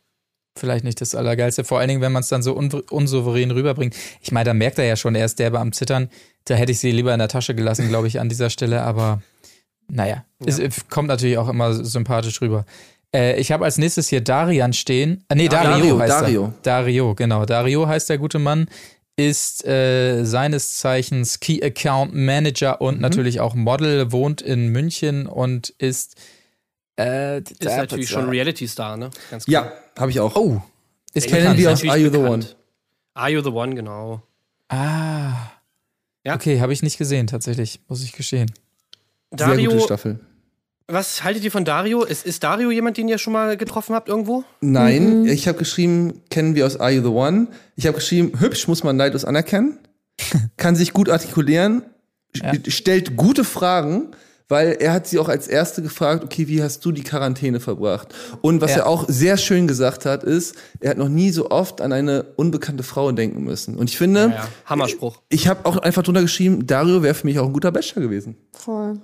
Vielleicht 0.56 0.84
nicht 0.84 1.00
das 1.00 1.14
Allergeilste. 1.14 1.62
Vor 1.64 1.78
allen 1.78 1.88
Dingen, 1.88 2.00
wenn 2.00 2.12
man 2.12 2.22
es 2.22 2.28
dann 2.28 2.42
so 2.42 2.56
un 2.56 2.68
unsouverän 2.90 3.50
rüberbringt. 3.52 3.94
Ich 4.20 4.32
meine, 4.32 4.44
da 4.46 4.54
merkt 4.54 4.78
er 4.78 4.84
ja 4.86 4.96
schon, 4.96 5.14
er 5.14 5.24
ist 5.24 5.38
derbe 5.38 5.60
am 5.60 5.72
Zittern. 5.72 6.08
Da 6.46 6.54
hätte 6.54 6.72
ich 6.72 6.80
sie 6.80 6.90
lieber 6.90 7.12
in 7.12 7.18
der 7.20 7.28
Tasche 7.28 7.54
gelassen, 7.54 7.88
glaube 7.88 8.08
ich, 8.08 8.18
an 8.18 8.28
dieser 8.28 8.50
Stelle. 8.50 8.82
Aber 8.82 9.22
naja, 9.88 10.24
es 10.44 10.58
äh, 10.58 10.68
kommt 10.90 11.08
natürlich 11.08 11.38
auch 11.38 11.48
immer 11.48 11.72
sympathisch 11.72 12.40
rüber. 12.40 12.64
Äh, 13.14 13.38
ich 13.40 13.52
habe 13.52 13.64
als 13.64 13.78
nächstes 13.78 14.08
hier 14.08 14.20
Darian 14.20 14.72
stehen. 14.72 15.24
Äh, 15.28 15.36
nee, 15.36 15.48
Dario, 15.48 15.70
Dario, 15.70 15.98
heißt 16.00 16.12
Dario. 16.12 16.44
er. 16.44 16.54
Dario, 16.62 17.14
genau. 17.14 17.44
Dario 17.44 17.86
heißt 17.86 18.10
der 18.10 18.18
gute 18.18 18.38
Mann. 18.38 18.66
Ist 19.18 19.66
äh, 19.66 20.22
seines 20.24 20.78
Zeichens 20.78 21.40
Key 21.40 21.60
Account 21.62 22.14
Manager 22.14 22.80
und 22.80 23.00
natürlich 23.00 23.40
auch 23.40 23.54
Model, 23.54 24.12
wohnt 24.12 24.40
in 24.40 24.68
München 24.68 25.26
und 25.26 25.70
ist. 25.70 26.14
Äh, 26.96 27.38
Ist 27.40 27.62
natürlich 27.64 28.08
schon 28.08 28.28
Reality-Star, 28.28 28.96
ne? 28.96 29.10
Ganz 29.30 29.46
Ja, 29.48 29.72
habe 29.98 30.10
ich 30.12 30.20
auch. 30.20 30.36
Oh, 30.36 30.62
ist 31.14 31.26
Kennen 31.26 31.40
bekannt. 31.42 31.58
wir 31.58 31.72
aus 31.72 31.84
Are 31.84 31.98
You 31.98 32.04
the 32.12 32.18
bekannt. 32.18 32.44
One? 32.44 32.46
Are 33.14 33.30
You 33.30 33.42
the 33.42 33.50
One, 33.50 33.74
genau. 33.74 34.22
Ah. 34.68 35.50
Ja. 36.24 36.34
Okay, 36.36 36.60
habe 36.60 36.72
ich 36.72 36.82
nicht 36.82 36.98
gesehen, 36.98 37.26
tatsächlich, 37.26 37.80
muss 37.88 38.04
ich 38.04 38.12
gestehen. 38.12 38.50
Sehr 39.36 39.48
gute 39.48 39.62
Dario, 39.64 39.80
Staffel. 39.80 40.20
Was 40.90 41.22
haltet 41.22 41.44
ihr 41.44 41.50
von 41.50 41.64
Dario? 41.64 42.02
Ist, 42.02 42.24
ist 42.26 42.42
Dario 42.42 42.70
jemand, 42.70 42.96
den 42.96 43.08
ihr 43.08 43.18
schon 43.18 43.32
mal 43.34 43.56
getroffen 43.56 43.94
habt 43.94 44.08
irgendwo? 44.08 44.44
Nein, 44.60 45.26
ich 45.26 45.46
habe 45.46 45.58
geschrieben, 45.58 46.22
kennen 46.30 46.54
wir 46.54 46.66
aus 46.66 46.78
Are 46.80 46.90
You 46.90 47.02
the 47.02 47.08
One? 47.08 47.48
Ich 47.76 47.86
habe 47.86 47.96
geschrieben, 47.96 48.38
hübsch 48.40 48.66
muss 48.68 48.82
man 48.84 48.96
neidlos 48.96 49.24
anerkennen, 49.24 49.78
kann 50.56 50.76
sich 50.76 50.92
gut 50.92 51.08
artikulieren, 51.10 51.82
Ja. 52.34 52.52
st- 52.52 52.70
stellt 52.70 53.16
gute 53.16 53.44
Fragen, 53.44 54.08
weil 54.50 54.78
er 54.80 54.94
hat 54.94 55.06
sie 55.06 55.18
auch 55.18 55.28
als 55.28 55.46
erste 55.46 55.82
gefragt, 55.82 56.24
okay, 56.24 56.48
wie 56.48 56.62
hast 56.62 56.82
du 56.82 56.90
die 56.90 57.02
Quarantäne 57.02 57.60
verbracht? 57.60 58.14
Und 58.40 58.62
was 58.62 58.70
Ja. 58.70 58.78
er 58.78 58.86
auch 58.86 59.04
sehr 59.06 59.36
schön 59.36 59.68
gesagt 59.68 60.06
hat, 60.06 60.24
ist, 60.24 60.54
er 60.80 60.90
hat 60.90 60.96
noch 60.98 61.10
nie 61.10 61.30
so 61.32 61.50
oft 61.50 61.82
an 61.82 61.92
eine 61.92 62.22
unbekannte 62.36 62.82
Frau 62.82 63.12
denken 63.12 63.44
müssen. 63.44 63.76
Und 63.76 63.90
ich 63.90 63.98
finde, 63.98 64.32
Ja, 64.34 64.48
Hammerspruch. 64.64 65.20
ich 65.28 65.48
habe 65.48 65.66
auch 65.66 65.76
einfach 65.76 66.02
drunter 66.02 66.22
geschrieben, 66.22 66.66
Dario 66.66 67.02
wäre 67.02 67.12
für 67.14 67.26
mich 67.26 67.38
auch 67.38 67.46
ein 67.46 67.52
guter 67.52 67.72
Bachelor 67.72 68.00
gewesen. 68.00 68.36
Voll. 68.54 68.98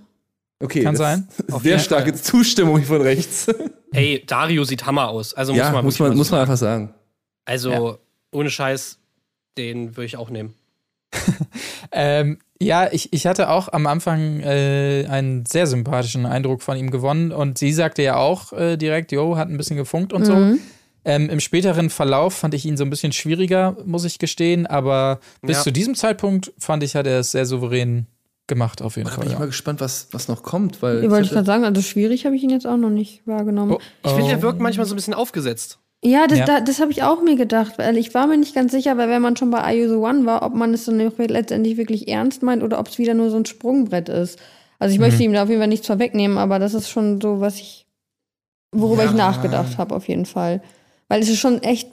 Okay, 0.61 0.82
Kann 0.82 0.96
sein. 0.96 1.28
Sehr 1.62 1.78
starke 1.78 2.14
Zustimmung 2.14 2.82
von 2.84 3.02
rechts. 3.02 3.46
Ey, 3.92 4.24
Dario 4.26 4.64
sieht 4.64 4.86
Hammer 4.86 5.09
aus. 5.09 5.34
Also 5.34 5.52
ja, 5.52 5.64
muss 5.66 5.72
man, 5.74 5.84
muss 5.84 5.98
man, 5.98 6.16
muss 6.16 6.30
man 6.30 6.40
einfach 6.40 6.57
sagen. 6.57 6.94
Also, 7.44 7.70
Ja. 7.70 7.98
ohne 8.32 8.50
Scheiß, 8.50 8.98
den 9.59 9.96
würde 9.96 10.07
ich 10.07 10.16
auch 10.16 10.30
nehmen. 10.30 10.55
Ähm, 11.96 12.38
ja, 12.61 12.88
ich, 12.90 13.12
ich 13.12 13.24
hatte 13.26 13.48
auch 13.50 13.68
am 13.72 13.86
Anfang 13.86 14.40
äh, 14.40 15.07
einen 15.09 15.46
sehr 15.46 15.66
sympathischen 15.68 16.26
Eindruck 16.26 16.61
von 16.61 16.76
ihm 16.76 16.90
gewonnen 16.90 17.30
und 17.30 17.57
sie 17.57 17.72
sagte 17.72 18.02
ja 18.02 18.16
auch 18.16 18.52
äh, 18.52 18.76
direkt, 18.76 19.12
jo, 19.12 19.36
hat 19.36 19.48
ein 19.48 19.57
bisschen 19.57 19.76
gefunkt 19.76 20.12
und 20.12 20.24
so. 20.24 20.57
Ähm, 21.05 21.30
Im 21.30 21.38
späteren 21.38 21.90
Verlauf 21.90 22.34
fand 22.34 22.52
ich 22.55 22.64
ihn 22.64 22.76
so 22.76 22.82
ein 22.82 22.90
bisschen 22.90 23.12
schwieriger, 23.12 23.76
muss 23.84 24.05
ich 24.05 24.18
gestehen, 24.18 24.66
aber 24.66 25.20
bis 25.42 25.59
Ja. 25.59 25.62
zu 25.62 25.70
diesem 25.72 25.94
Zeitpunkt 25.94 26.52
fand 26.59 26.82
ich, 26.82 26.96
hat 26.96 27.07
er 27.07 27.20
es 27.20 27.30
sehr 27.30 27.46
souverän 27.46 28.07
gemacht, 28.47 28.82
auf 28.82 28.97
jeden 28.97 29.09
Da 29.09 29.14
bin 29.14 29.22
Fall. 29.22 29.26
ich 29.26 29.32
Ja. 29.32 29.38
mal 29.38 29.47
gespannt, 29.47 29.80
was, 29.80 30.09
was 30.12 30.28
noch 30.28 30.42
kommt, 30.42 30.82
weil 30.82 31.05
Ich 31.05 31.11
wollte 31.11 31.24
ich 31.26 31.30
gerade 31.32 31.47
sagen, 31.47 31.64
also 31.64 31.80
schwierig 31.82 32.26
habe 32.26 32.36
ich 32.36 32.42
ihn 32.42 32.51
jetzt 32.51 32.66
auch 32.66 32.76
noch 32.76 32.90
nicht 32.90 33.26
wahrgenommen. 33.26 33.72
Oh, 33.72 33.80
Ich 34.05 34.11
finde, 34.11 34.24
oh. 34.26 34.28
der 34.28 34.42
wirkt 34.42 34.61
manchmal 34.61 34.86
so 34.86 34.95
ein 34.95 34.97
bisschen 34.97 35.14
aufgesetzt. 35.14 35.78
Ja, 36.05 36.26
das, 36.26 36.38
Ja. 36.40 36.45
da, 36.45 36.61
das 36.61 36.80
habe 36.80 36.92
ich 36.92 37.03
auch 37.03 37.22
mir 37.22 37.36
gedacht, 37.36 37.78
weil 37.78 37.97
ich 37.97 38.12
war 38.12 38.26
mir 38.26 38.36
nicht 38.36 38.55
ganz 38.55 38.72
sicher, 38.72 38.99
weil 38.99 39.09
wenn 39.09 39.22
man 39.22 39.36
schon 39.38 39.51
bei 39.51 39.61
Are 39.61 39.72
You 39.74 39.88
the 39.88 39.95
One 39.95 40.26
war, 40.26 40.42
ob 40.42 40.55
man 40.55 40.74
es 40.74 40.84
dann 40.84 41.01
auch 41.01 41.12
letztendlich 41.18 41.78
wirklich 41.78 42.09
ernst 42.09 42.42
meint 42.42 42.62
oder 42.62 42.78
ob 42.78 42.88
es 42.88 42.99
wieder 42.99 43.14
nur 43.14 43.30
so 43.30 43.36
ein 43.38 43.47
Sprungbrett 43.47 44.11
ist. 44.11 44.38
Also 44.78 44.92
ich 44.92 45.01
möchte 45.01 45.22
ihm 45.22 45.32
da 45.32 45.45
auf 45.45 45.49
jeden 45.49 45.61
Fall 45.62 45.68
nichts 45.68 45.86
vorwegnehmen, 45.86 46.36
aber 46.36 46.59
das 46.59 46.74
ist 46.74 46.90
schon 46.90 47.20
so, 47.22 47.40
was 47.40 47.55
ich, 47.59 47.86
worüber 48.72 49.05
Ja. 49.05 49.11
ich 49.11 49.16
nachgedacht 49.16 49.78
habe 49.78 49.95
auf 49.95 50.07
jeden 50.09 50.26
Fall. 50.26 50.61
Weil 51.09 51.22
es 51.22 51.30
ist 51.30 51.38
schon 51.38 51.62
echt 51.62 51.90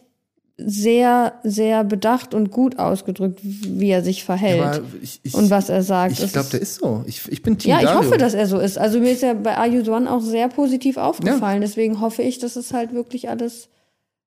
sehr, 0.65 1.33
sehr 1.43 1.83
bedacht 1.83 2.33
und 2.33 2.51
gut 2.51 2.79
ausgedrückt, 2.79 3.39
wie 3.41 3.89
er 3.89 4.03
sich 4.03 4.23
verhält 4.23 4.81
ich, 5.01 5.19
ich, 5.23 5.33
und 5.33 5.49
was 5.49 5.69
er 5.69 5.83
sagt. 5.83 6.19
Ich 6.19 6.31
glaube, 6.31 6.49
der 6.49 6.61
ist 6.61 6.75
so. 6.75 7.03
Ich, 7.05 7.31
ich 7.31 7.41
bin 7.41 7.57
Team 7.57 7.71
ja, 7.71 7.79
ich 7.79 7.85
Dario. 7.85 7.99
hoffe, 7.99 8.17
dass 8.17 8.33
er 8.33 8.47
so 8.47 8.59
ist. 8.59 8.77
Also 8.77 8.99
mir 8.99 9.11
ist 9.11 9.21
ja 9.21 9.33
bei 9.33 9.57
Are 9.57 9.67
You 9.67 9.83
the 9.83 9.91
One 9.91 10.11
auch 10.11 10.21
sehr 10.21 10.47
positiv 10.49 10.97
aufgefallen. 10.97 11.61
Deswegen 11.61 12.01
hoffe 12.01 12.21
ich, 12.21 12.39
dass 12.39 12.55
es 12.55 12.73
halt 12.73 12.93
wirklich 12.93 13.29
alles 13.29 13.69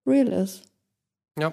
real 0.06 0.28
ist. 0.28 0.62
Ja. 1.38 1.52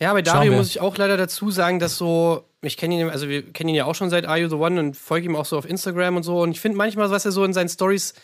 Ja, 0.00 0.12
bei 0.12 0.22
Dario 0.22 0.52
muss 0.52 0.68
ich 0.68 0.80
auch 0.80 0.96
leider 0.96 1.16
dazu 1.16 1.52
sagen, 1.52 1.78
dass 1.78 1.96
so, 1.96 2.42
ich 2.60 2.76
kenne 2.76 3.00
ihn, 3.00 3.08
also 3.08 3.28
wir 3.28 3.42
kennen 3.52 3.68
ihn 3.68 3.76
ja 3.76 3.84
auch 3.84 3.94
schon 3.94 4.10
seit 4.10 4.26
Are 4.26 4.38
You 4.38 4.48
the 4.48 4.56
One 4.56 4.80
und 4.80 4.96
folge 4.96 5.26
ihm 5.26 5.36
auch 5.36 5.44
so 5.44 5.56
auf 5.56 5.68
Instagram 5.68 6.16
und 6.16 6.22
so. 6.24 6.40
Und 6.42 6.50
ich 6.50 6.60
finde 6.60 6.76
manchmal, 6.76 7.10
was 7.10 7.24
er 7.24 7.30
so 7.30 7.44
in 7.44 7.52
seinen 7.52 7.68
Stories 7.68 8.14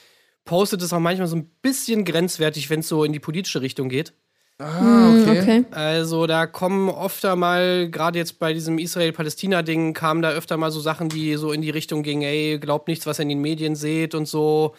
postet, 0.44 0.82
ist 0.82 0.92
auch 0.92 0.98
manchmal 0.98 1.28
so 1.28 1.36
ein 1.36 1.48
bisschen 1.62 2.04
grenzwertig, 2.04 2.68
wenn 2.70 2.80
es 2.80 2.88
so 2.88 3.04
in 3.04 3.12
die 3.12 3.20
politische 3.20 3.60
Richtung 3.60 3.88
geht. 3.88 4.12
Ah, 4.58 5.10
okay. 5.10 5.40
Okay. 5.40 5.64
Also 5.70 6.26
da 6.26 6.46
kommen 6.46 6.90
öfter 6.90 7.36
mal, 7.36 7.88
gerade 7.90 8.18
jetzt 8.18 8.38
bei 8.40 8.52
diesem 8.52 8.78
Israel-Palästina-Ding, 8.78 9.94
kamen 9.94 10.20
da 10.22 10.30
öfter 10.30 10.56
mal 10.56 10.70
so 10.72 10.80
Sachen, 10.80 11.08
die 11.08 11.36
so 11.36 11.52
in 11.52 11.62
die 11.62 11.70
Richtung 11.70 12.02
gingen, 12.02 12.22
ey, 12.22 12.58
glaubt 12.58 12.88
nichts, 12.88 13.06
was 13.06 13.18
ihr 13.20 13.22
in 13.22 13.28
den 13.28 13.40
Medien 13.40 13.76
seht 13.76 14.14
und 14.14 14.26
so. 14.26 14.74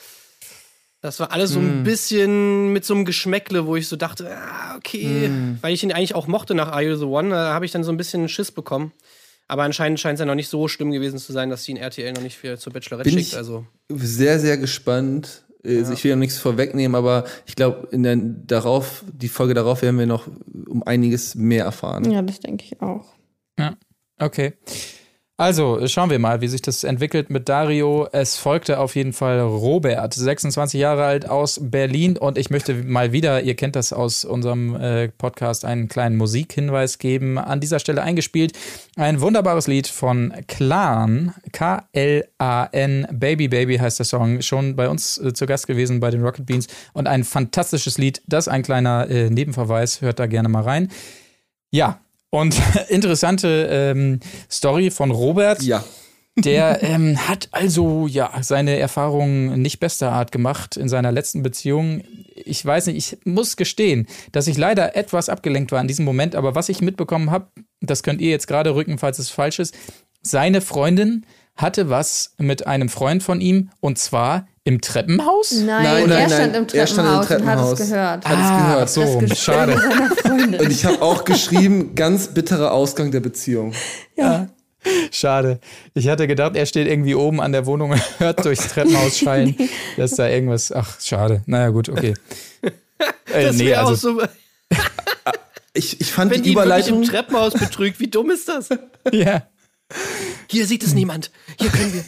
Das 1.01 1.17
war 1.21 1.31
alles 1.31 1.51
so 1.51 1.59
ein 1.59 1.83
bisschen 1.85 2.73
mit 2.73 2.83
so 2.83 2.93
einem 2.93 3.05
Geschmäckle, 3.05 3.65
wo 3.65 3.77
ich 3.77 3.87
so 3.87 3.95
dachte, 3.95 4.29
ah, 4.35 4.75
okay, 4.75 5.31
weil 5.61 5.73
ich 5.73 5.81
ihn 5.81 5.93
eigentlich 5.93 6.13
auch 6.13 6.27
mochte 6.27 6.55
nach 6.55 6.67
Are 6.73 6.83
You 6.83 6.97
the 6.97 7.05
One, 7.05 7.29
da 7.29 7.53
habe 7.53 7.63
ich 7.65 7.71
dann 7.71 7.85
so 7.85 7.91
ein 7.91 7.95
bisschen 7.97 8.27
Schiss 8.27 8.51
bekommen. 8.51 8.91
Aber 9.47 9.63
anscheinend 9.63 9.99
scheint 10.01 10.15
es 10.15 10.19
ja 10.19 10.25
noch 10.25 10.35
nicht 10.35 10.49
so 10.49 10.67
schlimm 10.67 10.91
gewesen 10.91 11.17
zu 11.17 11.31
sein, 11.31 11.49
dass 11.49 11.63
sie 11.63 11.71
ihn 11.71 11.77
RTL 11.77 12.11
noch 12.11 12.21
nicht 12.21 12.37
für, 12.37 12.57
zur 12.59 12.73
Bachelorette 12.73 13.09
Bin 13.09 13.17
schickt. 13.17 13.31
ich- 13.31 13.37
Also 13.37 13.65
Sehr, 13.89 14.39
sehr 14.39 14.57
gespannt. 14.57 15.43
Also 15.63 15.93
Ich 15.93 16.03
will 16.03 16.11
ja 16.11 16.15
nichts 16.15 16.37
vorwegnehmen, 16.37 16.95
aber 16.95 17.25
ich 17.45 17.55
glaube, 17.55 17.87
in 17.91 18.03
der 18.03 18.15
darauf, 18.15 19.03
die 19.11 19.27
Folge 19.27 19.53
darauf 19.53 19.81
werden 19.81 19.99
wir 19.99 20.05
noch 20.05 20.27
um 20.67 20.83
einiges 20.83 21.35
mehr 21.35 21.65
erfahren. 21.65 22.09
Ja, 22.09 22.21
das 22.21 22.39
denke 22.39 22.65
ich 22.65 22.81
auch. 22.81 23.05
Okay. 24.19 24.53
Also, 25.39 25.87
schauen 25.87 26.09
wir 26.09 26.19
mal, 26.19 26.41
wie 26.41 26.49
sich 26.49 26.61
das 26.61 26.83
entwickelt 26.83 27.29
mit 27.29 27.47
Dario. 27.47 28.09
Es 28.11 28.35
folgte 28.35 28.77
auf 28.77 28.97
jeden 28.97 29.13
Fall 29.13 29.39
Robert, 29.39 30.13
26 30.13 30.77
Jahre 30.77 31.05
alt 31.05 31.29
aus 31.29 31.61
Berlin. 31.63 32.17
Und 32.17 32.37
ich 32.37 32.49
möchte 32.49 32.73
mal 32.73 33.13
wieder, 33.13 33.41
ihr 33.41 33.55
kennt 33.55 33.77
das 33.77 33.93
aus 33.93 34.25
unserem 34.25 34.75
äh, 34.75 35.07
Podcast, 35.07 35.63
einen 35.63 35.87
kleinen 35.87 36.17
Musikhinweis 36.17 36.97
geben. 36.97 37.37
An 37.37 37.61
dieser 37.61 37.79
Stelle 37.79 38.01
eingespielt 38.01 38.51
ein 38.97 39.21
wunderbares 39.21 39.67
Lied 39.67 39.87
von 39.87 40.33
Clan, 40.49 41.33
K-L-A-N, 41.53 43.07
Baby 43.09 43.47
Baby 43.47 43.77
heißt 43.77 43.99
der 43.99 44.05
Song, 44.05 44.41
schon 44.41 44.75
bei 44.75 44.89
uns 44.89 45.19
äh, 45.19 45.31
zu 45.31 45.45
Gast 45.45 45.67
gewesen 45.67 46.01
bei 46.01 46.11
den 46.11 46.21
Rocket 46.21 46.47
Beans. 46.47 46.67
Und 46.91 47.07
ein 47.07 47.23
fantastisches 47.23 47.97
Lied, 47.97 48.21
das 48.27 48.49
ein 48.49 48.61
kleiner 48.61 49.09
äh, 49.09 49.29
Nebenverweis, 49.29 50.01
hört 50.01 50.19
da 50.19 50.25
gerne 50.25 50.49
mal 50.49 50.63
rein. 50.63 50.89
Ja, 51.71 52.01
und 52.29 52.55
interessante 52.89 53.67
ähm, 53.69 54.19
Story 54.49 54.91
von 54.91 55.11
Robert. 55.11 55.61
Ja. 55.61 55.83
Der 56.37 56.81
ähm, 56.83 57.17
hat 57.27 57.49
also 57.51 58.07
ja 58.07 58.31
seine 58.41 58.77
Erfahrungen 58.77 59.61
nicht 59.61 59.79
bester 59.79 60.11
Art 60.11 60.31
gemacht 60.31 60.77
in 60.77 60.87
seiner 60.87 61.11
letzten 61.11 61.43
Beziehung. 61.43 62.01
Ich 62.33 62.63
weiß 62.65 62.87
nicht, 62.87 62.97
ich 62.97 63.25
muss 63.25 63.57
gestehen, 63.57 64.07
dass 64.31 64.47
ich 64.47 64.57
leider 64.57 64.95
etwas 64.95 65.27
abgelenkt 65.27 65.71
war 65.71 65.81
in 65.81 65.87
diesem 65.87 66.05
Moment, 66.05 66.35
aber 66.35 66.55
was 66.55 66.69
ich 66.69 66.81
mitbekommen 66.81 67.29
habe, 67.31 67.49
das 67.81 68.03
könnt 68.03 68.21
ihr 68.21 68.29
jetzt 68.29 68.47
gerade 68.47 68.73
rücken, 68.73 68.97
falls 68.97 69.19
es 69.19 69.29
falsch 69.29 69.59
ist. 69.59 69.75
Seine 70.21 70.61
hatte 71.55 71.89
was 71.89 72.35
mit 72.37 72.67
einem 72.67 72.87
Freund 72.87 73.21
von 73.21 73.41
ihm 73.41 73.69
und 73.81 73.97
zwar 73.97 74.47
im 74.69 74.81
Treppenhaus? 74.81 75.51
Nein, 75.51 75.65
Nein, 75.65 75.85
er 75.85 76.07
nein, 76.07 76.29
stand 76.29 76.53
nein, 76.53 76.55
im 76.55 76.79
er 76.79 76.85
Treppenhaus, 76.85 76.89
stand 76.93 77.07
im 77.07 77.13
und 77.13 77.19
hat 77.19 77.27
Treppenhaus. 77.27 77.79
es 77.79 77.89
gehört. 77.89 78.25
Hat 78.25 78.33
es 78.33 78.45
Ah, 78.45 78.67
gehört. 78.73 78.89
so, 78.89 79.35
schade. 79.35 79.81
Und 80.59 80.71
ich 80.71 80.85
habe 80.85 81.01
auch 81.01 81.23
geschrieben, 81.25 81.95
ganz 81.95 82.27
bitterer 82.33 82.71
Ausgang 82.71 83.11
der 83.11 83.19
Beziehung. 83.19 83.73
ja. 84.15 84.47
Schade. 85.11 85.59
Ich 85.93 86.07
hatte 86.07 86.25
gedacht, 86.25 86.55
er 86.55 86.65
steht 86.65 86.87
irgendwie 86.87 87.13
oben 87.13 87.41
an 87.41 87.51
der 87.51 87.65
Wohnung 87.65 87.91
und 87.91 88.01
hört 88.19 88.45
durchs 88.45 88.69
Treppenhaus 88.69 89.17
schallen, 89.19 89.53
dass 89.97 90.11
da 90.11 90.29
irgendwas. 90.29 90.71
Ach, 90.71 91.01
schade. 91.01 91.41
Naja, 91.47 91.69
gut, 91.69 91.89
okay. 91.89 92.13
Äh, 93.33 93.43
Das 93.47 93.57
nee, 93.57 93.65
wäre 93.67 93.83
auch 93.83 93.89
also, 93.89 94.19
so, 94.21 94.23
Ich, 95.73 95.99
ich 96.01 96.11
fand 96.11 96.31
wenn 96.31 96.41
die 96.41 96.49
die 96.51 96.55
wirklich 96.55 96.87
im 96.87 96.95
Überleitung. 96.95 97.03
Treppenhaus 97.03 97.53
betrügt. 97.53 97.99
Wie 97.99 98.07
dumm 98.07 98.29
ist 98.31 98.47
das? 98.49 98.69
ja. 99.11 99.43
Hier 100.49 100.65
sieht 100.65 100.83
es 100.83 100.93
niemand. 100.93 101.29
Hier 101.59 101.69
können 101.69 101.93
wir. 101.93 102.03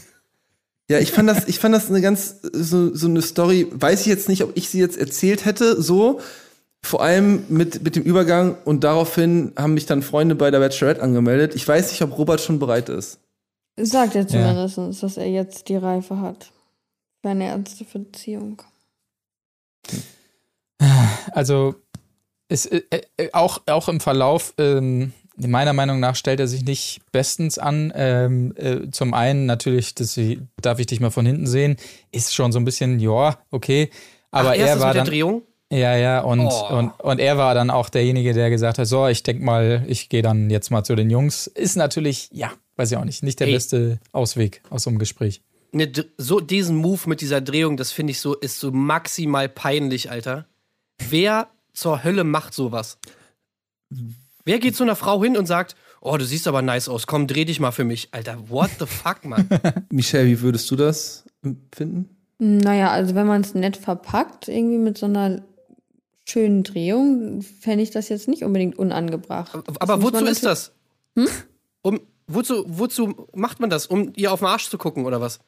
Ja, 0.92 1.00
ich 1.00 1.12
fand 1.12 1.30
das, 1.30 1.48
ich 1.48 1.58
fand 1.60 1.74
das 1.74 1.90
eine 1.90 2.02
ganz 2.02 2.36
so, 2.42 2.94
so 2.94 3.08
eine 3.08 3.22
Story. 3.22 3.68
Weiß 3.72 4.02
ich 4.02 4.08
jetzt 4.08 4.28
nicht, 4.30 4.44
ob 4.44 4.52
ich 4.56 4.70
sie 4.70 4.80
jetzt 4.80 4.98
erzählt 4.98 5.46
hätte. 5.46 5.82
So, 5.82 6.20
vor 6.84 7.02
allem 7.02 7.44
mit 7.48 7.82
mit 7.84 7.96
dem 7.96 8.04
Übergang 8.04 8.58
und 8.66 8.84
daraufhin 8.84 9.54
haben 9.58 9.74
mich 9.74 9.86
dann 9.86 10.02
Freunde 10.04 10.36
bei 10.36 10.52
der 10.52 10.60
Bachelorette 10.60 11.02
angemeldet. 11.02 11.56
Ich 11.56 11.68
weiß 11.68 11.92
nicht, 11.92 12.02
ob 12.02 12.18
Robert 12.18 12.42
schon 12.42 12.60
bereit 12.60 12.90
ist. 12.90 13.20
Sagt 13.80 14.16
er 14.16 14.24
Ja. 14.24 14.28
zumindest, 14.28 15.02
dass 15.02 15.18
er 15.18 15.28
jetzt 15.30 15.70
die 15.70 15.78
Reife 15.78 16.20
hat. 16.20 16.52
Für 17.22 17.30
eine 17.30 17.46
ernste 17.46 17.86
Beziehung. 17.86 18.62
Also, 21.32 21.76
es, 22.50 22.66
äh, 22.66 22.82
äh, 23.18 23.30
auch, 23.34 23.62
auch 23.68 23.88
im 23.88 24.00
Verlauf, 24.00 24.54
ähm, 24.58 25.14
meiner 25.48 25.74
Meinung 25.74 26.00
nach, 26.00 26.16
stellt 26.16 26.40
er 26.40 26.48
sich 26.48 26.64
nicht 26.64 27.02
bestens 27.12 27.58
an. 27.58 27.92
Ähm, 27.96 28.54
äh, 28.58 28.90
zum 28.92 29.14
einen 29.14 29.46
natürlich, 29.46 29.96
das, 29.96 30.20
darf 30.62 30.80
ich 30.80 30.88
dich 30.88 31.00
mal 31.00 31.12
von 31.12 31.26
hinten 31.26 31.48
sehen, 31.48 31.78
ist 32.12 32.34
schon 32.34 32.52
so 32.52 32.60
ein 32.60 32.66
bisschen, 32.66 33.00
ja, 33.00 33.38
okay. 33.52 33.90
Aber 34.32 34.52
Ach, 34.52 34.56
er 34.56 34.80
war 34.80 34.94
dann. 34.94 35.06
Drehung? 35.08 35.44
Ja, 35.72 35.96
ja, 35.96 36.20
und, 36.20 36.42
Oh. 36.42 36.68
und, 36.78 36.92
und 37.00 37.20
er 37.20 37.38
war 37.38 37.56
dann 37.56 37.70
auch 37.70 37.88
derjenige, 37.88 38.34
der 38.34 38.50
gesagt 38.50 38.78
hat, 38.78 38.88
so, 38.88 39.08
ich 39.08 39.24
denk 39.24 39.42
mal, 39.42 39.86
ich 39.88 40.10
gehe 40.10 40.22
dann 40.22 40.50
jetzt 40.50 40.70
mal 40.70 40.84
zu 40.84 40.96
den 40.96 41.10
Jungs. 41.10 41.48
Ist 41.48 41.78
natürlich, 41.78 42.30
ja, 42.34 42.52
weiß 42.76 42.92
ich 42.92 42.98
auch 42.98 43.06
nicht, 43.06 43.24
nicht 43.24 43.40
der 43.40 43.48
Ey. 43.48 43.54
beste 43.54 44.00
Ausweg 44.12 44.62
aus 44.70 44.84
so 44.84 44.90
einem 44.90 45.00
Gespräch. 45.00 45.42
Ne, 45.72 45.90
so 46.18 46.42
diesen 46.42 46.76
Move 46.76 47.08
mit 47.08 47.22
dieser 47.22 47.40
Drehung, 47.40 47.78
das 47.78 47.94
finde 47.94 48.12
ich 48.12 48.20
so, 48.20 48.36
ist 48.36 48.60
so 48.60 48.72
maximal 48.72 49.48
peinlich, 49.48 50.12
Alter. 50.12 50.46
Wer 51.10 51.48
zur 51.74 52.04
Hölle 52.04 52.26
macht 52.26 52.54
sowas? 52.54 52.98
Wer 54.46 54.60
geht 54.60 54.76
zu 54.76 54.84
einer 54.84 54.96
Frau 54.96 55.24
hin 55.24 55.38
und 55.38 55.46
sagt, 55.46 55.76
oh, 56.02 56.18
du 56.18 56.26
siehst 56.26 56.48
aber 56.48 56.62
nice 56.62 56.90
aus, 56.90 57.08
komm, 57.08 57.28
dreh 57.28 57.46
dich 57.46 57.60
mal 57.60 57.72
für 57.72 57.84
mich. 57.84 58.10
Alter, 58.12 58.50
what 58.50 58.70
the 58.80 58.86
fuck, 58.86 59.24
Mann? 59.26 59.48
Michelle, 59.92 60.26
wie 60.28 60.42
würdest 60.42 60.70
du 60.72 60.76
das 60.76 61.26
empfinden? 61.44 62.10
Naja, 62.40 62.90
also 62.90 63.14
wenn 63.14 63.28
man 63.28 63.42
es 63.42 63.54
nett 63.54 63.78
verpackt, 63.78 64.48
irgendwie 64.48 64.80
mit 64.80 64.98
so 64.98 65.06
einer 65.06 65.44
schönen 66.28 66.64
Drehung, 66.64 67.42
fände 67.42 67.84
ich 67.84 67.92
das 67.92 68.10
jetzt 68.10 68.28
nicht 68.28 68.44
unbedingt 68.44 68.80
unangebracht. 68.80 69.54
Aber 69.80 69.98
muss 69.98 70.06
wozu 70.14 70.24
man 70.24 70.32
ist 70.32 70.44
das? 70.44 70.72
Um, 71.84 72.00
wozu, 72.28 72.64
wozu 72.68 73.28
macht 73.36 73.60
man 73.60 73.70
das? 73.70 73.86
Um 73.86 74.12
ihr 74.16 74.32
auf 74.32 74.40
den 74.40 74.48
Arsch 74.48 74.70
zu 74.70 74.78
gucken 74.78 75.06
oder 75.06 75.22
was? 75.22 75.40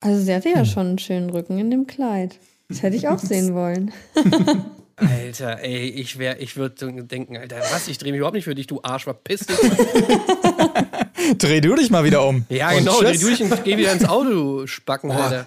Also 0.00 0.22
sie 0.22 0.32
hatte 0.34 0.50
Hm. 0.50 0.56
ja 0.56 0.64
schon 0.64 0.86
einen 0.86 0.98
schönen 0.98 1.30
Rücken 1.30 1.58
in 1.58 1.70
dem 1.72 1.86
Kleid. 1.88 2.38
Das 2.68 2.82
hätte 2.82 2.96
ich 2.96 3.08
auch 3.08 3.18
sehen 3.18 3.54
wollen. 3.54 3.90
Alter, 5.00 5.60
ey, 5.62 5.88
ich 5.90 6.18
wär, 6.18 6.40
ich 6.40 6.56
würde 6.56 7.04
denken, 7.04 7.36
Alter, 7.36 7.56
was? 7.72 7.88
Ich 7.88 7.98
drehe 7.98 8.12
mich 8.12 8.18
überhaupt 8.18 8.34
nicht 8.34 8.44
für 8.44 8.54
dich, 8.54 8.66
du 8.66 8.80
Arsch, 8.82 9.04
verpiss 9.04 9.40
dich. 9.40 9.56
Dreh 11.38 11.60
du 11.60 11.74
dich 11.74 11.90
mal 11.90 12.04
wieder 12.04 12.26
um. 12.26 12.44
Ja, 12.48 12.70
Und 12.70 12.78
genau, 12.78 13.00
dreh 13.00 13.12
tschüss. 13.12 13.20
durch 13.38 13.42
und 13.42 13.64
geh 13.64 13.76
wieder 13.76 13.92
ins 13.92 14.04
Auto, 14.06 14.30
du 14.30 14.66
Spacken, 14.66 15.10
Alter. 15.10 15.46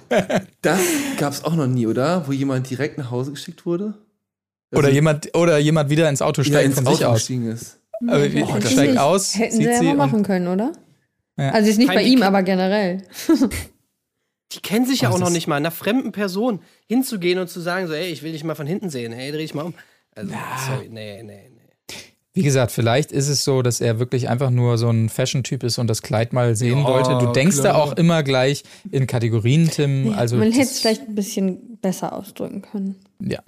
Das 0.61 0.79
gab's 1.17 1.43
auch 1.43 1.55
noch 1.55 1.67
nie, 1.67 1.87
oder? 1.87 2.27
Wo 2.27 2.31
jemand 2.31 2.69
direkt 2.69 2.97
nach 2.97 3.09
Hause 3.11 3.31
geschickt 3.31 3.65
wurde? 3.65 3.95
Oder 4.71 4.83
Also, 4.85 4.91
jemand, 4.91 5.35
oder 5.35 5.57
jemand 5.57 5.89
wieder 5.89 6.07
ins 6.09 6.21
Auto 6.21 6.41
ja, 6.41 6.47
steigt 6.47 6.65
ins 6.67 6.75
von 6.75 6.87
Auto 6.87 6.95
sich 6.97 7.05
aus. 7.05 7.17
gestiegen 7.19 7.47
ist. 7.51 7.79
Aber 8.07 8.19
Hätten 8.21 8.67
steigt 8.67 8.91
sie- 8.93 8.97
aus, 8.99 9.37
Hätten 9.37 9.55
sie 9.57 9.63
ja 9.63 9.81
mal 9.83 9.95
machen 9.95 10.23
können, 10.23 10.47
oder? 10.47 10.71
Ja. 11.37 11.49
Also 11.51 11.67
jetzt 11.69 11.77
nicht 11.77 11.87
Kein 11.87 11.97
bei 11.97 12.03
ihm, 12.03 12.21
aber 12.23 12.43
generell. 12.43 13.03
Die 14.51 14.59
kennen 14.59 14.85
sich 14.85 15.01
ja 15.01 15.09
auch 15.09 15.19
noch 15.19 15.29
nicht 15.29 15.47
mal, 15.47 15.55
einer 15.55 15.71
fremden 15.71 16.11
Person 16.11 16.61
hinzugehen 16.87 17.39
und 17.39 17.49
zu 17.49 17.61
sagen, 17.61 17.87
so, 17.87 17.93
ey, 17.93 18.11
ich 18.11 18.23
will 18.23 18.33
dich 18.33 18.43
mal 18.43 18.55
von 18.55 18.67
hinten 18.67 18.89
sehen, 18.89 19.13
ey, 19.13 19.31
dreh 19.31 19.37
dich 19.37 19.53
mal 19.53 19.63
um. 19.63 19.73
Also, 20.13 20.33
sorry, 20.67 20.89
nee, 20.89 21.23
nee, 21.23 21.49
nee. 21.49 21.61
Wie 22.33 22.43
gesagt, 22.43 22.71
vielleicht 22.71 23.11
ist 23.11 23.27
es 23.27 23.43
so, 23.43 23.61
dass 23.61 23.81
er 23.81 23.99
wirklich 23.99 24.29
einfach 24.29 24.51
nur 24.51 24.77
so 24.77 24.89
ein 24.89 25.09
Fashion-Typ 25.09 25.63
ist 25.63 25.77
und 25.79 25.87
das 25.87 26.01
Kleid 26.01 26.31
mal 26.31 26.55
sehen 26.55 26.79
Ja, 26.79 26.85
wollte. 26.85 27.17
Du 27.17 27.33
denkst 27.33 27.57
klar. 27.59 27.73
da 27.73 27.79
auch 27.79 27.93
immer 27.93 28.23
gleich 28.23 28.63
in 28.89 29.05
Kategorien, 29.05 29.69
Tim. 29.69 30.13
Also 30.15 30.37
Man 30.37 30.51
hätte 30.51 30.71
es 30.71 30.79
vielleicht 30.79 31.09
ein 31.09 31.15
bisschen 31.15 31.77
besser 31.81 32.13
ausdrücken 32.13 32.61
können. 32.61 32.95
Ja. 33.19 33.39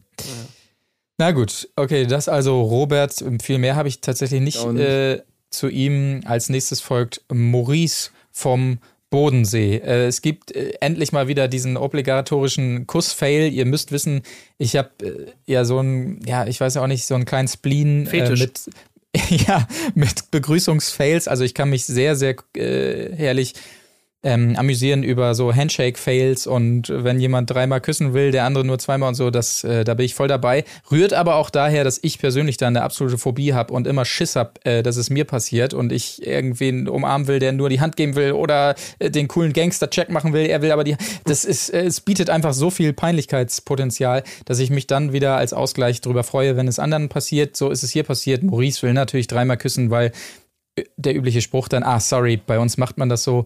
Na 1.18 1.32
gut, 1.32 1.70
okay, 1.78 2.06
das 2.06 2.28
also 2.28 2.62
Robert. 2.62 3.24
Viel 3.42 3.58
mehr 3.58 3.78
habe 3.78 3.88
ich 3.88 4.02
tatsächlich 4.02 4.42
nicht, 4.42 4.66
nicht. 4.66 4.82
Äh, 4.82 5.22
zu 5.50 5.70
ihm. 5.70 6.22
Als 6.26 6.50
nächstes 6.50 6.82
folgt 6.82 7.22
Maurice 7.32 8.10
vom 8.32 8.80
Bodensee. 9.14 9.76
Äh, 9.76 10.08
es 10.08 10.24
gibt 10.24 10.56
äh, 10.56 10.74
endlich 10.82 11.12
mal 11.12 11.28
wieder 11.28 11.48
diesen 11.48 11.78
obligatorischen 11.78 12.88
Kuss-Fail. 12.88 13.54
Ihr 13.54 13.66
müsst 13.66 13.92
wissen, 13.92 14.24
ich 14.58 14.76
habe 14.76 14.90
äh, 15.04 15.32
ja 15.46 15.66
so 15.66 15.78
ein, 15.80 16.20
ja, 16.26 16.48
ich 16.48 16.60
weiß 16.60 16.74
ja 16.74 16.82
auch 16.82 16.88
nicht, 16.88 17.06
so 17.06 17.14
einen 17.14 17.26
kleinen 17.26 17.48
Spleen 17.48 18.08
Fetisch. 18.08 18.40
mit, 18.40 18.62
ja, 19.48 19.68
mit 19.94 20.32
Begrüßungsfails. 20.32 21.28
Also 21.28 21.44
ich 21.44 21.54
kann 21.54 21.70
mich 21.70 21.86
sehr, 21.86 22.16
sehr 22.16 22.36
äh, 22.58 23.16
herrlich 23.16 23.54
ähm, 24.24 24.56
amüsieren 24.56 25.04
über 25.04 25.36
so 25.36 25.54
Handshake-Fails 25.54 26.48
und 26.48 26.90
wenn 26.90 27.20
jemand 27.20 27.50
dreimal 27.50 27.82
küssen 27.82 28.14
will, 28.14 28.32
der 28.32 28.46
andere 28.46 28.64
nur 28.66 28.80
zweimal 28.80 29.10
und 29.10 29.16
so, 29.16 29.30
das, 29.30 29.64
äh, 29.64 29.84
da 29.84 29.94
bin 29.94 30.06
ich 30.06 30.16
voll 30.16 30.30
dabei. 30.30 30.64
Rührt 30.90 31.14
aber 31.14 31.36
auch 31.36 31.50
daher, 31.50 31.84
dass 31.84 32.00
ich 32.02 32.20
persönlich 32.20 32.58
da 32.58 32.68
eine 32.68 32.84
absolute 32.84 33.18
Phobie 33.18 33.54
habe 33.54 33.74
und 33.74 33.86
immer 33.86 34.06
Schiss 34.06 34.36
hab, 34.36 34.66
äh, 34.66 34.82
dass 34.82 34.96
es 34.96 35.10
mir 35.10 35.26
passiert 35.26 35.74
und 35.74 35.92
ich 35.92 36.26
irgendwen 36.26 36.88
umarmen 36.88 37.28
will, 37.28 37.40
der 37.40 37.52
nur 37.52 37.70
die 37.70 37.82
Hand 37.82 37.98
geben 37.98 38.16
will 38.16 38.32
oder 38.32 38.76
äh, 39.00 39.12
den 39.12 39.28
coolen 39.28 39.52
Gangster-Check 39.52 40.10
machen 40.10 40.32
will, 40.32 40.46
er 40.46 40.62
will 40.62 40.72
aber 40.72 40.86
die. 40.86 40.96
Das 41.26 41.44
ist, 41.44 41.70
äh, 41.70 41.84
es 41.84 42.00
bietet 42.00 42.30
einfach 42.30 42.54
so 42.54 42.70
viel 42.70 42.94
Peinlichkeitspotenzial, 42.94 44.24
dass 44.46 44.60
ich 44.60 44.70
mich 44.70 44.88
dann 44.88 45.12
wieder 45.12 45.36
als 45.36 45.52
Ausgleich 45.52 46.00
darüber 46.00 46.24
freue, 46.24 46.56
wenn 46.56 46.70
es 46.70 46.80
anderen 46.80 47.10
passiert. 47.10 47.58
So 47.58 47.70
ist 47.70 47.84
es 47.84 47.92
hier 47.92 48.04
passiert. 48.04 48.42
Maurice 48.42 48.82
will 48.84 48.94
natürlich 48.94 49.28
dreimal 49.28 49.58
küssen, 49.58 49.90
weil 49.90 50.14
äh, 50.76 50.84
der 50.96 51.14
übliche 51.14 51.42
Spruch 51.42 51.68
dann, 51.68 51.84
ah, 51.84 52.00
sorry, 52.00 52.38
bei 52.38 52.58
uns 52.58 52.78
macht 52.78 52.98
man 52.98 53.10
das 53.10 53.24
so. 53.24 53.46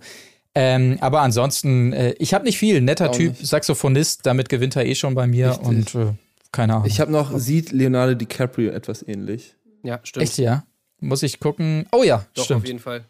Ähm, 0.60 0.98
aber 1.02 1.22
ansonsten, 1.22 1.94
äh, 1.94 2.14
ich 2.18 2.34
habe 2.34 2.44
nicht 2.46 2.58
viel. 2.58 2.82
Netter 2.82 3.12
Auch 3.12 3.16
Typ, 3.16 3.38
nicht. 3.38 3.46
Saxophonist, 3.46 4.26
damit 4.26 4.50
gewinnt 4.50 4.76
er 4.76 4.86
eh 4.88 4.96
schon 4.96 5.14
bei 5.14 5.28
mir 5.28 5.50
Richtig. 5.52 5.68
und 5.68 5.96
äh, 5.96 6.14
keine 6.52 6.74
Ahnung. 6.76 6.88
Ich 6.88 7.00
habe 7.00 7.12
noch, 7.12 7.38
sieht 7.38 7.72
Leonardo 7.72 8.16
DiCaprio 8.16 8.72
etwas 8.72 9.08
ähnlich. 9.08 9.56
Ja, 9.84 10.00
stimmt. 10.04 10.24
Echt, 10.24 10.38
ja? 10.40 10.64
Muss 11.00 11.22
ich 11.22 11.40
gucken. 11.40 11.86
Oh 11.92 12.02
ja, 12.04 12.26
Doch, 12.34 12.46
stimmt. 12.46 12.62
auf 12.62 12.68
jeden 12.68 12.80
Fall. 12.80 13.06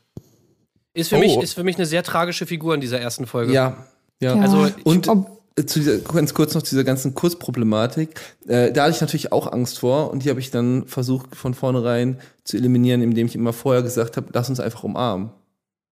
Ist 0.93 1.09
für, 1.09 1.15
Oh. 1.15 1.19
mich, 1.19 1.37
ist 1.37 1.53
für 1.53 1.63
mich 1.63 1.77
eine 1.77 1.85
sehr 1.85 2.03
tragische 2.03 2.45
Figur 2.45 2.75
in 2.75 2.81
dieser 2.81 2.99
ersten 2.99 3.25
Folge. 3.27 3.53
Ja, 3.53 3.85
ja. 4.19 4.35
Ja. 4.35 4.41
Also, 4.41 4.67
Und 4.83 5.07
Ob- 5.07 5.39
äh, 5.55 5.65
zu 5.65 5.79
dieser, 5.79 5.99
ganz 5.99 6.33
kurz 6.33 6.53
noch 6.53 6.63
zu 6.63 6.71
dieser 6.71 6.83
ganzen 6.83 7.13
Kursproblematik. 7.13 8.19
Äh, 8.47 8.73
da 8.73 8.83
hatte 8.83 8.95
ich 8.95 9.01
natürlich 9.01 9.31
auch 9.31 9.49
Angst 9.51 9.79
vor 9.79 10.11
und 10.11 10.25
die 10.25 10.29
habe 10.29 10.39
ich 10.41 10.51
dann 10.51 10.85
versucht 10.87 11.35
von 11.35 11.53
vornherein 11.53 12.19
zu 12.43 12.57
eliminieren, 12.57 13.01
indem 13.01 13.27
ich 13.27 13.35
immer 13.35 13.53
vorher 13.53 13.83
gesagt 13.83 14.17
habe, 14.17 14.27
lass 14.33 14.49
uns 14.49 14.59
einfach 14.59 14.83
umarmen. 14.83 15.29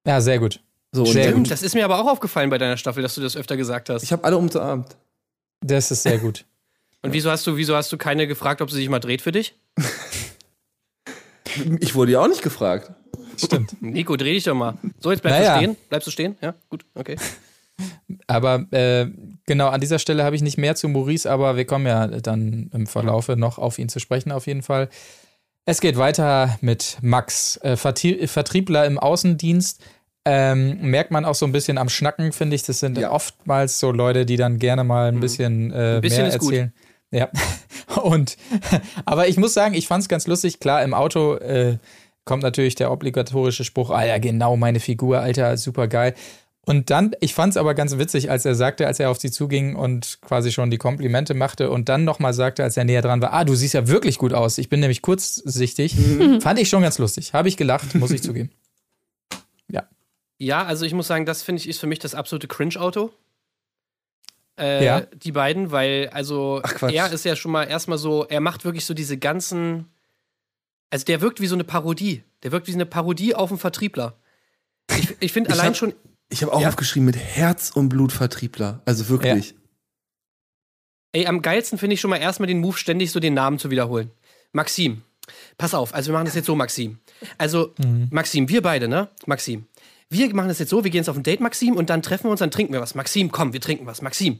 Ja, 0.05 0.19
sehr 0.21 0.39
gut. 0.39 0.59
So, 0.95 1.03
gut. 1.03 1.51
das 1.51 1.61
ist 1.61 1.75
mir 1.75 1.83
aber 1.83 1.99
auch 1.99 2.07
aufgefallen 2.09 2.49
bei 2.49 2.57
deiner 2.57 2.77
Staffel, 2.77 3.03
dass 3.03 3.15
du 3.15 3.21
das 3.21 3.35
öfter 3.35 3.57
gesagt 3.57 3.89
hast. 3.89 4.03
Ich 4.03 4.13
habe 4.13 4.23
alle 4.23 4.37
umarmt. 4.37 4.95
Das 5.61 5.91
ist 5.91 6.03
sehr 6.03 6.19
gut. 6.19 6.45
Und 7.01 7.13
wieso 7.13 7.29
hast 7.29 7.45
du, 7.45 7.57
wieso 7.57 7.75
hast 7.75 7.91
du 7.91 7.97
keine 7.97 8.27
gefragt, 8.27 8.61
ob 8.61 8.71
sie 8.71 8.77
sich 8.77 8.89
mal 8.89 8.99
dreht 8.99 9.21
für 9.21 9.31
dich? 9.31 9.55
Ich 11.79 11.95
wurde 11.95 12.11
ja 12.11 12.19
auch 12.19 12.27
nicht 12.27 12.41
gefragt. 12.41 12.91
Stimmt. 13.41 13.77
Nico, 13.81 14.17
dreh 14.17 14.33
dich 14.33 14.43
doch 14.43 14.55
mal. 14.55 14.77
So, 14.99 15.11
jetzt 15.11 15.21
bleibst 15.21 15.39
Naja. 15.39 15.53
du 15.53 15.59
stehen. 15.59 15.77
Bleibst 15.87 16.07
du 16.07 16.11
stehen? 16.11 16.37
Ja, 16.41 16.53
gut, 16.69 16.83
okay. 16.95 17.15
Aber 18.27 18.65
äh, 18.71 19.07
genau, 19.45 19.69
an 19.69 19.79
dieser 19.79 19.99
Stelle 19.99 20.25
habe 20.25 20.35
ich 20.35 20.41
nicht 20.41 20.57
mehr 20.57 20.75
zu 20.75 20.89
Maurice, 20.89 21.29
aber 21.29 21.55
wir 21.55 21.65
kommen 21.65 21.85
ja 21.85 22.07
dann 22.07 22.69
im 22.73 22.87
Verlaufe 22.87 23.37
noch 23.37 23.57
auf 23.57 23.79
ihn 23.79 23.87
zu 23.87 23.99
sprechen, 23.99 24.33
auf 24.33 24.47
jeden 24.47 24.63
Fall. 24.63 24.89
Es 25.65 25.81
geht 25.81 25.97
weiter 25.97 26.57
mit 26.61 26.97
Max, 27.01 27.57
äh, 27.63 27.75
Vertriebler 27.77 28.85
im 28.85 28.99
Außendienst. 28.99 29.81
Ähm, 30.25 30.79
merkt 30.81 31.11
man 31.11 31.23
auch 31.23 31.35
so 31.35 31.45
ein 31.45 31.51
bisschen 31.51 31.77
am 31.77 31.87
Schnacken, 31.89 32.31
finde 32.31 32.55
ich. 32.55 32.63
Das 32.63 32.79
sind 32.79 32.97
Ja. 32.97 33.11
oftmals 33.11 33.79
so 33.79 33.91
Leute, 33.91 34.25
die 34.25 34.37
dann 34.37 34.57
gerne 34.59 34.83
mal 34.83 35.07
ein 35.09 35.19
bisschen, 35.19 35.71
äh, 35.71 35.95
Ein 35.95 36.01
bisschen 36.01 36.23
mehr 36.23 36.33
ist 36.33 36.39
gut. 36.39 36.53
erzählen. 36.53 36.73
Ja. 37.11 37.29
Und 38.01 38.37
aber 39.05 39.27
ich 39.27 39.37
muss 39.37 39.53
sagen, 39.53 39.75
ich 39.75 39.87
fand 39.87 40.01
es 40.01 40.09
ganz 40.09 40.25
lustig. 40.27 40.59
Klar, 40.59 40.83
im 40.83 40.93
Auto 40.95 41.35
äh, 41.35 41.77
kommt 42.25 42.41
natürlich 42.41 42.73
der 42.75 42.91
obligatorische 42.91 43.63
Spruch, 43.63 43.91
ah 43.91 44.03
ja, 44.03 44.17
genau, 44.17 44.57
meine 44.57 44.79
Figur, 44.79 45.19
Alter, 45.19 45.57
super 45.57 45.87
geil. 45.87 46.15
Und 46.67 46.89
dann, 46.89 47.11
ich 47.21 47.35
fand 47.35 47.51
es 47.53 47.57
aber 47.57 47.75
ganz 47.75 47.95
witzig, 47.99 48.31
als 48.31 48.43
er 48.43 48.55
sagte, 48.55 48.87
als 48.87 48.99
er 48.99 49.11
auf 49.11 49.19
sie 49.19 49.29
zuging 49.29 49.75
und 49.75 50.17
quasi 50.21 50.51
schon 50.51 50.71
die 50.71 50.79
Komplimente 50.79 51.35
machte 51.35 51.69
und 51.69 51.87
dann 51.89 52.03
nochmal 52.03 52.33
sagte, 52.33 52.63
als 52.63 52.75
er 52.75 52.85
näher 52.85 53.03
dran 53.03 53.21
war, 53.21 53.33
ah, 53.33 53.43
du 53.43 53.53
siehst 53.53 53.75
ja 53.75 53.87
wirklich 53.87 54.17
gut 54.17 54.33
aus. 54.33 54.57
Ich 54.57 54.67
bin 54.69 54.79
nämlich 54.79 55.03
kurzsichtig. 55.03 55.95
Mhm. 55.95 56.41
Fand 56.41 56.57
ich 56.59 56.67
schon 56.67 56.81
ganz 56.81 56.97
lustig. 56.97 57.33
Habe 57.33 57.47
ich 57.49 57.57
gelacht, 57.57 57.93
muss 57.93 58.09
ich 58.09 58.23
zugeben. 58.23 58.49
Ja. 60.37 60.61
Ja, 60.61 60.65
also 60.65 60.85
ich 60.85 60.93
muss 60.93 61.07
sagen, 61.07 61.25
das 61.25 61.43
finde 61.43 61.61
ich 61.61 61.69
ist 61.69 61.79
für 61.79 61.87
mich 61.87 61.99
das 61.99 62.13
absolute 62.15 62.47
Cringe-Auto. 62.47 63.11
Äh, 64.59 64.85
Ja. 64.85 65.01
Die 65.01 65.31
beiden, 65.31 65.71
weil, 65.71 66.09
also, 66.09 66.61
Ach, 66.63 66.81
er 66.83 67.11
ist 67.11 67.25
ja 67.25 67.35
schon 67.35 67.51
mal 67.51 67.63
erstmal 67.65 67.97
so, 67.97 68.25
er 68.25 68.41
macht 68.41 68.65
wirklich 68.65 68.85
so 68.85 68.93
diese 68.93 69.17
ganzen. 69.17 69.87
Also, 70.91 71.05
der 71.05 71.21
wirkt 71.21 71.41
wie 71.41 71.47
so 71.47 71.55
eine 71.55 71.63
Parodie. 71.63 72.23
Der 72.43 72.51
wirkt 72.51 72.67
wie 72.67 72.73
eine 72.73 72.85
Parodie 72.85 73.33
auf 73.35 73.49
einen 73.49 73.59
Vertriebler. 73.59 74.15
Ich, 74.97 75.15
ich 75.19 75.33
finde 75.33 75.49
allein 75.53 75.67
hab- 75.69 75.75
schon. 75.77 75.93
Ich 76.29 76.41
habe 76.41 76.53
auch 76.53 76.61
Ja. 76.61 76.69
aufgeschrieben 76.69 77.05
mit 77.05 77.17
Herz 77.17 77.69
und 77.71 77.89
Blut 77.89 78.11
Vertriebler. 78.11 78.81
Also 78.85 79.09
wirklich. 79.09 79.55
Ey, 81.11 81.27
am 81.27 81.41
geilsten 81.41 81.77
finde 81.77 81.93
ich 81.93 82.01
schon 82.01 82.09
mal 82.09 82.17
erstmal 82.17 82.47
den 82.47 82.59
Move, 82.59 82.77
ständig 82.77 83.11
so 83.11 83.19
den 83.19 83.33
Namen 83.35 83.59
zu 83.59 83.69
wiederholen. 83.71 84.11
Maxim. 84.51 85.03
Pass 85.57 85.73
auf, 85.73 85.93
also 85.93 86.09
wir 86.09 86.13
machen 86.13 86.25
das 86.25 86.35
jetzt 86.35 86.45
so, 86.45 86.55
Maxim. 86.55 86.99
Also, 87.37 87.73
Maxim, 88.11 88.47
wir 88.49 88.61
beide, 88.61 88.87
ne? 88.87 89.07
Maxim. 89.25 89.65
Wir 90.09 90.33
machen 90.35 90.47
das 90.47 90.59
jetzt 90.59 90.69
so, 90.69 90.83
wir 90.83 90.91
gehen 90.91 90.99
jetzt 90.99 91.09
auf 91.09 91.17
ein 91.17 91.23
Date, 91.23 91.39
Maxim, 91.41 91.75
und 91.75 91.89
dann 91.89 92.01
treffen 92.01 92.25
wir 92.25 92.31
uns, 92.31 92.39
dann 92.39 92.51
trinken 92.51 92.73
wir 92.73 92.81
was. 92.81 92.95
Maxim, 92.95 93.31
komm, 93.31 93.53
wir 93.53 93.61
trinken 93.61 93.85
was. 93.85 94.01
Maxim. 94.01 94.39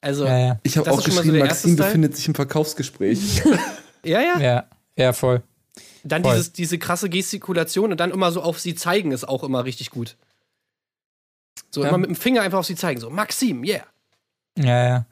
Also, 0.00 0.24
Ja, 0.24 0.38
ja. 0.38 0.60
Ich 0.62 0.78
habe 0.78 0.90
auch 0.90 1.00
so 1.00 1.10
geschrieben, 1.10 1.36
erste 1.36 1.68
Maxim 1.68 1.76
befindet 1.76 2.16
sich 2.16 2.26
im 2.28 2.34
Verkaufsgespräch. 2.34 3.42
ja, 4.04 4.20
ja. 4.20 4.38
Ja, 4.40 4.64
ja, 4.96 5.12
voll. 5.12 5.42
Dann 6.04 6.22
Voll. 6.22 6.34
dieses, 6.34 6.52
diese 6.52 6.78
krasse 6.78 7.10
Gestikulation 7.10 7.90
und 7.90 8.00
dann 8.00 8.10
immer 8.10 8.32
so 8.32 8.40
auf 8.40 8.58
sie 8.58 8.74
zeigen 8.74 9.12
ist 9.12 9.28
auch 9.28 9.44
immer 9.44 9.64
richtig 9.64 9.90
gut. 9.90 10.16
So 11.70 11.82
Ja. 11.82 11.88
immer 11.88 11.98
mit 11.98 12.08
dem 12.08 12.16
Finger 12.16 12.40
einfach 12.42 12.58
auf 12.58 12.66
sie 12.66 12.76
zeigen. 12.76 13.00
So, 13.00 13.10
Maxim, 13.10 13.64
yeah. 13.64 13.84
Ja, 14.58 14.88
ja. 14.88 15.06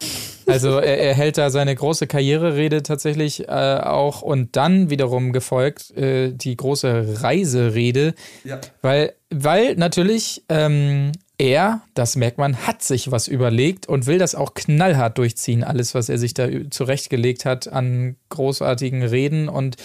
Also 0.49 0.79
er, 0.79 0.99
er 0.99 1.15
hält 1.15 1.39
da 1.39 1.51
seine 1.51 1.75
große 1.75 2.07
Karriererede 2.07 2.83
tatsächlich 2.83 3.49
äh, 3.49 3.53
auch 3.53 4.23
und 4.23 4.57
dann 4.57 4.91
wiederum 4.91 5.33
gefolgt 5.33 5.97
äh, 5.97 6.33
die 6.33 6.57
große 6.57 7.23
Reiserede, 7.23 8.15
ja. 8.45 8.61
weil, 8.83 9.13
weil 9.31 9.75
natürlich 9.77 10.43
ähm, 10.49 11.13
er, 11.39 11.83
das 11.95 12.17
merkt 12.17 12.39
man, 12.39 12.67
hat 12.67 12.83
sich 12.83 13.13
was 13.13 13.29
überlegt 13.29 13.89
und 13.89 14.07
will 14.07 14.19
das 14.19 14.35
auch 14.35 14.55
knallhart 14.55 15.19
durchziehen, 15.19 15.63
alles, 15.63 15.95
was 15.95 16.09
er 16.09 16.19
sich 16.19 16.35
da 16.35 16.49
zurechtgelegt 16.69 17.45
hat 17.45 17.69
an 17.69 18.17
großartigen 18.31 19.05
Reden. 19.05 19.49
Und 19.49 19.77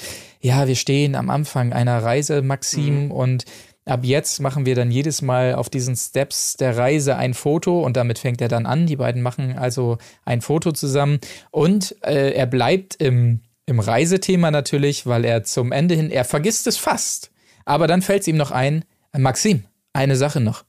ja, 0.42 0.68
wir 0.68 0.76
stehen 0.76 1.14
am 1.14 1.30
Anfang 1.30 1.72
einer 1.72 2.02
Reise, 2.02 2.42
Maxim, 2.42 3.12
und 3.12 3.46
ab 3.86 4.02
jetzt 4.04 4.40
machen 4.40 4.66
wir 4.66 4.76
dann 4.76 4.92
jedes 4.92 5.22
Mal 5.22 5.56
auf 5.56 5.70
diesen 5.70 5.96
Steps 5.96 6.56
der 6.56 6.78
Reise 6.78 7.16
ein 7.18 7.34
Foto 7.34 7.82
und 7.82 7.98
damit 7.98 8.20
fängt 8.20 8.42
er 8.42 8.48
dann 8.48 8.66
an. 8.66 8.88
Die 8.88 8.96
beiden 8.96 9.22
machen 9.22 9.58
also 9.58 9.98
ein 10.26 10.42
Foto 10.42 10.72
zusammen 10.72 11.20
und 11.52 11.96
äh, 12.04 12.32
er 12.32 12.46
bleibt 12.46 12.96
im, 12.96 13.42
im 13.66 13.80
Reisethema 13.80 14.52
natürlich, 14.52 15.06
weil 15.06 15.26
er 15.26 15.44
zum 15.44 15.72
Ende 15.72 15.96
hin, 15.96 16.10
er 16.10 16.26
vergisst 16.26 16.68
es 16.68 16.78
fast. 16.78 17.32
Aber 17.66 17.88
dann 17.88 18.02
fällt 18.02 18.22
es 18.22 18.28
ihm 18.28 18.38
noch 18.38 18.52
ein, 18.52 18.84
Maxim, 19.18 19.64
eine 19.94 20.16
Sache 20.16 20.40
noch. 20.40 20.64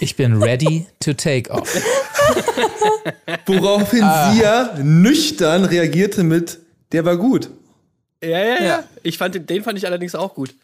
Ich 0.00 0.14
bin 0.16 0.42
ready 0.42 0.86
to 1.00 1.12
take 1.14 1.50
off. 1.50 1.74
Woraufhin 3.46 4.02
Ah. 4.04 4.32
sie 4.32 4.40
ja 4.42 4.74
nüchtern 4.82 5.64
reagierte 5.64 6.22
mit, 6.22 6.58
der 6.92 7.04
war 7.04 7.16
gut. 7.16 7.50
Ja, 8.22 8.38
ja, 8.44 8.62
ja. 8.62 8.84
Ich 9.02 9.18
fand, 9.18 9.48
den 9.48 9.62
fand 9.62 9.78
ich 9.78 9.86
allerdings 9.86 10.14
auch 10.14 10.34
gut. 10.34 10.54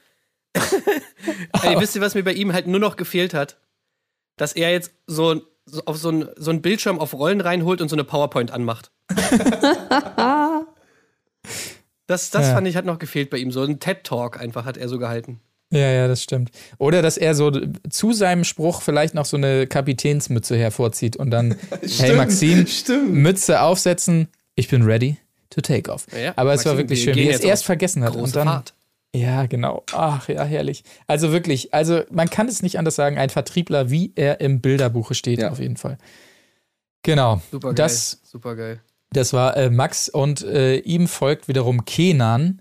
Ey, 1.63 1.79
wisst 1.81 1.95
ihr, 1.97 2.01
was 2.03 2.15
mir 2.15 2.23
bei 2.25 2.33
ihm 2.33 2.53
halt 2.53 2.67
nur 2.67 2.81
noch 2.81 2.97
gefehlt 2.97 3.35
hat? 3.35 3.57
Dass 4.37 4.53
er 4.53 4.71
jetzt 4.73 4.93
so, 5.07 5.43
so 5.67 5.83
auf 5.87 5.97
so 5.97 6.11
ein, 6.11 6.29
so 6.37 6.51
einen 6.51 6.63
Bildschirm 6.63 6.99
auf 6.99 7.15
Rollen 7.15 7.41
reinholt 7.41 7.81
und 7.81 7.89
so 7.89 7.97
eine 7.97 8.05
PowerPoint 8.05 8.51
anmacht. 8.51 8.91
Das, 12.07 12.29
das 12.31 12.49
Ja. 12.49 12.55
fand 12.55 12.67
ich 12.69 12.77
hat 12.77 12.85
noch 12.85 12.99
gefehlt 12.99 13.31
bei 13.31 13.39
ihm. 13.39 13.51
So 13.51 13.63
ein 13.63 13.81
TED-Talk 13.81 14.39
einfach 14.39 14.67
hat 14.67 14.77
er 14.77 14.89
so 14.91 14.99
gehalten. 14.99 15.41
Ja, 15.71 15.91
ja, 15.91 16.07
das 16.07 16.23
stimmt. 16.23 16.51
Oder 16.79 17.01
dass 17.01 17.17
er 17.17 17.35
so 17.35 17.51
zu 17.89 18.13
seinem 18.13 18.45
Spruch 18.45 18.83
vielleicht 18.83 19.15
noch 19.15 19.25
so 19.25 19.39
eine 19.39 19.67
Kapitänsmütze 19.67 20.57
hervorzieht 20.57 21.17
und 21.17 21.31
dann, 21.31 21.57
hey 21.81 21.89
Stimmt, 21.89 22.17
Maxim, 22.17 22.67
stimmt. 22.67 23.11
Mütze 23.15 23.63
aufsetzen, 23.63 24.29
ich 24.55 24.69
bin 24.69 24.83
ready 24.83 25.17
to 25.49 25.63
take 25.63 25.91
off. 25.91 26.07
Ja, 26.13 26.35
Aber 26.37 26.53
es 26.53 26.65
war 26.67 26.75
Maxim, 26.75 26.79
wirklich 26.91 27.07
wir 27.07 27.15
schön, 27.15 27.23
wie 27.25 27.29
er 27.29 27.37
es 27.37 27.41
erst 27.41 27.65
vergessen 27.65 28.05
hat. 28.05 28.13
Große 28.13 28.23
Und 28.25 28.37
dann, 28.37 28.49
Fahrt. 28.49 28.74
Ja, 29.15 29.47
genau. 29.47 29.85
Ach, 29.93 30.29
ja, 30.29 30.43
herrlich. 30.45 30.83
Also 31.07 31.31
wirklich, 31.33 31.73
also 31.73 32.03
man 32.11 32.29
kann 32.29 32.49
es 32.49 32.63
nicht 32.63 32.79
anders 32.79 32.97
sagen, 32.97 33.17
ein 33.17 33.31
Vertriebler, 33.31 33.89
wie 33.91 34.13
er 34.17 34.41
im 34.41 34.61
Bilderbuche 34.61 35.15
steht, 35.15 35.39
Ja. 35.41 35.51
auf 35.51 35.61
jeden 35.61 35.77
Fall. 35.77 35.99
Genau. 37.03 37.41
Super 37.51 37.69
geil. 37.69 37.75
Das, 37.77 38.21
Super 38.25 38.57
geil. 38.57 38.81
das 39.13 39.33
war 39.33 39.57
äh, 39.57 39.71
Max 39.71 40.09
und 40.09 40.43
äh, 40.43 40.77
ihm 40.79 41.07
folgt 41.07 41.49
wiederum 41.49 41.85
Kenan, 41.85 42.61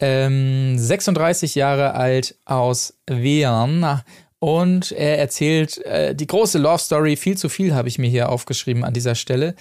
ähm, 0.00 0.78
36 0.78 1.54
Jahre 1.56 1.94
alt 1.94 2.36
aus 2.44 2.94
Wien. 3.08 4.00
Und 4.38 4.92
er 4.92 5.18
erzählt 5.18 5.78
äh, 5.84 6.14
die 6.14 6.26
große 6.26 6.58
Love 6.58 6.78
Story. 6.78 7.16
Viel 7.16 7.36
zu 7.36 7.48
viel 7.50 7.74
habe 7.74 7.88
ich 7.88 7.98
mir 7.98 8.08
hier 8.08 8.30
aufgeschrieben 8.30 8.84
an 8.84 8.94
dieser 8.94 9.14
Stelle. 9.14 9.54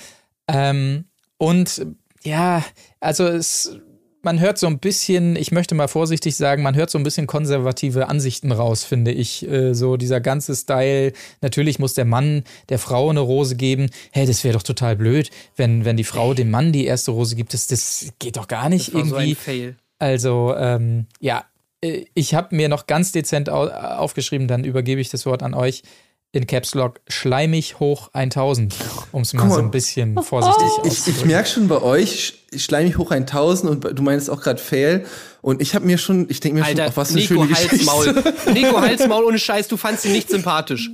Ähm, 0.48 1.06
und 1.38 1.86
ja, 2.24 2.64
also 3.02 3.26
es, 3.28 3.78
man 4.22 4.40
hört 4.40 4.58
so 4.58 4.68
ein 4.68 4.80
bisschen, 4.80 5.36
ich 5.36 5.52
möchte 5.52 5.76
mal 5.76 5.88
vorsichtig 5.88 6.36
sagen, 6.36 6.64
man 6.64 6.76
hört 6.76 6.90
so 6.90 6.98
ein 6.98 7.04
bisschen 7.04 7.28
konservative 7.28 8.08
Ansichten 8.08 8.52
raus, 8.52 8.84
finde 8.84 9.12
ich. 9.12 9.48
Äh, 9.48 9.74
so 9.74 9.98
dieser 9.98 10.22
ganze 10.22 10.56
Style. 10.56 11.14
Natürlich 11.41 11.80
muss 11.80 11.94
der 11.94 12.06
Mann 12.06 12.44
der 12.70 12.80
Frau 12.80 13.10
eine 13.10 13.22
Rose 13.22 13.56
geben. 13.56 13.90
Hey, 14.12 14.26
das 14.26 14.44
wäre 14.44 14.54
doch 14.54 14.64
total 14.64 14.96
blöd, 14.96 15.30
wenn, 15.56 15.86
wenn 15.86 15.98
die 15.98 16.04
Frau 16.04 16.34
dem 16.34 16.52
Mann 16.52 16.72
die 16.72 16.86
erste 16.86 17.12
Rose 17.12 17.36
gibt. 17.36 17.54
Das, 17.54 17.68
das 17.68 18.14
geht 18.20 18.38
doch 18.38 18.48
gar 18.48 18.70
nicht 18.70 18.91
so 18.91 18.98
irgendwie. 18.98 19.36
Fail. 19.36 19.76
Also, 20.00 20.56
ähm, 20.58 21.08
ja, 21.20 21.46
äh, 21.82 22.06
ich 22.14 22.34
habe 22.34 22.56
mir 22.56 22.70
noch 22.70 22.88
ganz 22.88 23.12
dezent 23.12 23.50
au 23.50 23.68
aufgeschrieben, 23.68 24.48
dann 24.48 24.64
übergebe 24.64 25.02
ich 25.02 25.10
das 25.10 25.26
Wort 25.26 25.44
an 25.44 25.54
euch. 25.54 25.84
In 26.32 26.46
Caps 26.46 26.76
Lock 26.76 27.00
schleimig 27.08 27.80
hoch 27.80 28.10
1000, 28.14 28.76
um 29.12 29.24
es 29.24 29.34
mal 29.34 29.46
mal. 29.48 29.56
so 29.56 29.62
ein 29.62 29.72
bisschen 29.72 30.22
vorsichtig 30.22 30.64
Ich, 30.84 30.84
ich 30.86 30.92
auszudrücken. 30.92 31.28
merke 31.28 31.50
schon 31.50 31.68
bei 31.68 31.82
euch, 31.82 32.34
sch- 32.54 32.60
schleimig 32.60 33.00
hoch 33.00 33.10
1000 33.10 33.68
und 33.86 33.98
du 33.98 34.04
meinst 34.04 34.30
auch 34.30 34.40
gerade 34.40 34.60
Fail. 34.62 35.08
Und 35.42 35.60
ich 35.60 35.74
habe 35.74 35.88
mir 35.88 35.98
schon, 35.98 36.30
ich 36.30 36.40
denke 36.40 36.60
mir 36.60 36.66
schon, 36.66 36.80
Alter, 36.80 36.90
auf 36.90 36.98
was 36.98 37.14
für 37.14 37.18
eine 37.18 37.22
Nico 37.46 37.56
schöne 37.56 37.70
Halsmaul. 37.72 38.14
Geschichte. 38.14 38.52
Nico 38.54 38.80
Halsmaul 38.80 39.24
ohne 39.24 39.40
Scheiß, 39.40 39.70
du 39.70 39.78
fandst 39.78 40.06
ihn 40.06 40.12
nicht 40.12 40.30
sympathisch. 40.30 40.92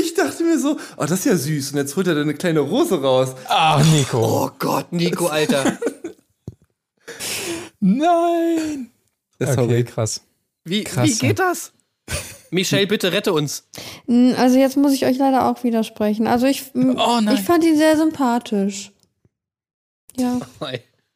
Ich 0.00 0.14
dachte 0.14 0.44
mir 0.44 0.58
so, 0.58 0.78
oh, 0.96 1.02
das 1.02 1.10
ist 1.12 1.24
ja 1.26 1.36
süß. 1.36 1.72
Und 1.72 1.76
jetzt 1.78 1.94
holt 1.96 2.06
er 2.06 2.14
da 2.14 2.22
eine 2.22 2.32
kleine 2.34 2.60
Rose 2.60 3.02
raus. 3.02 3.34
Ach, 3.48 3.84
Nico. 3.84 4.44
Oh 4.46 4.50
Gott, 4.58 4.92
Nico, 4.92 5.26
Alter. 5.26 5.76
Nein. 7.80 8.90
Okay, 9.40 9.52
Sorry. 9.54 9.84
krass. 9.84 10.20
Wie, 10.64 10.84
Krass, 10.84 11.06
wie 11.06 11.18
geht 11.18 11.38
das? 11.38 11.72
Michelle, 12.52 12.86
bitte 12.86 13.12
rette 13.12 13.32
uns. 13.32 13.66
Also 14.36 14.58
jetzt 14.58 14.76
muss 14.76 14.92
ich 14.92 15.06
euch 15.06 15.16
leider 15.16 15.50
auch 15.50 15.64
widersprechen. 15.64 16.26
Also 16.26 16.46
ich, 16.46 16.70
Oh 16.74 17.20
ich 17.32 17.40
fand 17.40 17.64
ihn 17.64 17.76
sehr 17.78 17.96
sympathisch. 17.96 18.92
Ja, 20.18 20.38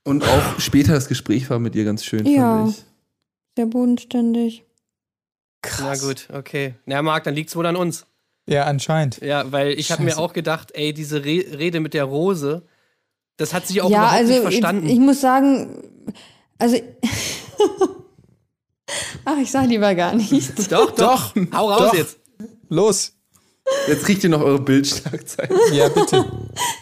Und 0.05 0.25
auch 0.25 0.59
später 0.59 0.95
das 0.95 1.09
Gespräch 1.09 1.51
war 1.51 1.59
mit 1.59 1.75
ihr 1.75 1.85
ganz 1.85 2.05
schön, 2.05 2.25
Ja. 2.25 2.65
fand 2.65 2.71
ich. 2.71 2.85
sehr 3.57 3.67
bodenständig. 3.67 4.65
Krass. 5.63 6.01
Na 6.03 6.09
gut, 6.09 6.29
okay. 6.33 6.75
Na, 6.87 7.03
Marc, 7.03 7.25
dann 7.25 7.35
liegt's 7.35 7.55
wohl 7.55 7.67
an 7.67 7.77
uns. 7.77 8.07
Ja, 8.49 8.65
anscheinend. 8.65 9.21
Ja, 9.21 9.53
weil 9.53 9.73
ich 9.79 9.91
habe 9.93 10.05
mir 10.05 10.17
auch 10.19 10.33
gedacht, 10.33 10.71
ey, 10.75 10.95
diese 10.95 11.25
Re 11.25 11.45
Rede 11.59 11.81
mit 11.81 11.93
der 11.93 12.05
Rose, 12.05 12.63
das 13.37 13.53
hat 13.53 13.67
sie 13.67 13.83
auch 13.83 13.91
ja, 13.91 13.99
überhaupt 13.99 14.15
also 14.17 14.33
nicht 14.33 14.43
verstanden. 14.43 14.87
Ich, 14.87 14.93
ich 14.95 14.99
muss 15.01 15.21
sagen, 15.21 15.83
also 16.59 16.77
Ach, 19.25 19.37
ich 19.39 19.51
sag 19.51 19.69
lieber 19.69 19.95
gar 19.95 20.15
nichts. 20.15 20.69
doch, 20.69 20.91
doch, 20.93 21.35
Hau 21.53 21.71
raus 21.71 21.91
Doch. 21.91 21.95
jetzt. 21.95 22.19
Los. 22.69 23.13
Jetzt 23.89 24.05
kriegt 24.05 24.23
ihr 24.23 24.31
noch 24.31 24.43
eure 24.43 24.61
Bildschlagzeilen. 24.61 25.59
Ja, 25.73 25.89
bitte. 25.89 26.25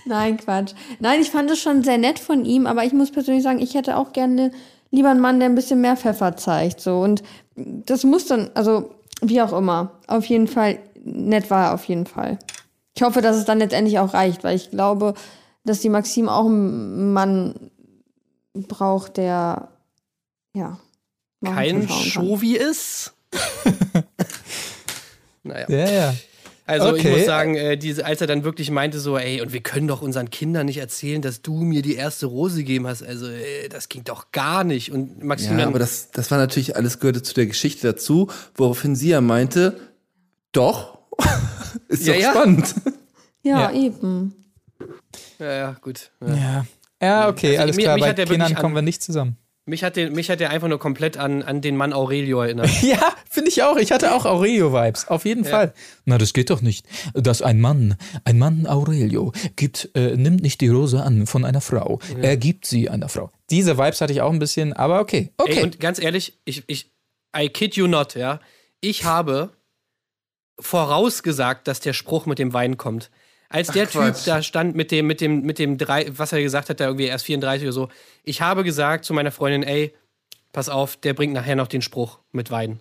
Nein, 0.04 0.36
Quatsch. 0.36 0.74
Nein, 1.00 1.20
ich 1.22 1.30
fand 1.30 1.50
es 1.50 1.60
schon 1.60 1.82
sehr 1.82 1.96
nett 1.96 2.18
von 2.18 2.44
ihm, 2.44 2.66
aber 2.66 2.84
ich 2.84 2.92
muss 2.92 3.10
persönlich 3.10 3.42
sagen, 3.42 3.58
ich 3.58 3.74
hätte 3.74 3.96
auch 3.96 4.12
gerne 4.12 4.50
lieber 4.90 5.10
einen 5.10 5.20
Mann, 5.20 5.40
der 5.40 5.48
ein 5.48 5.54
bisschen 5.54 5.80
mehr 5.80 5.96
Pfeffer 5.96 6.36
zeigt. 6.36 6.80
So. 6.80 7.00
Und 7.00 7.22
das 7.56 8.04
muss 8.04 8.26
dann, 8.26 8.50
also 8.54 8.94
wie 9.22 9.40
auch 9.40 9.52
immer, 9.54 9.92
auf 10.06 10.26
jeden 10.26 10.46
Fall, 10.46 10.78
nett 11.02 11.50
war 11.50 11.68
er 11.68 11.74
auf 11.74 11.84
jeden 11.84 12.06
Fall. 12.06 12.38
Ich 12.94 13.02
hoffe, 13.02 13.22
dass 13.22 13.36
es 13.36 13.44
dann 13.44 13.58
letztendlich 13.58 13.98
auch 13.98 14.12
reicht, 14.12 14.44
weil 14.44 14.56
ich 14.56 14.70
glaube, 14.70 15.14
dass 15.64 15.80
die 15.80 15.88
Maxim 15.88 16.28
auch 16.28 16.46
einen 16.46 17.12
Mann 17.12 17.70
braucht, 18.52 19.16
der, 19.16 19.68
ja, 20.54 20.78
Kein. 21.44 21.88
Shovi 21.88 22.56
ist. 22.56 23.12
naja. 25.42 25.66
Ja, 25.68 25.90
ja. 25.90 26.14
Also 26.66 26.94
ich 26.96 27.00
Okay. 27.04 27.16
muss 27.18 27.26
sagen, 27.26 27.56
äh, 27.56 27.76
diese, 27.76 28.06
als 28.06 28.22
er 28.22 28.26
dann 28.26 28.42
wirklich 28.42 28.70
meinte 28.70 28.98
so, 28.98 29.18
ey, 29.18 29.42
und 29.42 29.52
wir 29.52 29.60
können 29.60 29.86
doch 29.86 30.00
unseren 30.00 30.30
Kindern 30.30 30.64
nicht 30.64 30.78
erzählen, 30.78 31.20
dass 31.20 31.42
du 31.42 31.56
mir 31.60 31.82
die 31.82 31.94
erste 31.94 32.24
Rose 32.24 32.56
gegeben 32.56 32.86
hast. 32.86 33.02
Also 33.02 33.26
äh, 33.28 33.68
das 33.68 33.90
ging 33.90 34.02
doch 34.04 34.32
gar 34.32 34.64
nicht. 34.64 34.90
Und 34.90 35.18
Ja, 35.18 35.24
Maximilian, 35.26 35.68
aber 35.68 35.78
das, 35.78 36.10
das 36.10 36.30
war 36.30 36.38
natürlich 36.38 36.74
alles 36.76 37.00
gehörte 37.00 37.22
zu 37.22 37.34
der 37.34 37.44
Geschichte 37.46 37.86
dazu, 37.88 38.30
woraufhin 38.54 38.96
sie 38.96 39.10
ja 39.10 39.20
meinte, 39.20 39.78
doch, 40.52 40.96
ist 41.88 42.06
Ja, 42.06 42.14
doch 42.14 42.20
ja. 42.22 42.30
spannend. 42.30 42.74
Ja, 43.42 43.70
Ja. 43.70 43.72
eben. 43.78 44.34
ja, 45.38 45.52
ja, 45.52 45.76
gut. 45.82 46.10
Ja. 46.26 46.34
Ja. 46.34 46.66
Ja, 47.02 47.28
okay, 47.28 47.48
Also, 47.58 47.60
alles 47.62 47.76
mir- 47.76 47.82
klar. 47.94 47.98
Bei 47.98 48.14
Kindern 48.24 48.54
kommen 48.54 48.74
wir 48.74 48.80
nicht 48.80 49.02
zusammen. 49.02 49.36
Mich 49.66 49.82
hat 49.82 49.96
der, 49.96 50.10
mich 50.10 50.28
hat 50.28 50.40
der 50.40 50.50
einfach 50.50 50.68
nur 50.68 50.78
komplett 50.78 51.16
an, 51.16 51.42
an 51.42 51.62
den 51.62 51.76
Mann 51.76 51.94
Aurelio 51.94 52.42
erinnert. 52.42 52.68
Ja, 52.82 53.14
finde 53.30 53.48
ich 53.48 53.62
auch. 53.62 53.76
Ich 53.76 53.92
hatte 53.92 54.14
auch 54.14 54.26
Aurelio-Vibes. 54.26 55.08
Auf 55.08 55.24
jeden 55.24 55.44
Fall. 55.44 55.72
Na, 56.04 56.18
das 56.18 56.34
geht 56.34 56.50
doch 56.50 56.60
nicht. 56.60 56.86
Dass 57.14 57.40
ein 57.40 57.60
Mann, 57.60 57.96
ein 58.24 58.38
Mann 58.38 58.66
Aurelio, 58.66 59.32
gibt, 59.56 59.90
äh, 59.94 60.16
nimmt 60.16 60.42
nicht 60.42 60.60
die 60.60 60.68
Rose 60.68 61.02
an 61.02 61.26
von 61.26 61.46
einer 61.46 61.62
Frau. 61.62 61.98
Er 62.20 62.36
gibt 62.36 62.66
sie 62.66 62.90
einer 62.90 63.08
Frau. 63.08 63.30
Diese 63.48 63.78
Vibes 63.78 64.02
hatte 64.02 64.12
ich 64.12 64.20
auch 64.20 64.32
ein 64.32 64.38
bisschen, 64.38 64.74
aber 64.74 65.00
okay. 65.00 65.32
Okay. 65.38 65.58
Ey, 65.58 65.62
und 65.62 65.80
ganz 65.80 65.98
ehrlich, 65.98 66.38
ich, 66.44 66.64
ich, 66.66 66.92
I 67.34 67.48
kid 67.48 67.74
you 67.74 67.86
not, 67.86 68.14
ja. 68.14 68.40
Ich 68.80 69.04
habe 69.04 69.50
vorausgesagt, 70.60 71.66
dass 71.68 71.80
der 71.80 71.94
Spruch 71.94 72.26
mit 72.26 72.38
dem 72.38 72.52
Wein 72.52 72.76
kommt. 72.76 73.10
Als 73.54 73.68
der 73.68 73.84
Typ 73.88 74.00
Quatsch. 74.02 74.26
da 74.26 74.42
stand 74.42 74.74
mit 74.74 74.90
dem, 74.90 75.06
mit 75.06 75.20
dem, 75.20 75.42
mit 75.42 75.58
dem 75.58 75.78
drei, 75.78 76.06
was 76.16 76.32
er 76.32 76.42
gesagt 76.42 76.68
hat, 76.70 76.80
da 76.80 76.86
irgendwie 76.86 77.06
erst 77.06 77.24
34 77.26 77.64
oder 77.66 77.72
so. 77.72 77.88
Ich 78.24 78.40
habe 78.40 78.64
gesagt 78.64 79.04
zu 79.04 79.14
meiner 79.14 79.30
Freundin, 79.30 79.62
ey, 79.62 79.94
pass 80.52 80.68
auf, 80.68 80.96
der 80.96 81.14
bringt 81.14 81.32
nachher 81.34 81.56
noch 81.56 81.68
den 81.68 81.80
Spruch 81.82 82.18
mit 82.32 82.50
Wein. 82.50 82.80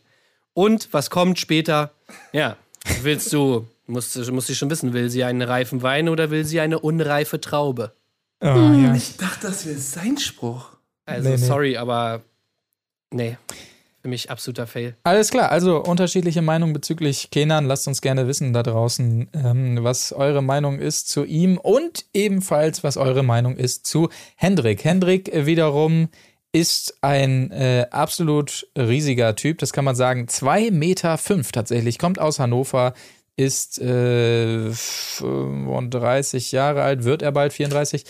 Und 0.54 0.90
was 0.92 1.10
kommt 1.10 1.40
später? 1.40 1.92
Ja, 2.32 2.58
willst 3.02 3.32
du, 3.34 3.68
musst, 3.88 4.16
du- 4.16 4.32
musst 4.32 4.50
du 4.50 4.56
schon 4.56 4.70
wissen, 4.70 4.94
will 4.94 5.10
sie 5.10 5.24
einen 5.24 5.42
reifen 5.42 5.82
Wein 5.84 6.10
oder 6.10 6.30
will 6.32 6.46
sie 6.46 6.60
eine 6.60 6.80
unreife 6.80 7.40
Traube? 7.40 7.94
oh, 8.42 8.46
ja. 8.48 8.94
Ich 8.96 9.16
dachte, 9.18 9.48
das 9.48 9.66
wäre 9.66 9.78
sein 9.78 10.18
Spruch. 10.18 10.70
Also, 11.06 11.30
Nee, 11.30 11.36
nee. 11.38 11.42
sorry, 11.46 11.78
aber 11.78 12.22
nee, 13.12 13.38
für 14.04 14.10
mich 14.10 14.30
absoluter 14.30 14.68
Fail. 14.68 14.96
Alles 15.04 15.32
klar, 15.32 15.50
also 15.50 15.82
unterschiedliche 15.82 16.42
Meinungen 16.42 16.74
bezüglich 16.74 17.30
Kenan. 17.32 17.66
Lasst 17.66 17.88
uns 17.88 18.02
gerne 18.02 18.28
wissen 18.28 18.52
da 18.52 18.62
draußen, 18.62 19.30
ähm, 19.34 19.78
was 19.82 20.12
eure 20.12 20.44
Meinung 20.44 20.78
ist 20.80 21.08
zu 21.08 21.24
ihm 21.24 21.58
und 21.58 22.06
ebenfalls, 22.14 22.84
was 22.84 22.98
eure 22.98 23.24
Meinung 23.24 23.56
ist 23.56 23.86
zu 23.86 24.10
Hendrik. 24.36 24.84
Hendrik 24.84 25.34
äh, 25.34 25.46
wiederum 25.46 26.10
ist 26.52 26.98
ein 27.02 27.50
äh, 27.52 27.88
absolut 27.92 28.68
riesiger 28.78 29.38
Typ, 29.38 29.60
das 29.60 29.72
kann 29.72 29.86
man 29.86 29.96
sagen. 29.96 30.28
Zwei 30.28 30.70
Meter 30.70 31.18
fünf 31.18 31.54
tatsächlich, 31.54 31.98
kommt 31.98 32.20
aus 32.20 32.40
Hannover, 32.40 32.94
ist 33.38 33.80
äh, 33.80 34.70
35 34.70 36.52
Jahre 36.52 36.84
alt, 36.84 37.06
wird 37.06 37.22
er 37.22 37.32
bald 37.32 37.54
34. 37.54 38.04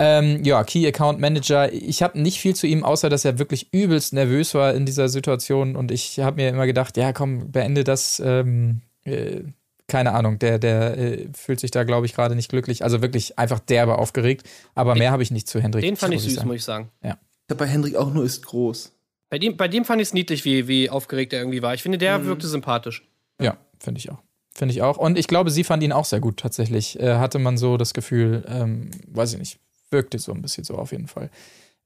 Ähm, 0.00 0.44
ja, 0.44 0.62
Key 0.62 0.86
Account 0.86 1.18
Manager. 1.18 1.72
Ich 1.72 2.02
habe 2.02 2.20
nicht 2.20 2.40
viel 2.40 2.54
zu 2.54 2.66
ihm, 2.66 2.84
außer 2.84 3.08
dass 3.08 3.24
er 3.24 3.38
wirklich 3.38 3.72
übelst 3.72 4.12
nervös 4.12 4.54
war 4.54 4.74
in 4.74 4.86
dieser 4.86 5.08
Situation. 5.08 5.74
Und 5.74 5.90
ich 5.90 6.20
habe 6.20 6.36
mir 6.36 6.48
immer 6.50 6.66
gedacht, 6.66 6.96
ja, 6.96 7.12
komm, 7.12 7.50
beende 7.50 7.84
das. 7.84 8.22
Ähm, 8.24 8.82
äh, 9.04 9.42
keine 9.88 10.12
Ahnung, 10.12 10.38
der, 10.38 10.58
der 10.58 10.98
äh, 10.98 11.28
fühlt 11.32 11.60
sich 11.60 11.70
da, 11.70 11.82
glaube 11.82 12.06
ich, 12.06 12.14
gerade 12.14 12.36
nicht 12.36 12.50
glücklich. 12.50 12.84
Also 12.84 13.00
wirklich 13.02 13.38
einfach 13.38 13.58
derbe 13.58 13.98
aufgeregt. 13.98 14.46
Aber 14.74 14.94
mehr 14.94 15.10
habe 15.10 15.22
ich 15.22 15.30
nicht 15.30 15.48
zu 15.48 15.60
Hendrik. 15.60 15.82
Den 15.82 15.96
fand 15.96 16.14
ich 16.14 16.22
süß, 16.22 16.34
sagen. 16.34 16.46
muss 16.46 16.56
ich 16.56 16.64
sagen. 16.64 16.90
Ich 17.02 17.10
habe 17.10 17.56
bei 17.56 17.66
Hendrik 17.66 17.96
auch 17.96 18.12
nur 18.12 18.24
ist 18.24 18.44
groß. 18.44 18.92
Bei 19.30 19.38
dem, 19.38 19.56
bei 19.56 19.66
dem 19.66 19.84
fand 19.84 20.00
ich 20.00 20.08
es 20.08 20.14
niedlich, 20.14 20.44
wie, 20.44 20.68
wie 20.68 20.90
aufgeregt 20.90 21.32
er 21.32 21.40
irgendwie 21.40 21.62
war. 21.62 21.74
Ich 21.74 21.82
finde, 21.82 21.98
der 21.98 22.24
wirkte 22.24 22.46
sympathisch. 22.46 23.06
Ja, 23.40 23.56
finde 23.78 23.98
ich 23.98 24.10
auch. 24.10 24.18
Finde 24.54 24.72
ich 24.72 24.82
auch. 24.82 24.96
Und 24.98 25.18
ich 25.18 25.28
glaube, 25.28 25.50
sie 25.50 25.64
fand 25.64 25.82
ihn 25.82 25.92
auch 25.92 26.04
sehr 26.04 26.20
gut 26.20 26.38
tatsächlich. 26.38 26.98
Äh, 27.00 27.16
hatte 27.16 27.38
man 27.38 27.56
so 27.56 27.76
das 27.76 27.94
Gefühl, 27.94 28.44
ähm, 28.48 28.90
weiß 29.06 29.32
ich 29.32 29.38
nicht, 29.38 29.58
wirkte 29.90 30.18
so 30.18 30.32
ein 30.32 30.42
bisschen 30.42 30.64
so 30.64 30.74
auf 30.76 30.92
jeden 30.92 31.06
Fall. 31.08 31.30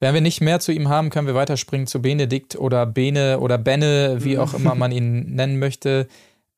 Wenn 0.01 0.15
wir 0.15 0.21
nicht 0.21 0.41
mehr 0.41 0.59
zu 0.59 0.73
ihm 0.73 0.89
haben, 0.89 1.11
können 1.11 1.29
wir 1.29 1.35
weiterspringen 1.37 1.87
zu 1.87 2.03
Benedikt 2.03 2.57
oder 2.57 2.87
Bene 2.87 3.39
oder 3.39 3.57
Benne, 3.59 4.17
wie 4.21 4.37
auch 4.39 4.53
immer 4.55 4.75
man 4.75 4.91
ihn 4.91 5.27
nennen 5.35 5.59
möchte. 5.59 6.09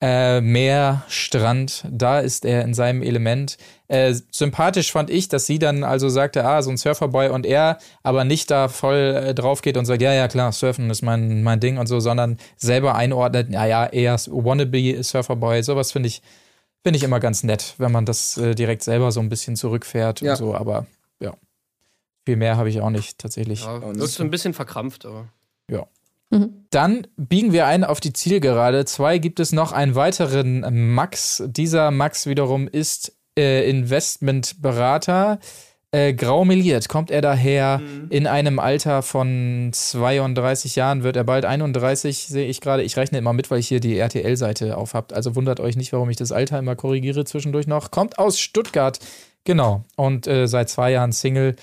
Äh, 0.00 0.40
Meer, 0.40 1.04
Strand, 1.08 1.84
da 1.90 2.20
ist 2.20 2.44
er 2.44 2.62
in 2.62 2.74
seinem 2.74 3.02
Element. 3.02 3.56
Äh, 3.88 4.14
sympathisch 4.30 4.90
fand 4.92 5.08
ich, 5.08 5.28
dass 5.28 5.46
sie 5.46 5.58
dann 5.58 5.84
also 5.84 6.08
sagte, 6.08 6.44
ah, 6.44 6.60
so 6.62 6.70
ein 6.70 6.76
Surferboy 6.76 7.28
und 7.28 7.46
er 7.46 7.78
aber 8.02 8.24
nicht 8.24 8.50
da 8.50 8.68
voll 8.68 8.96
äh, 9.24 9.34
drauf 9.34 9.62
geht 9.62 9.76
und 9.76 9.84
sagt, 9.86 10.02
ja, 10.02 10.12
ja, 10.12 10.26
klar, 10.28 10.50
Surfen 10.52 10.90
ist 10.90 11.02
mein, 11.02 11.42
mein 11.42 11.60
Ding 11.60 11.78
und 11.78 11.86
so, 11.86 12.00
sondern 12.00 12.38
selber 12.56 12.96
einordnet, 12.96 13.50
ja, 13.50 13.64
ja, 13.66 13.84
er 13.86 14.14
ist 14.16 14.30
wannabe 14.30 15.02
Surferboy. 15.02 15.62
Sowas 15.62 15.92
finde 15.92 16.08
ich, 16.08 16.22
finde 16.82 16.96
ich 16.98 17.02
immer 17.02 17.20
ganz 17.20 17.42
nett, 17.42 17.74
wenn 17.78 17.92
man 17.92 18.04
das 18.04 18.36
äh, 18.36 18.54
direkt 18.54 18.82
selber 18.82 19.12
so 19.12 19.20
ein 19.20 19.28
bisschen 19.28 19.54
zurückfährt 19.56 20.20
Ja. 20.22 20.32
und 20.32 20.36
so, 20.38 20.54
aber 20.54 20.86
ja. 21.20 21.34
Viel 22.26 22.36
mehr 22.36 22.56
habe 22.56 22.68
ich 22.68 22.80
auch 22.80 22.90
nicht 22.90 23.18
tatsächlich. 23.18 23.64
Ja, 23.64 23.80
so 24.06 24.22
ein 24.22 24.30
bisschen 24.30 24.54
verkrampft, 24.54 25.04
aber. 25.04 25.28
Dann 26.70 27.06
biegen 27.16 27.52
wir 27.52 27.66
ein 27.66 27.84
auf 27.84 28.00
die 28.00 28.12
Zielgerade. 28.12 28.84
Zwei 28.86 29.18
gibt 29.18 29.38
es 29.40 29.52
noch 29.52 29.72
einen 29.72 29.94
weiteren 29.94 30.94
Max. 30.94 31.42
Dieser 31.46 31.90
Max 31.90 32.26
wiederum 32.26 32.66
ist 32.66 33.16
äh, 33.38 33.68
Investmentberater. 33.70 35.38
Äh, 35.92 36.12
grau 36.14 36.44
meliert 36.44 36.88
kommt 36.88 37.12
er 37.12 37.20
daher. 37.20 37.80
In 38.10 38.26
einem 38.26 38.58
Alter 38.58 39.02
von 39.02 39.70
32 39.72 40.74
Jahren 40.74 41.04
wird 41.04 41.14
er 41.14 41.22
bald 41.22 41.44
31, 41.44 42.26
sehe 42.26 42.48
ich 42.48 42.60
gerade. 42.60 42.82
Ich 42.82 42.96
rechne 42.96 43.18
immer 43.18 43.32
mit, 43.32 43.52
weil 43.52 43.60
ich 43.60 43.68
hier 43.68 43.78
die 43.78 43.96
RTL-Seite 43.96 44.76
aufhabt. 44.76 45.12
Also 45.12 45.36
wundert 45.36 45.60
euch 45.60 45.76
nicht, 45.76 45.92
warum 45.92 46.10
ich 46.10 46.16
das 46.16 46.32
Alter 46.32 46.58
immer 46.58 46.74
korrigiere 46.74 47.24
zwischendurch 47.24 47.68
noch. 47.68 47.92
Kommt 47.92 48.18
aus 48.18 48.40
Stuttgart. 48.40 48.98
Genau. 49.44 49.84
Und 49.96 50.26
äh, 50.26 50.46
seit 50.48 50.68
zwei 50.70 50.90
Jahren 50.92 51.12
Single. 51.12 51.56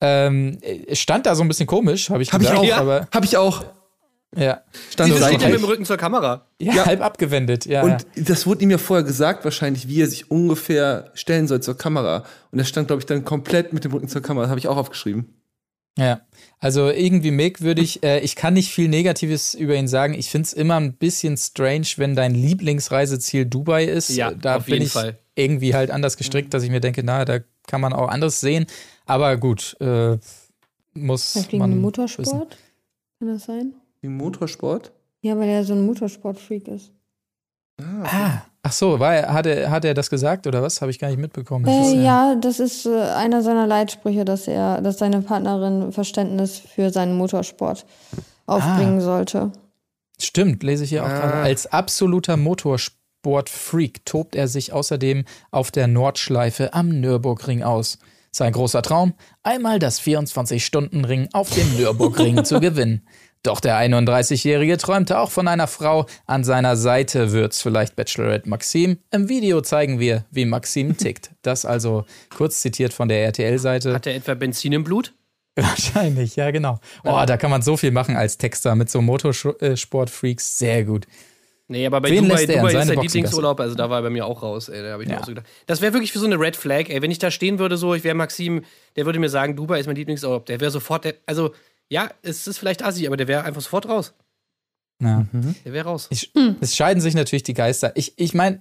Ähm, 0.00 0.58
stand 0.92 1.26
da 1.26 1.34
so 1.34 1.42
ein 1.42 1.48
bisschen 1.48 1.66
komisch, 1.66 2.10
habe 2.10 2.22
ich 2.22 2.30
ich 2.32 2.38
gedacht. 2.38 2.56
auch. 2.58 2.64
Ja. 2.64 2.76
Aber 2.76 3.08
Habe 3.14 3.24
ich 3.24 3.36
auch. 3.38 3.64
ja. 4.36 4.60
Stand 4.90 5.10
Sie 5.14 5.22
steht 5.22 5.40
ja 5.40 5.48
mit 5.48 5.58
dem 5.58 5.64
Rücken 5.64 5.84
zur 5.86 5.96
Kamera. 5.96 6.46
Ja, 6.60 6.74
Ja. 6.74 6.86
halb 6.86 7.00
abgewendet, 7.00 7.64
ja. 7.64 7.82
Und 7.82 8.06
das 8.14 8.46
wurde 8.46 8.62
ihm 8.62 8.70
ja 8.70 8.76
vorher 8.78 9.04
gesagt, 9.04 9.44
wahrscheinlich, 9.44 9.88
wie 9.88 10.02
er 10.02 10.06
sich 10.06 10.30
ungefähr 10.30 11.10
stellen 11.14 11.48
soll 11.48 11.62
zur 11.62 11.78
Kamera. 11.78 12.24
Und 12.52 12.58
er 12.58 12.66
stand, 12.66 12.88
glaube 12.88 13.00
ich, 13.00 13.06
dann 13.06 13.24
komplett 13.24 13.72
mit 13.72 13.84
dem 13.84 13.92
Rücken 13.92 14.08
zur 14.08 14.20
Kamera. 14.20 14.44
Das 14.44 14.50
habe 14.50 14.60
ich 14.60 14.68
auch 14.68 14.76
aufgeschrieben. 14.76 15.34
ja. 15.98 16.20
Also 16.58 16.88
irgendwie 16.90 17.30
merkwürdig. 17.32 18.02
Äh, 18.02 18.20
ich 18.20 18.34
kann 18.34 18.54
nicht 18.54 18.70
viel 18.70 18.88
Negatives 18.88 19.52
über 19.54 19.74
ihn 19.76 19.88
sagen. 19.88 20.14
Ich 20.14 20.30
finde 20.30 20.46
es 20.46 20.52
immer 20.54 20.76
ein 20.80 20.94
bisschen 20.94 21.36
strange, 21.36 21.86
wenn 21.96 22.16
dein 22.16 22.34
Lieblingsreiseziel 22.34 23.44
Dubai 23.44 23.84
ist. 23.84 24.08
Ja, 24.10 24.30
da 24.32 24.56
auf 24.56 24.64
bin 24.64 24.74
jeden 24.74 24.86
ich 24.86 24.92
Fall. 24.92 25.18
Irgendwie 25.36 25.74
halt 25.74 25.90
anders 25.92 26.16
gestrickt, 26.16 26.52
dass 26.54 26.62
ich 26.64 26.70
mir 26.70 26.80
denke, 26.80 27.02
na, 27.04 27.24
da 27.24 27.38
kann 27.68 27.80
man 27.80 27.92
auch 27.92 28.08
anderes 28.08 28.40
sehen. 28.40 28.66
Aber 29.06 29.36
gut, 29.36 29.76
äh, 29.80 30.18
muss 30.94 31.32
Vielleicht 31.32 31.52
wegen 31.52 31.58
man 31.60 31.70
dem 31.70 31.76
wissen. 31.76 31.82
Motorsport? 31.82 32.56
Kann 33.18 33.28
das 33.28 33.44
sein? 33.44 33.74
Wie 34.00 34.08
Motorsport? 34.08 34.90
Ja, 35.20 35.38
weil 35.38 35.48
er 35.48 35.64
so 35.64 35.74
ein 35.74 35.84
Motorsport-Freak 35.86 36.68
ist. 36.68 36.90
Ah, 37.78 38.40
ach 38.62 38.72
so, 38.72 38.98
war 38.98 39.14
er, 39.14 39.32
hat, 39.34 39.44
er, 39.46 39.70
hat 39.70 39.84
er 39.84 39.92
das 39.92 40.08
gesagt 40.08 40.46
oder 40.46 40.62
was? 40.62 40.80
Habe 40.80 40.90
ich 40.90 40.98
gar 40.98 41.08
nicht 41.08 41.18
mitbekommen. 41.20 41.66
Das 41.66 41.88
ist, 41.88 41.92
Äh, 41.94 42.04
ja, 42.04 42.34
das 42.34 42.58
ist 42.58 42.86
äh, 42.86 42.98
einer 43.02 43.42
seiner 43.42 43.66
Leitsprüche, 43.66 44.24
dass 44.24 44.48
er, 44.48 44.80
dass 44.80 44.98
seine 44.98 45.20
Partnerin 45.20 45.92
Verständnis 45.92 46.58
für 46.58 46.90
seinen 46.90 47.16
Motorsport 47.18 47.84
aufbringen 48.46 49.00
sollte. 49.02 49.52
Stimmt, 50.18 50.62
lese 50.62 50.84
ich 50.84 50.90
hier 50.90 51.04
auch 51.04 51.08
Ah. 51.08 51.18
gerade. 51.18 51.34
Als 51.42 51.66
absoluter 51.66 52.38
Motorsport-Freak 53.26 54.04
tobt 54.04 54.36
er 54.36 54.48
sich 54.48 54.72
außerdem 54.72 55.24
auf 55.50 55.70
der 55.70 55.88
Nordschleife 55.88 56.72
am 56.72 56.88
Nürburgring 57.00 57.62
aus. 57.62 57.98
Sein 58.30 58.52
großer 58.52 58.82
Traum, 58.82 59.14
einmal 59.42 59.78
das 59.78 60.00
24-Stunden-Ring 60.00 61.30
auf 61.32 61.50
dem 61.50 61.76
Nürburgring 61.76 62.44
zu 62.44 62.60
gewinnen. 62.60 63.06
Doch 63.42 63.60
der 63.60 63.76
31-Jährige 63.76 64.76
träumte 64.76 65.18
auch 65.18 65.30
von 65.30 65.48
einer 65.48 65.66
Frau. 65.66 66.06
An 66.26 66.44
seiner 66.44 66.76
Seite 66.76 67.32
wird's 67.32 67.62
vielleicht 67.62 67.96
Bachelorette 67.96 68.48
Maxim. 68.48 68.98
Im 69.10 69.28
Video 69.28 69.60
zeigen 69.60 70.00
wir, 70.00 70.24
wie 70.30 70.44
Maxim 70.44 70.96
tickt. 70.96 71.30
Das 71.42 71.64
also 71.64 72.04
kurz 72.36 72.60
zitiert 72.60 72.92
von 72.92 73.08
der 73.08 73.24
RTL-Seite. 73.24 73.94
Hat 73.94 74.06
er 74.06 74.16
etwa 74.16 74.34
Benzin 74.34 74.72
im 74.72 74.84
Blut? 74.84 75.14
Wahrscheinlich, 75.56 76.36
ja, 76.36 76.50
genau. 76.50 76.80
Oh, 77.04 77.24
da 77.26 77.36
kann 77.36 77.50
man 77.50 77.62
so 77.62 77.76
viel 77.76 77.92
machen 77.92 78.16
als 78.16 78.36
Texter 78.36 78.74
mit 78.74 78.90
so 78.90 79.00
Motorsport-Freaks. 79.00 80.58
Sehr 80.58 80.84
gut. 80.84 81.06
Nee, 81.68 81.84
aber 81.86 82.00
bei 82.00 82.10
Wen 82.10 82.24
Dubai, 82.28 82.44
er 82.44 82.56
Dubai 82.58 82.80
ist 82.80 82.88
der? 82.88 83.02
Lieblingsurlaub, 83.02 83.58
also 83.58 83.74
da 83.74 83.90
war 83.90 83.98
er 83.98 84.02
bei 84.02 84.10
mir 84.10 84.24
auch 84.24 84.40
raus, 84.42 84.68
ey, 84.68 84.82
da 84.82 84.92
habe 84.92 85.02
ich 85.02 85.08
mir 85.08 85.14
Ja. 85.16 85.20
auch 85.20 85.24
so 85.24 85.32
gedacht. 85.32 85.46
Das 85.66 85.80
wäre 85.80 85.92
wirklich 85.92 86.12
für 86.12 86.20
so 86.20 86.26
eine 86.26 86.38
Red 86.38 86.54
Flag, 86.54 86.88
ey, 86.88 87.02
wenn 87.02 87.10
ich 87.10 87.18
da 87.18 87.30
stehen 87.32 87.58
würde, 87.58 87.76
so, 87.76 87.92
ich 87.94 88.04
wäre 88.04 88.14
Maxim, 88.14 88.62
der 88.94 89.04
würde 89.04 89.18
mir 89.18 89.28
sagen, 89.28 89.56
Dubai 89.56 89.80
ist 89.80 89.86
mein 89.86 89.96
Lieblingsurlaub, 89.96 90.46
der 90.46 90.60
wäre 90.60 90.70
sofort, 90.70 91.04
der, 91.04 91.14
also, 91.26 91.52
ja, 91.88 92.08
es 92.22 92.46
ist 92.46 92.58
vielleicht 92.58 92.84
assi, 92.84 93.06
aber 93.06 93.16
der 93.16 93.26
wäre 93.26 93.42
einfach 93.42 93.60
sofort 93.62 93.88
raus. 93.88 94.14
Ja. 95.02 95.26
Der 95.64 95.72
wäre 95.72 95.88
raus. 95.88 96.06
Ich, 96.10 96.30
Es 96.60 96.74
scheiden 96.76 97.00
sich 97.02 97.14
natürlich 97.14 97.42
die 97.42 97.52
Geister. 97.54 97.92
Ich, 97.96 98.14
ich 98.16 98.32
meine, 98.32 98.60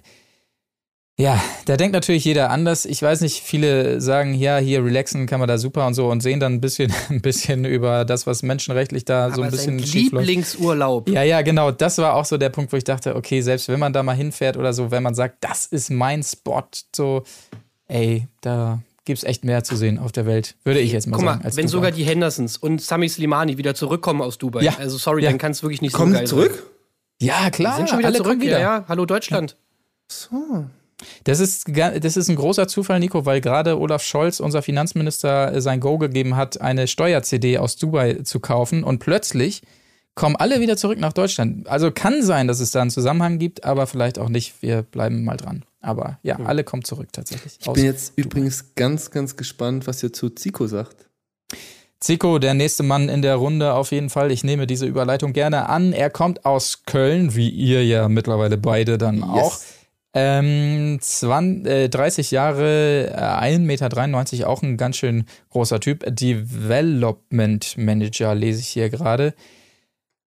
Ja, 1.17 1.41
da 1.63 1.77
denkt 1.77 1.93
natürlich 1.93 2.25
jeder 2.25 2.49
anders. 2.49 2.83
Ich 2.85 3.01
weiß 3.01 3.21
nicht, 3.21 3.41
viele 3.41 4.01
sagen, 4.01 4.33
ja, 4.33 4.57
hier 4.57 4.83
relaxen 4.83 5.27
kann 5.27 5.39
man 5.39 5.47
da 5.47 5.57
super 5.57 5.87
und 5.87 5.93
so 5.93 6.09
und 6.09 6.19
sehen 6.19 6.41
dann 6.41 6.55
ein 6.55 6.61
bisschen, 6.61 6.93
ein 7.09 7.21
bisschen 7.21 7.63
über 7.63 8.03
das, 8.03 8.27
was 8.27 8.43
menschenrechtlich 8.43 9.05
da 9.05 9.31
so 9.31 9.41
ein 9.41 9.49
bisschen 9.49 9.79
schief. 9.79 10.11
Lieblingsurlaub. 10.11 11.07
Ja, 11.09 11.23
ja, 11.23 11.41
genau. 11.41 11.71
Das 11.71 11.97
war 11.99 12.15
auch 12.15 12.25
so 12.25 12.35
der 12.37 12.49
Punkt, 12.49 12.73
wo 12.73 12.77
ich 12.77 12.83
dachte, 12.83 13.15
okay, 13.15 13.39
selbst 13.41 13.69
wenn 13.69 13.79
man 13.79 13.93
da 13.93 14.03
mal 14.03 14.13
hinfährt 14.15 14.57
oder 14.57 14.73
so, 14.73 14.91
wenn 14.91 15.03
man 15.03 15.15
sagt, 15.15 15.37
das 15.39 15.67
ist 15.67 15.89
mein 15.89 16.21
Spot, 16.21 16.63
so, 16.93 17.23
ey, 17.87 18.27
da 18.41 18.79
gibt's 19.05 19.23
echt 19.23 19.45
mehr 19.45 19.63
zu 19.63 19.77
sehen 19.77 19.97
auf 19.99 20.11
der 20.11 20.25
Welt, 20.25 20.55
würde 20.65 20.81
ich 20.81 20.91
jetzt 20.91 21.07
mal 21.07 21.15
Guck 21.15 21.25
sagen. 21.25 21.39
mal, 21.39 21.45
als 21.45 21.55
wenn 21.55 21.67
Dubai. 21.67 21.71
sogar 21.71 21.91
die 21.91 22.03
Hendersons 22.03 22.57
und 22.57 22.81
Sami 22.81 23.07
Slimani 23.07 23.57
wieder 23.57 23.73
zurückkommen 23.73 24.21
aus 24.21 24.37
Dubai, 24.37 24.63
Ja. 24.63 24.75
also 24.79 24.97
sorry, 24.97 25.23
Ja. 25.23 25.29
dann 25.29 25.37
kann 25.37 25.51
es 25.53 25.63
wirklich 25.63 25.81
nicht 25.81 25.93
Kommen 25.93 26.11
so 26.11 26.17
geil 26.17 26.27
zurück? 26.27 26.51
sein. 27.21 27.29
Ja, 27.29 27.49
klar, 27.51 27.71
Die 27.73 27.77
sind 27.77 27.89
schon 27.89 27.99
wieder 27.99 28.07
alle 28.09 28.17
zurück, 28.17 28.41
wieder. 28.41 28.59
Ja, 28.59 28.79
ja. 28.79 28.85
Hallo 28.89 29.05
Deutschland. 29.05 29.55
So. 30.11 30.65
Das 31.25 31.39
ist, 31.39 31.65
das 31.67 32.17
ist 32.17 32.29
ein 32.29 32.35
großer 32.35 32.67
Zufall, 32.67 32.99
Nico, 32.99 33.25
weil 33.25 33.41
gerade 33.41 33.79
Olaf 33.79 34.03
Scholz, 34.03 34.39
unser 34.39 34.61
Finanzminister, 34.61 35.53
äh, 35.53 35.61
sein 35.61 35.79
Go 35.79 35.97
gegeben 35.97 36.35
hat, 36.35 36.61
eine 36.61 36.87
Steuer-CD 36.87 37.57
aus 37.57 37.75
Dubai 37.75 38.21
zu 38.23 38.39
kaufen 38.39 38.83
und 38.83 38.99
plötzlich 38.99 39.61
kommen 40.15 40.37
alle 40.37 40.61
wieder 40.61 40.77
zurück 40.77 40.97
nach 40.97 41.13
Deutschland. 41.13 41.67
Also 41.67 41.91
kann 41.91 42.23
sein, 42.23 42.47
dass 42.47 42.61
es 42.61 42.71
da 42.71 42.81
einen 42.81 42.89
Zusammenhang 42.89 43.37
gibt, 43.37 43.65
aber 43.65 43.85
vielleicht 43.85 44.17
auch 44.17 44.29
nicht. 44.29 44.61
Wir 44.61 44.81
bleiben 44.81 45.25
mal 45.25 45.37
dran. 45.37 45.65
Aber 45.81 46.17
ja, 46.23 46.37
alle 46.37 46.63
kommen 46.63 46.83
zurück 46.83 47.09
tatsächlich. 47.11 47.57
Ich 47.59 47.71
bin 47.71 47.83
jetzt 47.83 48.13
übrigens 48.15 48.73
ganz, 48.75 49.11
ganz 49.11 49.35
gespannt, 49.35 49.85
was 49.85 50.01
ihr 50.01 50.11
zu 50.11 50.29
Zico 50.29 50.65
sagt. 50.65 51.09
Zico, 51.99 52.39
der 52.39 52.53
nächste 52.53 52.83
Mann 52.83 53.09
in 53.09 53.21
der 53.21 53.35
Runde 53.35 53.73
auf 53.73 53.91
jeden 53.91 54.09
Fall. 54.09 54.31
Ich 54.31 54.43
nehme 54.43 54.67
diese 54.67 54.85
Überleitung 54.85 55.33
gerne 55.33 55.69
an. 55.69 55.93
Er 55.93 56.09
kommt 56.09 56.45
aus 56.45 56.83
Köln, 56.85 57.35
wie 57.35 57.49
ihr 57.49 57.85
ja 57.85 58.09
mittlerweile 58.09 58.57
beide 58.57 58.97
dann 58.97 59.23
auch. 59.23 59.59
Ähm, 60.17 60.97
20, 61.01 61.67
äh, 61.67 61.89
30 61.89 62.31
Jahre, 62.31 63.07
äh, 63.13 63.17
1,93 63.17 63.59
Meter, 63.59 64.49
auch 64.49 64.63
ein 64.63 64.77
ganz 64.77 64.95
schön 64.95 65.25
großer 65.49 65.81
Typ. 65.81 66.05
Development 66.07 67.77
Manager 67.77 68.33
lese 68.33 68.61
ich 68.61 68.69
hier 68.69 68.89
gerade. 68.89 69.33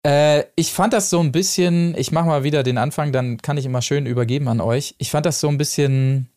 Äh, 0.06 0.44
ich 0.54 0.72
fand 0.72 0.92
das 0.92 1.10
so 1.10 1.18
ein 1.18 1.32
bisschen, 1.32 1.96
ich 1.96 2.12
mache 2.12 2.26
mal 2.26 2.44
wieder 2.44 2.62
den 2.62 2.78
Anfang, 2.78 3.10
dann 3.10 3.38
kann 3.38 3.56
ich 3.56 3.66
immer 3.66 3.82
schön 3.82 4.06
übergeben 4.06 4.46
an 4.46 4.60
euch. 4.60 4.94
Ich 4.98 5.10
fand 5.10 5.26
das 5.26 5.40
so 5.40 5.48
ein 5.48 5.58
bisschen, 5.58 6.28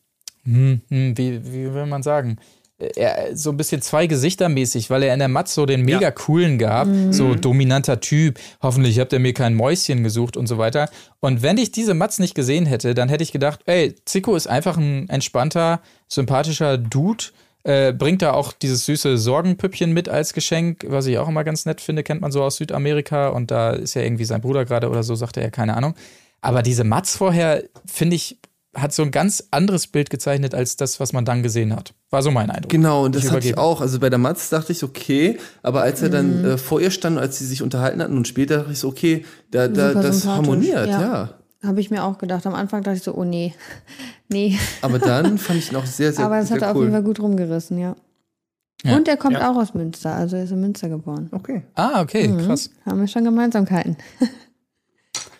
hm, 0.44 0.80
hm, 0.88 1.16
wie, 1.16 1.44
wie 1.44 1.72
will 1.72 1.86
man 1.86 2.02
sagen? 2.02 2.38
Er 2.78 3.34
so 3.34 3.50
ein 3.50 3.56
bisschen 3.56 3.80
zwei 3.80 4.06
Gesichter 4.06 4.48
mäßig, 4.48 4.90
weil 4.90 5.02
er 5.02 5.14
in 5.14 5.18
der 5.18 5.28
Matz 5.28 5.54
so 5.54 5.64
den 5.64 5.82
mega 5.82 6.10
coolen 6.10 6.58
gab, 6.58 6.86
so 7.10 7.34
dominanter 7.34 8.00
Typ. 8.00 8.38
Hoffentlich 8.60 8.98
habt 8.98 9.12
ihr 9.12 9.18
mir 9.18 9.32
kein 9.32 9.54
Mäuschen 9.54 10.02
gesucht 10.02 10.36
und 10.36 10.46
so 10.46 10.58
weiter. 10.58 10.90
Und 11.20 11.42
wenn 11.42 11.56
ich 11.56 11.72
diese 11.72 11.94
Matz 11.94 12.18
nicht 12.18 12.34
gesehen 12.34 12.66
hätte, 12.66 12.94
dann 12.94 13.08
hätte 13.08 13.22
ich 13.22 13.32
gedacht, 13.32 13.60
ey, 13.66 13.94
Zico 14.04 14.36
ist 14.36 14.46
einfach 14.46 14.76
ein 14.76 15.08
entspannter, 15.08 15.80
sympathischer 16.08 16.76
Dude. 16.76 17.24
Äh, 17.62 17.92
bringt 17.92 18.22
da 18.22 18.32
auch 18.32 18.52
dieses 18.52 18.84
süße 18.84 19.18
Sorgenpüppchen 19.18 19.92
mit 19.92 20.08
als 20.08 20.34
Geschenk, 20.34 20.84
was 20.86 21.06
ich 21.06 21.18
auch 21.18 21.28
immer 21.28 21.42
ganz 21.42 21.66
nett 21.66 21.80
finde, 21.80 22.04
kennt 22.04 22.20
man 22.20 22.30
so 22.30 22.44
aus 22.44 22.58
Südamerika 22.58 23.30
und 23.30 23.50
da 23.50 23.70
ist 23.70 23.94
ja 23.94 24.02
irgendwie 24.02 24.24
sein 24.24 24.40
Bruder 24.40 24.64
gerade 24.64 24.88
oder 24.88 25.02
so, 25.02 25.16
sagte 25.16 25.40
er, 25.40 25.50
keine 25.50 25.76
Ahnung. 25.76 25.94
Aber 26.42 26.62
diese 26.62 26.84
Matz 26.84 27.16
vorher, 27.16 27.64
finde 27.84 28.14
ich, 28.14 28.38
hat 28.76 28.92
so 28.92 29.02
ein 29.02 29.10
ganz 29.10 29.48
anderes 29.50 29.86
Bild 29.86 30.10
gezeichnet 30.10 30.54
als 30.54 30.76
das, 30.76 31.00
was 31.00 31.12
man 31.12 31.24
dann 31.24 31.42
gesehen 31.42 31.74
hat. 31.74 31.94
War 32.10 32.22
so 32.22 32.30
mein 32.30 32.50
Eindruck. 32.50 32.70
Genau, 32.70 33.04
und 33.04 33.14
das 33.14 33.24
Ich 33.24 33.30
hatte 33.30 33.38
ich 33.40 33.52
übergebe. 33.52 33.62
auch. 33.62 33.80
Also 33.80 33.98
bei 33.98 34.10
der 34.10 34.18
Matz 34.18 34.48
dachte 34.50 34.72
ich, 34.72 34.84
okay, 34.84 35.38
aber 35.62 35.82
als 35.82 36.02
er 36.02 36.10
dann 36.10 36.44
äh, 36.44 36.58
vor 36.58 36.80
ihr 36.80 36.90
stand, 36.90 37.18
als 37.18 37.38
sie 37.38 37.46
sich 37.46 37.62
unterhalten 37.62 38.02
hatten 38.02 38.16
und 38.16 38.28
später 38.28 38.58
dachte 38.58 38.72
ich 38.72 38.78
so, 38.78 38.88
okay, 38.88 39.24
da, 39.50 39.66
da, 39.68 39.88
Super 39.88 40.02
das 40.02 40.26
harmoniert, 40.26 40.88
ja. 40.88 41.00
ja. 41.00 41.30
Habe 41.64 41.80
ich 41.80 41.90
mir 41.90 42.04
auch 42.04 42.18
gedacht. 42.18 42.46
Am 42.46 42.54
Anfang 42.54 42.82
dachte 42.82 42.98
ich 42.98 43.02
so, 43.02 43.14
oh 43.14 43.24
nee. 43.24 43.54
nee. 44.28 44.58
Aber 44.82 44.98
dann 44.98 45.38
fand 45.38 45.58
ich 45.58 45.70
ihn 45.72 45.76
auch 45.76 45.86
sehr, 45.86 46.12
sehr, 46.12 46.24
Aber 46.24 46.38
das 46.38 46.50
hat 46.50 46.62
er 46.62 46.70
auf 46.70 46.76
cool. 46.76 46.82
jeden 46.84 46.92
Fall 46.92 47.02
gut 47.02 47.18
rumgerissen, 47.18 47.78
ja. 47.78 47.96
Ja. 48.84 48.94
Und 48.94 49.08
er 49.08 49.16
kommt 49.16 49.34
Ja. 49.38 49.50
auch 49.50 49.56
aus 49.56 49.72
Münster, 49.72 50.14
also 50.14 50.36
er 50.36 50.44
ist 50.44 50.52
in 50.52 50.60
Münster 50.60 50.88
geboren. 50.90 51.28
Okay. 51.32 51.62
Ah, 51.74 52.02
okay, 52.02 52.28
Mhm. 52.28 52.46
krass. 52.46 52.70
Haben 52.84 53.00
wir 53.00 53.08
schon 53.08 53.24
Gemeinsamkeiten. 53.24 53.96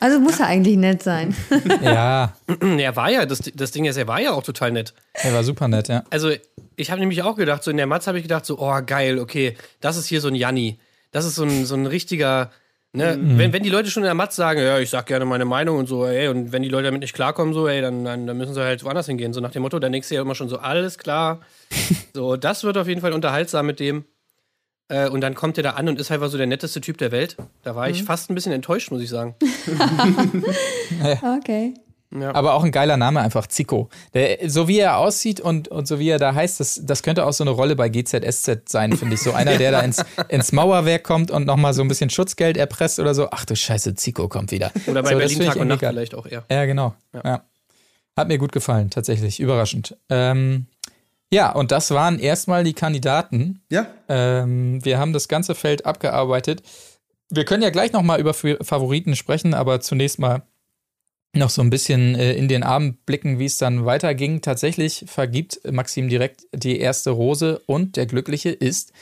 also 0.00 0.20
muss 0.20 0.40
er 0.40 0.46
eigentlich 0.46 0.76
nett 0.76 1.02
sein. 1.02 1.34
Ja, 1.82 2.34
Er 2.60 2.96
war 2.96 3.10
ja, 3.10 3.26
das, 3.26 3.40
das 3.54 3.70
Ding 3.70 3.84
ist, 3.84 3.96
er 3.96 4.06
war 4.06 4.20
ja 4.20 4.32
auch 4.32 4.42
total 4.42 4.72
nett. 4.72 4.94
er 5.14 5.32
war 5.34 5.44
super 5.44 5.68
nett, 5.68 5.88
ja. 5.88 6.04
Also, 6.10 6.30
ich 6.76 6.90
habe 6.90 7.00
nämlich 7.00 7.22
auch 7.22 7.36
gedacht, 7.36 7.62
so 7.62 7.70
in 7.70 7.76
der 7.76 7.86
Matz 7.86 8.06
habe 8.06 8.18
ich 8.18 8.24
gedacht, 8.24 8.46
so, 8.46 8.58
oh 8.58 8.80
geil, 8.84 9.18
okay, 9.18 9.56
das 9.80 9.96
ist 9.96 10.06
hier 10.06 10.20
so 10.20 10.28
ein 10.28 10.34
Janni. 10.34 10.78
Das 11.12 11.24
ist 11.24 11.36
so 11.36 11.44
ein, 11.44 11.64
so 11.64 11.74
ein 11.74 11.86
richtiger, 11.86 12.50
ne, 12.92 13.18
wenn, 13.20 13.52
wenn 13.52 13.62
die 13.62 13.70
Leute 13.70 13.90
schon 13.90 14.02
in 14.02 14.06
der 14.06 14.14
Matz 14.14 14.36
sagen, 14.36 14.60
ja, 14.60 14.78
ich 14.78 14.90
sag 14.90 15.06
gerne 15.06 15.24
meine 15.24 15.44
Meinung 15.44 15.78
und 15.78 15.86
so, 15.86 16.04
ey, 16.06 16.28
und 16.28 16.52
wenn 16.52 16.62
die 16.62 16.68
Leute 16.68 16.84
damit 16.84 17.00
nicht 17.00 17.14
klarkommen, 17.14 17.54
so, 17.54 17.68
ey, 17.68 17.80
dann, 17.80 18.04
dann, 18.04 18.26
dann 18.26 18.36
müssen 18.36 18.54
sie 18.54 18.60
halt 18.60 18.84
woanders 18.84 19.06
hingehen. 19.06 19.32
So 19.32 19.40
nach 19.40 19.52
dem 19.52 19.62
Motto, 19.62 19.78
dann 19.78 19.92
denkst 19.92 20.08
du 20.08 20.14
ja 20.14 20.22
immer 20.22 20.34
schon 20.34 20.48
so, 20.48 20.58
alles 20.58 20.98
klar. 20.98 21.40
so, 22.14 22.36
das 22.36 22.64
wird 22.64 22.76
auf 22.76 22.88
jeden 22.88 23.00
Fall 23.00 23.12
unterhaltsam 23.12 23.66
mit 23.66 23.80
dem. 23.80 24.04
Äh, 24.88 25.08
und 25.08 25.20
dann 25.20 25.34
kommt 25.34 25.56
er 25.56 25.62
da 25.62 25.70
an 25.70 25.88
und 25.88 25.98
ist 25.98 26.10
einfach 26.10 26.28
so 26.28 26.38
der 26.38 26.46
netteste 26.46 26.80
Typ 26.80 26.98
der 26.98 27.10
Welt. 27.10 27.36
Da 27.62 27.74
war 27.74 27.88
ich 27.88 28.04
fast 28.04 28.30
ein 28.30 28.34
bisschen 28.34 28.52
enttäuscht, 28.52 28.90
muss 28.90 29.02
ich 29.02 29.10
sagen. 29.10 29.34
Okay. 31.38 31.74
Aber 32.22 32.54
auch 32.54 32.62
ein 32.62 32.70
geiler 32.70 32.96
Name 32.96 33.20
einfach, 33.20 33.48
Zico. 33.48 33.90
Der, 34.14 34.48
so 34.48 34.68
wie 34.68 34.78
er 34.78 34.98
aussieht 34.98 35.40
und, 35.40 35.68
und 35.68 35.88
so 35.88 35.98
wie 35.98 36.08
er 36.08 36.18
da 36.18 36.34
heißt, 36.34 36.60
das, 36.60 36.80
das 36.84 37.02
könnte 37.02 37.26
auch 37.26 37.32
so 37.32 37.42
eine 37.42 37.50
Rolle 37.50 37.74
bei 37.74 37.88
GZSZ 37.88 38.68
sein, 38.68 38.96
finde 38.96 39.14
ich. 39.14 39.22
So 39.22 39.32
einer, 39.32 39.58
der 39.58 39.72
da 39.72 39.80
ins, 39.80 40.04
ins 40.28 40.52
Mauerwerk 40.52 41.02
kommt 41.02 41.30
und 41.30 41.46
nochmal 41.46 41.74
so 41.74 41.82
ein 41.82 41.88
bisschen 41.88 42.08
Schutzgeld 42.08 42.56
erpresst 42.56 43.00
oder 43.00 43.14
so. 43.14 43.28
Ach 43.32 43.44
du 43.44 43.56
Scheiße, 43.56 43.96
Zico 43.96 44.28
kommt 44.28 44.52
wieder. 44.52 44.70
Oder 44.86 45.02
bei 45.02 45.12
so, 45.12 45.18
Berlin 45.18 45.40
Tag 45.40 45.56
und 45.56 45.68
Nacht 45.68 45.80
vielleicht 45.80 46.14
auch 46.14 46.26
eher. 46.26 46.44
Ja, 46.50 46.64
genau. 46.64 46.94
Ja. 47.12 47.42
Hat 48.16 48.28
mir 48.28 48.38
gut 48.38 48.52
gefallen, 48.52 48.88
tatsächlich. 48.88 49.40
Überraschend. 49.40 49.96
Ähm, 50.08 50.66
ja, 51.32 51.52
und 51.52 51.72
das 51.72 51.90
waren 51.90 52.18
erstmal 52.18 52.64
die 52.64 52.74
Kandidaten. 52.74 53.62
Ja, 53.70 53.86
Ähm, 54.08 54.84
wir 54.84 54.98
haben 54.98 55.12
das 55.12 55.28
ganze 55.28 55.54
Feld 55.54 55.84
abgearbeitet. 55.86 56.62
Wir 57.30 57.44
können 57.44 57.62
ja 57.62 57.70
gleich 57.70 57.92
nochmal 57.92 58.20
über 58.20 58.34
Favoriten 58.34 59.16
sprechen, 59.16 59.52
aber 59.52 59.80
zunächst 59.80 60.18
mal 60.18 60.42
noch 61.34 61.50
so 61.50 61.60
ein 61.62 61.70
bisschen 61.70 62.14
äh, 62.14 62.32
in 62.34 62.48
den 62.48 62.62
Abend 62.62 63.04
blicken, 63.04 63.38
wie 63.38 63.44
es 63.46 63.56
dann 63.56 63.84
weiterging. 63.84 64.40
Tatsächlich 64.40 65.04
vergibt 65.06 65.60
Maxim 65.70 66.08
direkt 66.08 66.46
die 66.54 66.78
erste 66.78 67.10
Rose 67.10 67.60
und 67.66 67.96
der 67.96 68.06
Glückliche 68.06 68.50
ist 68.50 68.92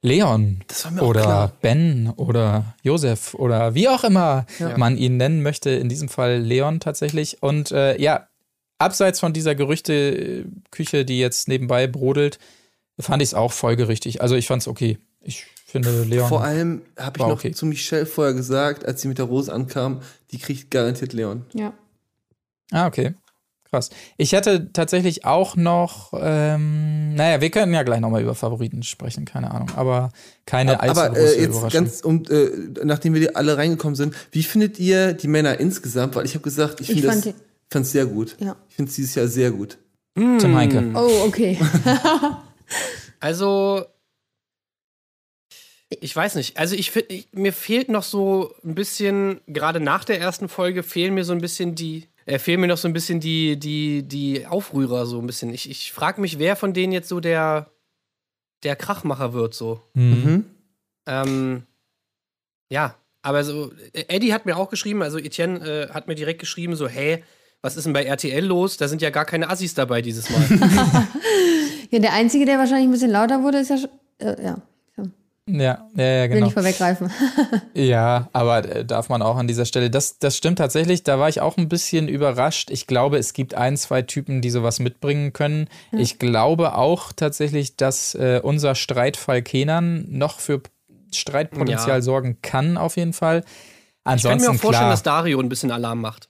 Leon 0.00 0.62
das 0.68 0.84
war 0.84 0.92
mir 0.92 1.02
auch 1.02 1.08
oder 1.08 1.22
klar. 1.22 1.52
Ben 1.60 2.12
oder 2.16 2.76
Josef 2.82 3.34
oder 3.34 3.74
wie 3.74 3.88
auch 3.88 4.04
immer 4.04 4.46
man 4.76 4.96
ihn 4.96 5.16
nennen 5.16 5.42
möchte. 5.42 5.70
In 5.70 5.88
diesem 5.88 6.08
Fall 6.08 6.38
Leon 6.38 6.78
tatsächlich. 6.78 7.42
Und 7.42 7.72
äh, 7.72 8.00
ja, 8.00 8.27
abseits 8.78 9.20
von 9.20 9.32
dieser 9.32 9.54
Gerüchteküche, 9.54 11.04
die 11.04 11.18
jetzt 11.18 11.48
nebenbei 11.48 11.86
brodelt, 11.86 12.38
fand 12.98 13.22
ich 13.22 13.30
es 13.30 13.34
auch 13.34 13.52
folgerichtig. 13.52 14.22
Also 14.22 14.34
ich 14.34 14.46
fand 14.46 14.62
es 14.62 14.68
okay. 14.68 14.98
Ich 15.20 15.44
finde 15.66 16.02
Leon. 16.04 16.28
Vor 16.28 16.42
allem 16.42 16.82
habe 16.96 17.18
ich 17.18 17.26
noch 17.26 17.32
okay. 17.32 17.52
zu 17.52 17.66
Michelle 17.66 18.06
vorher 18.06 18.34
gesagt, 18.34 18.86
als 18.86 19.02
sie 19.02 19.08
mit 19.08 19.18
der 19.18 19.26
Rose 19.26 19.52
ankam, 19.52 20.00
die 20.30 20.38
kriegt 20.38 20.70
garantiert 20.70 21.12
Leon. 21.12 21.44
Ja. 21.52 21.74
Ah, 22.70 22.86
okay. 22.86 23.14
Krass. 23.70 23.90
Ich 24.16 24.34
hatte 24.34 24.72
tatsächlich 24.72 25.26
auch 25.26 25.54
noch, 25.54 26.14
ähm, 26.18 27.14
naja, 27.14 27.42
wir 27.42 27.50
können 27.50 27.74
ja 27.74 27.82
gleich 27.82 28.00
nochmal 28.00 28.22
über 28.22 28.34
Favoriten 28.34 28.82
sprechen, 28.82 29.26
keine 29.26 29.50
Ahnung, 29.50 29.70
aber 29.76 30.10
keine 30.46 30.80
allzu 30.80 30.98
Aber 30.98 31.10
große 31.10 31.36
äh, 31.36 31.42
jetzt 31.42 31.72
ganz, 31.72 32.00
um, 32.00 32.24
äh, 32.30 32.48
nachdem 32.84 33.12
wir 33.12 33.36
alle 33.36 33.58
reingekommen 33.58 33.94
sind, 33.94 34.14
wie 34.30 34.42
findet 34.42 34.78
ihr 34.78 35.12
die 35.12 35.28
Männer 35.28 35.60
insgesamt? 35.60 36.16
Weil 36.16 36.24
ich 36.24 36.32
habe 36.32 36.44
gesagt, 36.44 36.80
ich 36.80 36.88
Ich 36.88 37.02
finde 37.02 37.08
das 37.08 37.20
die- 37.20 37.34
fand's 37.70 37.92
sehr 37.92 38.06
gut. 38.06 38.36
Ja. 38.40 38.56
Ich 38.68 38.76
finde 38.76 38.90
es 38.90 38.96
dieses 38.96 39.14
Jahr 39.14 39.28
sehr 39.28 39.50
gut. 39.50 39.78
Tim 40.14 40.56
Heinke. 40.56 40.92
Oh, 40.94 41.24
okay. 41.26 41.58
Also, 43.20 43.84
ich 45.88 46.14
weiß 46.14 46.36
nicht. 46.36 46.56
Also, 46.56 46.76
ich 46.76 46.90
finde, 46.90 47.24
mir 47.32 47.52
fehlt 47.52 47.88
noch 47.88 48.02
so 48.02 48.54
ein 48.64 48.74
bisschen, 48.74 49.40
gerade 49.46 49.80
nach 49.80 50.04
der 50.04 50.20
ersten 50.20 50.48
Folge, 50.48 50.82
fehlen 50.82 51.14
mir 51.14 51.24
so 51.24 51.32
ein 51.32 51.40
bisschen 51.40 51.74
die, 51.74 52.06
äh, 52.26 52.38
fehlen 52.38 52.60
mir 52.60 52.68
noch 52.68 52.76
so 52.76 52.86
ein 52.86 52.92
bisschen 52.92 53.20
die, 53.20 53.58
die, 53.58 54.02
die 54.02 54.46
Aufrührer, 54.46 55.06
so 55.06 55.18
ein 55.18 55.26
bisschen. 55.26 55.52
Ich, 55.52 55.68
ich 55.68 55.92
frage 55.92 56.20
mich, 56.20 56.38
wer 56.38 56.56
von 56.56 56.74
denen 56.74 56.92
jetzt 56.92 57.08
so 57.08 57.20
der, 57.20 57.70
der 58.62 58.76
Krachmacher 58.76 59.32
wird, 59.32 59.54
so. 59.54 59.82
Mhm. 59.94 60.44
Ähm, 61.06 61.62
ja, 62.70 62.94
aber 63.22 63.42
so, 63.44 63.72
Eddie 63.94 64.32
hat 64.32 64.46
mir 64.46 64.56
auch 64.56 64.70
geschrieben, 64.70 65.02
also 65.02 65.18
Etienne 65.18 65.88
äh, 65.88 65.88
hat 65.88 66.06
mir 66.06 66.14
direkt 66.14 66.38
geschrieben, 66.38 66.76
so, 66.76 66.86
hey, 66.86 67.24
was 67.62 67.76
ist 67.76 67.84
denn 67.84 67.92
bei 67.92 68.04
RTL 68.04 68.44
los? 68.44 68.76
Da 68.76 68.88
sind 68.88 69.02
ja 69.02 69.10
gar 69.10 69.24
keine 69.24 69.50
Assis 69.50 69.74
dabei 69.74 70.02
dieses 70.02 70.28
Mal. 70.30 70.42
Ja, 71.90 72.00
der 72.00 72.12
Einzige, 72.12 72.44
der 72.44 72.58
wahrscheinlich 72.58 72.86
ein 72.86 72.92
bisschen 72.92 73.10
lauter 73.10 73.42
wurde, 73.42 73.58
ist 73.60 73.70
ja. 73.70 73.78
Äh, 74.18 74.44
ja. 74.44 74.58
Ja, 75.50 75.88
ja, 75.96 76.04
ja, 76.04 76.22
Will 76.24 76.28
genau. 76.28 76.44
nicht 76.46 76.52
vorweggreifen. 76.52 77.10
Ja, 77.74 78.28
aber 78.34 78.58
äh, 78.68 78.84
darf 78.84 79.08
man 79.08 79.22
auch 79.22 79.36
an 79.36 79.46
dieser 79.46 79.64
Stelle. 79.64 79.88
Das, 79.88 80.18
das 80.18 80.36
stimmt 80.36 80.58
tatsächlich. 80.58 81.04
Da 81.04 81.18
war 81.18 81.30
ich 81.30 81.40
auch 81.40 81.56
ein 81.56 81.70
bisschen 81.70 82.08
überrascht. 82.08 82.70
Ich 82.70 82.86
glaube, 82.86 83.16
es 83.16 83.32
gibt 83.32 83.54
ein, 83.54 83.78
zwei 83.78 84.02
Typen, 84.02 84.42
die 84.42 84.50
sowas 84.50 84.78
mitbringen 84.80 85.32
können. 85.32 85.68
Ich 85.92 86.18
glaube 86.18 86.74
auch 86.74 87.12
tatsächlich, 87.14 87.76
dass 87.76 88.14
äh, 88.14 88.40
unser 88.42 88.74
Streitfall 88.74 89.40
Kenan 89.40 90.04
noch 90.10 90.38
für 90.40 90.60
Streitpotenzial 91.14 91.98
Ja. 91.98 92.02
sorgen 92.02 92.38
kann, 92.42 92.76
auf 92.76 92.98
jeden 92.98 93.14
Fall. 93.14 93.38
Ich 93.38 93.44
kann 94.04 94.12
Ansonsten 94.12 94.50
mir 94.50 94.56
auch 94.56 94.60
vorstellen, 94.60 94.82
klar. 94.82 94.90
dass 94.90 95.02
Dario 95.02 95.40
ein 95.40 95.48
bisschen 95.48 95.70
Alarm 95.70 96.02
macht. 96.02 96.28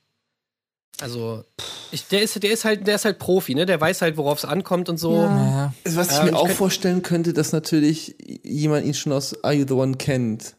Also, 1.00 1.44
Ich, 1.92 2.06
der, 2.08 2.22
ist, 2.22 2.42
der, 2.42 2.50
ist 2.50 2.64
halt, 2.64 2.86
der 2.86 2.96
ist 2.96 3.04
halt 3.04 3.18
Profi, 3.18 3.54
ne? 3.54 3.66
Der 3.66 3.80
weiß 3.80 4.02
halt, 4.02 4.16
worauf 4.16 4.38
es 4.38 4.44
ankommt 4.44 4.88
und 4.88 4.96
so. 4.98 5.14
Ja. 5.14 5.72
Also, 5.84 5.96
was 5.96 6.10
ich 6.10 6.16
Ja, 6.18 6.22
mir 6.24 6.30
ich 6.30 6.34
auch 6.36 6.48
vorstellen 6.50 7.02
könnte, 7.02 7.32
dass 7.32 7.52
natürlich 7.52 8.16
jemand 8.42 8.84
ihn 8.86 8.94
schon 8.94 9.12
aus 9.12 9.42
Are 9.44 9.54
You 9.54 9.64
the 9.66 9.74
One 9.74 9.96
kennt. 9.96 10.54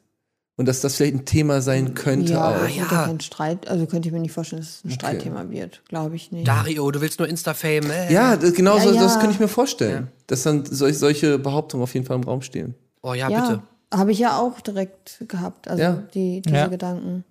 Und 0.55 0.65
dass 0.67 0.81
das 0.81 0.95
vielleicht 0.97 1.13
ein 1.15 1.23
Thema 1.25 1.61
sein 1.61 1.93
könnte 1.93 2.33
ja, 2.33 2.49
auch. 2.49 2.59
das 2.59 2.75
ja. 2.75 2.81
ja 2.83 3.05
kein 3.05 3.21
Streit. 3.21 3.69
Also 3.69 3.85
könnte 3.85 4.09
ich 4.09 4.13
mir 4.13 4.19
nicht 4.19 4.33
vorstellen, 4.33 4.61
dass 4.61 4.79
es 4.79 4.83
ein 4.83 4.91
Streitthema 4.91 5.49
wird. 5.49 5.81
Glaube 5.87 6.17
ich 6.17 6.33
nicht. 6.33 6.45
Dario, 6.49 6.91
du 6.91 6.99
willst 6.99 7.17
nur 7.17 7.29
Insta-Fame. 7.29 7.89
Äh. 7.89 8.13
Ja, 8.13 8.35
das- 8.35 8.53
genau 8.53 8.75
Ja, 8.75 8.83
so, 8.83 8.93
das 8.93 9.13
ja. 9.15 9.19
könnte 9.21 9.35
ich 9.35 9.39
mir 9.39 9.47
vorstellen. 9.47 10.09
Dass 10.27 10.43
dann 10.43 10.65
solch, 10.65 10.97
solche 10.97 11.39
Behauptungen 11.39 11.81
auf 11.83 11.93
jeden 11.93 12.05
Fall 12.05 12.17
im 12.17 12.23
Raum 12.23 12.41
stehen. 12.41 12.75
Oh 13.01 13.13
ja, 13.13 13.29
ja, 13.29 13.39
bitte. 13.41 13.61
habe 13.93 14.11
ich 14.11 14.19
ja 14.19 14.37
auch 14.37 14.59
direkt 14.59 15.23
gehabt. 15.29 15.69
Also 15.69 15.81
Ja. 15.81 16.03
die, 16.13 16.41
diese 16.41 16.55
Ja. 16.55 16.67
Gedanken. 16.67 17.23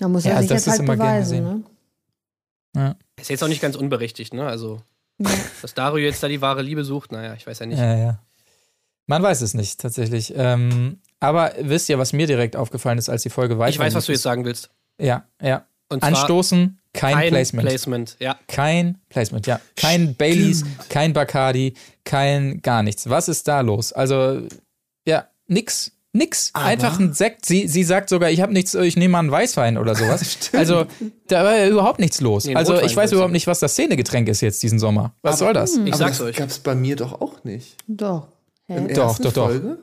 Da 0.00 0.08
muss 0.08 0.24
Ja, 0.24 0.32
er 0.32 0.40
sich 0.40 0.48
das 0.48 0.56
jetzt 0.56 0.66
ist 0.66 0.70
halt 0.72 0.80
immer 0.80 0.96
gern 0.96 1.06
beweisen. 1.06 1.38
gesehen. 1.38 1.66
Ne? 2.74 2.96
Ist 3.16 3.30
jetzt 3.30 3.42
auch 3.42 3.48
nicht 3.48 3.62
ganz 3.62 3.76
unberechtigt, 3.76 4.34
ne? 4.34 4.46
Also, 4.46 4.82
dass 5.62 5.74
Dario 5.74 6.04
jetzt 6.04 6.22
da 6.22 6.28
die 6.28 6.40
wahre 6.40 6.62
Liebe 6.62 6.84
sucht, 6.84 7.12
naja, 7.12 7.34
ich 7.34 7.46
weiß 7.46 7.60
ja 7.60 7.66
nicht. 7.66 7.78
Ja, 7.78 7.96
ja. 7.96 8.18
Man 9.06 9.22
weiß 9.22 9.42
es 9.42 9.54
nicht, 9.54 9.80
tatsächlich. 9.80 10.32
Ähm, 10.36 10.98
aber 11.20 11.52
wisst 11.60 11.88
ihr, 11.88 11.98
was 11.98 12.12
mir 12.12 12.26
direkt 12.26 12.56
aufgefallen 12.56 12.98
ist, 12.98 13.08
als 13.08 13.22
die 13.22 13.30
Folge 13.30 13.58
weiter 13.58 13.70
ich 13.70 13.78
weiß, 13.78 13.94
was 13.94 14.06
du 14.06 14.12
jetzt 14.12 14.22
sagen 14.22 14.44
willst. 14.44 14.70
Ja, 14.98 15.24
ja. 15.40 15.66
Und 15.88 16.00
zwar 16.00 16.08
Anstoßen, 16.08 16.78
kein, 16.92 17.14
kein 17.14 17.28
Placement. 17.30 17.68
Placement. 17.68 18.16
Ja. 18.18 18.38
Kein 18.48 18.98
Placement, 19.08 19.46
ja. 19.46 19.60
Kein 19.76 20.14
Baileys, 20.14 20.64
kein 20.88 21.12
Bacardi, 21.12 21.74
kein 22.04 22.62
gar 22.62 22.82
nichts. 22.82 23.08
Was 23.08 23.28
ist 23.28 23.46
da 23.46 23.60
los? 23.60 23.92
Also, 23.92 24.42
ja, 25.06 25.28
nix. 25.46 25.92
Nix. 26.16 26.52
Einfach 26.54 27.00
ein 27.00 27.12
Sekt. 27.12 27.44
Sie, 27.44 27.66
sie 27.66 27.82
sagt 27.82 28.08
sogar, 28.08 28.30
ich 28.30 28.40
habe 28.40 28.52
nichts, 28.52 28.72
ich 28.74 28.96
nehme 28.96 29.12
mal 29.12 29.18
einen 29.18 29.32
Weißwein 29.32 29.76
oder 29.78 29.96
sowas. 29.96 30.38
also, 30.52 30.86
da 31.26 31.42
war 31.44 31.56
ja 31.56 31.68
überhaupt 31.68 31.98
nichts 31.98 32.20
los. 32.20 32.44
Nee, 32.44 32.54
also, 32.54 32.72
Rotwein 32.72 32.88
ich 32.88 32.96
weiß 32.96 33.10
überhaupt 33.12 33.28
sein. 33.30 33.32
nicht, 33.32 33.46
was 33.48 33.58
das 33.58 33.72
Szenegetränk 33.72 34.28
ist 34.28 34.40
jetzt 34.40 34.62
diesen 34.62 34.78
Sommer. 34.78 35.12
Was 35.22 35.40
soll 35.40 35.52
das? 35.52 35.74
Ich 35.76 35.88
Aber 35.92 35.96
sag's 35.96 36.18
das 36.18 36.26
euch. 36.28 36.36
gab's 36.36 36.60
bei 36.60 36.76
mir 36.76 36.94
doch 36.94 37.20
auch 37.20 37.42
nicht. 37.42 37.76
Doch. 37.88 38.28
Hä? 38.66 38.76
In 38.76 38.86
der 38.86 38.96
Doch, 38.96 39.08
ersten 39.08 39.22
doch, 39.24 39.32
doch. 39.32 39.46
Folge? 39.48 39.78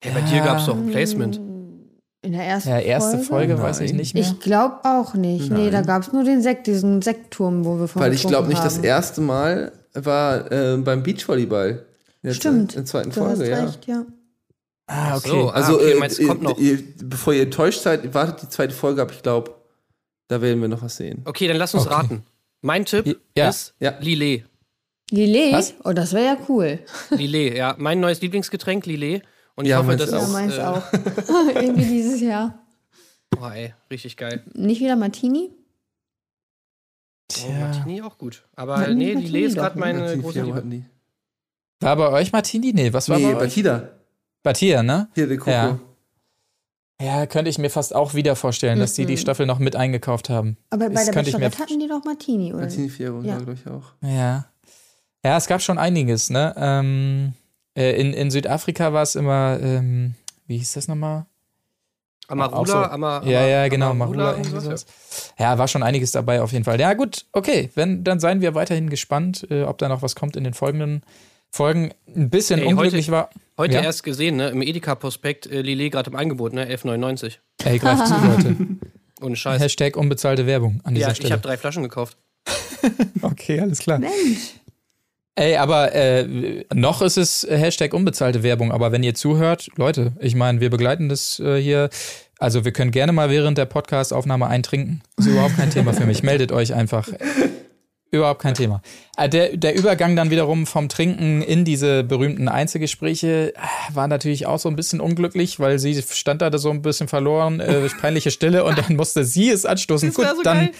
Hey, 0.00 0.12
bei 0.14 0.20
dir 0.20 0.40
gab's 0.42 0.66
doch 0.66 0.76
ein 0.76 0.86
Placement. 0.88 1.40
In 2.22 2.32
der 2.32 2.44
ersten 2.44 2.68
Ja, 2.70 2.78
erste 2.78 3.18
Folge, 3.18 3.54
Nein. 3.54 3.62
weiß 3.62 3.80
ich 3.80 3.92
nicht 3.92 4.14
mehr. 4.14 4.22
Ich 4.22 4.40
glaube 4.40 4.76
auch 4.84 5.14
nicht. 5.14 5.50
Nee, 5.50 5.70
da 5.70 5.82
gab 5.82 6.02
es 6.02 6.12
nur 6.12 6.22
den 6.24 6.42
Sekt, 6.42 6.66
diesen 6.66 7.02
Sektturm, 7.02 7.64
wo 7.64 7.78
wir 7.78 7.88
von 7.88 8.02
Weil 8.02 8.12
ich 8.12 8.22
glaube 8.26 8.48
nicht, 8.48 8.64
das 8.64 8.76
haben. 8.76 8.84
erste 8.84 9.20
Mal 9.20 9.72
war 9.94 10.50
äh, 10.52 10.76
beim 10.76 11.02
Beachvolleyball. 11.02 11.86
Jetzt 12.22 12.36
Stimmt. 12.36 12.72
In 12.72 12.78
der 12.80 12.84
zweiten 12.84 13.10
Du 13.10 13.20
hast 13.24 13.36
Folge, 13.38 13.50
ja. 13.50 13.64
recht, 13.64 13.86
ja. 13.86 14.04
Ah, 14.86 15.16
okay. 15.16 15.28
So, 15.28 15.48
Also, 15.50 15.72
ah, 15.72 15.76
okay, 15.76 15.92
äh, 15.92 15.98
meinst, 15.98 16.26
kommt 16.26 16.40
äh, 16.40 16.44
noch. 16.44 16.58
Ihr, 16.58 16.82
bevor 17.02 17.32
ihr 17.34 17.42
enttäuscht 17.42 17.80
seid, 17.82 18.12
wartet 18.14 18.42
die 18.42 18.48
zweite 18.48 18.74
Folge 18.74 19.02
ab. 19.02 19.10
Ich 19.12 19.22
glaube, 19.22 19.54
da 20.28 20.40
werden 20.40 20.60
wir 20.60 20.68
noch 20.68 20.82
was 20.82 20.96
sehen. 20.96 21.22
Okay, 21.24 21.48
dann 21.48 21.56
lass 21.56 21.74
uns 21.74 21.86
Okay. 21.86 21.94
raten. 21.94 22.22
Mein 22.62 22.84
Tipp 22.84 23.20
Ja. 23.36 23.48
ist 23.48 23.74
Ja. 23.80 23.94
Lillet. 24.00 24.44
Lillet? 25.10 25.52
Was? 25.52 25.74
Oh, 25.84 25.92
das 25.92 26.12
wäre 26.12 26.24
ja 26.24 26.36
cool. 26.48 26.80
Lillet, 27.10 27.56
ja. 27.56 27.74
Mein 27.78 28.00
neues 28.00 28.20
Lieblingsgetränk, 28.20 28.86
Lillet. 28.86 29.22
Und 29.54 29.64
ich 29.66 29.70
Ja, 29.70 29.78
hoffe, 29.78 29.86
meins 29.88 30.00
das 30.04 30.12
auch. 30.12 30.18
Ja, 30.18 30.24
ist. 30.26 30.32
meins 30.32 30.56
äh, 30.58 30.62
auch. 30.62 30.82
Irgendwie 31.62 31.84
dieses 31.86 32.20
Jahr. 32.20 32.58
Oh, 33.40 33.46
ey, 33.48 33.72
richtig 33.90 34.16
geil. 34.16 34.42
Nicht 34.54 34.80
wieder 34.80 34.96
Martini? 34.96 35.50
Oh. 37.44 37.50
Martini 37.52 38.02
auch 38.02 38.18
gut. 38.18 38.44
Aber 38.54 38.84
die 38.86 38.94
nee, 38.94 39.14
Martini 39.14 39.30
Lillet 39.32 39.48
ist 39.48 39.54
gerade 39.56 39.78
ne? 39.78 39.80
meine 39.84 39.98
Martini 40.00 40.22
große 40.22 40.42
Liebe. 40.42 40.54
hatten 40.56 40.70
die. 40.70 40.84
War 41.80 41.96
bei 41.96 42.08
euch 42.10 42.32
Martini? 42.32 42.72
Nee, 42.72 42.92
was 42.92 43.08
war 43.08 43.18
Nee, 43.18 43.26
bei 43.26 43.34
bei 43.34 43.40
euch? 43.46 43.54
Tida. 43.54 43.95
Batia, 44.46 44.82
ne? 44.84 45.08
Hier, 45.14 45.26
der 45.26 45.38
Coco. 45.38 45.50
Ja. 45.50 45.78
Ja, 47.02 47.26
könnte 47.26 47.50
ich 47.50 47.58
mir 47.58 47.68
fast 47.68 47.94
auch 47.94 48.14
wieder 48.14 48.36
vorstellen, 48.36 48.78
dass 48.78 48.94
die 48.94 49.04
die 49.04 49.18
Staffel 49.18 49.44
noch 49.44 49.58
mit 49.58 49.74
eingekauft 49.76 50.30
haben. 50.30 50.56
Aber 50.70 50.88
bei 50.88 50.94
Das 50.94 51.04
der 51.06 51.14
könnte 51.14 51.30
ich 51.30 51.36
mir 51.36 51.50
Bachelorette 51.50 51.62
hatten 51.72 51.80
die 51.80 51.88
doch 51.88 52.04
Martini, 52.04 52.54
oder? 52.54 52.62
Martini 52.62 52.88
Fierro, 52.88 53.20
Ja. 53.22 53.26
ja. 53.26 53.36
glaube 53.38 53.54
ich 53.54 53.66
auch. 53.70 53.92
Ja. 54.02 54.46
Ja, 55.24 55.36
es 55.36 55.46
gab 55.48 55.60
schon 55.60 55.78
einiges, 55.78 56.30
ne? 56.30 56.54
Ähm, 56.56 57.32
äh, 57.76 58.00
in, 58.00 58.12
in 58.12 58.30
Südafrika 58.30 58.92
war 58.92 59.02
es 59.02 59.16
immer, 59.16 59.58
ähm, 59.60 60.14
wie 60.46 60.58
hieß 60.58 60.74
das 60.74 60.86
nochmal? 60.86 61.26
Amarula, 62.28 62.66
so. 62.66 62.76
Ama, 62.78 63.22
ja, 63.24 63.44
ja, 63.46 63.68
genau, 63.68 63.90
Amarula, 63.90 64.42
sowas. 64.44 64.86
Ja, 65.38 65.58
war 65.58 65.68
schon 65.68 65.82
einiges 65.82 66.12
dabei 66.12 66.40
auf 66.40 66.52
jeden 66.52 66.64
Fall. 66.64 66.80
Ja, 66.80 66.94
gut, 66.94 67.26
okay, 67.32 67.70
wenn, 67.74 68.04
dann 68.04 68.20
seien 68.20 68.40
wir 68.40 68.54
weiterhin 68.54 68.90
gespannt, 68.90 69.46
äh, 69.50 69.64
ob 69.64 69.78
da 69.78 69.88
noch 69.88 70.02
was 70.02 70.14
kommt 70.14 70.36
in 70.36 70.44
den 70.44 70.54
folgenden 70.54 71.02
Folgen. 71.52 71.92
Ein 72.14 72.30
bisschen 72.30 72.60
Ey, 72.60 72.66
unglücklich 72.66 73.10
war. 73.10 73.30
Heute 73.56 73.74
Ja. 73.74 73.82
erst 73.82 74.02
gesehen, 74.02 74.36
ne? 74.36 74.48
Im 74.50 74.60
Edeka-Prospekt 74.62 75.46
äh, 75.46 75.62
Lillet 75.62 75.90
gerade 75.92 76.10
im 76.10 76.16
Angebot, 76.16 76.52
ne? 76.52 76.66
11,99. 76.68 77.36
Ey, 77.64 77.78
greift 77.78 78.06
zu, 78.06 78.14
Leute. 78.26 78.56
Ohne 79.22 79.36
Scheiß. 79.36 79.60
Hashtag 79.62 79.96
unbezahlte 79.96 80.46
Werbung 80.46 80.80
an 80.84 80.94
dieser 80.94 81.06
Ja, 81.06 81.12
ich 81.12 81.16
Stelle. 81.18 81.32
habe 81.32 81.42
drei 81.42 81.56
Flaschen 81.56 81.82
gekauft. 81.82 82.16
Okay, 83.22 83.58
alles 83.60 83.78
klar. 83.80 83.98
Mensch. 83.98 84.54
Ey, 85.34 85.56
aber 85.56 85.92
äh, 85.94 86.64
noch 86.72 87.02
ist 87.02 87.16
es 87.16 87.46
Hashtag 87.48 87.92
unbezahlte 87.94 88.42
Werbung, 88.42 88.70
aber 88.72 88.92
wenn 88.92 89.02
ihr 89.02 89.14
zuhört, 89.14 89.68
Leute, 89.76 90.12
ich 90.20 90.34
meine, 90.34 90.60
wir 90.60 90.70
begleiten 90.70 91.08
das 91.08 91.40
äh, 91.40 91.60
hier. 91.60 91.90
Also 92.38 92.64
wir 92.64 92.72
können 92.72 92.90
gerne 92.90 93.12
mal 93.12 93.28
während 93.30 93.58
der 93.58 93.64
Podcast-Aufnahme 93.64 94.46
eintrinken. 94.46 95.02
Ist 95.16 95.26
überhaupt 95.26 95.56
kein 95.56 95.70
Thema 95.70 95.94
für 95.94 96.06
mich. 96.06 96.22
Meldet 96.22 96.52
euch 96.52 96.74
einfach. 96.74 97.08
Überhaupt 98.10 98.40
kein 98.40 98.54
Thema. 98.54 98.82
Äh, 99.16 99.28
Der, 99.28 99.56
der 99.56 99.76
Übergang 99.76 100.14
dann 100.16 100.30
wiederum 100.30 100.66
vom 100.66 100.88
Trinken 100.88 101.42
in 101.42 101.64
diese 101.64 102.04
berühmten 102.04 102.48
Einzelgespräche 102.48 103.54
äh, 103.54 103.94
war 103.94 104.06
natürlich 104.08 104.46
auch 104.46 104.58
so 104.58 104.68
ein 104.68 104.76
bisschen 104.76 105.00
unglücklich, 105.00 105.58
weil 105.58 105.78
sie 105.78 106.00
stand 106.02 106.40
da 106.40 106.56
so 106.56 106.70
ein 106.70 106.82
bisschen 106.82 107.08
verloren, 107.08 107.60
äh, 107.60 107.88
peinliche 108.00 108.30
Stille 108.30 108.64
und 108.64 108.78
dann 108.78 108.96
musste 108.96 109.24
sie 109.24 109.50
es 109.50 109.66
anstoßen. 109.66 110.08
Das 110.10 110.16
Gut, 110.16 110.26
so 110.36 110.42
dann 110.42 110.70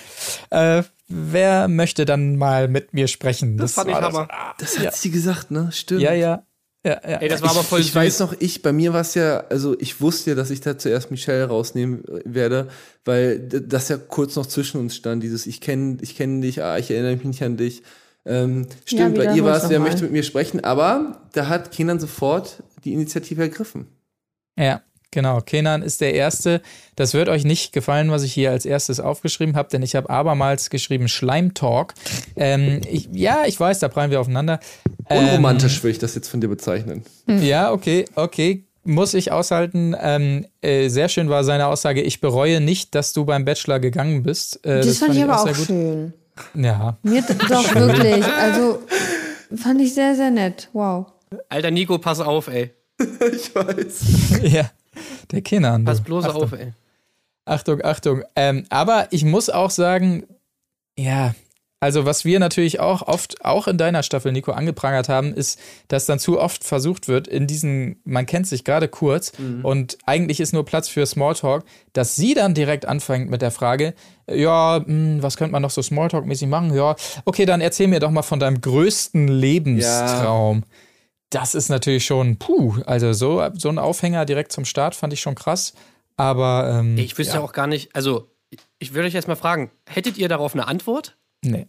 äh, 0.51 0.82
wer 1.09 1.69
möchte 1.69 2.05
dann 2.05 2.36
mal 2.36 2.69
mit 2.69 2.94
mir 2.94 3.09
sprechen? 3.09 3.57
Das 3.57 3.73
fand 3.73 3.89
ich 3.89 3.94
war 3.94 4.03
Hammer. 4.03 4.28
Das 4.59 4.78
hat 4.78 4.94
sie 4.94 5.11
gesagt, 5.11 5.51
ne? 5.51 5.70
Stimmt. 5.73 6.03
Ja, 6.03 6.12
ja. 6.12 6.44
Ja, 6.85 7.01
ja. 7.09 7.19
Ey, 7.19 7.28
das 7.28 7.43
war 7.43 7.51
aber 7.51 7.65
voll 7.65 7.81
ich, 7.81 7.86
süß. 7.86 7.90
ich 7.90 7.97
weiß 7.97 8.20
noch, 8.20 8.35
ich, 8.39 8.62
bei 8.62 8.73
mir 8.73 8.93
war 8.93 9.01
es 9.01 9.15
ja, 9.15 9.40
also 9.48 9.77
ich 9.81 10.01
wusste 10.01 10.31
ja, 10.31 10.36
dass 10.36 10.51
ich 10.51 10.61
da 10.61 10.78
zuerst 10.78 11.11
Michelle 11.11 11.44
rausnehmen 11.44 12.05
äh, 12.07 12.20
werde, 12.24 12.69
weil 13.05 13.40
das 13.40 13.89
ja 13.89 13.97
kurz 13.97 14.36
noch 14.36 14.47
zwischen 14.47 14.81
uns 14.81 14.94
stand, 14.94 15.23
dieses 15.23 15.47
ich 15.47 15.61
kenne 15.61 15.98
ich 16.01 16.16
kenn 16.16 16.40
dich, 16.40 16.62
ah, 16.62 16.78
ich 16.78 16.90
erinnere 16.90 17.16
mich 17.16 17.24
nicht 17.24 17.43
an 17.43 17.57
dich. 17.57 17.82
Ähm, 18.24 18.66
stimmt, 18.85 19.16
bei 19.16 19.35
ihr 19.35 19.44
war 19.44 19.57
es, 19.57 19.69
wer 19.69 19.78
möchte 19.78 20.03
mit 20.03 20.12
mir 20.12 20.23
sprechen, 20.23 20.65
aber 20.65 21.28
da 21.32 21.48
hat 21.48 21.70
Kenan 21.70 22.01
sofort 22.01 22.62
die 22.85 22.93
Initiative 22.93 23.43
ergriffen. 23.43 23.86
Ja, 24.59 24.82
genau. 25.16 25.40
Kenan 25.40 25.82
ist 25.82 26.02
der 26.02 26.12
Erste. 26.14 26.60
Das 26.94 27.14
wird 27.14 27.28
euch 27.30 27.44
nicht 27.44 27.72
gefallen, 27.72 28.10
was 28.10 28.22
ich 28.22 28.32
hier 28.34 28.51
als 28.51 28.66
erstes 28.66 29.01
aufgeschrieben 29.01 29.56
habe, 29.56 29.70
denn 29.70 29.82
ich 29.82 29.97
habe 29.97 30.10
abermals 30.10 30.68
geschrieben 30.70 31.09
Schleimtalk. 31.09 31.94
Ähm, 32.36 32.82
ich, 32.88 33.09
ja, 33.12 33.44
ich 33.47 33.59
weiß, 33.59 33.78
da 33.80 33.88
prallen 33.88 34.10
wir 34.10 34.20
aufeinander. 34.20 34.60
Ähm, 35.09 35.24
Unromantisch 35.24 35.82
würde 35.82 35.93
ich 35.93 35.98
das 35.98 36.14
jetzt 36.14 36.28
von 36.28 36.40
dir 36.40 36.48
bezeichnen. 36.48 37.02
Ja, 37.26 37.72
okay, 37.72 38.05
okay. 38.14 38.64
Muss 38.84 39.14
ich 39.14 39.32
aushalten. 39.32 39.97
Ähm, 40.01 40.47
äh, 40.60 40.88
sehr 40.88 41.09
schön 41.09 41.28
war 41.28 41.43
seine 41.43 41.66
Aussage, 41.66 42.02
ich 42.02 42.20
bereue 42.20 42.60
nicht, 42.60 42.94
dass 42.94 43.12
du 43.12 43.24
beim 43.24 43.44
Bachelor 43.44 43.80
gegangen 43.80 44.22
bist. 44.22 44.64
Äh, 44.64 44.82
Das, 44.82 44.98
fand 44.98 45.16
ich 45.16 45.24
aber 45.24 45.40
auch 45.40 45.47
sehr 45.47 45.55
schön. 45.66 46.12
Ja. 46.55 46.98
Mir 47.02 47.22
doch 47.48 47.74
wirklich. 47.74 48.24
Also 48.24 48.80
fand 49.56 49.80
ich 49.80 49.94
sehr, 49.94 50.14
sehr 50.14 50.30
nett. 50.30 50.68
Wow. 50.74 51.06
Alter 51.48 51.70
Nico, 51.70 51.98
pass 51.98 52.20
auf, 52.20 52.48
ey. 52.48 52.70
Ich 53.32 53.55
weiß. 53.55 54.43
ja. 54.43 54.70
Der 55.32 55.43
Kenan. 55.43 55.85
Pass 55.85 56.02
bloß 56.02 56.24
Achtung. 56.24 56.43
auf, 56.43 56.52
ey. 56.52 56.73
Achtung, 57.44 57.82
Achtung. 57.82 58.23
Ähm, 58.35 58.64
aber 58.70 59.09
ich 59.10 59.24
muss 59.24 59.51
auch 59.51 59.70
sagen, 59.70 60.24
ja, 60.98 61.35
also 61.78 62.06
was 62.06 62.24
wir 62.24 62.40
natürlich 62.40 62.81
auch 62.81 63.02
oft, 63.02 63.44
auch 63.44 63.68
in 63.68 63.77
deiner 63.77 64.02
Staffel, 64.02 64.32
Nico, 64.32 64.51
angeprangert 64.51 65.10
haben, 65.10 65.35
ist, 65.35 65.60
dass 65.89 66.06
dann 66.06 66.18
zu 66.18 66.40
oft 66.40 66.64
versucht 66.64 67.06
wird, 67.06 67.28
in 67.28 67.47
diesen, 67.47 68.01
man 68.05 68.24
kennt 68.24 68.47
sich 68.47 68.64
gerade 68.64 68.89
kurz 68.89 69.32
und 69.62 69.98
eigentlich 70.06 70.40
ist 70.40 70.55
nur 70.55 70.64
Platz 70.64 70.89
für 70.89 71.05
Smalltalk, 71.05 71.64
dass 71.93 72.16
sie 72.16 72.32
dann 72.32 72.55
direkt 72.55 72.86
anfängt 72.86 73.31
mit 73.31 73.43
der 73.43 73.51
Frage, 73.51 73.94
ja, 74.27 74.82
hm, 74.85 75.23
was 75.23 75.36
könnte 75.36 75.52
man 75.52 75.62
noch 75.62 75.70
so 75.70 75.82
Smalltalk-mäßig 75.82 76.48
machen? 76.48 76.74
Ja, 76.74 76.97
okay, 77.27 77.44
dann 77.44 77.60
erzähl 77.60 77.89
mir 77.89 78.01
doch 78.01 78.10
mal 78.10 78.23
von 78.23 78.40
deinem 78.40 78.60
größten 78.60 79.28
Lebenstraum. 79.28 80.64
Das 81.31 81.55
ist 81.55 81.69
natürlich 81.69 82.07
schon, 82.07 82.36
puh, 82.39 82.77
also 82.86 83.12
so, 83.12 83.47
so 83.55 83.69
ein 83.69 83.78
Aufhänger 83.78 84.24
direkt 84.24 84.53
zum 84.53 84.65
Start 84.65 84.94
fand 84.94 85.12
ich 85.12 85.20
schon 85.20 85.35
krass. 85.35 85.74
Aber 86.16 86.78
ähm, 86.81 86.97
Ich 86.97 87.19
wüsste 87.19 87.36
ja. 87.36 87.40
auch 87.40 87.53
gar 87.53 87.66
nicht, 87.66 87.94
also 87.94 88.31
ich 88.78 88.94
würde 88.94 89.09
euch 89.09 89.15
jetzt 89.15 89.28
mal 89.28 89.36
fragen, 89.36 89.70
hättet 89.86 90.19
ihr 90.19 90.28
darauf 90.28 90.55
eine 90.55 90.66
Antwort? 90.69 91.16
nee. 91.43 91.66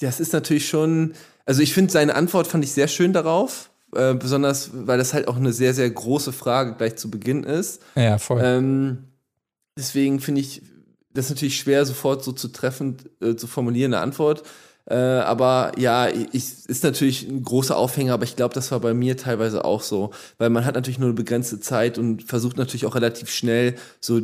Das 0.00 0.18
ist 0.18 0.32
natürlich 0.32 0.68
schon, 0.68 1.14
also 1.46 1.62
ich 1.62 1.72
finde 1.72 1.92
seine 1.92 2.16
Antwort 2.16 2.48
fand 2.48 2.64
ich 2.64 2.72
sehr 2.72 2.88
schön 2.88 3.12
darauf, 3.12 3.70
äh, 3.94 4.14
besonders 4.14 4.70
weil 4.72 4.98
das 4.98 5.14
halt 5.14 5.28
auch 5.28 5.36
eine 5.36 5.52
sehr, 5.52 5.72
sehr 5.72 5.88
große 5.88 6.32
Frage 6.32 6.74
gleich 6.74 6.96
zu 6.96 7.12
Beginn 7.12 7.44
ist. 7.44 7.80
Ja, 7.94 8.18
voll. 8.18 8.40
Ähm, 8.44 9.04
deswegen 9.78 10.18
finde 10.18 10.40
ich 10.40 10.62
das 11.12 11.30
natürlich 11.30 11.56
schwer, 11.56 11.86
sofort 11.86 12.24
so 12.24 12.32
zu 12.32 12.48
treffend 12.48 13.08
äh, 13.22 13.36
zu 13.36 13.46
formulieren, 13.46 13.94
eine 13.94 14.02
Antwort. 14.02 14.42
Äh, 14.86 14.94
aber 14.96 15.72
ja, 15.78 16.08
ich, 16.08 16.66
ist 16.66 16.84
natürlich 16.84 17.26
ein 17.26 17.42
großer 17.42 17.76
Aufhänger, 17.76 18.12
aber 18.14 18.24
ich 18.24 18.36
glaube, 18.36 18.54
das 18.54 18.70
war 18.70 18.80
bei 18.80 18.92
mir 18.92 19.16
teilweise 19.16 19.64
auch 19.64 19.82
so, 19.82 20.12
weil 20.36 20.50
man 20.50 20.64
hat 20.66 20.74
natürlich 20.74 20.98
nur 20.98 21.08
eine 21.08 21.14
begrenzte 21.16 21.58
Zeit 21.58 21.96
und 21.96 22.22
versucht 22.24 22.58
natürlich 22.58 22.84
auch 22.84 22.94
relativ 22.94 23.30
schnell 23.30 23.76
so 24.00 24.20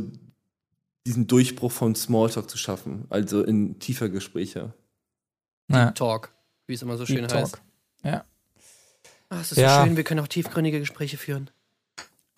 diesen 1.07 1.27
Durchbruch 1.27 1.73
von 1.73 1.95
Smalltalk 1.95 2.51
zu 2.51 2.59
schaffen, 2.59 3.07
also 3.09 3.43
in 3.43 3.79
tiefer 3.79 4.11
Gespräche. 4.11 4.75
Ja. 5.69 5.93
Talk, 5.93 6.31
wie 6.67 6.75
es 6.75 6.83
immer 6.83 6.99
so 6.99 7.07
schön 7.07 7.27
Deep 7.27 7.33
heißt. 7.33 7.55
Talk. 7.55 7.63
Ja. 8.05 8.25
Ach, 9.31 9.41
es 9.41 9.53
ist 9.53 9.59
Ja. 9.59 9.81
so 9.81 9.87
schön, 9.87 9.97
wir 9.97 10.05
können 10.05 10.21
auch 10.21 10.29
tiefgründige 10.29 10.79
Gespräche 10.81 11.17
führen. 11.17 11.49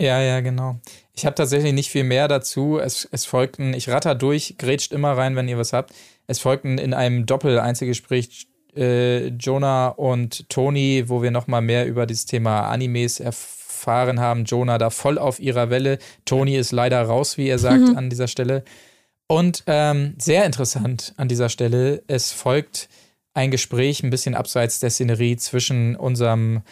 Ja, 0.00 0.20
ja, 0.20 0.40
genau. 0.40 0.78
Ich 1.14 1.26
habe 1.26 1.34
tatsächlich 1.34 1.72
nicht 1.72 1.90
viel 1.90 2.04
mehr 2.04 2.26
dazu. 2.28 2.78
Es, 2.78 3.06
es 3.10 3.24
folgten, 3.24 3.74
ich 3.74 3.88
ratter 3.88 4.14
durch, 4.14 4.56
grätscht 4.58 4.92
immer 4.92 5.16
rein, 5.16 5.36
wenn 5.36 5.48
ihr 5.48 5.58
was 5.58 5.72
habt. 5.72 5.92
Es 6.26 6.38
folgten 6.38 6.78
in 6.78 6.94
einem 6.94 7.26
Doppel-Einzelgespräch 7.26 8.48
äh, 8.74 9.28
Jonah 9.28 9.88
und 9.88 10.48
Tony, 10.48 11.04
wo 11.08 11.22
wir 11.22 11.30
nochmal 11.30 11.60
mehr 11.60 11.86
über 11.86 12.06
dieses 12.06 12.26
Thema 12.26 12.68
Animes 12.68 13.20
erfahren 13.20 14.20
haben. 14.20 14.44
Jonah 14.44 14.78
da 14.78 14.90
voll 14.90 15.18
auf 15.18 15.38
ihrer 15.40 15.68
Welle. 15.68 15.98
Tony 16.24 16.56
ist 16.56 16.72
leider 16.72 17.02
raus, 17.02 17.36
wie 17.36 17.48
er 17.48 17.58
sagt, 17.58 17.96
an 17.96 18.08
dieser 18.08 18.28
Stelle. 18.28 18.64
Und 19.26 19.64
ähm, 19.66 20.14
sehr 20.18 20.44
interessant 20.44 21.14
an 21.16 21.28
dieser 21.28 21.48
Stelle, 21.48 22.02
es 22.06 22.32
folgt 22.32 22.88
ein 23.34 23.50
Gespräch 23.50 24.02
ein 24.02 24.10
bisschen 24.10 24.34
abseits 24.34 24.80
der 24.80 24.90
Szenerie 24.90 25.36
zwischen 25.36 25.96
unserem 25.96 26.62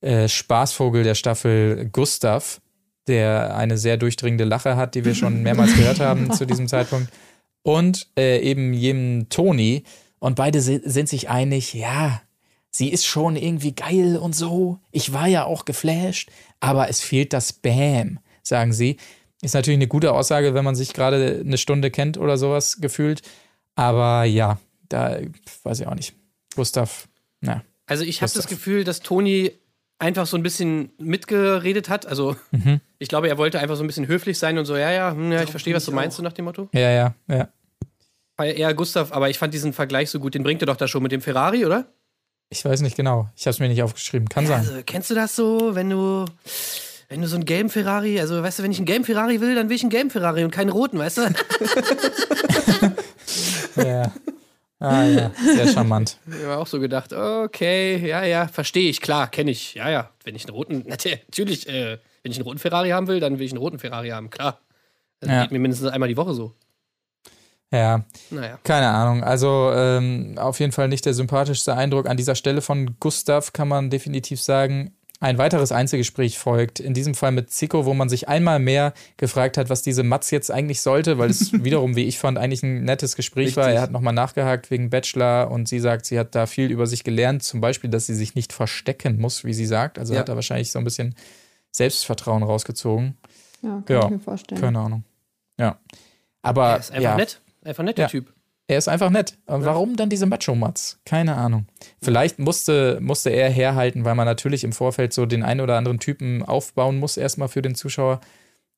äh, 0.00 0.28
Spaßvogel 0.28 1.04
der 1.04 1.14
Staffel 1.14 1.90
Gustav, 1.92 2.60
der 3.08 3.56
eine 3.56 3.78
sehr 3.78 3.96
durchdringende 3.96 4.44
Lache 4.44 4.76
hat, 4.76 4.94
die 4.94 5.04
wir 5.04 5.14
schon 5.14 5.42
mehrmals 5.42 5.74
gehört 5.76 6.00
haben 6.00 6.32
zu 6.32 6.46
diesem 6.46 6.68
Zeitpunkt, 6.68 7.10
und 7.62 8.08
äh, 8.16 8.40
eben 8.40 8.72
jenem 8.72 9.28
Toni. 9.28 9.82
Und 10.18 10.36
beide 10.36 10.60
si- 10.60 10.80
sind 10.84 11.08
sich 11.08 11.28
einig, 11.28 11.74
ja, 11.74 12.22
sie 12.70 12.88
ist 12.90 13.06
schon 13.06 13.36
irgendwie 13.36 13.74
geil 13.74 14.16
und 14.16 14.34
so. 14.34 14.78
Ich 14.92 15.12
war 15.12 15.26
ja 15.26 15.44
auch 15.44 15.64
geflasht, 15.64 16.30
aber 16.60 16.88
es 16.88 17.00
fehlt 17.00 17.32
das 17.32 17.52
Bam, 17.52 18.18
sagen 18.42 18.72
sie. 18.72 18.96
Ist 19.42 19.54
natürlich 19.54 19.78
eine 19.78 19.88
gute 19.88 20.12
Aussage, 20.12 20.54
wenn 20.54 20.64
man 20.64 20.74
sich 20.74 20.92
gerade 20.94 21.42
eine 21.44 21.58
Stunde 21.58 21.90
kennt 21.90 22.18
oder 22.18 22.36
sowas 22.38 22.78
gefühlt. 22.80 23.22
Aber 23.74 24.24
ja, 24.24 24.58
da 24.88 25.18
weiß 25.62 25.80
ich 25.80 25.86
auch 25.86 25.94
nicht. 25.94 26.14
Gustav, 26.54 27.08
na. 27.40 27.62
Also 27.86 28.02
ich 28.04 28.22
habe 28.22 28.32
das. 28.32 28.46
Gefühl, 28.46 28.82
dass 28.84 29.00
Toni 29.00 29.52
einfach 29.98 30.26
so 30.26 30.36
ein 30.36 30.42
bisschen 30.42 30.90
mitgeredet 30.98 31.88
hat. 31.88 32.06
Also 32.06 32.36
Mhm. 32.50 32.80
ich 32.98 33.08
glaube, 33.08 33.28
er 33.28 33.38
wollte 33.38 33.58
einfach 33.60 33.76
so 33.76 33.84
ein 33.84 33.86
bisschen 33.86 34.06
höflich 34.08 34.38
sein 34.38 34.58
und 34.58 34.64
so, 34.66 34.76
ja, 34.76 34.90
ja, 34.90 35.12
hm, 35.12 35.32
ja 35.32 35.42
ich 35.42 35.50
verstehe, 35.50 35.74
was 35.74 35.84
du 35.84 35.92
meinst, 35.92 36.16
so 36.16 36.22
nach 36.22 36.32
dem 36.34 36.44
Motto. 36.44 36.68
Ja, 36.72 36.90
ja, 36.90 37.14
ja. 37.28 37.48
War 38.36 38.46
ja 38.46 38.52
eher 38.52 38.74
Gustav, 38.74 39.12
aber 39.12 39.30
ich 39.30 39.38
fand 39.38 39.54
diesen 39.54 39.72
Vergleich 39.72 40.10
so 40.10 40.20
gut. 40.20 40.34
Den 40.34 40.42
bringt 40.42 40.62
er 40.62 40.66
doch 40.66 40.76
da 40.76 40.86
schon 40.86 41.02
mit 41.02 41.12
dem 41.12 41.22
Ferrari, 41.22 41.64
oder? 41.64 41.86
Ich 42.50 42.64
weiß 42.64 42.82
nicht 42.82 42.96
genau. 42.96 43.28
Ich 43.34 43.46
habe 43.46 43.50
es 43.52 43.58
mir 43.60 43.68
nicht 43.68 43.82
aufgeschrieben. 43.82 44.28
Kann 44.28 44.46
sein. 44.46 44.58
Also, 44.60 44.74
kennst 44.84 45.10
du 45.10 45.14
das 45.14 45.34
so, 45.34 45.74
wenn 45.74 45.88
du, 45.90 46.26
wenn 47.08 47.22
du 47.22 47.26
so 47.28 47.36
einen 47.36 47.46
gelben 47.46 47.70
Ferrari, 47.70 48.20
also 48.20 48.42
weißt 48.42 48.58
du, 48.58 48.62
wenn 48.62 48.70
ich 48.70 48.76
einen 48.78 48.86
gelben 48.86 49.04
Ferrari 49.04 49.40
will, 49.40 49.54
dann 49.54 49.68
will 49.70 49.76
ich 49.76 49.82
einen 49.82 49.90
gelben 49.90 50.10
Ferrari 50.10 50.44
und 50.44 50.50
keinen 50.50 50.68
roten, 50.70 50.98
weißt 50.98 51.18
du? 51.18 51.22
Ja. 53.76 54.12
Ah 54.78 55.04
ja, 55.04 55.30
sehr 55.54 55.68
charmant. 55.68 56.18
Ich 56.26 56.44
habe 56.44 56.58
auch 56.58 56.66
so 56.66 56.78
gedacht, 56.80 57.12
okay, 57.12 57.96
ja, 58.06 58.24
ja, 58.24 58.46
verstehe 58.48 58.90
ich, 58.90 59.00
klar, 59.00 59.28
kenne 59.30 59.50
ich. 59.50 59.74
Ja, 59.74 59.88
ja, 59.88 60.10
wenn 60.24 60.34
ich 60.34 60.44
einen 60.44 60.54
roten, 60.54 60.84
natürlich, 60.86 61.68
äh, 61.68 61.98
wenn 62.22 62.32
ich 62.32 62.38
einen 62.38 62.44
roten 62.46 62.58
Ferrari 62.58 62.90
haben 62.90 63.06
will, 63.06 63.20
dann 63.20 63.38
will 63.38 63.46
ich 63.46 63.52
einen 63.52 63.60
roten 63.60 63.78
Ferrari 63.78 64.10
haben, 64.10 64.28
klar. 64.30 64.60
Das 65.20 65.30
Ja. 65.30 65.42
geht 65.42 65.52
mir 65.52 65.58
mindestens 65.60 65.88
einmal 65.90 66.08
die 66.10 66.16
Woche 66.16 66.34
so. 66.34 66.52
Ja, 67.72 68.04
Naja. 68.30 68.58
keine 68.62 68.88
Ahnung. 68.90 69.24
Also 69.24 69.72
ähm, 69.74 70.38
auf 70.38 70.60
jeden 70.60 70.72
Fall 70.72 70.88
nicht 70.88 71.04
der 71.04 71.14
sympathischste 71.14 71.74
Eindruck. 71.74 72.06
An 72.08 72.16
dieser 72.16 72.36
Stelle 72.36 72.60
von 72.62 72.96
Gustav 73.00 73.52
kann 73.52 73.66
man 73.68 73.90
definitiv 73.90 74.40
sagen, 74.40 74.95
ein 75.18 75.38
weiteres 75.38 75.72
Einzelgespräch 75.72 76.38
folgt. 76.38 76.78
In 76.78 76.92
diesem 76.92 77.14
Fall 77.14 77.32
mit 77.32 77.50
Zico, 77.50 77.86
wo 77.86 77.94
man 77.94 78.08
sich 78.10 78.28
einmal 78.28 78.58
mehr 78.58 78.92
gefragt 79.16 79.56
hat, 79.56 79.70
was 79.70 79.80
diese 79.82 80.02
Matz 80.02 80.30
jetzt 80.30 80.50
eigentlich 80.50 80.82
sollte, 80.82 81.16
weil 81.16 81.30
es 81.30 81.52
wiederum, 81.64 81.96
wie 81.96 82.04
ich 82.04 82.18
fand, 82.18 82.36
eigentlich 82.38 82.62
ein 82.62 82.84
nettes 82.84 83.16
Gespräch 83.16 83.56
war. 83.56 83.64
Richtig. 83.64 83.76
Er 83.76 83.82
hat 83.82 83.92
nochmal 83.92 84.12
nachgehakt 84.12 84.70
wegen 84.70 84.90
Bachelor 84.90 85.50
und 85.50 85.68
sie 85.68 85.80
sagt, 85.80 86.04
sie 86.06 86.18
hat 86.18 86.34
da 86.34 86.46
viel 86.46 86.70
über 86.70 86.86
sich 86.86 87.02
gelernt. 87.02 87.42
Zum 87.42 87.60
Beispiel, 87.62 87.88
dass 87.88 88.06
sie 88.06 88.14
sich 88.14 88.34
nicht 88.34 88.52
verstecken 88.52 89.18
muss, 89.18 89.44
wie 89.44 89.54
sie 89.54 89.66
sagt. 89.66 89.98
Also 89.98 90.12
Ja. 90.14 90.20
hat 90.20 90.28
er 90.28 90.34
wahrscheinlich 90.34 90.70
so 90.70 90.78
ein 90.78 90.84
bisschen 90.84 91.14
Selbstvertrauen 91.72 92.42
rausgezogen. 92.42 93.16
Ja, 93.62 93.82
kann 93.86 93.96
Ja, 93.96 94.04
ich 94.04 94.10
mir 94.10 94.18
vorstellen. 94.20 94.60
Keine 94.60 94.78
Ahnung. 94.78 95.04
Ja. 95.58 95.78
Aber 96.42 96.72
Er 96.72 96.78
ist 96.78 96.90
einfach 96.90 97.02
ja, 97.02 97.16
nett. 97.16 97.40
Einfach 97.64 97.84
nett, 97.84 97.96
der 97.98 98.04
Ja. 98.04 98.08
Typ. 98.10 98.32
Er 98.68 98.78
ist 98.78 98.88
einfach 98.88 99.10
nett. 99.10 99.38
Und 99.46 99.64
warum 99.64 99.96
dann 99.96 100.10
diese 100.10 100.26
Macho-Matz? 100.26 100.98
Keine 101.04 101.36
Ahnung. 101.36 101.66
Vielleicht 102.02 102.38
musste, 102.38 102.98
musste 103.00 103.30
er 103.30 103.48
herhalten, 103.48 104.04
weil 104.04 104.16
man 104.16 104.26
natürlich 104.26 104.64
im 104.64 104.72
Vorfeld 104.72 105.12
so 105.12 105.24
den 105.24 105.44
einen 105.44 105.60
oder 105.60 105.76
anderen 105.76 106.00
Typen 106.00 106.42
aufbauen 106.42 106.98
muss, 106.98 107.16
erstmal 107.16 107.48
für 107.48 107.62
den 107.62 107.76
Zuschauer. 107.76 108.20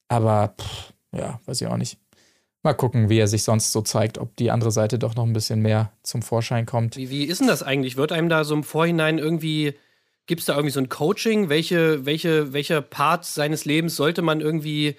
Aber 0.09 0.55
pff, 0.61 0.93
ja, 1.13 1.41
weiß 1.47 1.61
ich 1.61 1.67
auch 1.69 1.77
nicht. 1.77 1.99
Mal 2.63 2.75
gucken, 2.75 3.09
wie 3.09 3.19
er 3.19 3.29
sich 3.29 3.45
sonst 3.45 3.73
so 3.73 3.81
zeigt, 3.81 4.19
ob 4.19 4.37
die 4.37 4.51
andere 4.51 4.73
Seite 4.73 4.99
doch 4.99 5.15
noch 5.15 5.25
ein 5.25 5.33
bisschen 5.33 5.63
mehr 5.63 5.93
zum 6.03 6.23
Vorschein 6.23 6.67
kommt. 6.67 6.97
Wie, 6.97 7.09
wie 7.09 7.25
ist 7.25 7.41
denn 7.41 7.49
das 7.49 7.63
eigentlich? 7.63 7.97
Wird 7.97 8.13
einem 8.13 8.29
da 8.29 8.45
so 8.45 8.55
im 8.55 8.65
Vorhinein 8.65 9.19
irgendwie, 9.19 9.75
gibt 10.27 10.41
es 10.41 10.47
da 10.47 10.55
irgendwie 10.55 10.73
so 10.73 10.81
ein 10.81 10.91
Coaching? 10.91 11.49
Welche, 11.49 12.05
welche, 12.05 12.53
welcher 12.53 12.83
Part 12.83 13.25
seines 13.25 13.65
Lebens 13.65 13.97
sollte 13.97 14.21
man 14.21 14.41
irgendwie, 14.41 14.97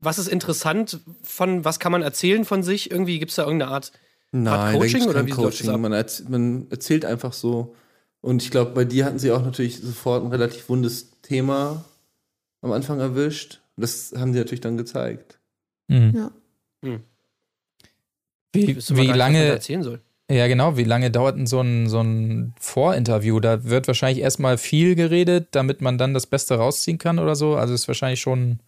was 0.00 0.18
ist 0.18 0.28
interessant 0.28 1.00
von, 1.22 1.64
was 1.64 1.80
kann 1.80 1.92
man 1.92 2.02
erzählen 2.02 2.44
von 2.44 2.62
sich? 2.62 2.90
Irgendwie 2.90 3.18
gibt 3.18 3.30
es 3.30 3.36
da 3.36 3.44
irgendeine 3.44 3.72
Art 3.72 3.92
Nein, 4.32 4.78
Coaching 4.78 5.06
oder 5.06 5.26
wie 5.26 5.30
Coaching. 5.30 5.80
Man, 5.80 5.92
erz 5.92 6.24
man 6.28 6.66
erzählt 6.70 7.04
einfach 7.04 7.32
so. 7.34 7.74
Und 8.22 8.42
ich 8.42 8.50
glaube, 8.50 8.72
bei 8.72 8.84
dir 8.84 9.04
hatten 9.04 9.18
sie 9.18 9.30
auch 9.30 9.44
natürlich 9.44 9.80
sofort 9.80 10.24
ein 10.24 10.30
relativ 10.30 10.68
wundes 10.68 11.20
Thema 11.20 11.84
am 12.62 12.72
Anfang 12.72 12.98
erwischt. 12.98 13.60
Das 13.76 14.14
haben 14.16 14.32
sie 14.32 14.38
natürlich 14.38 14.60
dann 14.60 14.76
gezeigt. 14.76 15.38
Mhm. 15.88 16.12
Ja. 16.16 16.30
Wie, 18.52 18.74
mal 18.74 18.96
wie 18.96 19.06
da 19.06 19.14
lange, 19.14 19.44
erzählen 19.44 19.82
soll. 19.82 20.00
ja 20.30 20.46
genau, 20.46 20.76
wie 20.76 20.84
lange 20.84 21.10
dauert 21.10 21.36
denn 21.36 21.46
so 21.46 21.60
ein, 21.60 21.88
so 21.88 22.00
ein 22.00 22.54
Vorinterview? 22.60 23.40
Da 23.40 23.64
wird 23.64 23.86
wahrscheinlich 23.86 24.22
erstmal 24.22 24.58
viel 24.58 24.94
geredet, 24.94 25.48
damit 25.52 25.80
man 25.80 25.98
dann 25.98 26.14
das 26.14 26.26
Beste 26.26 26.54
rausziehen 26.54 26.98
kann 26.98 27.18
oder 27.18 27.34
so. 27.34 27.56
Also 27.56 27.74
ist 27.74 27.88
wahrscheinlich 27.88 28.20
schon 28.20 28.60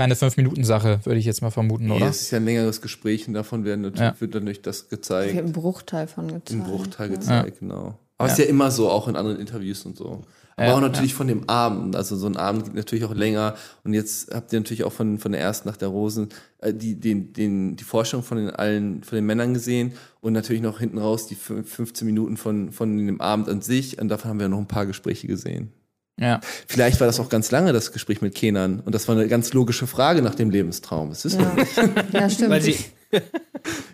keine 0.00 0.16
Fünf-Minuten-Sache, 0.16 1.00
würde 1.04 1.18
ich 1.18 1.24
jetzt 1.26 1.42
mal 1.42 1.50
vermuten, 1.50 1.86
Nee, 1.86 1.96
oder? 1.96 2.06
es 2.08 2.22
ist 2.22 2.30
ja 2.30 2.38
ein 2.38 2.44
längeres 2.44 2.80
Gespräch 2.80 3.26
und 3.28 3.34
davon 3.34 3.64
werden 3.64 3.82
natürlich, 3.82 4.00
Ja. 4.14 4.20
wird 4.20 4.34
natürlich 4.34 4.62
das 4.62 4.82
Wird 4.90 5.02
gezeigt. 5.02 5.36
ein 5.38 5.52
Bruchteil 5.52 6.06
von 6.06 6.26
gezeigt. 6.28 6.50
Im 6.50 6.62
Bruchteil 6.64 7.10
ja. 7.10 7.16
gezeigt, 7.16 7.60
genau. 7.60 7.98
Aber 8.18 8.28
es 8.30 8.36
Ja. 8.36 8.42
ist 8.44 8.48
ja 8.48 8.50
immer 8.50 8.70
so, 8.70 8.90
auch 8.90 9.08
in 9.08 9.16
anderen 9.16 9.38
Interviews 9.40 9.84
und 9.86 9.96
so. 9.96 10.22
Aber 10.56 10.66
Ja, 10.68 10.74
auch 10.76 10.80
natürlich 10.82 11.14
von 11.14 11.26
dem 11.26 11.48
Abend. 11.48 11.96
Also 11.96 12.16
so 12.16 12.26
ein 12.26 12.36
Abend 12.36 12.64
geht 12.66 12.74
natürlich 12.74 13.04
auch 13.06 13.14
länger. 13.14 13.54
Und 13.82 13.94
jetzt 13.94 14.30
habt 14.34 14.52
ihr 14.52 14.60
natürlich 14.60 14.84
auch 14.84 14.92
von, 14.92 15.18
von 15.18 15.32
der 15.32 15.40
ersten 15.40 15.66
Nacht 15.66 15.80
der 15.80 15.88
Rosen 15.88 16.28
äh, 16.58 16.74
die, 16.74 16.96
den, 17.00 17.32
den, 17.32 17.76
die 17.76 17.84
Vorstellung 17.84 18.22
von 18.22 18.36
den 18.36 18.50
allen, 18.50 19.02
von 19.02 19.16
den 19.16 19.24
Männern 19.24 19.54
gesehen 19.54 19.92
und 20.20 20.34
natürlich 20.34 20.60
noch 20.60 20.80
hinten 20.80 20.98
raus 20.98 21.26
die 21.28 21.36
fün- 21.36 21.64
15 21.64 22.04
Minuten 22.06 22.36
von, 22.36 22.72
von 22.72 22.94
dem 22.98 23.22
Abend 23.22 23.48
an 23.48 23.62
sich. 23.62 23.98
Und 24.02 24.08
davon 24.08 24.32
haben 24.32 24.40
wir 24.40 24.48
noch 24.48 24.58
ein 24.58 24.68
paar 24.68 24.84
Gespräche 24.84 25.26
gesehen. 25.26 25.72
Ja. 26.20 26.40
Vielleicht 26.68 27.00
war 27.00 27.06
das 27.06 27.18
auch 27.18 27.28
ganz 27.30 27.50
lange, 27.50 27.72
das 27.72 27.92
Gespräch 27.92 28.20
mit 28.20 28.34
Kenan. 28.34 28.80
Und 28.80 28.94
das 28.94 29.08
war 29.08 29.16
eine 29.16 29.26
ganz 29.26 29.52
logische 29.52 29.86
Frage 29.86 30.20
nach 30.22 30.34
dem 30.34 30.50
Lebenstraum. 30.50 31.08
Das 31.08 31.24
wissen 31.24 31.40
wir 31.40 31.66
Ja. 31.82 32.04
ja, 32.20 32.30
stimmt. 32.30 32.50
Weil 32.50 32.60
sie, 32.62 32.76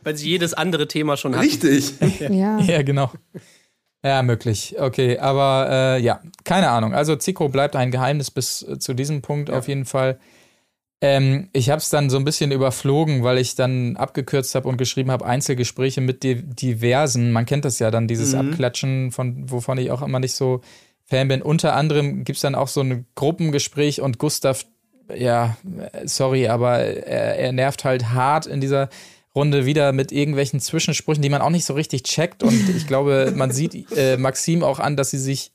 weil 0.05 0.17
sie 0.17 0.29
jedes 0.29 0.53
andere 0.53 0.89
Thema 0.89 1.17
schon 1.17 1.37
hat. 1.37 1.43
Richtig. 1.43 1.95
ja. 2.21 2.59
Ja, 2.59 2.83
genau. 2.83 3.13
Ja, 4.05 4.23
möglich. 4.23 4.77
Okay, 4.79 5.19
aber 5.19 5.69
äh, 5.71 6.03
ja, 6.03 6.21
keine 6.45 6.71
Ahnung. 6.71 6.95
Also 6.95 7.17
Zico 7.17 7.49
bleibt 7.49 7.77
ein 7.77 7.91
Geheimnis 7.91 8.31
bis 8.31 8.63
äh, 8.63 8.79
zu 8.79 8.95
diesem 8.95 9.23
Punkt 9.23 9.51
auf 9.51 9.69
jeden 9.69 9.85
Fall. 9.85 10.19
Ähm, 11.01 11.49
ich 11.53 11.71
habe 11.71 11.79
es 11.79 11.91
dann 11.91 12.09
so 12.09 12.17
ein 12.17 12.25
bisschen 12.25 12.53
überflogen, 12.53 13.23
weil 13.23 13.39
ich 13.39 13.55
dann 13.55 13.97
abgekürzt 13.97 14.55
habe 14.55 14.69
und 14.69 14.79
geschrieben 14.79 15.11
habe 15.11 15.27
Einzelgespräche 15.27 16.01
mit 16.01 16.23
di 16.23 16.43
diversen. 16.43 17.33
Man 17.33 17.47
kennt 17.47 17.65
das 17.65 17.79
ja 17.79 17.91
dann, 17.91 18.09
dieses 18.09 18.33
Mhm. 18.33 18.51
Abklatschen, 18.53 19.13
von 19.13 19.51
wovon 19.51 19.79
ich 19.79 19.91
auch 19.91 20.03
immer 20.03 20.21
nicht 20.21 20.35
so 20.35 20.63
Fan 21.07 21.29
bin. 21.29 21.41
Unter 21.41 21.75
anderem 21.75 22.25
gibt's 22.25 22.43
dann 22.43 22.55
auch 22.55 22.69
so 22.69 22.81
ein 22.81 23.07
Gruppengespräch 23.15 24.01
und 24.01 24.19
Gustav, 24.19 24.67
ja, 25.15 25.57
sorry, 26.05 26.49
aber 26.49 26.79
er, 26.79 27.39
er 27.39 27.53
nervt 27.53 27.85
halt 27.85 28.11
hart 28.11 28.47
in 28.47 28.61
dieser 28.61 28.89
Runde 29.35 29.67
wieder 29.67 29.93
mit 29.93 30.11
irgendwelchen 30.11 30.61
Zwischensprüchen, 30.61 31.23
die 31.23 31.29
man 31.29 31.43
auch 31.43 31.51
nicht 31.51 31.65
so 31.65 31.75
richtig 31.75 32.03
checkt. 32.03 32.43
Und 32.43 32.69
ich 32.71 32.87
glaube, 32.89 33.33
man 33.37 33.53
sieht 33.53 33.93
äh, 33.97 34.17
Maxim 34.17 34.65
auch 34.65 34.81
an, 34.81 34.97
dass 34.97 35.11
sie 35.11 35.19
sich 35.19 35.53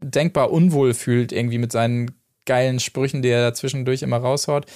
denkbar 0.00 0.50
unwohl 0.50 0.94
fühlt, 0.94 1.32
irgendwie 1.32 1.58
mit 1.58 1.72
seinen 1.72 2.12
geilen 2.46 2.80
Sprüchen, 2.80 3.22
die 3.22 3.28
er 3.28 3.42
da 3.42 3.54
zwischendurch 3.54 4.02
immer 4.02 4.18
raushaut. 4.18 4.66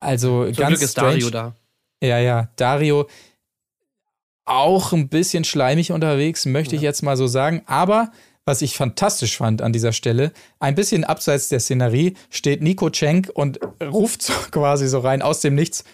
Also 0.00 0.46
Zum 0.46 0.54
ganz 0.54 0.68
Glück 0.70 0.82
ist 0.82 0.92
strange. 0.92 1.10
Dario 1.10 1.30
da. 1.30 1.54
Ja, 2.00 2.18
ja, 2.18 2.48
Dario 2.56 3.08
auch 4.44 4.92
ein 4.92 5.08
bisschen 5.08 5.44
schleimig 5.44 5.92
unterwegs, 5.92 6.46
möchte 6.46 6.74
ich 6.74 6.80
jetzt 6.80 7.02
mal 7.02 7.16
so 7.16 7.26
sagen. 7.26 7.62
Aber 7.66 8.12
was 8.48 8.62
ich 8.62 8.78
fantastisch 8.78 9.36
fand 9.36 9.60
an 9.60 9.74
dieser 9.74 9.92
Stelle, 9.92 10.32
ein 10.58 10.74
bisschen 10.74 11.04
abseits 11.04 11.50
der 11.50 11.60
Szenerie 11.60 12.14
steht 12.30 12.62
Nico 12.62 12.88
Cenk 12.88 13.30
und 13.34 13.60
ruft 13.82 14.22
so 14.22 14.32
quasi 14.50 14.88
so 14.88 15.00
rein 15.00 15.20
aus 15.20 15.40
dem 15.40 15.54
Nichts. 15.54 15.84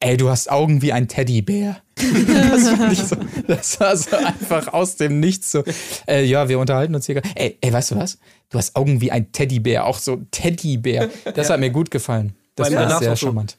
Ey, 0.00 0.18
du 0.18 0.28
hast 0.28 0.50
Augen 0.50 0.82
wie 0.82 0.92
ein 0.92 1.08
Teddybär. 1.08 1.80
das, 1.96 3.08
so, 3.08 3.16
das 3.46 3.80
war 3.80 3.96
so 3.96 4.16
einfach 4.16 4.74
aus 4.74 4.96
dem 4.96 5.18
Nichts 5.18 5.50
so. 5.50 5.64
Äh, 6.06 6.24
ja, 6.24 6.46
wir 6.50 6.58
unterhalten 6.58 6.94
uns 6.94 7.06
hier. 7.06 7.14
gerade. 7.14 7.30
Ey, 7.36 7.56
ey, 7.62 7.72
weißt 7.72 7.92
du 7.92 7.96
was? 7.96 8.18
Du 8.50 8.58
hast 8.58 8.76
Augen 8.76 9.00
wie 9.00 9.10
ein 9.10 9.32
Teddybär, 9.32 9.86
auch 9.86 9.98
so 9.98 10.20
Teddybär. 10.30 11.08
Das 11.34 11.48
hat 11.48 11.58
mir 11.58 11.70
gut 11.70 11.90
gefallen. 11.90 12.34
Das 12.54 12.70
war 12.74 12.98
sehr 12.98 13.16
so. 13.16 13.28
charmant. 13.28 13.56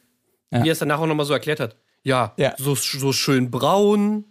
Ja. 0.52 0.64
Wie 0.64 0.70
er 0.70 0.74
es 0.74 0.80
danach 0.80 1.00
auch 1.00 1.08
nochmal 1.08 1.26
so 1.26 1.34
erklärt 1.34 1.60
hat. 1.60 1.78
ja, 2.04 2.34
ja. 2.38 2.54
So, 2.60 2.76
so 2.76 3.12
schön 3.12 3.50
braun 3.50 4.26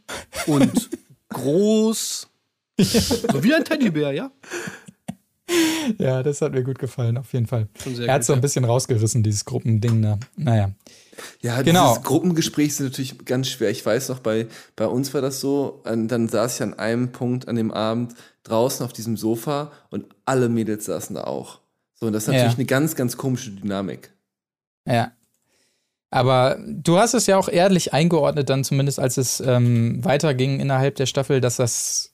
und 0.47 0.91
groß. 1.31 2.29
So 2.83 3.43
wie 3.43 3.55
ein 3.55 3.65
Teddybär, 3.65 4.13
ja? 4.13 4.31
Ja, 5.99 6.23
das 6.23 6.41
hat 6.41 6.53
mir 6.53 6.65
gut 6.65 6.79
gefallen, 6.79 7.19
auf 7.19 7.33
jeden 7.33 7.47
Fall. 7.47 7.69
Er 8.07 8.15
hat 8.15 8.25
so 8.25 8.33
ein 8.33 8.41
bisschen 8.41 8.65
rausgerissen, 8.65 9.23
dieses 9.23 9.45
Gruppending 9.45 10.03
da. 10.03 10.19
Naja. 10.37 10.71
Ja, 11.43 11.63
genau. 11.63 11.91
dieses 11.91 12.05
Gruppengespräch 12.05 12.69
ist 12.69 12.81
natürlich 12.81 13.25
ganz 13.25 13.49
schwer. 13.49 13.71
Ich 13.71 13.85
weiß 13.85 14.09
noch, 14.09 14.21
bei, 14.21 14.47
bei 14.75 14.87
uns 14.87 15.13
war 15.15 15.21
das 15.21 15.41
so, 15.41 15.83
dann 15.85 16.29
saß 16.29 16.57
ich 16.57 16.63
an 16.63 16.75
einem 16.75 17.13
Punkt 17.13 17.47
an 17.47 17.57
dem 17.57 17.71
Abend 17.71 18.15
draußen 18.45 18.85
auf 18.85 18.93
diesem 18.93 19.17
Sofa 19.17 19.73
und 19.91 20.07
alle 20.25 20.49
Mädels 20.49 20.87
saßen 20.87 21.15
da 21.15 21.25
auch. 21.25 21.61
So, 21.95 22.07
und 22.07 22.13
das 22.13 22.25
ist 22.25 22.29
natürlich 22.29 22.53
ja. 22.53 22.59
eine 22.59 22.67
ganz, 22.67 22.97
ganz 22.97 23.17
komische 23.17 23.51
Dynamik. 23.51 24.11
Ja. 24.87 25.13
Aber 26.11 26.59
du 26.67 26.99
hast 26.99 27.15
es 27.15 27.27
ja 27.27 27.37
auch 27.37 27.49
ehrlich 27.49 27.93
eingeordnet, 27.93 28.49
dann 28.49 28.65
zumindest 28.65 29.01
als 29.01 29.17
es 29.17 29.41
ähm, 29.41 30.05
weiterging 30.05 30.61
innerhalb 30.61 30.95
der 30.97 31.07
Staffel, 31.07 31.41
dass 31.41 31.57
das 31.57 32.14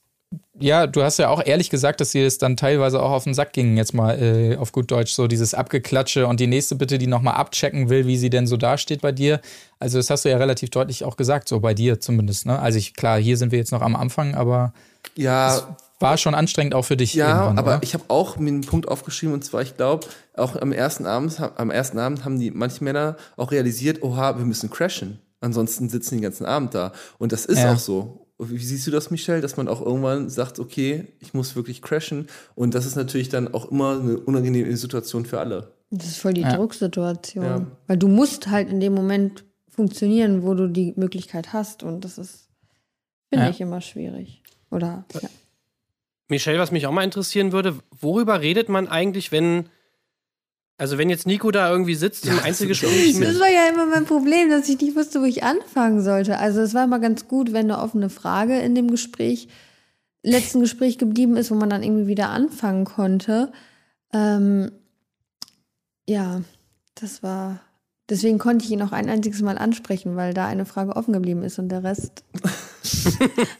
ja, 0.59 0.87
du 0.87 1.01
hast 1.03 1.17
ja 1.17 1.29
auch 1.29 1.41
ehrlich 1.43 1.69
gesagt, 1.69 2.01
dass 2.01 2.11
dir 2.11 2.23
das 2.23 2.37
dann 2.37 2.55
teilweise 2.55 3.01
auch 3.01 3.11
auf 3.11 3.23
den 3.23 3.33
Sack 3.33 3.51
ging, 3.53 3.77
jetzt 3.77 3.93
mal 3.93 4.21
äh, 4.21 4.57
auf 4.57 4.71
gut 4.71 4.91
Deutsch, 4.91 5.11
so 5.11 5.27
dieses 5.27 5.53
Abgeklatsche 5.53 6.27
und 6.27 6.39
die 6.39 6.47
nächste 6.47 6.75
bitte, 6.75 6.97
die 6.97 7.07
nochmal 7.07 7.35
abchecken 7.35 7.89
will, 7.89 8.05
wie 8.05 8.17
sie 8.17 8.29
denn 8.29 8.47
so 8.47 8.57
dasteht 8.57 9.01
bei 9.01 9.11
dir. 9.11 9.41
Also, 9.79 9.97
das 9.97 10.09
hast 10.09 10.25
du 10.25 10.29
ja 10.29 10.37
relativ 10.37 10.69
deutlich 10.69 11.03
auch 11.03 11.17
gesagt, 11.17 11.49
so 11.49 11.59
bei 11.59 11.73
dir 11.73 11.99
zumindest, 11.99 12.45
ne? 12.45 12.59
Also, 12.59 12.77
ich, 12.77 12.93
klar, 12.93 13.19
hier 13.19 13.37
sind 13.37 13.51
wir 13.51 13.59
jetzt 13.59 13.71
noch 13.71 13.81
am 13.81 13.95
Anfang, 13.95 14.35
aber 14.35 14.73
ja, 15.15 15.75
war 15.99 16.17
schon 16.17 16.35
anstrengend 16.35 16.73
auch 16.75 16.85
für 16.85 16.97
dich. 16.97 17.13
Ja, 17.13 17.53
aber 17.55 17.61
oder? 17.61 17.79
ich 17.81 17.93
habe 17.93 18.05
auch 18.07 18.37
mir 18.37 18.49
einen 18.49 18.61
Punkt 18.61 18.87
aufgeschrieben 18.87 19.33
und 19.33 19.43
zwar, 19.43 19.61
ich 19.61 19.77
glaube, 19.77 20.07
auch 20.35 20.55
am 20.55 20.71
ersten 20.71 21.05
Abend, 21.05 21.39
am 21.55 21.71
ersten 21.71 21.99
Abend 21.99 22.25
haben 22.25 22.39
die 22.39 22.51
manche 22.51 22.83
Männer 22.83 23.17
auch 23.37 23.51
realisiert, 23.51 24.01
oha, 24.03 24.37
wir 24.37 24.45
müssen 24.45 24.69
crashen. 24.69 25.19
Ansonsten 25.41 25.89
sitzen 25.89 26.15
die 26.15 26.21
den 26.21 26.23
ganzen 26.23 26.45
Abend 26.45 26.75
da. 26.75 26.91
Und 27.17 27.31
das 27.31 27.45
ist 27.45 27.59
ja. 27.59 27.73
auch 27.73 27.79
so. 27.79 28.27
Wie 28.49 28.57
siehst 28.57 28.87
du 28.87 28.91
das, 28.91 29.11
Michelle, 29.11 29.39
dass 29.39 29.55
man 29.55 29.67
auch 29.67 29.81
irgendwann 29.81 30.29
sagt, 30.29 30.59
okay, 30.59 31.07
ich 31.19 31.33
muss 31.33 31.55
wirklich 31.55 31.81
crashen? 31.81 32.27
Und 32.55 32.73
das 32.73 32.85
ist 32.85 32.95
natürlich 32.95 33.29
dann 33.29 33.53
auch 33.53 33.71
immer 33.71 33.99
eine 33.99 34.17
unangenehme 34.17 34.75
Situation 34.75 35.25
für 35.25 35.39
alle. 35.39 35.73
Das 35.91 36.07
ist 36.07 36.17
voll 36.17 36.33
die 36.33 36.41
ja. 36.41 36.55
Drucksituation. 36.55 37.45
Ja. 37.45 37.67
Weil 37.85 37.97
du 37.97 38.07
musst 38.07 38.47
halt 38.47 38.69
in 38.69 38.79
dem 38.79 38.93
Moment 38.93 39.43
funktionieren, 39.69 40.43
wo 40.43 40.53
du 40.55 40.67
die 40.67 40.93
Möglichkeit 40.95 41.53
hast. 41.53 41.83
Und 41.83 42.03
das 42.03 42.17
ist, 42.17 42.49
finde 43.29 43.45
ja. 43.45 43.51
ich, 43.51 43.61
immer 43.61 43.81
schwierig. 43.81 44.41
Oder, 44.71 45.05
ja. 45.21 45.29
Michelle, 46.27 46.59
was 46.59 46.71
mich 46.71 46.87
auch 46.87 46.91
mal 46.91 47.03
interessieren 47.03 47.51
würde, 47.51 47.77
worüber 47.91 48.41
redet 48.41 48.69
man 48.69 48.87
eigentlich, 48.87 49.31
wenn 49.31 49.69
also 50.81 50.97
wenn 50.97 51.11
jetzt 51.11 51.27
Nico 51.27 51.51
da 51.51 51.69
irgendwie 51.69 51.93
sitzt 51.93 52.25
im 52.25 52.39
Einzelgespräch 52.39 53.13
mit. 53.13 53.29
Das 53.29 53.39
war 53.39 53.51
ja 53.51 53.67
immer 53.71 53.85
mein 53.85 54.05
Problem, 54.05 54.49
dass 54.49 54.67
ich 54.67 54.81
nicht 54.81 54.95
wusste, 54.95 55.21
wo 55.21 55.25
ich 55.25 55.43
anfangen 55.43 56.01
sollte. 56.01 56.39
Also 56.39 56.59
es 56.61 56.73
war 56.73 56.85
immer 56.85 56.97
ganz 56.97 57.27
gut, 57.27 57.53
wenn 57.53 57.69
eine 57.69 57.77
offene 57.77 58.09
Frage 58.09 58.57
in 58.57 58.73
dem 58.73 58.89
Gespräch, 58.89 59.47
letzten 60.23 60.59
Gespräch 60.59 60.97
geblieben 60.97 61.37
ist, 61.37 61.51
wo 61.51 61.55
man 61.55 61.69
dann 61.69 61.83
irgendwie 61.83 62.07
wieder 62.07 62.29
anfangen 62.29 62.85
konnte. 62.85 63.51
Ähm, 64.11 64.71
ja, 66.09 66.41
das 66.95 67.21
war. 67.21 67.61
Deswegen 68.09 68.39
konnte 68.39 68.65
ich 68.65 68.71
ihn 68.71 68.81
auch 68.81 68.91
ein 68.91 69.07
einziges 69.07 69.43
Mal 69.43 69.59
ansprechen, 69.59 70.15
weil 70.15 70.33
da 70.33 70.47
eine 70.47 70.65
Frage 70.65 70.95
offen 70.95 71.13
geblieben 71.13 71.43
ist 71.43 71.59
und 71.59 71.69
der 71.69 71.83
Rest 71.83 72.23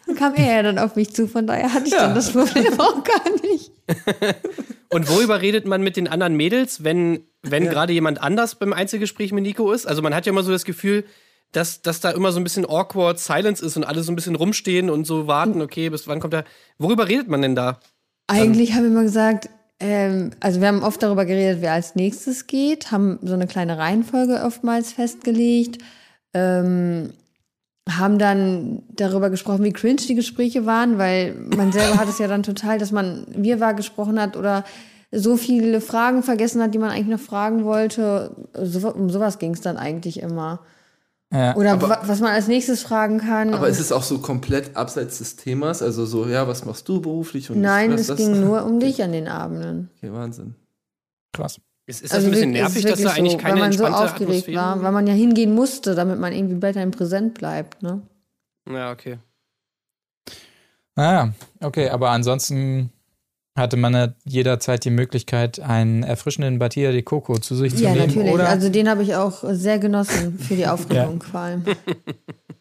dann 0.07 0.15
kam 0.15 0.33
er 0.33 0.55
ja 0.55 0.63
dann 0.63 0.79
auf 0.79 0.95
mich 0.95 1.13
zu. 1.13 1.27
Von 1.27 1.45
daher 1.45 1.71
hatte 1.71 1.85
ich 1.85 1.93
ja. 1.93 1.99
dann 1.99 2.15
das 2.15 2.31
Problem 2.31 2.79
auch 2.79 3.03
gar 3.03 3.29
nicht. 3.43 3.71
Und 4.93 5.09
worüber 5.09 5.41
redet 5.41 5.65
man 5.65 5.81
mit 5.81 5.95
den 5.95 6.07
anderen 6.07 6.35
Mädels, 6.35 6.83
wenn, 6.83 7.23
wenn 7.43 7.63
ja. 7.63 7.71
gerade 7.71 7.93
jemand 7.93 8.21
anders 8.21 8.55
beim 8.55 8.73
Einzelgespräch 8.73 9.31
mit 9.31 9.43
Nico 9.43 9.71
ist? 9.71 9.85
Also 9.85 10.01
man 10.01 10.13
hat 10.13 10.25
ja 10.25 10.31
immer 10.31 10.43
so 10.43 10.51
das 10.51 10.65
Gefühl, 10.65 11.05
dass, 11.53 11.81
dass 11.81 12.01
da 12.01 12.11
immer 12.11 12.31
so 12.31 12.39
ein 12.39 12.43
bisschen 12.43 12.65
awkward 12.65 13.17
Silence 13.19 13.65
ist 13.65 13.77
und 13.77 13.85
alle 13.85 14.03
so 14.03 14.11
ein 14.11 14.15
bisschen 14.15 14.35
rumstehen 14.35 14.89
und 14.89 15.07
so 15.07 15.27
warten, 15.27 15.61
okay, 15.61 15.89
bis 15.89 16.07
wann 16.07 16.19
kommt 16.19 16.33
er. 16.33 16.43
Worüber 16.77 17.07
redet 17.07 17.29
man 17.29 17.41
denn 17.41 17.55
da? 17.55 17.79
Eigentlich 18.27 18.73
haben 18.73 18.83
wir 18.83 18.91
immer 18.91 19.03
gesagt, 19.03 19.49
ähm, 19.79 20.31
also 20.41 20.59
wir 20.59 20.67
haben 20.67 20.83
oft 20.83 21.01
darüber 21.01 21.25
geredet, 21.25 21.61
wer 21.61 21.73
als 21.73 21.95
nächstes 21.95 22.47
geht, 22.47 22.91
haben 22.91 23.17
so 23.21 23.33
eine 23.33 23.47
kleine 23.47 23.77
Reihenfolge 23.77 24.41
oftmals 24.43 24.93
festgelegt. 24.93 25.77
Ähm, 26.33 27.13
haben 27.89 28.19
dann 28.19 28.83
darüber 28.89 29.29
gesprochen, 29.29 29.63
wie 29.63 29.73
cringe 29.73 30.01
die 30.07 30.15
Gespräche 30.15 30.65
waren, 30.65 30.97
weil 30.97 31.33
man 31.55 31.71
selber 31.71 31.97
hat 31.97 32.07
es 32.07 32.19
ja 32.19 32.27
dann 32.27 32.43
total, 32.43 32.77
dass 32.77 32.91
man 32.91 33.25
wir 33.29 33.59
war 33.59 33.73
gesprochen 33.73 34.19
hat 34.19 34.37
oder 34.37 34.63
so 35.11 35.35
viele 35.35 35.81
Fragen 35.81 36.23
vergessen 36.23 36.61
hat, 36.61 36.73
die 36.73 36.77
man 36.77 36.91
eigentlich 36.91 37.07
noch 37.07 37.19
fragen 37.19 37.65
wollte. 37.65 38.35
So, 38.53 38.93
um 38.93 39.09
sowas 39.09 39.39
ging 39.39 39.53
es 39.53 39.61
dann 39.61 39.77
eigentlich 39.77 40.21
immer. 40.21 40.61
Ja, 41.33 41.55
Oder 41.55 41.73
aber, 41.73 42.01
was 42.05 42.19
man 42.19 42.31
als 42.31 42.47
nächstes 42.47 42.81
fragen 42.81 43.19
kann. 43.19 43.53
Aber 43.53 43.69
ist 43.69 43.79
es 43.79 43.93
auch 43.93 44.03
so 44.03 44.19
komplett 44.19 44.75
abseits 44.75 45.19
des 45.19 45.37
Themas? 45.37 45.81
Also 45.81 46.05
so, 46.05 46.27
ja, 46.27 46.45
was 46.47 46.65
machst 46.65 46.87
du 46.89 46.99
beruflich? 46.99 47.49
Und 47.49 47.61
Nein, 47.61 47.93
es 47.93 48.13
ging 48.15 48.41
nur 48.45 48.65
um 48.65 48.79
dich 48.81 49.01
an 49.01 49.13
den 49.13 49.29
Abenden. 49.29 49.89
Okay, 49.97 50.11
Wahnsinn. 50.11 50.55
Krass. 51.31 51.59
Ist, 51.87 52.01
ist 52.01 52.11
das 52.11 52.17
also 52.17 52.27
ein 52.27 52.31
bisschen 52.31 52.51
nervig, 52.51 52.85
dass 52.85 53.01
da 53.01 53.11
eigentlich 53.11 53.33
so, 53.33 53.37
keine 53.37 53.55
weil 53.55 53.61
man 53.61 53.73
so 53.73 53.85
aufgeregt 53.85 54.21
Atmosphäre 54.21 54.57
war, 54.57 54.83
weil 54.83 54.91
man 54.91 55.07
ja 55.07 55.13
hingehen 55.13 55.53
musste, 55.53 55.95
damit 55.95 56.19
man 56.19 56.31
irgendwie 56.31 56.61
weiterhin 56.61 56.91
präsent 56.91 57.33
bleibt, 57.33 57.81
ne? 57.81 58.01
Ja, 58.69 58.91
okay. 58.91 59.17
Naja, 60.95 61.33
okay, 61.61 61.89
aber 61.89 62.09
ansonsten 62.11 62.91
hatte 63.55 63.75
man 63.75 64.15
jederzeit 64.23 64.85
die 64.85 64.89
Möglichkeit, 64.89 65.59
einen 65.59 66.03
erfrischenden 66.03 66.57
Batia 66.57 66.91
de 66.91 67.01
Coco 67.01 67.37
zu 67.37 67.55
sich 67.55 67.75
zu 67.75 67.83
ja, 67.83 67.89
nehmen. 67.89 68.01
Ja, 68.01 68.07
natürlich. 68.07 68.33
Oder 68.33 68.49
also 68.49 68.69
den 68.69 68.89
habe 68.89 69.03
ich 69.03 69.15
auch 69.15 69.43
sehr 69.51 69.77
genossen 69.79 70.39
für 70.39 70.55
die 70.55 70.67
Aufregung 70.67 71.21
vor 71.21 71.41
allem. 71.41 71.63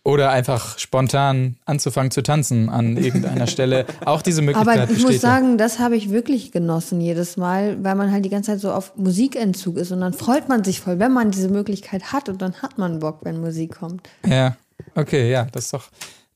Oder 0.03 0.31
einfach 0.31 0.79
spontan 0.79 1.57
anzufangen 1.67 2.11
zu 2.11 2.23
tanzen 2.23 2.71
an 2.71 2.97
irgendeiner 2.97 3.47
Stelle. 3.47 3.85
Auch 4.07 4.23
diese 4.23 4.41
Möglichkeit 4.41 4.81
Aber 4.81 4.91
ich 4.91 5.03
muss 5.03 5.21
sagen, 5.21 5.59
das 5.59 5.79
habe 5.79 5.95
ich 5.95 6.11
wirklich 6.11 6.53
genossen 6.53 7.03
jedes 7.03 7.37
Mal, 7.37 7.85
weil 7.85 7.95
man 7.95 8.11
halt 8.11 8.25
die 8.25 8.31
ganze 8.31 8.53
Zeit 8.53 8.61
so 8.61 8.73
auf 8.73 8.97
Musikentzug 8.97 9.77
ist 9.77 9.93
und 9.93 10.01
dann 10.01 10.15
freut 10.15 10.49
man 10.49 10.65
sich 10.65 10.81
voll, 10.81 10.99
wenn 10.99 11.12
man 11.12 11.31
diese 11.31 11.51
Möglichkeit 11.51 12.12
hat 12.12 12.31
und 12.31 12.41
dann 12.41 12.55
hat 12.62 12.79
man 12.79 13.01
Bock, 13.01 13.19
wenn 13.23 13.41
Musik 13.41 13.77
kommt. 13.79 14.09
Ja, 14.27 14.57
okay, 14.95 15.31
ja, 15.31 15.47
das 15.53 15.67
ist 15.67 15.75
doch 15.75 15.85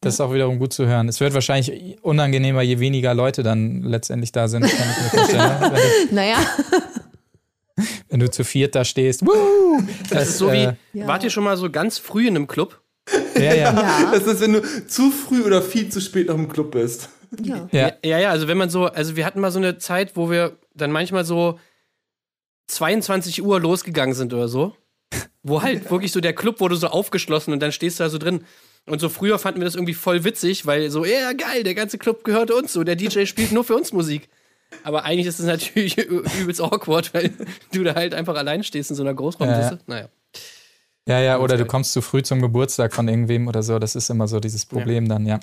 das 0.05 0.15
ist 0.15 0.21
auch 0.21 0.33
wiederum 0.33 0.59
gut 0.59 0.73
zu 0.73 0.87
hören. 0.87 1.09
Es 1.09 1.21
wird 1.21 1.35
wahrscheinlich 1.35 1.97
unangenehmer, 2.03 2.63
je 2.63 2.79
weniger 2.79 3.15
Leute 3.15 3.43
dann 3.43 3.83
letztendlich 3.83 4.33
da 4.33 4.49
sind, 4.49 4.63
kann 4.63 4.89
ich 4.91 5.03
mir 5.03 5.19
vorstellen. 5.19 5.61
Ne? 5.61 5.81
naja. 6.11 6.37
Wenn 8.09 8.21
du 8.21 8.31
zu 8.31 8.45
viert 8.45 8.75
da 8.75 8.85
stehst. 8.85 9.27
Woo! 9.27 9.83
Das, 10.03 10.11
das 10.11 10.29
ist 10.29 10.39
so 10.39 10.53
wie, 10.53 10.65
äh, 10.65 10.75
wart 10.95 11.25
ihr 11.25 11.31
schon 11.31 11.45
mal 11.45 11.57
so 11.57 11.71
ganz 11.71 11.99
früh 11.99 12.29
in 12.29 12.37
einem 12.37 12.47
Club? 12.47 12.81
Ja, 13.35 13.43
ja, 13.43 13.55
ja. 13.55 14.11
Das 14.13 14.27
ist, 14.27 14.41
wenn 14.41 14.53
du 14.55 14.87
zu 14.87 15.11
früh 15.11 15.43
oder 15.43 15.61
viel 15.61 15.89
zu 15.89 16.01
spät 16.01 16.29
noch 16.29 16.37
im 16.37 16.49
Club 16.49 16.73
bist. 16.73 17.09
Ja. 17.43 17.69
ja. 17.73 17.93
Ja, 18.05 18.19
ja, 18.19 18.31
also 18.31 18.49
wenn 18.49 18.57
man 18.57 18.71
so, 18.71 18.87
also 18.87 19.17
wir 19.17 19.27
hatten 19.27 19.41
mal 19.41 19.51
so 19.51 19.59
eine 19.59 19.79
Zeit, 19.79 20.17
wo 20.17 20.31
wir 20.31 20.57
dann 20.75 20.93
manchmal 20.93 21.25
so 21.25 21.59
22 22.69 23.43
Uhr 23.43 23.61
losgegangen 23.61 24.15
sind 24.15 24.33
oder 24.33 24.49
so. 24.49 24.77
Wo 25.43 25.63
halt 25.63 25.91
wirklich 25.91 26.13
so 26.13 26.21
der 26.21 26.33
Club 26.33 26.61
wurde 26.61 26.77
so 26.77 26.89
aufgeschlossen 26.89 27.53
und 27.53 27.61
dann 27.61 27.73
stehst 27.73 28.01
du 28.01 28.05
da 28.05 28.11
so 28.11 28.19
drin. 28.19 28.45
Und 28.87 29.01
so 29.01 29.09
früher 29.09 29.39
fanden 29.39 29.61
wir 29.61 29.65
das 29.65 29.75
irgendwie 29.75 29.95
voll 29.95 30.25
witzig, 30.25 30.67
weil 30.67 30.91
so, 30.91 31.05
ja, 31.05 31.33
geil, 31.33 31.63
der 31.63 31.75
ganze 31.75 31.97
Club 31.97 32.23
gehört 32.25 32.51
uns 32.51 32.73
so, 32.73 32.85
der 32.85 32.97
DJ 32.97 33.25
spielt 33.25 33.53
nur 33.53 33.65
für 33.65 33.75
uns 33.75 33.93
Musik. 33.93 34.29
Aber 34.83 35.05
eigentlich 35.05 35.27
ist 35.27 35.39
es 35.39 35.47
natürlich 35.47 35.97
übelst 36.41 36.61
awkward, 36.61 37.15
weil 37.15 37.31
du 37.73 37.85
da 37.85 37.95
halt 37.95 38.15
einfach 38.15 38.35
allein 38.35 38.63
stehst 38.63 38.91
in 38.91 38.97
so 38.97 39.03
einer 39.03 39.15
Großraumdisse. 39.15 39.75
Ja. 39.75 39.79
Naja. 39.87 40.09
Ja, 41.07 41.21
ja, 41.21 41.39
oder 41.39 41.59
du 41.59 41.67
kommst 41.67 41.93
zu 41.93 42.01
früh 42.01 42.23
zum 42.23 42.41
Geburtstag 42.41 42.95
von 42.95 43.09
irgendwem 43.09 43.47
oder 43.47 43.63
so. 43.63 43.79
Das 43.79 43.95
ist 43.95 44.09
immer 44.09 44.27
so 44.27 44.41
dieses 44.41 44.65
Problem 44.65 45.05
ja. 45.05 45.09
dann, 45.09 45.27
ja. 45.27 45.41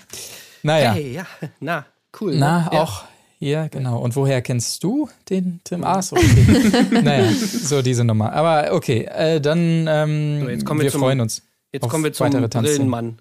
Naja. 0.63 0.93
Hey, 0.93 1.13
ja, 1.13 1.27
na, 1.59 1.85
cool. 2.19 2.35
Na, 2.35 2.63
ne? 2.63 2.71
auch 2.71 3.03
hier, 3.37 3.69
genau. 3.69 3.99
Und 3.99 4.15
woher 4.15 4.41
kennst 4.41 4.83
du 4.83 5.09
den 5.29 5.61
Tim? 5.63 5.83
Okay. 5.85 7.01
naja, 7.03 7.31
so 7.31 7.81
diese 7.81 8.03
Nummer. 8.03 8.33
Aber 8.33 8.73
okay, 8.73 9.05
äh, 9.05 9.39
dann 9.39 9.87
ähm, 9.87 10.41
so, 10.41 10.49
jetzt 10.49 10.65
kommen 10.65 10.79
wir, 10.79 10.85
wir 10.85 10.91
zum, 10.91 11.01
freuen 11.01 11.21
uns. 11.21 11.43
Jetzt 11.71 11.87
kommen 11.87 12.03
wir 12.03 12.13
zum 12.13 12.29
Brillenmann. 12.29 13.20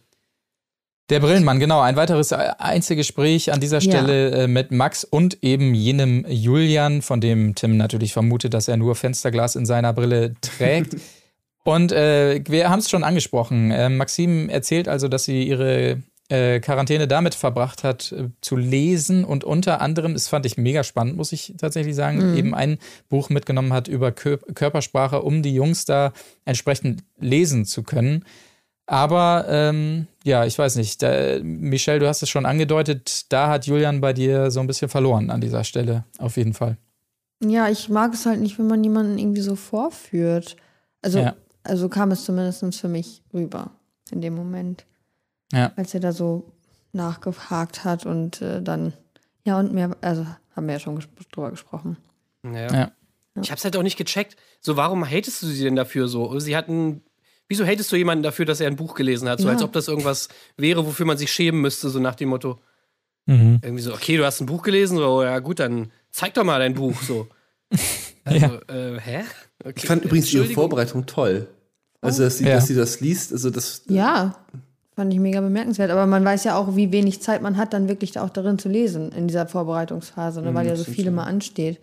Der 1.11 1.19
Brillenmann, 1.19 1.59
genau. 1.59 1.81
Ein 1.81 1.97
weiteres 1.97 2.32
Einzelgespräch 2.32 3.53
an 3.53 3.61
dieser 3.61 3.81
Stelle 3.81 4.31
ja. 4.31 4.37
Äh, 4.45 4.49
mit 4.49 4.70
Max 4.70 5.03
und 5.03 5.43
eben 5.43 5.74
jenem 5.74 6.24
Julian, 6.28 7.03
von 7.03 7.20
dem 7.20 7.57
Tim 7.57 7.77
natürlich 7.77 8.12
vermutet, 8.12 8.55
dass 8.55 8.69
er 8.69 8.77
nur 8.77 8.95
Fensterglas 8.95 9.57
in 9.57 9.66
seiner 9.66 9.93
Brille 9.93 10.35
trägt. 10.41 10.97
Und 11.62 11.93
äh, 11.93 12.43
wir 12.49 12.70
haben 12.70 12.78
es 12.78 12.89
schon 12.89 13.05
angesprochen. 13.05 13.70
Äh, 13.70 13.91
Maxim 13.91 14.49
erzählt 14.49 14.89
also, 14.89 15.09
dass 15.09 15.24
sie 15.24 15.43
ihre 15.43 16.03
äh, 16.31 16.59
Quarantäne 16.59 17.07
damit 17.07 17.35
verbracht 17.35 17.85
hat, 17.85 18.12
äh, 18.12 18.28
zu 18.41 18.57
lesen 18.57 19.24
und 19.27 19.45
unter 19.45 19.82
anderem, 19.82 20.15
das 20.15 20.28
fand 20.28 20.47
ich 20.47 20.57
mega 20.57 20.85
spannend, 20.85 21.19
muss 21.19 21.32
ich 21.32 21.53
tatsächlich 21.59 21.95
sagen, 21.95 22.31
mhm. 22.31 22.39
eben 22.39 22.55
ein 22.55 22.78
Buch 23.11 23.28
mitgenommen 23.28 23.74
hat 23.74 23.89
über 23.89 24.11
Kör 24.11 24.39
Körpersprache, 24.39 25.20
um 25.20 25.43
die 25.43 25.55
Jungs 25.55 25.85
da 25.85 26.15
entsprechend 26.47 27.05
lesen 27.19 27.66
zu 27.66 27.82
können. 27.82 28.24
Aber 28.91 29.47
ähm, 29.49 30.09
ja, 30.25 30.45
ich 30.45 30.59
weiß 30.59 30.75
nicht. 30.75 31.01
Da, 31.01 31.39
Michelle, 31.43 32.01
du 32.01 32.09
hast 32.09 32.23
es 32.23 32.29
schon 32.29 32.45
angedeutet, 32.45 33.33
da 33.33 33.49
hat 33.49 33.67
Julian 33.67 34.01
bei 34.01 34.12
dir 34.12 34.51
so 34.51 34.59
ein 34.59 34.67
bisschen 34.67 34.89
verloren 34.89 35.31
an 35.31 35.41
dieser 35.41 35.62
Stelle, 35.62 36.05
auf 36.19 36.37
jeden 36.37 36.55
Fall. 36.55 36.77
Ja, 37.41 37.69
ich 37.69 37.89
mag 37.89 38.15
es 38.15 38.27
halt 38.27 38.41
nicht, 38.41 38.59
wenn 38.59 38.67
man 38.67 38.83
jemanden 38.83 39.17
irgendwie 39.17 39.43
so 39.43 39.55
vorführt. 39.55 40.57
Also 41.03 41.21
ja. 41.21 41.37
Also 41.62 41.89
kam 41.89 42.11
es 42.11 42.25
zumindest 42.25 42.65
für 42.81 42.89
mich 42.89 43.23
rüber. 43.33 43.71
in 44.11 44.21
dem 44.21 44.35
Moment. 44.35 44.87
Ja. 45.53 45.73
Als 45.77 45.95
er 45.95 46.01
da 46.01 46.12
so 46.12 46.51
nachgehakt 46.93 47.85
hat 47.85 48.07
und 48.07 48.43
äh, 48.43 48.61
dann, 48.61 48.93
ja, 49.45 49.57
und 49.57 49.73
mehr, 49.73 49.97
also 50.01 50.27
haben 50.57 50.67
wir 50.67 50.75
ja 50.75 50.81
schon 50.81 50.97
ges 50.97 51.07
drüber 51.31 51.51
gesprochen. 51.51 51.97
Ja. 52.45 52.73
Ja. 52.73 52.91
Ich 53.41 53.53
hab's 53.53 53.62
halt 53.62 53.77
auch 53.77 53.85
nicht 53.85 53.97
gecheckt. 53.97 54.37
So, 54.61 54.77
warum 54.77 55.09
hatest 55.09 55.43
du 55.43 55.47
sie 55.47 55.62
denn 55.62 55.77
dafür 55.77 56.09
so? 56.09 56.41
Sie 56.41 56.57
hatten. 56.57 57.03
Wieso 57.51 57.66
hatest 57.66 57.90
du 57.90 57.97
jemanden 57.97 58.22
dafür, 58.22 58.44
dass 58.47 58.60
er 58.60 58.68
ein 58.68 58.77
Buch 58.77 58.94
gelesen 58.94 59.28
hat? 59.28 59.40
So, 59.40 59.48
Ja. 59.48 59.55
als 59.55 59.62
ob 59.64 59.72
das 59.72 59.89
irgendwas 59.89 60.28
wäre, 60.56 60.86
wofür 60.86 61.05
man 61.05 61.18
sich 61.18 61.32
schämen 61.32 61.60
müsste, 61.60 61.90
so 61.90 61.98
nach 61.98 62.14
dem 62.14 62.28
Motto. 62.28 62.60
Mhm. 63.27 63.59
Irgendwie 63.62 63.82
so, 63.82 63.93
okay, 63.93 64.16
du 64.16 64.24
hast 64.24 64.40
ein 64.40 64.47
Buch 64.47 64.62
gelesen, 64.62 64.97
so, 64.97 65.22
ja 65.24 65.39
gut, 65.40 65.59
dann 65.59 65.90
zeig 66.12 66.32
doch 66.35 66.44
mal 66.44 66.60
dein 66.60 66.74
Buch, 66.74 67.02
so. 67.02 67.27
Also, 68.24 68.47
äh, 68.68 69.01
hä? 69.01 69.20
Okay. 69.64 69.72
Ich 69.77 69.86
fand 69.86 70.05
übrigens 70.05 70.32
ihre. 70.32 70.44
Vorbereitung 70.47 71.06
toll. 71.06 71.48
Also, 72.01 72.22
dass 72.22 72.39
sie, 72.39 72.44
Ja. 72.44 72.55
dass 72.55 72.66
sie 72.68 72.74
das 72.77 73.01
liest, 73.01 73.32
also 73.32 73.51
das. 73.51 73.82
Ja, 73.89 74.36
fand 74.94 75.12
ich 75.12 75.18
mega 75.18 75.40
bemerkenswert. 75.40 75.90
Aber 75.90 76.06
man 76.06 76.24
weiß 76.24 76.44
ja 76.44 76.56
auch, 76.56 76.77
wie 76.77 76.93
wenig 76.93 77.20
Zeit 77.22 77.43
man 77.43 77.56
hat, 77.56 77.72
dann 77.72 77.89
wirklich 77.89 78.16
auch 78.18 78.31
darin 78.31 78.59
zu 78.59 78.68
lesen 78.68 79.10
in 79.12 79.27
dieser 79.27 79.47
Vorbereitungsphase, 79.48 80.43
ne, 80.43 80.55
weil 80.55 80.66
ja 80.66 80.77
so 80.77 80.85
viele 80.85 81.06
schon. 81.06 81.14
mal 81.16 81.24
ansteht. 81.24 81.81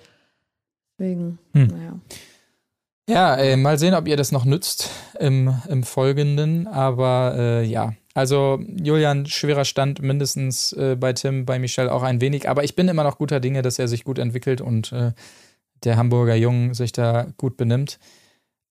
Deswegen, 0.97 1.39
Hm. 1.53 1.67
naja. 1.67 1.99
Ja, 3.09 3.37
äh, 3.37 3.55
mal 3.55 3.79
sehen, 3.79 3.93
ob 3.93 4.07
ihr 4.07 4.17
das 4.17 4.33
noch 4.33 4.43
nützt 4.43 4.89
im, 5.17 5.61
im 5.69 5.83
Folgenden. 5.83 6.67
Aber 6.67 7.35
äh, 7.37 7.63
ja, 7.63 7.93
also 8.13 8.59
Julian, 8.67 9.25
schwerer 9.27 9.63
Stand 9.63 10.01
mindestens 10.01 10.73
äh, 10.73 10.97
bei 10.99 11.13
Tim, 11.13 11.45
bei 11.45 11.57
Michelle 11.57 11.91
auch 11.91 12.03
ein 12.03 12.19
wenig. 12.19 12.49
Aber 12.49 12.65
ich 12.65 12.75
bin 12.75 12.89
immer 12.89 13.03
noch 13.03 13.17
guter 13.17 13.39
Dinge, 13.39 13.61
dass 13.61 13.79
er 13.79 13.87
sich 13.87 14.03
gut 14.03 14.19
entwickelt 14.19 14.59
und 14.59 14.91
äh, 14.91 15.13
der 15.83 15.95
Hamburger 15.95 16.35
Jungen 16.35 16.73
sich 16.73 16.91
da 16.91 17.27
gut 17.37 17.55
benimmt. 17.55 17.97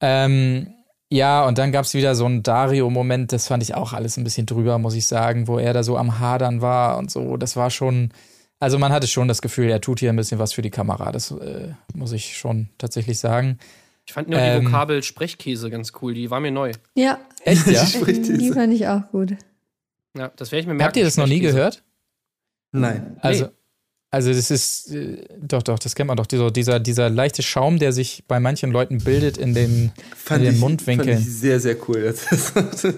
Ähm, 0.01 0.75
ja, 1.11 1.47
und 1.47 1.57
dann 1.57 1.73
gab 1.73 1.85
es 1.85 1.95
wieder 1.95 2.15
so 2.15 2.27
einen 2.27 2.43
Dario-Moment, 2.43 3.33
das 3.33 3.47
fand 3.47 3.63
ich 3.63 3.75
auch 3.75 3.93
alles 3.93 4.17
ein 4.17 4.25
bisschen 4.25 4.47
drüber, 4.47 4.79
muss 4.79 4.95
ich 4.95 5.07
sagen, 5.07 5.47
wo 5.47 5.59
er 5.59 5.73
da 5.73 5.83
so 5.83 5.97
am 5.97 6.19
Hadern 6.19 6.61
war 6.61 6.99
und 6.99 7.11
so. 7.11 7.37
Das 7.37 7.57
war 7.57 7.71
schon, 7.71 8.11
also 8.59 8.79
man 8.79 8.93
hatte 8.93 9.07
schon 9.07 9.29
das 9.29 9.41
Gefühl, 9.41 9.71
er 9.71 9.81
tut 9.81 10.01
hier 10.01 10.11
ein 10.11 10.17
bisschen 10.17 10.41
was 10.41 10.53
für 10.53 10.63
die 10.63 10.71
Kamera. 10.71 11.13
Das 11.13 11.31
äh, 11.31 11.73
muss 11.95 12.13
ich 12.13 12.37
schon 12.37 12.69
tatsächlich 12.77 13.19
sagen. 13.19 13.59
Ich 14.07 14.13
fand 14.13 14.29
nur 14.29 14.39
Ähm. 14.39 14.61
die 14.61 14.67
Vokabel 14.67 15.03
Sprechkäse 15.03 15.69
ganz 15.71 15.93
cool, 16.01 16.15
die 16.15 16.31
war 16.31 16.41
mir 16.41 16.53
neu. 16.53 16.73
Ja, 16.95 17.19
Echt, 17.43 17.67
ja? 17.67 17.85
die 18.07 18.53
fand 18.53 18.73
ich 18.73 18.87
auch 18.87 19.11
gut. 19.11 19.37
Ja, 20.17 20.33
das 20.37 20.53
werde 20.53 20.61
ich 20.61 20.67
mir 20.67 20.75
merken. 20.75 20.87
Habt 20.87 20.97
ihr 20.97 21.05
das 21.05 21.17
noch 21.17 21.27
nie 21.27 21.41
gehört? 21.41 21.83
Nein. 22.73 23.17
Also, 23.21 23.49
also 24.11 24.33
das 24.33 24.51
ist, 24.51 24.93
äh, 24.93 25.25
doch, 25.41 25.63
doch, 25.63 25.79
das 25.79 25.95
kennt 25.95 26.09
man 26.09 26.17
doch. 26.17 26.27
Dieser, 26.27 26.51
dieser, 26.51 26.81
dieser 26.81 27.11
leichte 27.11 27.43
Schaum, 27.43 27.79
der 27.79 27.93
sich 27.93 28.25
bei 28.27 28.41
manchen 28.41 28.71
Leuten 28.71 28.99
bildet 28.99 29.37
in 29.37 29.55
den, 29.55 29.93
in 30.31 30.43
den 30.43 30.55
ich, 30.55 30.61
Mundwinkeln. 30.61 31.19
Fand 31.19 31.27
ich 31.27 31.35
sehr, 31.35 31.61
sehr 31.61 31.77
cool. 31.89 32.15
Das 32.31 32.53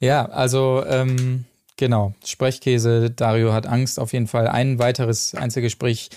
Ja, 0.00 0.24
also, 0.24 0.82
ähm, 0.86 1.44
genau. 1.76 2.14
Sprechkäse, 2.24 3.10
Dario 3.10 3.52
hat 3.52 3.66
Angst. 3.66 4.00
Auf 4.00 4.14
jeden 4.14 4.26
Fall 4.26 4.48
ein 4.48 4.78
weiteres 4.78 5.34
Einzelgespräch. 5.34 6.08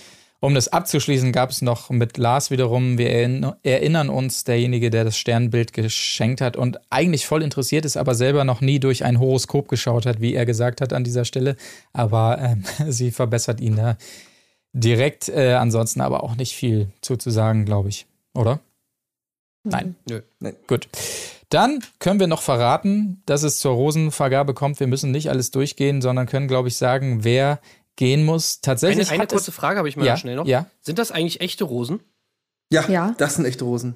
Um 0.43 0.55
das 0.55 0.67
abzuschließen, 0.67 1.31
gab 1.31 1.51
es 1.51 1.61
noch 1.61 1.89
mit 1.89 2.17
Lars 2.17 2.51
wiederum, 2.51 2.97
wir 2.97 3.09
erinn- 3.09 3.55
erinnern 3.63 4.09
uns, 4.09 4.43
derjenige, 4.43 4.89
der 4.89 5.05
das 5.05 5.17
Sternbild 5.17 5.71
geschenkt 5.71 6.41
hat 6.41 6.57
und 6.57 6.81
eigentlich 6.89 7.25
voll 7.25 7.43
interessiert 7.43 7.85
ist, 7.85 7.95
aber 7.95 8.13
selber 8.13 8.43
noch 8.43 8.59
nie 8.59 8.77
durch 8.81 9.05
ein 9.05 9.21
Horoskop 9.21 9.69
geschaut 9.69 10.05
hat, 10.05 10.19
wie 10.19 10.33
er 10.33 10.45
gesagt 10.45 10.81
hat 10.81 10.91
an 10.91 11.05
dieser 11.05 11.23
Stelle. 11.23 11.55
Aber 11.93 12.39
ähm, 12.41 12.65
sie 12.91 13.11
verbessert 13.11 13.61
ihn 13.61 13.77
da 13.77 13.95
direkt. 14.73 15.29
Äh, 15.29 15.53
ansonsten 15.53 16.01
aber 16.01 16.23
auch 16.23 16.35
nicht 16.35 16.55
viel 16.57 16.89
zuzusagen, 16.99 17.63
glaube 17.63 17.87
ich. 17.87 18.05
Oder? 18.33 18.59
Nein. 19.63 19.95
Nö. 20.09 20.23
Gut. 20.67 20.89
Dann 21.47 21.79
können 21.99 22.19
wir 22.19 22.27
noch 22.27 22.41
verraten, 22.41 23.21
dass 23.27 23.43
es 23.43 23.59
zur 23.59 23.75
Rosenvergabe 23.75 24.53
kommt. 24.53 24.81
Wir 24.81 24.87
müssen 24.87 25.11
nicht 25.11 25.29
alles 25.29 25.51
durchgehen, 25.51 26.01
sondern 26.01 26.25
können, 26.25 26.49
glaube 26.49 26.67
ich, 26.67 26.75
sagen, 26.75 27.23
wer 27.23 27.61
gehen 27.95 28.25
muss. 28.25 28.61
Tatsächlich 28.61 29.09
Eine, 29.09 29.21
eine 29.21 29.27
kurze 29.27 29.51
Frage 29.51 29.77
habe 29.77 29.89
ich 29.89 29.97
mal 29.97 30.05
ja, 30.05 30.17
schnell 30.17 30.35
noch. 30.35 30.45
Ja. 30.45 30.67
Sind 30.81 30.99
das 30.99 31.11
eigentlich 31.11 31.41
echte 31.41 31.63
Rosen? 31.63 31.99
ja, 32.71 32.87
Ja. 32.89 33.15
das 33.17 33.35
sind 33.35 33.45
echte 33.45 33.65
Rosen. 33.65 33.95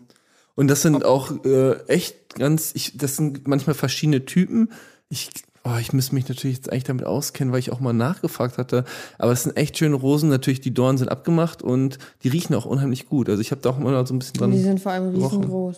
Und 0.55 0.67
das 0.69 0.81
sind 0.81 1.05
auch 1.05 1.31
äh, 1.45 1.73
echt 1.87 2.35
ganz, 2.35 2.71
ich, 2.75 2.97
das 2.97 3.15
sind 3.15 3.47
manchmal 3.47 3.75
verschiedene 3.75 4.25
Typen. 4.25 4.71
Ich, 5.09 5.29
oh, 5.63 5.77
ich 5.79 5.93
müsste 5.93 6.15
mich 6.15 6.27
natürlich 6.27 6.57
jetzt 6.57 6.71
eigentlich 6.71 6.83
damit 6.83 7.05
auskennen, 7.05 7.51
weil 7.53 7.59
ich 7.59 7.71
auch 7.71 7.79
mal 7.79 7.93
nachgefragt 7.93 8.57
hatte. 8.57 8.83
Aber 9.19 9.31
es 9.31 9.43
sind 9.43 9.55
echt 9.55 9.77
schöne 9.77 9.95
Rosen. 9.95 10.29
Natürlich, 10.29 10.59
die 10.61 10.73
Dornen 10.73 10.97
sind 10.97 11.09
abgemacht 11.09 11.61
und 11.61 11.99
die 12.23 12.29
riechen 12.29 12.55
auch 12.55 12.65
unheimlich 12.65 13.07
gut. 13.07 13.29
Also 13.29 13.39
ich 13.41 13.51
habe 13.51 13.61
da 13.61 13.69
auch 13.69 13.77
immer 13.77 14.05
so 14.05 14.13
ein 14.15 14.19
bisschen 14.19 14.41
Und 14.41 14.51
die 14.51 14.57
dran. 14.57 14.63
sind 14.65 14.79
vor 14.81 14.91
allem 14.93 15.13
gerochen. 15.13 15.37
riesengroß. 15.39 15.77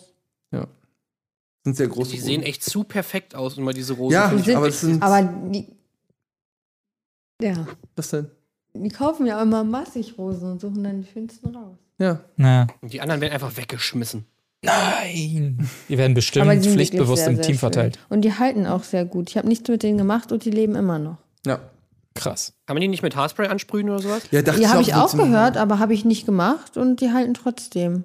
Sind 1.65 1.75
sehr 1.75 1.87
große 1.89 2.11
Die 2.11 2.19
sehen 2.19 2.41
echt 2.41 2.63
zu 2.63 2.85
perfekt 2.85 3.35
aus, 3.35 3.57
immer 3.57 3.73
diese 3.73 3.91
Rosen. 3.93 4.13
Ja, 4.13 4.31
aber 4.55 4.69
es 4.69 4.79
sind. 4.79 5.03
Aber 5.03 5.21
die, 5.21 5.67
ja, 7.41 7.68
was 7.95 8.10
denn? 8.10 8.30
die 8.74 8.90
kaufen 8.90 9.26
ja 9.26 9.41
immer 9.41 9.64
massig 9.64 10.16
Rosen 10.18 10.52
und 10.52 10.61
suchen 10.61 10.84
dann 10.84 11.02
die 11.02 11.07
schönsten 11.07 11.56
raus. 11.56 11.76
Ja. 11.98 12.20
Na, 12.38 12.68
Und 12.82 12.94
die 12.94 13.02
anderen 13.02 13.20
werden 13.22 13.34
einfach 13.34 13.57
weggeschmissen. 13.57 14.26
nein. 14.64 15.68
Die 15.90 15.98
werden 15.98 16.14
bestimmt 16.14 16.45
Aber 16.45 16.56
die 16.56 16.70
pflichtbewusst 16.70 17.24
sehr, 17.24 17.30
im 17.32 17.36
sehr 17.36 17.44
Team 17.45 17.53
schön. 17.56 17.60
verteilt. 17.60 17.99
Und 18.10 18.22
die 18.22 18.34
halten 18.38 18.66
auch 18.68 18.84
sehr 18.84 19.06
gut. 19.06 19.30
Ich 19.30 19.38
habe 19.38 19.48
nichts 19.48 19.68
mit 19.68 19.84
denen 19.84 19.98
gemacht 19.98 20.32
und 20.32 20.45
die 20.45 20.52
leben 20.52 20.76
immer 20.76 20.99
noch. 20.99 21.18
Ja. 21.45 21.60
Krass. 22.16 22.53
Kann 22.66 22.76
man 22.76 22.82
die 22.82 22.88
nicht 22.88 23.03
mit 23.03 23.16
Haarspray 23.16 23.48
ansprühen 23.48 23.90
oder 23.90 23.99
sowas? 23.99 24.24
Ja, 24.32 24.41
dachte 24.41 24.60
Die 24.60 24.68
habe 24.68 24.82
ich 24.82 24.94
auch 24.94 25.16
gehört, 25.16 25.57
aber 25.57 25.80
habe 25.80 25.94
ich 25.94 26.06
nicht 26.06 26.26
gemacht 26.26 26.76
und 26.78 27.02
die 27.02 27.11
halten 27.11 27.34
trotzdem. 27.34 28.03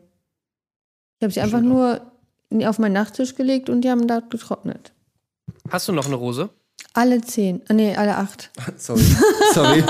Ich 1.18 1.24
habe 1.24 1.32
sie 1.32 1.40
einfach 1.40 1.58
Schön 1.60 1.68
nur 1.68 2.00
auf 2.68 2.78
meinen 2.78 2.92
Nachttisch 2.92 3.34
gelegt 3.34 3.68
und 3.68 3.80
die 3.82 3.90
haben 3.90 4.06
da 4.06 4.20
getrocknet. 4.20 4.92
Hast 5.70 5.88
du 5.88 5.92
noch 5.92 6.06
eine 6.06 6.14
Rose? 6.14 6.50
Alle 6.94 7.20
zehn, 7.20 7.60
ah, 7.68 7.72
nee, 7.72 7.96
alle 7.96 8.16
acht. 8.16 8.50
Sorry. 8.76 9.02
Sorry. 9.52 9.82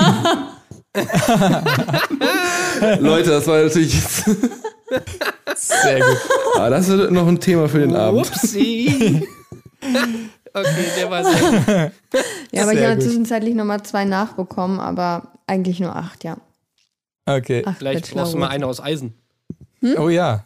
Leute, 2.99 3.29
das 3.29 3.45
war 3.47 3.61
natürlich 3.61 3.93
jetzt. 3.93 4.25
Sehr 5.55 5.99
gut. 5.99 6.17
Ah, 6.57 6.69
das 6.69 6.87
wird 6.87 7.11
noch 7.11 7.27
ein 7.27 7.39
Thema 7.39 7.69
für 7.69 7.79
den 7.79 7.95
Abend. 7.95 8.27
Upsi. 8.27 9.27
okay, 10.53 10.85
der 10.97 11.11
war 11.11 11.23
sehr 11.23 11.51
gut. 11.51 11.91
Ja, 12.51 12.63
aber 12.63 12.73
ich 12.73 12.79
Sehr 12.79 12.89
habe 12.89 12.95
gut. 12.95 13.03
zwischenzeitlich 13.03 13.53
nochmal 13.55 13.83
zwei 13.83 14.05
nachbekommen, 14.05 14.79
aber 14.79 15.33
eigentlich 15.47 15.79
nur 15.79 15.95
acht, 15.95 16.23
ja. 16.23 16.37
Okay. 17.25 17.63
Acht 17.65 17.77
Vielleicht 17.77 18.11
brauchst 18.13 18.33
du 18.33 18.37
mal 18.37 18.47
eine 18.47 18.65
aus 18.67 18.81
Eisen. 18.81 19.13
Oh 19.97 20.09
ja. 20.09 20.45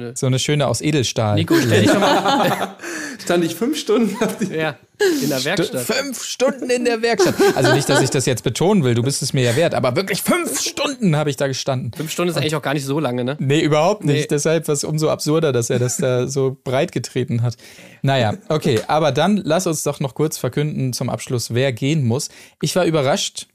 Eine 0.00 0.16
So 0.16 0.26
eine 0.26 0.38
schöne 0.38 0.66
aus 0.66 0.80
Edelstahl. 0.80 1.34
Nico, 1.34 1.54
stell 1.60 1.82
dich 1.82 1.90
doch 1.90 2.00
mal 2.00 2.76
Stand 3.18 3.44
ich 3.44 3.54
fünf 3.54 3.76
Stunden 3.76 4.16
ja, 4.54 4.76
in 5.22 5.28
der 5.28 5.44
Werkstatt. 5.44 5.82
Fünf 5.82 6.22
Stunden 6.22 6.70
in 6.70 6.84
der 6.84 7.02
Werkstatt. 7.02 7.34
Also 7.54 7.74
nicht, 7.74 7.88
dass 7.88 8.00
ich 8.00 8.10
das 8.10 8.26
jetzt 8.26 8.44
betonen 8.44 8.84
will, 8.84 8.94
du 8.94 9.02
bist 9.02 9.22
es 9.22 9.32
mir 9.32 9.42
ja 9.42 9.56
wert, 9.56 9.74
aber 9.74 9.96
wirklich 9.96 10.22
fünf 10.22 10.60
Stunden 10.60 11.16
habe 11.16 11.28
ich 11.28 11.36
da 11.36 11.48
gestanden. 11.48 11.92
Fünf 11.94 12.10
Stunden 12.10 12.30
ist 12.30 12.36
eigentlich 12.36 12.54
auch 12.56 12.62
gar 12.62 12.74
nicht 12.74 12.84
so 12.84 13.00
lange, 13.00 13.24
ne? 13.24 13.36
Nee, 13.40 13.60
überhaupt 13.60 14.04
nicht. 14.04 14.22
Nee. 14.22 14.26
Deshalb 14.30 14.68
war 14.68 14.72
es 14.72 14.84
umso 14.84 15.10
absurder, 15.10 15.52
dass 15.52 15.68
er 15.68 15.78
das 15.78 15.96
da 15.96 16.28
so 16.28 16.56
breit 16.62 16.92
getreten 16.92 17.42
hat. 17.42 17.56
Naja, 18.02 18.34
okay, 18.48 18.80
aber 18.86 19.12
dann 19.12 19.36
lass 19.36 19.66
uns 19.66 19.82
doch 19.82 20.00
noch 20.00 20.14
kurz 20.14 20.38
verkünden 20.38 20.92
zum 20.92 21.10
Abschluss, 21.10 21.52
wer 21.52 21.72
gehen 21.72 22.06
muss. 22.06 22.28
Ich 22.62 22.76
war 22.76 22.84
überrascht, 22.84 23.48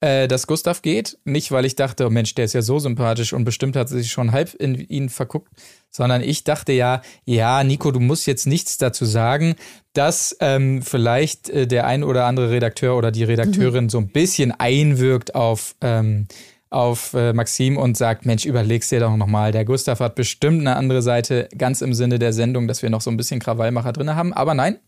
äh, 0.00 0.28
dass 0.28 0.46
Gustav 0.46 0.82
geht. 0.82 1.18
Nicht, 1.24 1.50
weil 1.50 1.64
ich 1.64 1.74
dachte, 1.74 2.06
oh 2.06 2.10
Mensch, 2.10 2.34
der 2.34 2.44
ist 2.44 2.52
ja 2.52 2.62
so 2.62 2.78
sympathisch 2.78 3.32
und 3.32 3.44
bestimmt 3.44 3.76
hat 3.76 3.88
sie 3.88 3.98
sich 3.98 4.12
schon 4.12 4.32
halb 4.32 4.54
in 4.54 4.76
ihn 4.76 5.08
verguckt, 5.08 5.50
sondern 5.90 6.22
ich 6.22 6.44
dachte 6.44 6.72
ja, 6.72 7.02
ja, 7.24 7.64
Nico, 7.64 7.90
du 7.90 8.00
musst 8.00 8.26
jetzt 8.26 8.46
nichts 8.46 8.78
dazu 8.78 9.04
sagen, 9.04 9.56
dass 9.92 10.36
ähm, 10.40 10.82
vielleicht 10.82 11.48
äh, 11.48 11.66
der 11.66 11.86
ein 11.86 12.04
oder 12.04 12.26
andere 12.26 12.50
Redakteur 12.50 12.96
oder 12.96 13.10
die 13.10 13.24
Redakteurin 13.24 13.88
so 13.88 13.98
ein 13.98 14.08
bisschen 14.08 14.52
einwirkt 14.52 15.34
auf, 15.34 15.74
ähm, 15.80 16.28
auf 16.70 17.14
äh, 17.14 17.32
Maxim 17.32 17.76
und 17.76 17.96
sagt, 17.96 18.26
Mensch, 18.26 18.44
überleg's 18.44 18.90
dir 18.90 19.00
doch 19.00 19.16
nochmal. 19.16 19.52
Der 19.52 19.64
Gustav 19.64 20.00
hat 20.00 20.14
bestimmt 20.14 20.60
eine 20.60 20.76
andere 20.76 21.02
Seite, 21.02 21.48
ganz 21.56 21.80
im 21.80 21.94
Sinne 21.94 22.18
der 22.18 22.32
Sendung, 22.32 22.68
dass 22.68 22.82
wir 22.82 22.90
noch 22.90 23.00
so 23.00 23.10
ein 23.10 23.16
bisschen 23.16 23.40
Krawallmacher 23.40 23.92
drin 23.92 24.14
haben. 24.14 24.32
Aber 24.32 24.54
nein, 24.54 24.78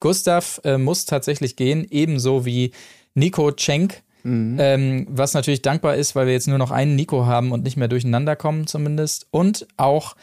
Gustav 0.00 0.60
äh, 0.64 0.78
muss 0.78 1.04
tatsächlich 1.04 1.56
gehen, 1.56 1.86
ebenso 1.88 2.44
wie 2.44 2.72
Nico 3.14 3.52
Cenk, 3.52 4.02
ähm, 4.26 5.06
was 5.10 5.34
natürlich 5.34 5.62
dankbar 5.62 5.96
ist, 5.96 6.16
weil 6.16 6.26
wir 6.26 6.32
jetzt 6.32 6.48
nur 6.48 6.58
noch 6.58 6.70
einen 6.70 6.96
Nico 6.96 7.26
haben 7.26 7.52
und 7.52 7.62
nicht 7.64 7.76
mehr 7.76 7.88
durcheinander 7.88 8.34
kommen 8.36 8.66
zumindest. 8.66 9.26
Und 9.30 9.66
auch 9.76 10.16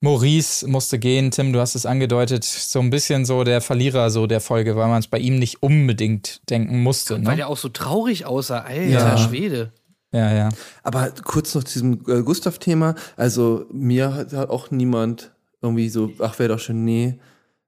Maurice 0.00 0.66
musste 0.68 0.98
gehen. 0.98 1.30
Tim, 1.30 1.52
du 1.52 1.60
hast 1.60 1.74
es 1.74 1.86
angedeutet, 1.86 2.44
so 2.44 2.80
ein 2.80 2.90
bisschen 2.90 3.24
so 3.24 3.44
der 3.44 3.60
Verlierer 3.60 4.10
so 4.10 4.26
der 4.26 4.40
Folge, 4.40 4.76
weil 4.76 4.88
man 4.88 4.98
es 4.98 5.06
bei 5.06 5.18
ihm 5.18 5.38
nicht 5.38 5.62
unbedingt 5.62 6.42
denken 6.50 6.82
musste. 6.82 7.14
Weil 7.14 7.20
Ne? 7.22 7.36
der 7.36 7.48
auch 7.48 7.56
so 7.56 7.68
traurig 7.70 8.26
aussah. 8.26 8.60
Alter 8.60 8.82
Ja. 8.88 9.18
Schwede. 9.18 9.72
Ja, 10.12 10.32
ja. 10.32 10.48
Aber 10.82 11.10
kurz 11.24 11.54
noch 11.54 11.64
zu 11.64 11.72
diesem 11.72 11.92
äh, 12.06 12.22
Gustav-Thema. 12.22 12.94
Also 13.16 13.66
mir 13.72 14.14
hat, 14.14 14.32
hat 14.32 14.50
auch 14.50 14.70
niemand 14.70 15.32
irgendwie 15.62 15.88
so, 15.88 16.10
ach, 16.20 16.38
wäre 16.38 16.50
doch 16.50 16.60
schon, 16.60 16.84
nee. 16.84 17.18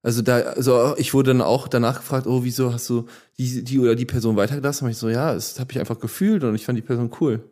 Also 0.07 0.23
da, 0.23 0.37
also 0.37 0.97
ich 0.99 1.15
wurde 1.15 1.33
dann 1.33 1.41
auch 1.41 1.67
danach 1.67 1.97
gefragt, 1.97 2.29
oh, 2.29 2.45
wieso 2.45 2.73
hast 2.73 2.89
du 2.89 3.07
die, 3.39 3.65
die 3.65 3.81
oder 3.81 3.97
die 3.97 4.05
Person 4.05 4.37
weitergelassen? 4.37 4.85
Und 4.85 4.93
ich 4.93 4.99
so, 4.99 5.09
ja, 5.09 5.35
das 5.35 5.59
habe 5.59 5.73
ich 5.73 5.81
einfach 5.81 5.99
gefühlt 5.99 6.45
und 6.45 6.55
ich 6.55 6.65
fand 6.65 6.79
die 6.79 6.83
Person 6.83 7.11
cool. 7.21 7.43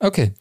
Okay. 0.00 0.32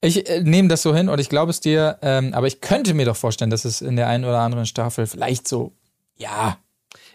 Ich 0.00 0.26
äh, 0.26 0.40
nehme 0.40 0.68
das 0.68 0.80
so 0.80 0.96
hin 0.96 1.10
und 1.10 1.20
ich 1.20 1.28
glaube 1.28 1.50
es 1.50 1.60
dir, 1.60 1.98
ähm, 2.00 2.32
aber 2.32 2.46
ich 2.46 2.62
könnte 2.62 2.94
mir 2.94 3.04
doch 3.04 3.14
vorstellen, 3.14 3.50
dass 3.50 3.66
es 3.66 3.82
in 3.82 3.96
der 3.96 4.08
einen 4.08 4.24
oder 4.24 4.38
anderen 4.38 4.64
Staffel 4.64 5.06
vielleicht 5.06 5.46
so 5.46 5.74
Ja. 6.16 6.56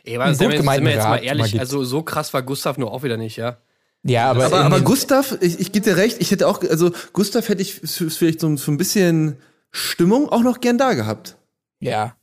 Ey, 0.03 0.17
aber 0.17 0.31
sind 0.35 0.51
gut 0.51 0.51
wir, 0.51 0.61
sind 0.61 0.85
wir 0.85 0.91
jetzt 0.91 0.97
mal 0.97 1.13
Rat 1.13 1.21
mal 1.21 1.25
ehrlich, 1.25 1.51
gibt. 1.53 1.59
also 1.59 1.83
so 1.83 2.03
krass 2.03 2.31
war 2.35 2.43
Gustav 2.43 2.77
nur 2.77 2.91
auch 2.91 3.01
wieder 3.01 3.17
nicht, 3.17 3.37
ja. 3.37 3.57
Ja, 4.03 4.29
aber, 4.29 4.45
Aber, 4.45 4.59
aber 4.59 4.81
Gustav, 4.81 5.39
ich, 5.41 5.59
ich 5.59 5.71
gebe 5.71 5.83
dir 5.85 5.97
recht, 5.97 6.17
ich 6.21 6.29
hätte 6.29 6.47
auch, 6.47 6.61
also 6.69 6.91
Gustav 7.13 7.49
hätte 7.49 7.63
ich 7.63 7.81
vielleicht 7.81 8.41
so, 8.41 8.55
so 8.57 8.71
ein 8.71 8.77
bisschen 8.77 9.37
Stimmung 9.71 10.29
auch 10.29 10.43
noch 10.43 10.61
gern 10.61 10.77
da 10.77 10.93
gehabt. 10.93 11.35
Ja. 11.79 12.15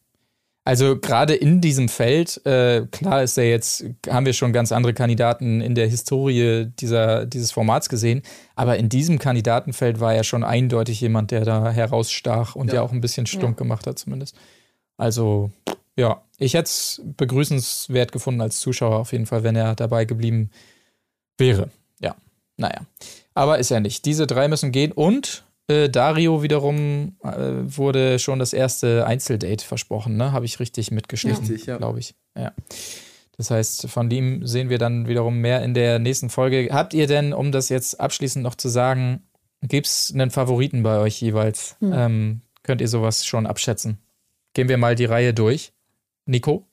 Also 0.66 0.98
gerade 0.98 1.32
in 1.36 1.60
diesem 1.60 1.88
Feld, 1.88 2.44
äh, 2.44 2.84
klar 2.90 3.22
ist 3.22 3.38
er 3.38 3.48
jetzt, 3.48 3.84
haben 4.08 4.26
wir 4.26 4.32
schon 4.32 4.52
ganz 4.52 4.72
andere 4.72 4.94
Kandidaten 4.94 5.60
in 5.60 5.76
der 5.76 5.86
Historie 5.86 6.66
dieser, 6.80 7.24
dieses 7.24 7.52
Formats 7.52 7.88
gesehen, 7.88 8.22
aber 8.56 8.76
in 8.76 8.88
diesem 8.88 9.20
Kandidatenfeld 9.20 10.00
war 10.00 10.12
er 10.12 10.24
schon 10.24 10.42
eindeutig 10.42 11.00
jemand, 11.00 11.30
der 11.30 11.44
da 11.44 11.70
herausstach 11.70 12.56
und 12.56 12.68
ja, 12.68 12.74
Ja. 12.74 12.82
auch 12.82 12.90
ein 12.90 13.00
bisschen 13.00 13.26
stunk 13.26 13.56
gemacht 13.56 13.86
hat 13.86 13.96
zumindest. 14.00 14.34
Also 14.96 15.52
ja, 15.94 16.20
ich 16.36 16.54
hätte 16.54 16.64
es 16.64 17.00
begrüßenswert 17.16 18.10
gefunden 18.10 18.40
als 18.40 18.58
Zuschauer 18.58 18.96
auf 18.96 19.12
jeden 19.12 19.26
Fall, 19.26 19.44
wenn 19.44 19.54
er 19.54 19.76
dabei 19.76 20.04
geblieben 20.04 20.50
wäre. 21.38 21.70
Ja, 22.00 22.16
naja. 22.56 22.80
Aber 23.34 23.60
ist 23.60 23.70
er 23.70 23.78
nicht. 23.78 24.04
Diese 24.04 24.26
drei 24.26 24.48
müssen 24.48 24.72
gehen 24.72 24.90
und 24.90 25.44
äh, 25.68 25.88
Dario 25.88 26.42
wiederum 26.42 27.16
äh, 27.22 27.30
wurde 27.64 28.18
schon 28.18 28.38
das 28.38 28.52
erste 28.52 29.06
Einzeldate 29.06 29.64
versprochen, 29.64 30.16
ne? 30.16 30.32
Habe 30.32 30.44
ich 30.44 30.60
richtig 30.60 30.90
mitgeschnitten, 30.90 31.46
Richtig, 31.46 31.66
ja. 31.66 31.76
glaube 31.76 31.98
ich. 31.98 32.14
Ja. 32.36 32.52
Das 33.36 33.50
heißt, 33.50 33.88
von 33.90 34.10
ihm 34.10 34.46
sehen 34.46 34.70
wir 34.70 34.78
dann 34.78 35.08
wiederum 35.08 35.38
mehr 35.40 35.62
in 35.62 35.74
der 35.74 35.98
nächsten 35.98 36.30
Folge. 36.30 36.68
Habt 36.72 36.94
ihr 36.94 37.06
denn, 37.06 37.32
um 37.32 37.52
das 37.52 37.68
jetzt 37.68 38.00
abschließend 38.00 38.42
noch 38.42 38.54
zu 38.54 38.68
sagen, 38.68 39.22
gibt 39.62 39.86
es 39.86 40.12
einen 40.12 40.30
Favoriten 40.30 40.82
bei 40.82 40.98
euch 40.98 41.20
jeweils? 41.20 41.76
Ähm, 41.82 42.40
könnt 42.62 42.80
ihr 42.80 42.88
sowas 42.88 43.26
schon 43.26 43.46
abschätzen? 43.46 43.98
Gehen 44.54 44.68
wir 44.68 44.78
mal 44.78 44.94
die 44.94 45.04
Reihe 45.04 45.34
durch. 45.34 45.72
Nico? 46.24 46.66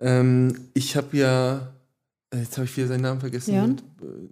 Ähm, 0.00 0.68
ich 0.74 0.96
habe 0.96 1.16
ja, 1.16 1.72
äh, 2.32 2.38
jetzt 2.38 2.56
habe 2.56 2.64
ich 2.64 2.76
wieder 2.76 2.88
seinen 2.88 3.02
Namen 3.02 3.20
vergessen. 3.20 3.52
Leon? 3.52 3.82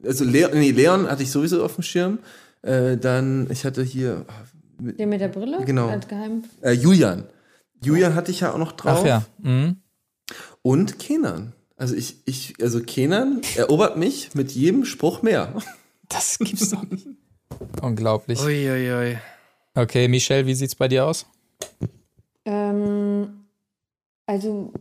Also 0.05 0.25
Leon, 0.25 0.53
nee, 0.55 0.71
Leon 0.71 1.09
hatte 1.09 1.23
ich 1.23 1.31
sowieso 1.31 1.65
auf 1.65 1.75
dem 1.75 1.83
Schirm. 1.83 2.19
Äh, 2.63 2.97
dann, 2.97 3.49
ich 3.51 3.65
hatte 3.65 3.83
hier, 3.83 4.27
mit, 4.79 4.99
Der 4.99 5.07
mit 5.07 5.21
der 5.21 5.29
Brille? 5.29 5.65
Genau. 5.65 5.89
Als 5.89 6.09
Geheim. 6.09 6.45
äh, 6.63 6.73
Julian. 6.73 7.25
Julian 7.83 8.15
hatte 8.15 8.31
ich 8.31 8.41
ja 8.41 8.53
auch 8.53 8.59
noch 8.59 8.73
drauf. 8.73 8.99
Ach 9.03 9.07
ja. 9.07 9.25
Mhm. 9.39 9.77
Und 10.63 10.99
Kenan. 10.99 11.55
Also 11.77 11.95
ich, 11.95 12.17
ich, 12.27 12.55
also 12.61 12.81
Kenan 12.81 13.41
erobert 13.57 13.97
mich 13.97 14.35
mit 14.35 14.53
jedem 14.53 14.85
Spruch 14.85 15.23
mehr. 15.23 15.55
Das 16.13 16.41
gibt's 16.41 16.71
doch 16.71 16.83
nicht. 16.91 17.07
Unglaublich. 17.83 18.41
Uiuiui. 18.43 19.17
Okay, 19.77 20.09
Michelle, 20.09 20.45
wie 20.45 20.55
sieht's 20.57 20.75
bei 20.75 20.89
dir 20.89 21.07
aus? 21.07 21.25
Ähm, 22.45 23.45
also 24.27 24.73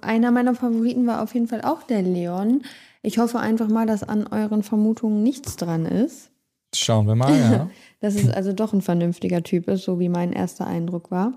einer 0.00 0.30
meiner 0.30 0.54
Favoriten 0.54 1.06
war 1.06 1.22
auf 1.22 1.34
jeden 1.34 1.46
Fall 1.46 1.60
auch 1.60 1.82
der 1.82 2.00
Leon. 2.00 2.62
Ich 3.02 3.18
hoffe 3.18 3.38
einfach 3.38 3.68
mal, 3.68 3.86
dass 3.86 4.02
an 4.02 4.26
euren 4.26 4.62
Vermutungen 4.62 5.22
nichts 5.22 5.56
dran 5.56 5.84
ist. 5.84 6.30
Schauen 6.78 7.06
wir 7.06 7.14
mal, 7.14 7.38
ja. 7.38 7.70
Dass 8.00 8.14
es 8.14 8.28
also 8.28 8.52
doch 8.52 8.72
ein 8.72 8.82
vernünftiger 8.82 9.42
Typ 9.42 9.68
ist, 9.68 9.84
so 9.84 9.98
wie 9.98 10.08
mein 10.08 10.32
erster 10.32 10.66
Eindruck 10.66 11.10
war. 11.10 11.32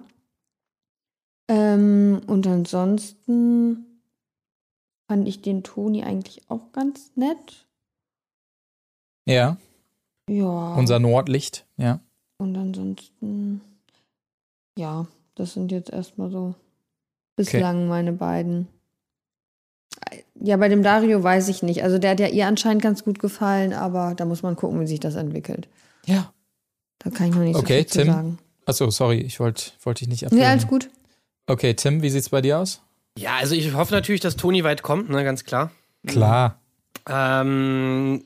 Ähm, 1.50 2.22
und 2.28 2.46
ansonsten 2.48 3.86
fand 5.08 5.28
ich 5.28 5.42
den 5.42 5.64
Toni 5.64 6.04
eigentlich 6.04 6.50
auch 6.50 6.72
ganz 6.72 7.12
nett. 7.16 7.66
ja, 9.26 9.58
Ja. 10.30 10.76
unser 10.76 11.00
Nordlicht, 11.00 11.66
ja. 11.78 12.00
Und 12.38 12.56
ansonsten, 12.56 13.62
ja, 14.78 15.08
das 15.36 15.54
sind 15.54 15.72
jetzt 15.72 15.90
erstmal 15.90 16.30
so 16.30 16.54
bislang 17.36 17.88
meine 17.88 18.12
beiden. 18.14 18.68
Ja, 20.42 20.58
bei 20.58 20.70
dem 20.70 20.84
Dario 20.84 21.22
weiß 21.22 21.50
ich 21.50 21.64
nicht. 21.64 21.84
Also 21.84 21.98
der 21.98 22.12
hat 22.12 22.20
ja 22.20 22.28
ihr 22.28 22.48
anscheinend 22.48 22.82
ganz 22.82 23.04
gut 23.04 23.20
gefallen, 23.20 23.74
aber 23.74 24.14
da 24.16 24.26
muss 24.26 24.42
man 24.42 24.56
gucken, 24.56 24.80
wie 24.80 24.88
sich 24.88 25.00
das 25.00 25.16
entwickelt. 25.16 25.68
Ja. 26.06 26.34
Da 27.00 27.10
kann 27.10 27.28
ich 27.30 27.36
noch 27.36 27.42
nicht 27.42 27.56
so 27.56 27.60
Okay, 27.62 27.80
viel 27.80 27.86
zu 27.88 27.98
Tim? 28.00 28.08
sagen. 28.08 28.40
Achso, 28.66 28.90
sorry, 28.90 29.20
ich 29.20 29.40
wollte 29.40 29.72
wollt 29.84 30.00
dich 30.00 30.08
nicht 30.08 30.26
abwürgen. 30.26 30.44
Nee, 30.46 30.50
alles 30.52 30.68
gut. 30.68 30.90
Okay, 31.48 31.74
Tim, 31.74 32.02
wie 32.02 32.10
sieht's 32.10 32.30
bei 32.30 32.42
dir 32.42 32.60
aus? 32.60 32.82
Ja, 33.18 33.38
also 33.38 33.56
ich 33.56 33.74
hoffe 33.74 33.94
natürlich, 33.94 34.22
dass 34.22 34.36
Toni 34.36 34.64
weit 34.64 34.84
kommt, 34.84 35.10
ne, 35.10 35.24
ganz 35.24 35.44
klar. 35.44 35.72
Klar. 36.06 36.60
Ähm, 37.08 38.24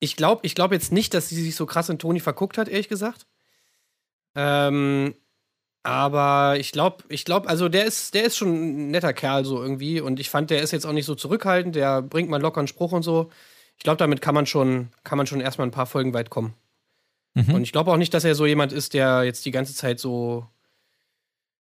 ich 0.00 0.16
glaube 0.16 0.40
ich 0.44 0.54
glaub 0.54 0.72
jetzt 0.72 0.92
nicht, 0.92 1.12
dass 1.14 1.28
sie 1.28 1.42
sich 1.42 1.54
so 1.54 1.66
krass 1.66 1.88
in 1.88 1.98
Toni 1.98 2.20
verguckt 2.20 2.58
hat, 2.58 2.68
ehrlich 2.68 2.88
gesagt. 2.88 3.26
Ähm, 4.34 5.14
aber 5.88 6.58
ich 6.58 6.70
glaube, 6.70 7.04
ich 7.08 7.24
glaube, 7.24 7.48
also 7.48 7.68
der 7.68 7.86
ist, 7.86 8.12
der 8.14 8.24
ist 8.24 8.36
schon 8.36 8.48
ein 8.48 8.90
netter 8.90 9.14
Kerl 9.14 9.44
so 9.44 9.62
irgendwie 9.62 10.00
und 10.00 10.20
ich 10.20 10.28
fand, 10.28 10.50
der 10.50 10.60
ist 10.60 10.72
jetzt 10.72 10.84
auch 10.84 10.92
nicht 10.92 11.06
so 11.06 11.14
zurückhaltend, 11.14 11.74
der 11.74 12.02
bringt 12.02 12.28
mal 12.28 12.40
locker 12.40 12.58
einen 12.58 12.68
Spruch 12.68 12.92
und 12.92 13.02
so. 13.02 13.30
Ich 13.78 13.84
glaube, 13.84 13.96
damit 13.96 14.20
kann 14.20 14.34
man 14.34 14.44
schon, 14.44 14.90
kann 15.02 15.16
man 15.16 15.26
schon 15.26 15.40
erstmal 15.40 15.66
ein 15.66 15.72
paar 15.72 15.86
Folgen 15.86 16.12
weit 16.12 16.28
kommen. 16.30 16.52
Mhm. 17.34 17.54
Und 17.54 17.62
ich 17.62 17.72
glaube 17.72 17.90
auch 17.90 17.96
nicht, 17.96 18.12
dass 18.12 18.24
er 18.24 18.34
so 18.34 18.44
jemand 18.44 18.72
ist, 18.72 18.92
der 18.92 19.24
jetzt 19.24 19.46
die 19.46 19.50
ganze 19.50 19.74
Zeit 19.74 19.98
so 19.98 20.46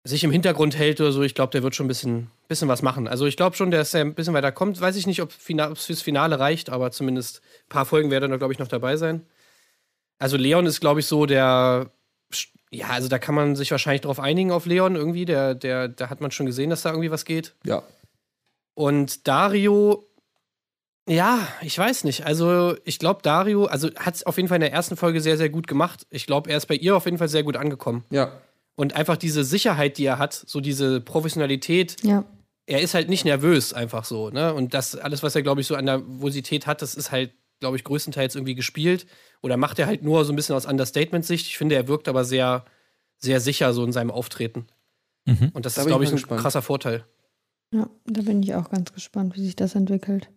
sich 0.04 0.22
im 0.22 0.30
Hintergrund 0.30 0.76
hält 0.76 1.00
oder 1.00 1.12
so. 1.12 1.22
Ich 1.22 1.34
glaube, 1.34 1.50
der 1.50 1.62
wird 1.62 1.74
schon 1.74 1.86
ein 1.86 1.88
bisschen, 1.88 2.30
bisschen 2.46 2.68
was 2.68 2.82
machen. 2.82 3.08
Also 3.08 3.26
ich 3.26 3.36
glaube 3.36 3.56
schon, 3.56 3.70
dass 3.70 3.94
er 3.94 4.02
ein 4.02 4.14
bisschen 4.14 4.34
weiter 4.34 4.52
kommt. 4.52 4.80
Weiß 4.80 4.96
ich 4.96 5.06
nicht, 5.06 5.22
ob 5.22 5.30
es 5.30 5.84
fürs 5.86 6.02
Finale 6.02 6.38
reicht, 6.38 6.70
aber 6.70 6.90
zumindest 6.90 7.40
ein 7.66 7.68
paar 7.70 7.86
Folgen 7.86 8.10
werden 8.10 8.30
da, 8.30 8.36
glaube 8.36 8.52
ich, 8.52 8.58
noch 8.58 8.68
dabei 8.68 8.96
sein. 8.96 9.26
Also 10.18 10.36
Leon 10.36 10.66
ist, 10.66 10.80
glaube 10.80 11.00
ich, 11.00 11.06
so 11.06 11.26
der. 11.26 11.90
Ja, 12.74 12.88
also 12.88 13.08
da 13.08 13.18
kann 13.18 13.34
man 13.34 13.54
sich 13.56 13.70
wahrscheinlich 13.70 14.00
drauf 14.02 14.18
einigen 14.18 14.50
auf 14.50 14.66
Leon 14.66 14.96
irgendwie. 14.96 15.24
Der, 15.24 15.54
der, 15.54 15.88
da 15.88 16.10
hat 16.10 16.20
man 16.20 16.30
schon 16.30 16.46
gesehen, 16.46 16.70
dass 16.70 16.82
da 16.82 16.90
irgendwie 16.90 17.10
was 17.10 17.24
geht. 17.24 17.54
Ja. 17.64 17.82
Und 18.74 19.28
Dario, 19.28 20.04
ja, 21.08 21.46
ich 21.62 21.78
weiß 21.78 22.04
nicht. 22.04 22.26
Also, 22.26 22.76
ich 22.84 22.98
glaube, 22.98 23.20
Dario, 23.22 23.66
also 23.66 23.90
hat 23.96 24.14
es 24.16 24.24
auf 24.24 24.36
jeden 24.36 24.48
Fall 24.48 24.56
in 24.56 24.62
der 24.62 24.72
ersten 24.72 24.96
Folge 24.96 25.20
sehr, 25.20 25.36
sehr 25.36 25.50
gut 25.50 25.66
gemacht. 25.66 26.06
Ich 26.10 26.26
glaube, 26.26 26.50
er 26.50 26.56
ist 26.56 26.66
bei 26.66 26.74
ihr 26.74 26.96
auf 26.96 27.04
jeden 27.04 27.18
Fall 27.18 27.28
sehr 27.28 27.42
gut 27.42 27.56
angekommen. 27.56 28.04
Ja. 28.10 28.32
Und 28.74 28.96
einfach 28.96 29.16
diese 29.16 29.44
Sicherheit, 29.44 29.98
die 29.98 30.06
er 30.06 30.18
hat, 30.18 30.32
so 30.32 30.60
diese 30.60 31.00
Professionalität, 31.00 32.02
Ja. 32.02 32.24
er 32.66 32.80
ist 32.80 32.94
halt 32.94 33.08
nicht 33.08 33.24
nervös, 33.24 33.72
einfach 33.72 34.04
so, 34.04 34.30
ne? 34.30 34.52
Und 34.52 34.74
das, 34.74 34.96
alles, 34.96 35.22
was 35.22 35.36
er, 35.36 35.42
glaube 35.42 35.60
ich, 35.60 35.66
so 35.68 35.76
an 35.76 35.84
Nervosität 35.84 36.66
hat, 36.66 36.82
das 36.82 36.94
ist 36.96 37.12
halt, 37.12 37.32
glaube 37.60 37.76
ich, 37.76 37.84
größtenteils 37.84 38.34
irgendwie 38.34 38.56
gespielt. 38.56 39.06
Oder 39.44 39.58
macht 39.58 39.78
er 39.78 39.86
halt 39.86 40.02
nur 40.02 40.24
so 40.24 40.32
ein 40.32 40.36
bisschen 40.36 40.54
aus 40.56 40.64
Understatement-Sicht. 40.64 41.46
Ich 41.48 41.58
finde, 41.58 41.74
er 41.74 41.86
wirkt 41.86 42.08
aber 42.08 42.24
sehr, 42.24 42.64
sehr 43.18 43.40
sicher 43.40 43.74
so 43.74 43.84
in 43.84 43.92
seinem 43.92 44.10
Auftreten. 44.10 44.66
Mhm. 45.26 45.50
Und 45.52 45.66
das 45.66 45.74
Da 45.74 45.82
ist, 45.82 45.86
glaube 45.86 46.04
ich 46.04 46.08
mal 46.10 46.14
ein 46.14 46.16
gespannt. 46.16 46.40
krasser 46.40 46.62
Vorteil. 46.62 47.04
Ja, 47.72 47.90
da 48.06 48.22
bin 48.22 48.42
ich 48.42 48.54
auch 48.54 48.70
ganz 48.70 48.92
gespannt, 48.92 49.36
wie 49.36 49.44
sich 49.44 49.54
das 49.54 49.74
entwickelt. 49.74 50.28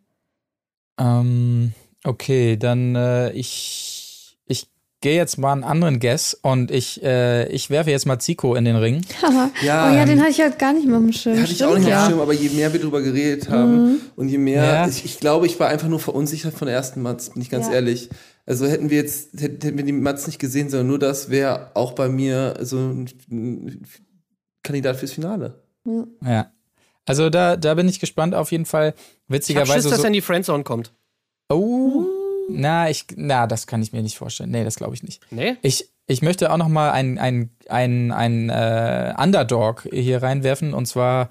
Ähm, 0.99 1.73
okay, 2.03 2.57
dann 2.57 2.95
äh, 2.95 3.31
ich, 3.31 4.38
ich 4.45 4.67
gehe 5.01 5.15
jetzt 5.15 5.38
mal 5.38 5.51
einen 5.53 5.63
anderen 5.63 5.99
Guess 5.99 6.34
und 6.34 6.71
ich, 6.71 7.03
äh, 7.03 7.47
ich 7.49 7.69
werfe 7.69 7.91
jetzt 7.91 8.05
mal 8.07 8.19
Zico 8.19 8.55
in 8.55 8.65
den 8.65 8.75
Ring. 8.75 9.05
Ja, 9.63 9.89
oh 9.89 9.95
ja, 9.95 10.05
den 10.05 10.17
ähm, 10.17 10.19
hatte 10.21 10.31
ich 10.31 10.38
ja 10.38 10.49
gar 10.49 10.73
nicht 10.73 10.85
mehr 10.85 10.97
auf 10.97 11.03
dem 11.03 11.13
Schirm. 11.13 11.41
Hatte 11.41 11.51
ich 11.51 11.63
auch 11.63 11.77
nicht 11.77 11.88
ja. 11.88 11.99
auf 12.01 12.05
dem 12.07 12.11
Schirm, 12.11 12.21
aber 12.21 12.34
je 12.34 12.49
mehr 12.49 12.71
wir 12.73 12.79
drüber 12.79 13.01
geredet 13.01 13.49
haben 13.49 13.91
Mhm. 13.93 13.97
und 14.15 14.29
je 14.29 14.38
mehr, 14.38 14.63
Ja. 14.63 14.88
ich, 14.88 15.03
ich 15.05 15.19
glaube, 15.19 15.45
ich 15.47 15.59
war 15.59 15.69
einfach 15.69 15.88
nur 15.88 15.99
verunsichert 15.99 16.53
von 16.53 16.65
der 16.67 16.75
ersten 16.75 17.01
Matz, 17.01 17.29
bin 17.31 17.41
ich 17.41 17.49
ganz 17.49 17.67
Ja. 17.67 17.73
ehrlich. 17.73 18.09
Also 18.48 18.65
hätten 18.65 18.90
wir 18.90 18.98
jetzt, 18.98 19.40
hätten 19.40 19.78
wir 19.78 19.84
die 19.84 19.91
Matz 19.91 20.26
nicht 20.26 20.40
gesehen, 20.40 20.69
sondern 20.69 20.88
nur 20.88 20.99
das 20.99 21.30
wäre 21.30 21.72
auch 21.76 21.91
bei 21.91 22.07
mir 22.07 22.56
so 22.61 22.78
ein, 22.78 23.86
Kandidat 24.64 24.95
fürs 24.95 25.11
Finale. 25.11 25.61
Ja. 26.24 26.52
Also 27.06 27.30
da, 27.30 27.56
da 27.57 27.74
bin 27.74 27.88
ich 27.88 27.99
gespannt 27.99 28.34
auf 28.34 28.52
jeden 28.52 28.65
Fall. 28.65 28.90
Ich 28.90 28.94
habe 28.95 29.36
Witzigerweise 29.36 29.74
Schiss, 29.74 29.90
dass 29.90 29.98
so, 29.98 30.03
er 30.03 30.07
in 30.07 30.14
die 30.14 30.22
Friendzone 30.22 30.64
kommt. 30.64 30.94
Oh, 31.49 32.06
na, 32.49 32.90
ich, 32.90 33.06
na, 33.15 33.48
das 33.48 33.68
kann 33.68 33.82
ich 33.82 33.91
mir 33.91 34.02
nicht 34.02 34.18
vorstellen. 34.18 34.52
Nee, 34.52 34.64
das 34.64 34.76
glaube 34.76 34.95
ich 34.95 35.03
nicht. 35.03 35.22
Nee? 35.30 35.57
Ich, 35.61 35.90
ich 36.06 36.22
möchte 36.22 36.52
auch 36.52 36.57
noch 36.57 36.69
mal 36.69 36.91
ein, 36.91 37.18
ein, 37.18 37.49
ein, 37.68 38.11
ein 38.11 38.49
äh, 38.49 39.14
Underdog 39.18 39.88
hier 39.91 40.24
reinwerfen 40.24 40.74
und 40.74 40.86
zwar 40.86 41.30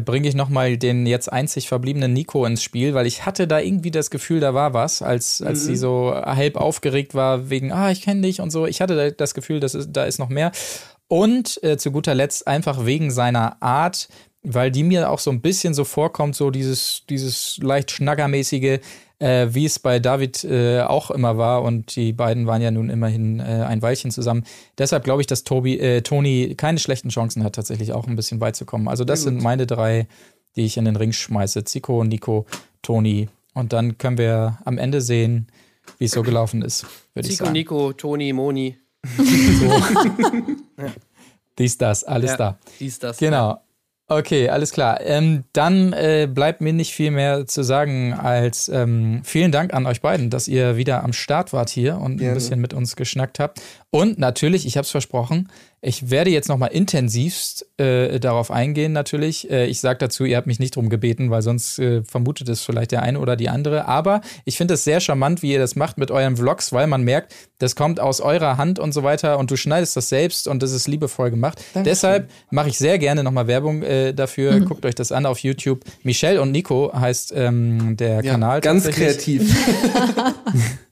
bringe 0.00 0.28
ich 0.28 0.34
noch 0.34 0.48
mal 0.48 0.76
den 0.76 1.06
jetzt 1.06 1.32
einzig 1.32 1.68
verbliebenen 1.68 2.12
Nico 2.12 2.44
ins 2.46 2.62
Spiel, 2.62 2.94
weil 2.94 3.06
ich 3.06 3.26
hatte 3.26 3.46
da 3.46 3.60
irgendwie 3.60 3.90
das 3.90 4.10
Gefühl, 4.10 4.40
da 4.40 4.54
war 4.54 4.74
was, 4.74 5.02
als, 5.02 5.42
als 5.42 5.64
sie 5.64 5.76
so 5.76 6.14
halb 6.14 6.56
aufgeregt 6.56 7.14
war 7.14 7.50
wegen, 7.50 7.72
ah, 7.72 7.90
ich 7.90 8.02
kenne 8.02 8.22
dich 8.22 8.40
und 8.40 8.50
so. 8.50 8.66
Ich 8.66 8.80
hatte 8.80 8.96
da 8.96 9.10
das 9.10 9.34
Gefühl, 9.34 9.60
das 9.60 9.74
ist, 9.74 9.90
da 9.92 10.04
ist 10.04 10.18
noch 10.18 10.28
mehr. 10.28 10.52
Und 11.08 11.62
äh, 11.62 11.76
zu 11.76 11.92
guter 11.92 12.14
Letzt 12.14 12.46
einfach 12.46 12.86
wegen 12.86 13.10
seiner 13.10 13.62
Art, 13.62 14.08
weil 14.42 14.70
die 14.70 14.82
mir 14.82 15.10
auch 15.10 15.18
so 15.18 15.30
ein 15.30 15.40
bisschen 15.40 15.74
so 15.74 15.84
vorkommt, 15.84 16.36
so 16.36 16.50
dieses, 16.50 17.04
dieses 17.08 17.58
leicht 17.58 17.90
schnackermäßige, 17.90 18.80
äh, 19.24 19.54
wie 19.54 19.64
es 19.64 19.78
bei 19.78 20.00
David 20.00 20.44
äh, 20.44 20.82
auch 20.82 21.10
immer 21.10 21.38
war. 21.38 21.62
Und 21.62 21.96
die 21.96 22.12
beiden 22.12 22.46
waren 22.46 22.60
ja 22.60 22.70
nun 22.70 22.90
immerhin 22.90 23.40
äh, 23.40 23.64
ein 23.66 23.80
Weilchen 23.80 24.10
zusammen. 24.10 24.44
Deshalb 24.76 25.04
glaube 25.04 25.22
ich, 25.22 25.26
dass 25.26 25.44
Tobi, 25.44 25.78
äh, 25.78 26.02
Toni 26.02 26.54
keine 26.56 26.78
schlechten 26.78 27.08
Chancen 27.08 27.42
hat, 27.42 27.54
tatsächlich 27.54 27.92
auch 27.92 28.06
ein 28.06 28.16
bisschen 28.16 28.40
weit 28.40 28.54
zu 28.54 28.66
kommen. 28.66 28.86
Also 28.86 29.04
das 29.04 29.22
sind 29.22 29.42
meine 29.42 29.66
drei, 29.66 30.06
die 30.56 30.66
ich 30.66 30.76
in 30.76 30.84
den 30.84 30.96
Ring 30.96 31.12
schmeiße. 31.12 31.64
Zico, 31.64 32.04
Nico, 32.04 32.44
Toni. 32.82 33.30
Und 33.54 33.72
dann 33.72 33.96
können 33.96 34.18
wir 34.18 34.58
am 34.66 34.76
Ende 34.76 35.00
sehen, 35.00 35.46
wie 35.98 36.04
es 36.04 36.12
so 36.12 36.22
gelaufen 36.22 36.60
ist, 36.60 36.84
würde 37.14 37.28
ich 37.28 37.36
Zico, 37.36 37.44
sagen. 37.46 37.54
Nico, 37.54 37.92
Toni, 37.94 38.32
Moni. 38.34 38.76
Dies, 41.58 41.78
das, 41.78 42.04
alles 42.04 42.32
Ja. 42.32 42.36
da. 42.36 42.58
Dies, 42.78 42.98
das. 42.98 43.16
Genau. 43.18 43.58
Okay, 44.06 44.50
alles 44.50 44.72
klar. 44.72 45.00
Ähm, 45.00 45.44
dann 45.54 45.94
äh, 45.94 46.28
bleibt 46.30 46.60
mir 46.60 46.74
nicht 46.74 46.92
viel 46.92 47.10
mehr 47.10 47.46
zu 47.46 47.62
sagen 47.62 48.12
als 48.12 48.68
ähm, 48.68 49.22
vielen 49.24 49.50
Dank 49.50 49.72
an 49.72 49.86
euch 49.86 50.02
beiden, 50.02 50.28
dass 50.28 50.46
ihr 50.46 50.76
wieder 50.76 51.02
am 51.02 51.14
Start 51.14 51.54
wart 51.54 51.70
hier 51.70 51.96
und 51.96 52.18
Gerne. 52.18 52.32
ein 52.32 52.34
bisschen 52.34 52.60
mit 52.60 52.74
uns 52.74 52.96
geschnackt 52.96 53.38
habt. 53.38 53.62
Und 53.94 54.18
natürlich, 54.18 54.66
ich 54.66 54.76
habe 54.76 54.84
es 54.84 54.90
versprochen, 54.90 55.48
ich 55.80 56.10
werde 56.10 56.28
jetzt 56.28 56.48
nochmal 56.48 56.70
intensivst 56.72 57.64
äh, 57.78 58.18
darauf 58.18 58.50
eingehen, 58.50 58.90
natürlich. 58.90 59.48
Äh, 59.48 59.66
ich 59.66 59.78
sage 59.78 60.00
dazu, 60.00 60.24
ihr 60.24 60.36
habt 60.36 60.48
mich 60.48 60.58
nicht 60.58 60.74
drum 60.74 60.88
gebeten, 60.88 61.30
weil 61.30 61.42
sonst 61.42 61.78
äh, 61.78 62.02
vermutet 62.02 62.48
es 62.48 62.62
vielleicht 62.62 62.90
der 62.90 63.04
eine 63.04 63.20
oder 63.20 63.36
die 63.36 63.48
andere. 63.48 63.86
Aber 63.86 64.20
ich 64.44 64.56
finde 64.56 64.74
es 64.74 64.82
sehr 64.82 64.98
charmant, 64.98 65.42
wie 65.42 65.52
ihr 65.52 65.60
das 65.60 65.76
macht 65.76 65.96
mit 65.96 66.10
euren 66.10 66.36
Vlogs, 66.36 66.72
weil 66.72 66.88
man 66.88 67.04
merkt, 67.04 67.36
das 67.58 67.76
kommt 67.76 68.00
aus 68.00 68.20
eurer 68.20 68.56
Hand 68.56 68.80
und 68.80 68.90
so 68.90 69.04
weiter 69.04 69.38
und 69.38 69.52
du 69.52 69.56
schneidest 69.56 69.96
das 69.96 70.08
selbst 70.08 70.48
und 70.48 70.60
das 70.64 70.72
ist 70.72 70.88
liebevoll 70.88 71.30
gemacht. 71.30 71.58
Dankeschön. 71.58 71.84
Deshalb 71.84 72.30
mache 72.50 72.70
ich 72.70 72.78
sehr 72.78 72.98
gerne 72.98 73.22
nochmal 73.22 73.46
Werbung 73.46 73.84
äh, 73.84 74.12
dafür. 74.12 74.54
Mhm. 74.54 74.64
Guckt 74.64 74.84
euch 74.86 74.96
das 74.96 75.12
an 75.12 75.24
auf 75.24 75.38
YouTube. 75.38 75.84
Michelle 76.02 76.42
und 76.42 76.50
Nico 76.50 76.90
heißt 76.92 77.32
ähm, 77.36 77.96
der 77.96 78.24
ja, 78.24 78.32
Kanal. 78.32 78.60
Ganz 78.60 78.88
kreativ. 78.88 79.54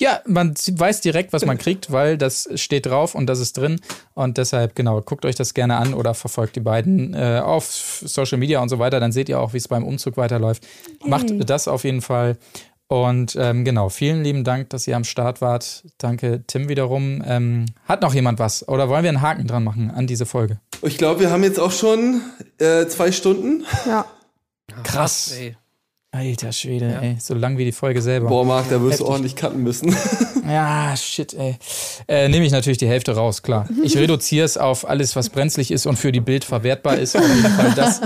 Ja, 0.00 0.22
man 0.26 0.54
weiß 0.54 1.02
direkt, 1.02 1.34
was 1.34 1.44
man 1.44 1.58
kriegt, 1.58 1.92
weil 1.92 2.16
das 2.16 2.48
steht 2.54 2.86
drauf 2.86 3.14
und 3.14 3.26
das 3.26 3.38
ist 3.38 3.58
drin. 3.58 3.82
Und 4.14 4.38
deshalb, 4.38 4.74
genau, 4.74 5.02
guckt 5.02 5.26
euch 5.26 5.34
das 5.34 5.52
gerne 5.52 5.76
an 5.76 5.92
oder 5.92 6.14
verfolgt 6.14 6.56
die 6.56 6.60
beiden 6.60 7.12
äh, 7.12 7.42
auf 7.44 8.02
Social 8.02 8.38
Media 8.38 8.62
und 8.62 8.70
so 8.70 8.78
weiter. 8.78 8.98
Dann 8.98 9.12
seht 9.12 9.28
ihr 9.28 9.38
auch, 9.38 9.52
wie 9.52 9.58
es 9.58 9.68
beim 9.68 9.84
Umzug 9.84 10.16
weiterläuft. 10.16 10.66
Hey. 11.02 11.10
Macht 11.10 11.26
das 11.50 11.68
auf 11.68 11.84
jeden 11.84 12.00
Fall. 12.00 12.38
Und 12.88 13.36
ähm, 13.38 13.62
genau, 13.66 13.90
vielen 13.90 14.24
lieben 14.24 14.42
Dank, 14.42 14.70
dass 14.70 14.86
ihr 14.86 14.96
am 14.96 15.04
Start 15.04 15.42
wart. 15.42 15.84
Danke, 15.98 16.44
Tim, 16.46 16.70
wiederum. 16.70 17.22
Ähm, 17.26 17.66
hat 17.84 18.00
noch 18.00 18.14
jemand 18.14 18.38
was? 18.38 18.66
Oder 18.66 18.88
wollen 18.88 19.02
wir 19.02 19.10
einen 19.10 19.20
Haken 19.20 19.46
dran 19.46 19.62
machen 19.62 19.90
an 19.90 20.06
diese 20.06 20.24
Folge? 20.24 20.60
Ich 20.80 20.96
glaube, 20.96 21.20
wir 21.20 21.30
haben 21.30 21.44
jetzt 21.44 21.60
auch 21.60 21.72
schon 21.72 22.22
äh, 22.56 22.86
zwei 22.86 23.12
Stunden. 23.12 23.66
Ja. 23.86 24.06
Krass. 24.82 25.32
Ey. 25.38 25.56
Alter 26.12 26.50
Schwede, 26.50 26.90
ja. 26.90 27.00
ey. 27.02 27.16
So 27.20 27.34
lang 27.34 27.56
wie 27.56 27.64
die 27.64 27.70
Folge 27.72 28.02
selber. 28.02 28.28
Boah, 28.28 28.44
Marc, 28.44 28.68
da 28.68 28.80
wirst 28.80 28.94
Heftig. 28.94 29.06
du 29.06 29.12
ordentlich 29.12 29.36
cutten 29.36 29.62
müssen. 29.62 29.94
ja, 30.44 30.92
shit, 30.96 31.34
ey. 31.34 31.56
Äh, 32.08 32.28
Nehme 32.28 32.44
ich 32.44 32.50
natürlich 32.50 32.78
die 32.78 32.88
Hälfte 32.88 33.14
raus, 33.14 33.42
klar. 33.42 33.68
Ich 33.84 33.96
reduziere 33.96 34.44
es 34.44 34.56
auf 34.56 34.88
alles, 34.88 35.14
was 35.14 35.28
brenzlig 35.30 35.70
ist 35.70 35.86
und 35.86 35.96
für 35.96 36.10
die 36.10 36.20
Bild 36.20 36.44
verwertbar 36.44 36.98
ist. 36.98 37.16
Auf 37.16 37.22
jeden 37.22 37.52
Fall 37.52 37.72
das, 37.76 38.00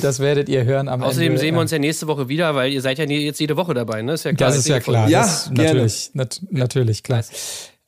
das 0.00 0.20
werdet 0.20 0.48
ihr 0.48 0.62
hören 0.62 0.88
am 0.88 1.02
Außerdem 1.02 1.28
Ende. 1.32 1.40
sehen 1.40 1.54
wir 1.56 1.60
uns 1.60 1.72
ja 1.72 1.80
nächste 1.80 2.06
Woche 2.06 2.28
wieder, 2.28 2.54
weil 2.54 2.72
ihr 2.72 2.82
seid 2.82 2.98
ja 2.98 3.04
jetzt 3.04 3.40
jede 3.40 3.56
Woche 3.56 3.74
dabei, 3.74 4.02
ne? 4.02 4.12
Ist 4.12 4.24
ja 4.24 4.32
klar. 4.32 4.50
Das 4.50 4.58
ist 4.58 4.68
ja 4.68 4.78
klar. 4.78 5.08
Ja, 5.08 5.22
das, 5.22 5.50
natürlich, 5.50 6.10
nat 6.14 6.40
natürlich, 6.50 7.02
klar. 7.02 7.24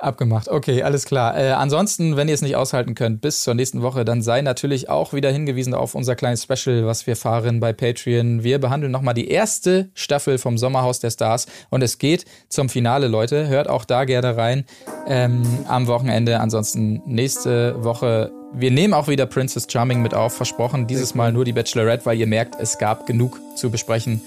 Abgemacht. 0.03 0.49
Okay, 0.49 0.83
alles 0.83 1.05
klar. 1.05 1.39
Äh, 1.39 1.51
ansonsten, 1.53 2.17
wenn 2.17 2.29
ihr 2.29 2.35
es 2.35 2.43
nicht 2.43 2.57
aushalten 2.57 2.95
könnt, 2.95 3.21
bis 3.21 3.43
zur 3.43 3.55
nächsten 3.55 3.83
Woche, 3.83 4.05
dann 4.05 4.23
sei 4.23 4.43
natürlich 4.43 4.89
auch 4.89 5.13
wieder 5.13 5.31
hingewiesen 5.31 5.75
auf 5.75 5.95
unser 5.95 6.17
kleines 6.17 6.43
Special, 6.43 6.87
was 6.87 7.07
wir 7.07 7.17
fahren 7.17 7.61
bei 7.61 7.73
Patreon. 7.73 8.43
Wir 8.43 8.59
behandeln 8.59 8.93
nochmal 8.93 9.15
die 9.15 9.29
erste 9.29 9.91
Staffel 9.95 10.39
vom 10.39 10.59
Sommerhaus 10.59 11.01
der 11.01 11.11
Stars 11.11 11.47
und 11.71 11.83
es 11.83 11.99
geht 11.99 12.25
zum 12.49 12.69
Finale, 12.69 13.09
Leute. 13.09 13.49
Hört 13.49 13.69
auch 13.69 13.85
da 13.85 14.05
gerne 14.05 14.37
rein 14.37 14.65
ähm, 15.07 15.43
am 15.69 15.87
Wochenende. 15.87 16.41
Ansonsten 16.41 17.03
nächste 17.07 17.83
Woche. 17.85 18.33
Wir 18.55 18.71
nehmen 18.71 18.93
auch 18.93 19.09
wieder 19.09 19.27
Princess 19.27 19.67
Charming 19.71 20.03
mit 20.03 20.15
auf, 20.15 20.35
versprochen. 20.35 20.87
Dieses 20.87 21.15
Mal 21.15 21.33
nur 21.33 21.45
die 21.45 21.53
Bachelorette, 21.53 22.05
weil 22.05 22.19
ihr 22.19 22.27
merkt, 22.27 22.57
es 22.61 22.77
gab 22.79 23.07
genug 23.07 23.41
zu 23.57 23.71
besprechen. 23.71 24.21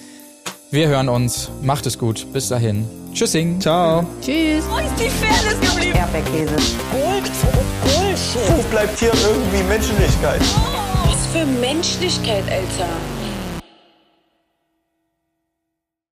Wir 0.76 0.90
hören 0.90 1.08
uns. 1.08 1.50
Macht 1.62 1.86
es 1.86 1.98
gut. 1.98 2.28
Bis 2.34 2.50
dahin. 2.50 2.86
Tschüssing. 3.14 3.62
Ciao. 3.62 4.06
Tschüss. 4.22 4.62
Wo 4.70 4.76
ist 4.76 4.94
die 5.00 5.10
Fairness 5.10 5.58
geblieben? 5.62 5.98
Erdbeerkäse. 5.98 6.56
Gold, 6.92 7.32
Bullshit. 7.82 8.58
Wo 8.58 8.62
bleibt 8.70 9.00
hier 9.00 9.14
irgendwie 9.14 9.64
Menschlichkeit? 9.70 10.42
Was 11.06 11.28
für 11.28 11.46
Menschlichkeit, 11.46 12.44
Alter. 12.52 12.90